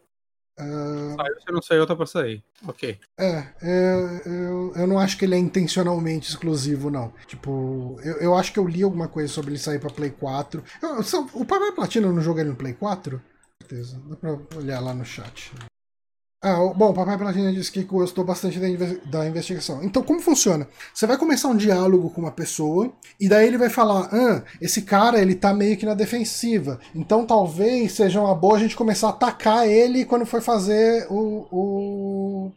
Uh... 0.60 1.16
Saiu, 1.16 1.42
se 1.42 1.52
não 1.52 1.62
saiu, 1.62 1.88
tá 1.88 1.96
pra 1.96 2.06
sair. 2.06 2.44
Ok. 2.68 3.00
É, 3.18 3.48
é, 3.62 4.22
eu, 4.26 4.74
eu 4.76 4.88
não 4.88 5.00
acho 5.00 5.18
que 5.18 5.24
ele 5.24 5.36
é 5.36 5.38
intencionalmente 5.38 6.30
exclusivo, 6.30 6.90
não. 6.90 7.14
Tipo, 7.28 8.00
eu, 8.04 8.18
eu 8.18 8.36
acho 8.36 8.52
que 8.52 8.60
eu 8.60 8.68
li 8.68 8.82
alguma 8.82 9.08
coisa 9.08 9.32
sobre 9.32 9.52
ele 9.52 9.60
sair 9.60 9.80
pra 9.80 9.90
Play 9.90 10.10
4. 10.10 10.64
Eu, 10.82 11.00
o 11.34 11.46
Papai 11.46 11.72
Platina 11.72 12.12
não 12.12 12.22
joga 12.22 12.42
ele 12.42 12.50
no 12.50 12.56
Play 12.56 12.74
4? 12.74 13.22
Certeza. 13.62 14.02
Dá 14.08 14.16
pra 14.16 14.58
olhar 14.58 14.80
lá 14.80 14.94
no 14.94 15.06
chat. 15.06 15.52
Ah, 16.40 16.58
bom, 16.76 16.92
o 16.92 16.94
Papai 16.94 17.18
Platina 17.18 17.52
disse 17.52 17.72
que 17.72 17.84
gostou 17.84 18.24
bastante 18.24 18.60
da, 19.10 19.28
investigação. 19.28 19.84
Então, 19.84 20.04
como 20.04 20.22
funciona? 20.22 20.68
Você 20.94 21.08
vai 21.08 21.18
começar 21.18 21.48
um 21.48 21.58
diálogo 21.58 22.12
com 22.12 22.22
uma 22.22 22.32
pessoa, 22.32 22.94
e 23.20 23.28
daí 23.28 23.48
ele 23.48 23.58
vai 23.58 23.70
falar: 23.70 24.08
ah, 24.14 24.44
esse 24.62 24.84
cara 24.84 25.20
ele 25.20 25.34
tá 25.34 25.52
meio 25.52 25.76
que 25.76 25.86
na 25.86 25.96
defensiva. 25.96 26.80
Então 26.94 27.26
talvez 27.26 27.94
seja 27.94 28.22
uma 28.22 28.36
boa 28.36 28.56
a 28.56 28.60
gente 28.60 28.76
começar 28.76 29.08
a 29.08 29.10
atacar 29.12 29.68
ele 29.68 30.06
quando 30.06 30.26
for 30.26 30.42
fazer 30.42 31.08
o. 31.10 31.48
o 31.52 32.52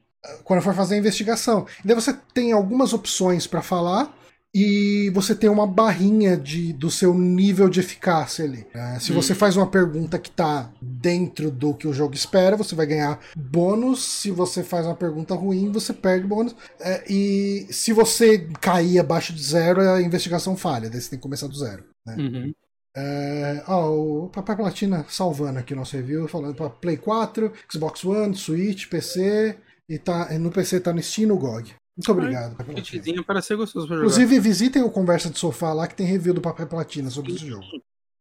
quando 0.44 0.60
for 0.60 0.74
fazer 0.74 0.96
a 0.96 0.98
investigação. 0.98 1.66
E 1.82 1.86
daí 1.88 1.94
você 1.94 2.12
tem 2.34 2.52
algumas 2.52 2.92
opções 2.92 3.46
para 3.46 3.62
falar 3.62 4.14
e 4.52 5.10
você 5.10 5.32
tem 5.34 5.48
uma 5.48 5.66
barrinha 5.66 6.36
de, 6.36 6.72
do 6.72 6.90
seu 6.90 7.14
nível 7.14 7.68
de 7.68 7.78
eficácia 7.78 8.44
ali. 8.44 8.66
É, 8.74 8.98
se 8.98 9.12
você 9.12 9.32
hum. 9.32 9.36
faz 9.36 9.56
uma 9.56 9.66
pergunta 9.66 10.18
que 10.18 10.28
está 10.28 10.72
dentro 10.82 11.50
do 11.50 11.72
que 11.72 11.86
o 11.86 11.92
jogo 11.92 12.14
espera, 12.14 12.56
você 12.56 12.74
vai 12.74 12.86
ganhar 12.86 13.20
bônus. 13.36 14.04
Se 14.04 14.30
você 14.30 14.64
faz 14.64 14.86
uma 14.86 14.96
pergunta 14.96 15.34
ruim, 15.34 15.70
você 15.70 15.92
perde 15.92 16.26
bônus. 16.26 16.56
É, 16.80 17.04
e 17.08 17.68
se 17.70 17.92
você 17.92 18.38
cair 18.60 18.98
abaixo 18.98 19.32
de 19.32 19.42
zero, 19.42 19.80
a 19.80 20.02
investigação 20.02 20.56
falha. 20.56 20.90
Daí 20.90 21.00
você 21.00 21.10
tem 21.10 21.18
que 21.18 21.22
começar 21.22 21.46
do 21.46 21.56
zero. 21.56 21.84
Né? 22.04 22.16
Uhum. 22.16 22.54
É, 22.96 23.62
ó, 23.68 23.88
o 23.88 24.28
Papai 24.30 24.56
Platina 24.56 25.06
salvando 25.08 25.60
aqui 25.60 25.76
nosso 25.76 25.96
review, 25.96 26.26
falando 26.26 26.56
para 26.56 26.70
Play 26.70 26.96
4, 26.96 27.52
Xbox 27.72 28.04
One, 28.04 28.34
Switch, 28.34 28.88
PC. 28.88 29.56
E 29.88 29.98
tá, 29.98 30.36
no 30.38 30.50
PC 30.50 30.80
tá 30.80 30.92
no 30.92 31.02
Steam 31.02 31.28
no 31.28 31.38
GOG. 31.38 31.74
Muito 31.96 32.12
obrigado. 32.12 32.56
Kitzinho 32.82 33.24
para 33.24 33.42
ser 33.42 33.56
gostoso 33.56 33.86
pra 33.86 33.96
Inclusive, 33.96 34.38
visitem 34.40 34.82
o 34.82 34.90
Conversa 34.90 35.28
de 35.30 35.38
Sofá 35.38 35.72
lá 35.72 35.86
que 35.86 35.94
tem 35.94 36.06
review 36.06 36.32
do 36.32 36.40
Papel 36.40 36.66
Platina 36.66 37.10
sobre 37.10 37.34
esse 37.34 37.46
jogo. 37.46 37.64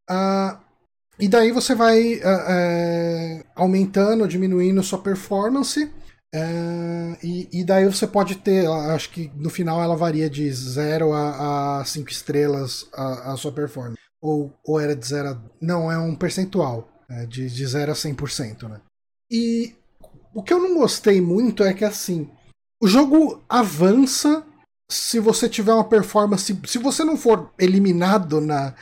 Uh, 0.10 0.60
e 1.20 1.28
daí 1.28 1.52
você 1.52 1.76
vai 1.76 2.16
uh, 2.16 2.20
uh, 2.20 3.46
aumentando, 3.56 4.28
diminuindo 4.28 4.82
sua 4.82 5.00
performance. 5.00 5.84
Uh, 6.34 7.18
e, 7.24 7.50
e, 7.52 7.64
daí 7.64 7.86
você 7.86 8.06
pode 8.06 8.36
ter, 8.36 8.68
acho 8.68 9.10
que 9.10 9.32
no 9.36 9.50
final 9.50 9.82
ela 9.82 9.96
varia 9.96 10.30
de 10.30 10.50
0 10.52 11.12
a 11.12 11.84
5 11.84 12.10
estrelas 12.10 12.88
a, 12.94 13.34
a, 13.34 13.38
sua 13.38 13.52
performance. 13.52 13.98
Ou, 14.22 14.54
ou 14.64 14.80
era 14.80 14.96
de 14.96 15.06
0 15.06 15.30
a. 15.30 15.41
Não, 15.60 15.91
é 15.91 15.98
um 15.98 16.16
percentual. 16.16 16.88
É 17.10 17.26
de, 17.26 17.50
de 17.50 17.66
0 17.66 17.91
a 17.91 17.96
100%, 17.96 18.70
né? 18.70 18.80
E 19.32 19.76
o 20.34 20.44
que 20.44 20.54
eu 20.54 20.60
não 20.60 20.76
gostei 20.76 21.20
muito 21.20 21.64
é 21.64 21.74
que 21.74 21.84
assim 21.84 22.30
o 22.82 22.88
jogo 22.88 23.44
avança 23.48 24.44
se 24.90 25.20
você 25.20 25.48
tiver 25.48 25.74
uma 25.74 25.84
performance. 25.84 26.58
Se 26.66 26.78
você 26.78 27.04
não 27.04 27.16
for 27.18 27.52
eliminado 27.60 28.40
na. 28.42 28.74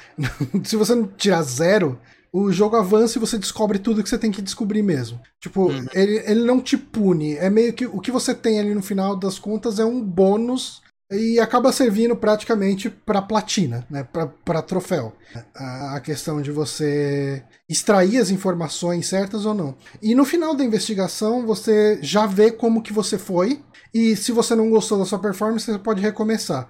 se 0.63 0.75
você 0.75 0.95
não 0.95 1.07
tirar 1.07 1.41
zero, 1.41 1.99
o 2.31 2.51
jogo 2.51 2.75
avança 2.75 3.17
e 3.17 3.21
você 3.21 3.37
descobre 3.37 3.79
tudo 3.79 4.03
que 4.03 4.09
você 4.09 4.17
tem 4.17 4.31
que 4.31 4.41
descobrir 4.41 4.83
mesmo. 4.83 5.19
Tipo, 5.39 5.69
uhum. 5.69 5.85
ele, 5.93 6.17
ele 6.25 6.43
não 6.43 6.61
te 6.61 6.77
pune. 6.77 7.35
É 7.35 7.49
meio 7.49 7.73
que. 7.73 7.85
O 7.85 7.99
que 7.99 8.11
você 8.11 8.33
tem 8.33 8.59
ali 8.59 8.73
no 8.73 8.81
final 8.81 9.15
das 9.15 9.37
contas 9.37 9.79
é 9.79 9.85
um 9.85 10.01
bônus 10.01 10.81
e 11.11 11.39
acaba 11.39 11.71
servindo 11.71 12.15
praticamente 12.15 12.89
para 12.89 13.21
platina, 13.21 13.85
né? 13.89 14.07
Para 14.43 14.61
troféu. 14.61 15.13
A, 15.55 15.99
questão 16.01 16.41
de 16.41 16.51
você 16.51 17.43
extrair 17.69 18.17
as 18.17 18.29
informações 18.29 19.07
certas 19.07 19.45
ou 19.45 19.53
não. 19.53 19.75
E 20.01 20.13
no 20.13 20.25
final 20.25 20.55
da 20.55 20.63
investigação 20.63 21.45
você 21.45 21.99
já 22.01 22.25
vê 22.25 22.51
como 22.51 22.81
que 22.81 22.91
você 22.91 23.17
foi 23.17 23.63
e 23.93 24.15
se 24.15 24.31
você 24.31 24.53
não 24.53 24.69
gostou 24.69 24.97
da 24.97 25.05
sua 25.05 25.19
performance, 25.19 25.65
você 25.65 25.79
pode 25.79 26.01
recomeçar. 26.01 26.69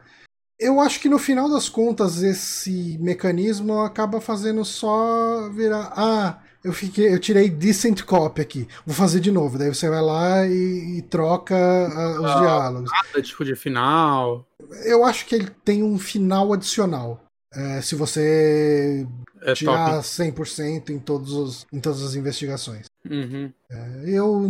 Eu 0.59 0.79
acho 0.79 0.99
que 0.99 1.09
no 1.09 1.19
final 1.19 1.49
das 1.49 1.69
contas 1.69 2.21
esse 2.21 2.97
mecanismo 2.99 3.81
acaba 3.81 4.19
fazendo 4.21 4.63
só 4.65 5.49
virar. 5.49 5.93
Ah, 5.95 6.39
eu 6.67 6.73
fiquei, 6.73 7.13
eu 7.13 7.19
tirei 7.19 7.49
decent 7.49 8.03
copy 8.03 8.41
aqui, 8.41 8.67
vou 8.85 8.93
fazer 8.93 9.21
de 9.21 9.31
novo. 9.31 9.57
Daí 9.57 9.73
você 9.73 9.89
vai 9.89 10.01
lá 10.01 10.45
e, 10.45 10.97
e 10.97 11.01
troca 11.03 11.55
a, 11.55 12.21
os 12.21 12.25
ah, 12.25 12.39
diálogos. 12.39 12.91
Nada 12.91 13.21
tipo 13.21 13.45
de 13.45 13.55
final. 13.55 14.45
Eu 14.83 15.05
acho 15.05 15.25
que 15.25 15.33
ele 15.33 15.49
tem 15.63 15.81
um 15.81 15.97
final 15.97 16.51
adicional. 16.51 17.23
É, 17.53 17.81
se 17.81 17.95
você 17.95 19.07
é 19.41 19.53
tirar 19.53 19.91
top. 19.91 20.03
100% 20.05 20.89
em, 20.89 20.99
todos 20.99 21.31
os, 21.31 21.65
em 21.71 21.79
todas 21.79 22.03
as 22.03 22.15
investigações. 22.15 22.87
Uhum. 23.09 23.51
É, 23.71 24.01
eu, 24.05 24.49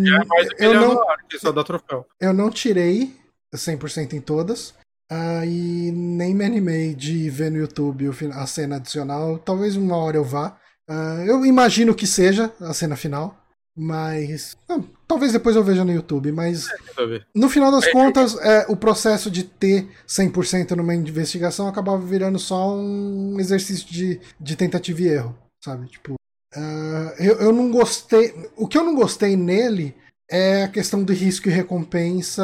é 0.58 0.66
eu, 0.66 0.74
não, 0.74 1.00
só 1.40 1.52
dá 1.52 1.64
troféu. 1.64 2.08
eu 2.20 2.34
não 2.34 2.50
tirei 2.50 3.16
100% 3.54 4.14
em 4.14 4.22
todas. 4.22 4.74
Uh, 5.10 5.46
e 5.46 5.92
nem 5.92 6.36
me 6.36 6.44
animei 6.44 6.94
de 6.94 7.30
ver 7.30 7.50
no 7.50 7.60
YouTube 7.60 8.10
a 8.34 8.46
cena 8.48 8.76
adicional. 8.78 9.38
Talvez 9.38 9.78
uma 9.78 9.96
hora 9.96 10.18
eu 10.18 10.24
vá. 10.24 10.60
Uh, 10.90 11.22
eu 11.26 11.46
imagino 11.46 11.94
que 11.94 12.08
seja 12.08 12.54
a 12.60 12.74
cena 12.74 12.96
final. 12.96 13.38
Mas. 13.80 14.58
Não, 14.68 14.82
talvez 15.08 15.32
depois 15.32 15.56
eu 15.56 15.64
veja 15.64 15.86
no 15.86 15.92
YouTube. 15.92 16.32
Mas. 16.32 16.68
É, 16.68 17.22
no 17.36 17.48
final 17.48 17.72
das 17.72 17.86
é, 17.86 17.92
contas, 17.92 18.36
é, 18.40 18.66
o 18.68 18.76
processo 18.76 19.30
de 19.30 19.44
ter 19.44 19.88
100% 20.08 20.72
numa 20.72 20.96
investigação 20.96 21.68
acabava 21.68 22.02
virando 22.02 22.40
só 22.40 22.76
um 22.76 23.40
exercício 23.40 23.88
de, 23.88 24.20
de 24.40 24.56
tentativa 24.56 25.02
e 25.02 25.08
erro. 25.08 25.38
Sabe? 25.64 25.88
Tipo. 25.88 26.16
Uh, 26.56 27.14
eu, 27.20 27.36
eu 27.36 27.54
não 27.54 27.70
gostei. 27.70 28.34
O 28.56 28.68
que 28.68 28.78
eu 28.78 28.84
não 28.84 28.96
gostei 28.96 29.36
nele 29.36 29.96
é 30.30 30.64
a 30.64 30.68
questão 30.68 31.04
do 31.04 31.14
risco 31.14 31.48
e 31.48 31.52
recompensa. 31.52 32.44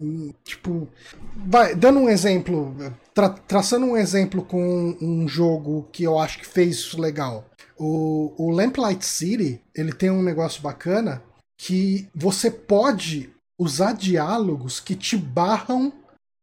Hum, 0.00 0.32
tipo, 0.44 0.88
vai, 1.34 1.74
dando 1.74 1.98
um 1.98 2.08
exemplo, 2.08 2.76
tra 3.16 3.30
traçando 3.30 3.86
um 3.86 3.96
exemplo 3.96 4.44
com 4.44 4.94
um 5.00 5.26
jogo 5.26 5.88
que 5.90 6.04
eu 6.04 6.18
acho 6.18 6.38
que 6.38 6.46
fez 6.46 6.76
isso 6.76 7.00
legal. 7.00 7.46
O, 7.78 8.34
o 8.36 8.50
Lamplight 8.50 9.04
City, 9.04 9.60
ele 9.74 9.92
tem 9.92 10.10
um 10.10 10.22
negócio 10.22 10.60
bacana 10.60 11.22
que 11.58 12.08
você 12.14 12.50
pode 12.50 13.30
usar 13.58 13.94
diálogos 13.94 14.78
que 14.78 14.94
te 14.94 15.16
barram 15.16 15.90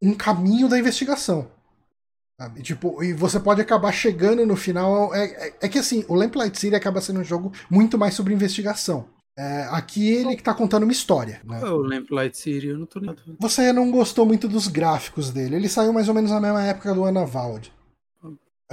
um 0.01 0.15
caminho 0.15 0.67
da 0.67 0.79
investigação. 0.79 1.47
Sabe? 2.41 2.63
Tipo, 2.63 3.03
e 3.03 3.13
você 3.13 3.39
pode 3.39 3.61
acabar 3.61 3.91
chegando 3.91 4.43
no 4.43 4.55
final. 4.55 5.13
É, 5.13 5.25
é, 5.25 5.53
é, 5.61 5.69
que 5.69 5.77
assim, 5.77 6.03
o 6.07 6.15
Lamplight 6.15 6.59
City 6.59 6.75
acaba 6.75 6.99
sendo 6.99 7.19
um 7.19 7.23
jogo 7.23 7.53
muito 7.69 7.99
mais 7.99 8.15
sobre 8.15 8.33
investigação. 8.33 9.07
É, 9.37 9.67
aqui 9.71 10.11
ele 10.11 10.35
que 10.35 10.43
tá 10.43 10.53
contando 10.53 10.83
uma 10.83 10.91
história. 10.91 11.41
Né? 11.43 11.59
Qual 11.59 11.71
é 11.71 11.73
o 11.73 11.81
Lamplight 11.81 12.37
City? 12.37 12.67
Eu 12.67 12.77
não 12.77 12.85
tô 12.85 12.99
ligado. 12.99 13.21
Você 13.39 13.73
não 13.73 13.89
gostou 13.89 14.25
muito 14.25 14.47
dos 14.47 14.67
gráficos 14.67 15.31
dele. 15.31 15.55
Ele 15.55 15.69
saiu 15.69 15.91
mais 15.91 16.07
ou 16.07 16.13
menos 16.13 16.29
na 16.29 16.39
mesma 16.39 16.63
época 16.63 16.93
do 16.93 17.03
Anavald. 17.03 17.71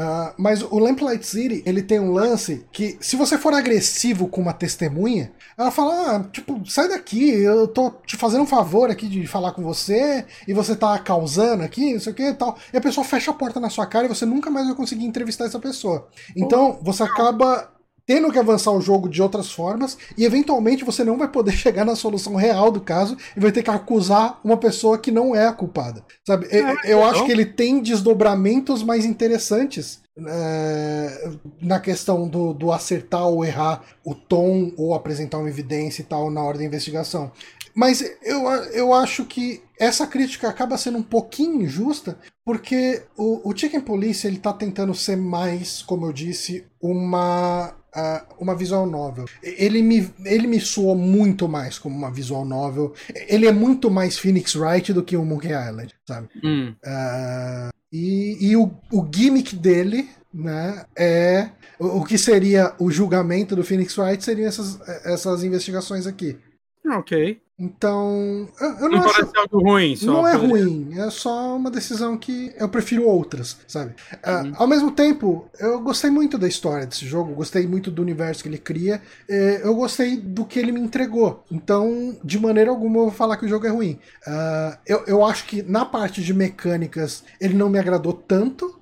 Uh, 0.00 0.32
mas 0.38 0.62
o 0.62 0.78
Lamplight 0.78 1.26
City, 1.26 1.62
ele 1.66 1.82
tem 1.82 2.00
um 2.00 2.12
lance 2.12 2.64
que, 2.72 2.96
se 3.00 3.16
você 3.16 3.36
for 3.36 3.52
agressivo 3.52 4.28
com 4.28 4.40
uma 4.40 4.54
testemunha, 4.54 5.30
ela 5.58 5.70
fala, 5.70 6.16
ah, 6.16 6.24
tipo, 6.24 6.64
sai 6.64 6.88
daqui, 6.88 7.28
eu 7.28 7.68
tô 7.68 7.90
te 8.06 8.16
fazendo 8.16 8.42
um 8.42 8.46
favor 8.46 8.90
aqui 8.90 9.06
de 9.06 9.26
falar 9.26 9.52
com 9.52 9.62
você, 9.62 10.24
e 10.48 10.54
você 10.54 10.74
tá 10.74 10.98
causando 10.98 11.64
aqui, 11.64 11.92
não 11.92 12.00
sei 12.00 12.12
o 12.12 12.16
que 12.16 12.22
e 12.22 12.34
tal. 12.34 12.56
E 12.72 12.78
a 12.78 12.80
pessoa 12.80 13.04
fecha 13.04 13.30
a 13.30 13.34
porta 13.34 13.60
na 13.60 13.68
sua 13.68 13.84
cara 13.84 14.06
e 14.06 14.08
você 14.08 14.24
nunca 14.24 14.48
mais 14.48 14.66
vai 14.66 14.74
conseguir 14.74 15.04
entrevistar 15.04 15.44
essa 15.44 15.58
pessoa. 15.58 16.08
Então, 16.34 16.78
você 16.80 17.02
acaba 17.02 17.70
tendo 18.06 18.30
que 18.30 18.38
avançar 18.38 18.72
o 18.72 18.80
jogo 18.80 19.08
de 19.08 19.22
outras 19.22 19.50
formas 19.50 19.96
e 20.16 20.24
eventualmente 20.24 20.84
você 20.84 21.04
não 21.04 21.16
vai 21.16 21.28
poder 21.28 21.52
chegar 21.56 21.84
na 21.84 21.96
solução 21.96 22.34
real 22.34 22.70
do 22.70 22.80
caso 22.80 23.16
e 23.36 23.40
vai 23.40 23.52
ter 23.52 23.62
que 23.62 23.70
acusar 23.70 24.40
uma 24.44 24.56
pessoa 24.56 24.98
que 24.98 25.10
não 25.10 25.34
é 25.34 25.46
a 25.46 25.52
culpada. 25.52 26.04
Sabe? 26.26 26.46
É, 26.50 26.92
eu 26.92 27.04
acho 27.04 27.24
que 27.24 27.32
ele 27.32 27.44
tem 27.44 27.80
desdobramentos 27.80 28.82
mais 28.82 29.04
interessantes 29.04 30.00
é, 30.18 31.30
na 31.60 31.80
questão 31.80 32.28
do, 32.28 32.52
do 32.52 32.72
acertar 32.72 33.26
ou 33.26 33.44
errar 33.44 33.82
o 34.04 34.14
tom 34.14 34.72
ou 34.76 34.94
apresentar 34.94 35.38
uma 35.38 35.48
evidência 35.48 36.02
e 36.02 36.04
tal 36.04 36.30
na 36.30 36.42
hora 36.42 36.58
da 36.58 36.64
investigação. 36.64 37.32
Mas 37.74 38.02
eu, 38.22 38.46
eu 38.72 38.92
acho 38.92 39.24
que 39.24 39.62
essa 39.78 40.06
crítica 40.06 40.48
acaba 40.48 40.76
sendo 40.76 40.98
um 40.98 41.02
pouquinho 41.02 41.62
injusta, 41.62 42.18
porque 42.44 43.02
o, 43.16 43.48
o 43.48 43.56
Chicken 43.56 43.80
Police 43.80 44.26
ele 44.26 44.38
tá 44.38 44.52
tentando 44.52 44.94
ser 44.94 45.16
mais, 45.16 45.80
como 45.82 46.06
eu 46.06 46.12
disse, 46.12 46.66
uma 46.80 47.72
uh, 47.94 48.34
uma 48.38 48.54
visual 48.54 48.86
novel. 48.86 49.26
Ele 49.42 49.82
me, 49.82 50.12
ele 50.24 50.46
me 50.46 50.60
soou 50.60 50.96
muito 50.96 51.48
mais 51.48 51.78
como 51.78 51.96
uma 51.96 52.10
visual 52.10 52.44
novel. 52.44 52.92
Ele 53.28 53.46
é 53.46 53.52
muito 53.52 53.90
mais 53.90 54.18
Phoenix 54.18 54.54
Wright 54.54 54.92
do 54.92 55.02
que 55.02 55.16
o 55.16 55.24
Monkey 55.24 55.52
Island, 55.52 55.94
sabe? 56.06 56.28
Hum. 56.42 56.74
Uh, 56.84 57.79
e 57.92 58.36
e 58.40 58.56
o, 58.56 58.70
o 58.92 59.08
gimmick 59.12 59.56
dele 59.56 60.08
né, 60.32 60.84
é 60.96 61.50
o, 61.78 61.98
o 61.98 62.04
que 62.04 62.16
seria 62.16 62.74
o 62.78 62.90
julgamento 62.90 63.56
do 63.56 63.64
Phoenix 63.64 63.96
Wright 63.98 64.22
seriam 64.22 64.48
essas, 64.48 64.80
essas 65.04 65.42
investigações 65.44 66.06
aqui. 66.06 66.38
Ok. 66.86 67.40
Então, 67.60 68.48
eu, 68.58 68.68
eu 68.68 68.88
não, 68.88 68.88
não 68.88 69.04
acho, 69.04 69.14
parece 69.16 69.38
algo 69.38 69.62
ruim. 69.62 69.94
Só 69.94 70.06
não 70.06 70.26
é 70.26 70.34
ruim, 70.34 70.98
é 70.98 71.10
só 71.10 71.54
uma 71.54 71.70
decisão 71.70 72.16
que 72.16 72.54
eu 72.56 72.70
prefiro 72.70 73.06
outras, 73.06 73.58
sabe? 73.68 73.90
Uh, 74.14 74.54
ao 74.56 74.66
mesmo 74.66 74.90
tempo, 74.90 75.46
eu 75.58 75.78
gostei 75.80 76.08
muito 76.08 76.38
da 76.38 76.48
história 76.48 76.86
desse 76.86 77.04
jogo, 77.06 77.34
gostei 77.34 77.66
muito 77.66 77.90
do 77.90 78.00
universo 78.00 78.42
que 78.42 78.48
ele 78.48 78.56
cria, 78.56 79.02
eh, 79.28 79.60
eu 79.62 79.74
gostei 79.74 80.16
do 80.16 80.46
que 80.46 80.58
ele 80.58 80.72
me 80.72 80.80
entregou. 80.80 81.44
Então, 81.50 82.16
de 82.24 82.38
maneira 82.38 82.70
alguma, 82.70 82.96
eu 82.96 83.02
vou 83.02 83.10
falar 83.10 83.36
que 83.36 83.44
o 83.44 83.48
jogo 83.48 83.66
é 83.66 83.70
ruim. 83.70 83.98
Uh, 84.26 84.78
eu, 84.86 85.04
eu 85.06 85.24
acho 85.24 85.44
que 85.44 85.62
na 85.62 85.84
parte 85.84 86.22
de 86.22 86.32
mecânicas 86.32 87.22
ele 87.38 87.52
não 87.52 87.68
me 87.68 87.78
agradou 87.78 88.14
tanto, 88.14 88.79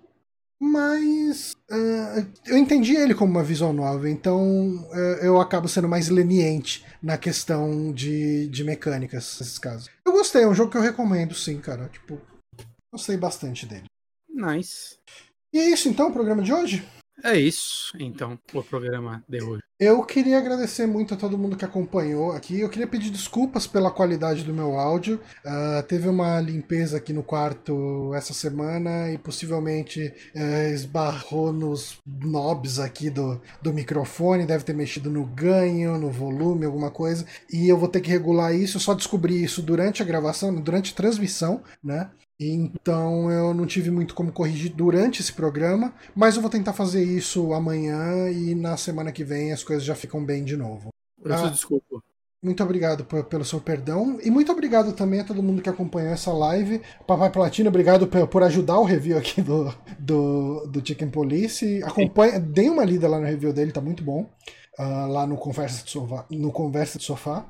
mas 0.60 1.52
uh, 1.70 2.26
eu 2.46 2.56
entendi 2.56 2.96
ele 2.96 3.14
como 3.14 3.30
uma 3.30 3.44
visual 3.44 3.72
novel, 3.72 4.10
então 4.10 4.76
uh, 4.90 5.22
eu 5.22 5.40
acabo 5.40 5.68
sendo 5.68 5.88
mais 5.88 6.08
leniente 6.08 6.84
na 7.02 7.16
questão 7.16 7.92
de, 7.92 8.48
de 8.48 8.64
mecânicas 8.64 9.38
nesses 9.38 9.58
casos. 9.58 9.88
Eu 10.04 10.12
gostei, 10.12 10.42
é 10.42 10.48
um 10.48 10.54
jogo 10.54 10.70
que 10.70 10.76
eu 10.76 10.82
recomendo, 10.82 11.34
sim, 11.34 11.60
cara. 11.60 11.88
Tipo, 11.88 12.20
gostei 12.92 13.16
bastante 13.16 13.66
dele. 13.66 13.84
Nice. 14.28 14.96
E 15.52 15.58
é 15.58 15.70
isso 15.70 15.88
então, 15.88 16.08
o 16.08 16.12
programa 16.12 16.42
de 16.42 16.52
hoje? 16.52 16.86
É 17.24 17.36
isso, 17.36 17.96
então, 17.98 18.38
o 18.52 18.62
programa 18.62 19.24
de 19.28 19.42
hoje. 19.42 19.62
Eu 19.80 20.02
queria 20.02 20.38
agradecer 20.38 20.86
muito 20.86 21.14
a 21.14 21.16
todo 21.16 21.38
mundo 21.38 21.56
que 21.56 21.64
acompanhou 21.64 22.32
aqui. 22.32 22.60
Eu 22.60 22.68
queria 22.68 22.86
pedir 22.86 23.10
desculpas 23.10 23.64
pela 23.64 23.92
qualidade 23.92 24.42
do 24.42 24.52
meu 24.52 24.76
áudio. 24.76 25.20
Uh, 25.44 25.82
teve 25.84 26.08
uma 26.08 26.40
limpeza 26.40 26.96
aqui 26.96 27.12
no 27.12 27.22
quarto 27.22 28.12
essa 28.12 28.34
semana 28.34 29.12
e 29.12 29.18
possivelmente 29.18 30.12
uh, 30.34 30.72
esbarrou 30.74 31.52
nos 31.52 32.00
knobs 32.04 32.80
aqui 32.80 33.08
do, 33.08 33.40
do 33.62 33.72
microfone. 33.72 34.46
Deve 34.46 34.64
ter 34.64 34.74
mexido 34.74 35.10
no 35.10 35.24
ganho, 35.24 35.96
no 35.96 36.10
volume, 36.10 36.66
alguma 36.66 36.90
coisa. 36.90 37.24
E 37.48 37.68
eu 37.68 37.78
vou 37.78 37.88
ter 37.88 38.00
que 38.00 38.10
regular 38.10 38.52
isso. 38.52 38.78
Eu 38.78 38.80
só 38.80 38.94
descobri 38.94 39.42
isso 39.42 39.62
durante 39.62 40.02
a 40.02 40.06
gravação, 40.06 40.52
durante 40.60 40.92
a 40.92 40.96
transmissão, 40.96 41.62
né? 41.82 42.10
Então 42.40 43.30
eu 43.30 43.52
não 43.52 43.66
tive 43.66 43.90
muito 43.90 44.14
como 44.14 44.30
corrigir 44.30 44.72
durante 44.72 45.20
esse 45.20 45.32
programa, 45.32 45.92
mas 46.14 46.36
eu 46.36 46.42
vou 46.42 46.50
tentar 46.50 46.72
fazer 46.72 47.02
isso 47.02 47.52
amanhã 47.52 48.30
e 48.30 48.54
na 48.54 48.76
semana 48.76 49.10
que 49.10 49.24
vem 49.24 49.52
as 49.52 49.64
coisas 49.64 49.84
já 49.84 49.94
ficam 49.94 50.24
bem 50.24 50.44
de 50.44 50.56
novo. 50.56 50.90
Peço 51.22 51.46
ah, 51.46 51.50
desculpa. 51.50 52.00
Muito 52.40 52.62
obrigado 52.62 53.04
pelo 53.24 53.44
seu 53.44 53.60
perdão 53.60 54.20
e 54.22 54.30
muito 54.30 54.52
obrigado 54.52 54.92
também 54.92 55.18
a 55.18 55.24
todo 55.24 55.42
mundo 55.42 55.60
que 55.60 55.68
acompanhou 55.68 56.12
essa 56.12 56.32
live. 56.32 56.80
Papai 57.04 57.30
Platino, 57.30 57.68
obrigado 57.68 58.06
por, 58.06 58.28
por 58.28 58.42
ajudar 58.44 58.78
o 58.78 58.84
review 58.84 59.18
aqui 59.18 59.42
do, 59.42 59.74
do, 59.98 60.64
do 60.68 60.86
Chicken 60.86 61.10
Police. 61.10 61.82
Acompanha, 61.82 62.38
dê 62.38 62.70
uma 62.70 62.84
lida 62.84 63.08
lá 63.08 63.18
no 63.18 63.26
review 63.26 63.52
dele, 63.52 63.72
tá 63.72 63.80
muito 63.80 64.04
bom. 64.04 64.30
Uh, 64.78 65.08
lá 65.08 65.26
no 65.26 65.36
Conversa 65.36 65.84
de 65.84 65.90
Sofá. 65.90 66.24
No 66.30 66.52
Conversa 66.52 66.98
de 66.98 67.04
Sofá. 67.04 67.44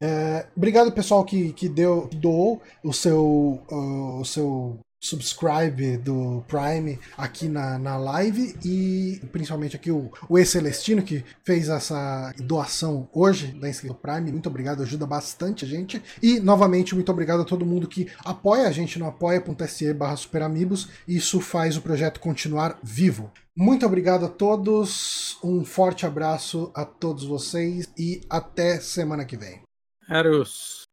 É, 0.00 0.46
obrigado 0.56 0.92
pessoal 0.92 1.24
que, 1.24 1.52
que 1.52 1.68
deu, 1.68 2.08
doou 2.12 2.62
o 2.84 2.92
seu, 2.92 3.60
uh, 3.68 4.20
o 4.20 4.24
seu 4.24 4.78
subscribe 5.00 5.96
do 5.98 6.44
Prime 6.48 6.98
aqui 7.16 7.48
na, 7.48 7.78
na 7.78 7.96
live 7.96 8.56
e 8.64 9.20
principalmente 9.30 9.76
aqui 9.76 9.90
o, 9.90 10.10
o 10.28 10.38
E 10.38 10.44
Celestino 10.44 11.02
que 11.02 11.24
fez 11.44 11.68
essa 11.68 12.32
doação 12.38 13.08
hoje 13.12 13.48
da 13.48 13.68
inscrição 13.68 13.96
Prime. 13.96 14.32
Muito 14.32 14.48
obrigado, 14.48 14.82
ajuda 14.82 15.06
bastante 15.06 15.64
a 15.64 15.68
gente. 15.68 16.02
E 16.22 16.40
novamente, 16.40 16.94
muito 16.94 17.10
obrigado 17.10 17.42
a 17.42 17.44
todo 17.44 17.66
mundo 17.66 17.88
que 17.88 18.08
apoia 18.24 18.68
a 18.68 18.72
gente 18.72 18.98
no 18.98 19.06
apoia.se 19.06 19.92
barra 19.94 20.16
superamigos. 20.16 20.88
Isso 21.06 21.40
faz 21.40 21.76
o 21.76 21.82
projeto 21.82 22.20
continuar 22.20 22.78
vivo. 22.82 23.30
Muito 23.56 23.84
obrigado 23.84 24.24
a 24.24 24.28
todos, 24.28 25.36
um 25.42 25.64
forte 25.64 26.06
abraço 26.06 26.70
a 26.74 26.84
todos 26.84 27.24
vocês 27.24 27.88
e 27.98 28.20
até 28.30 28.78
semana 28.78 29.24
que 29.24 29.36
vem. 29.36 29.67
Eros. 30.08 30.88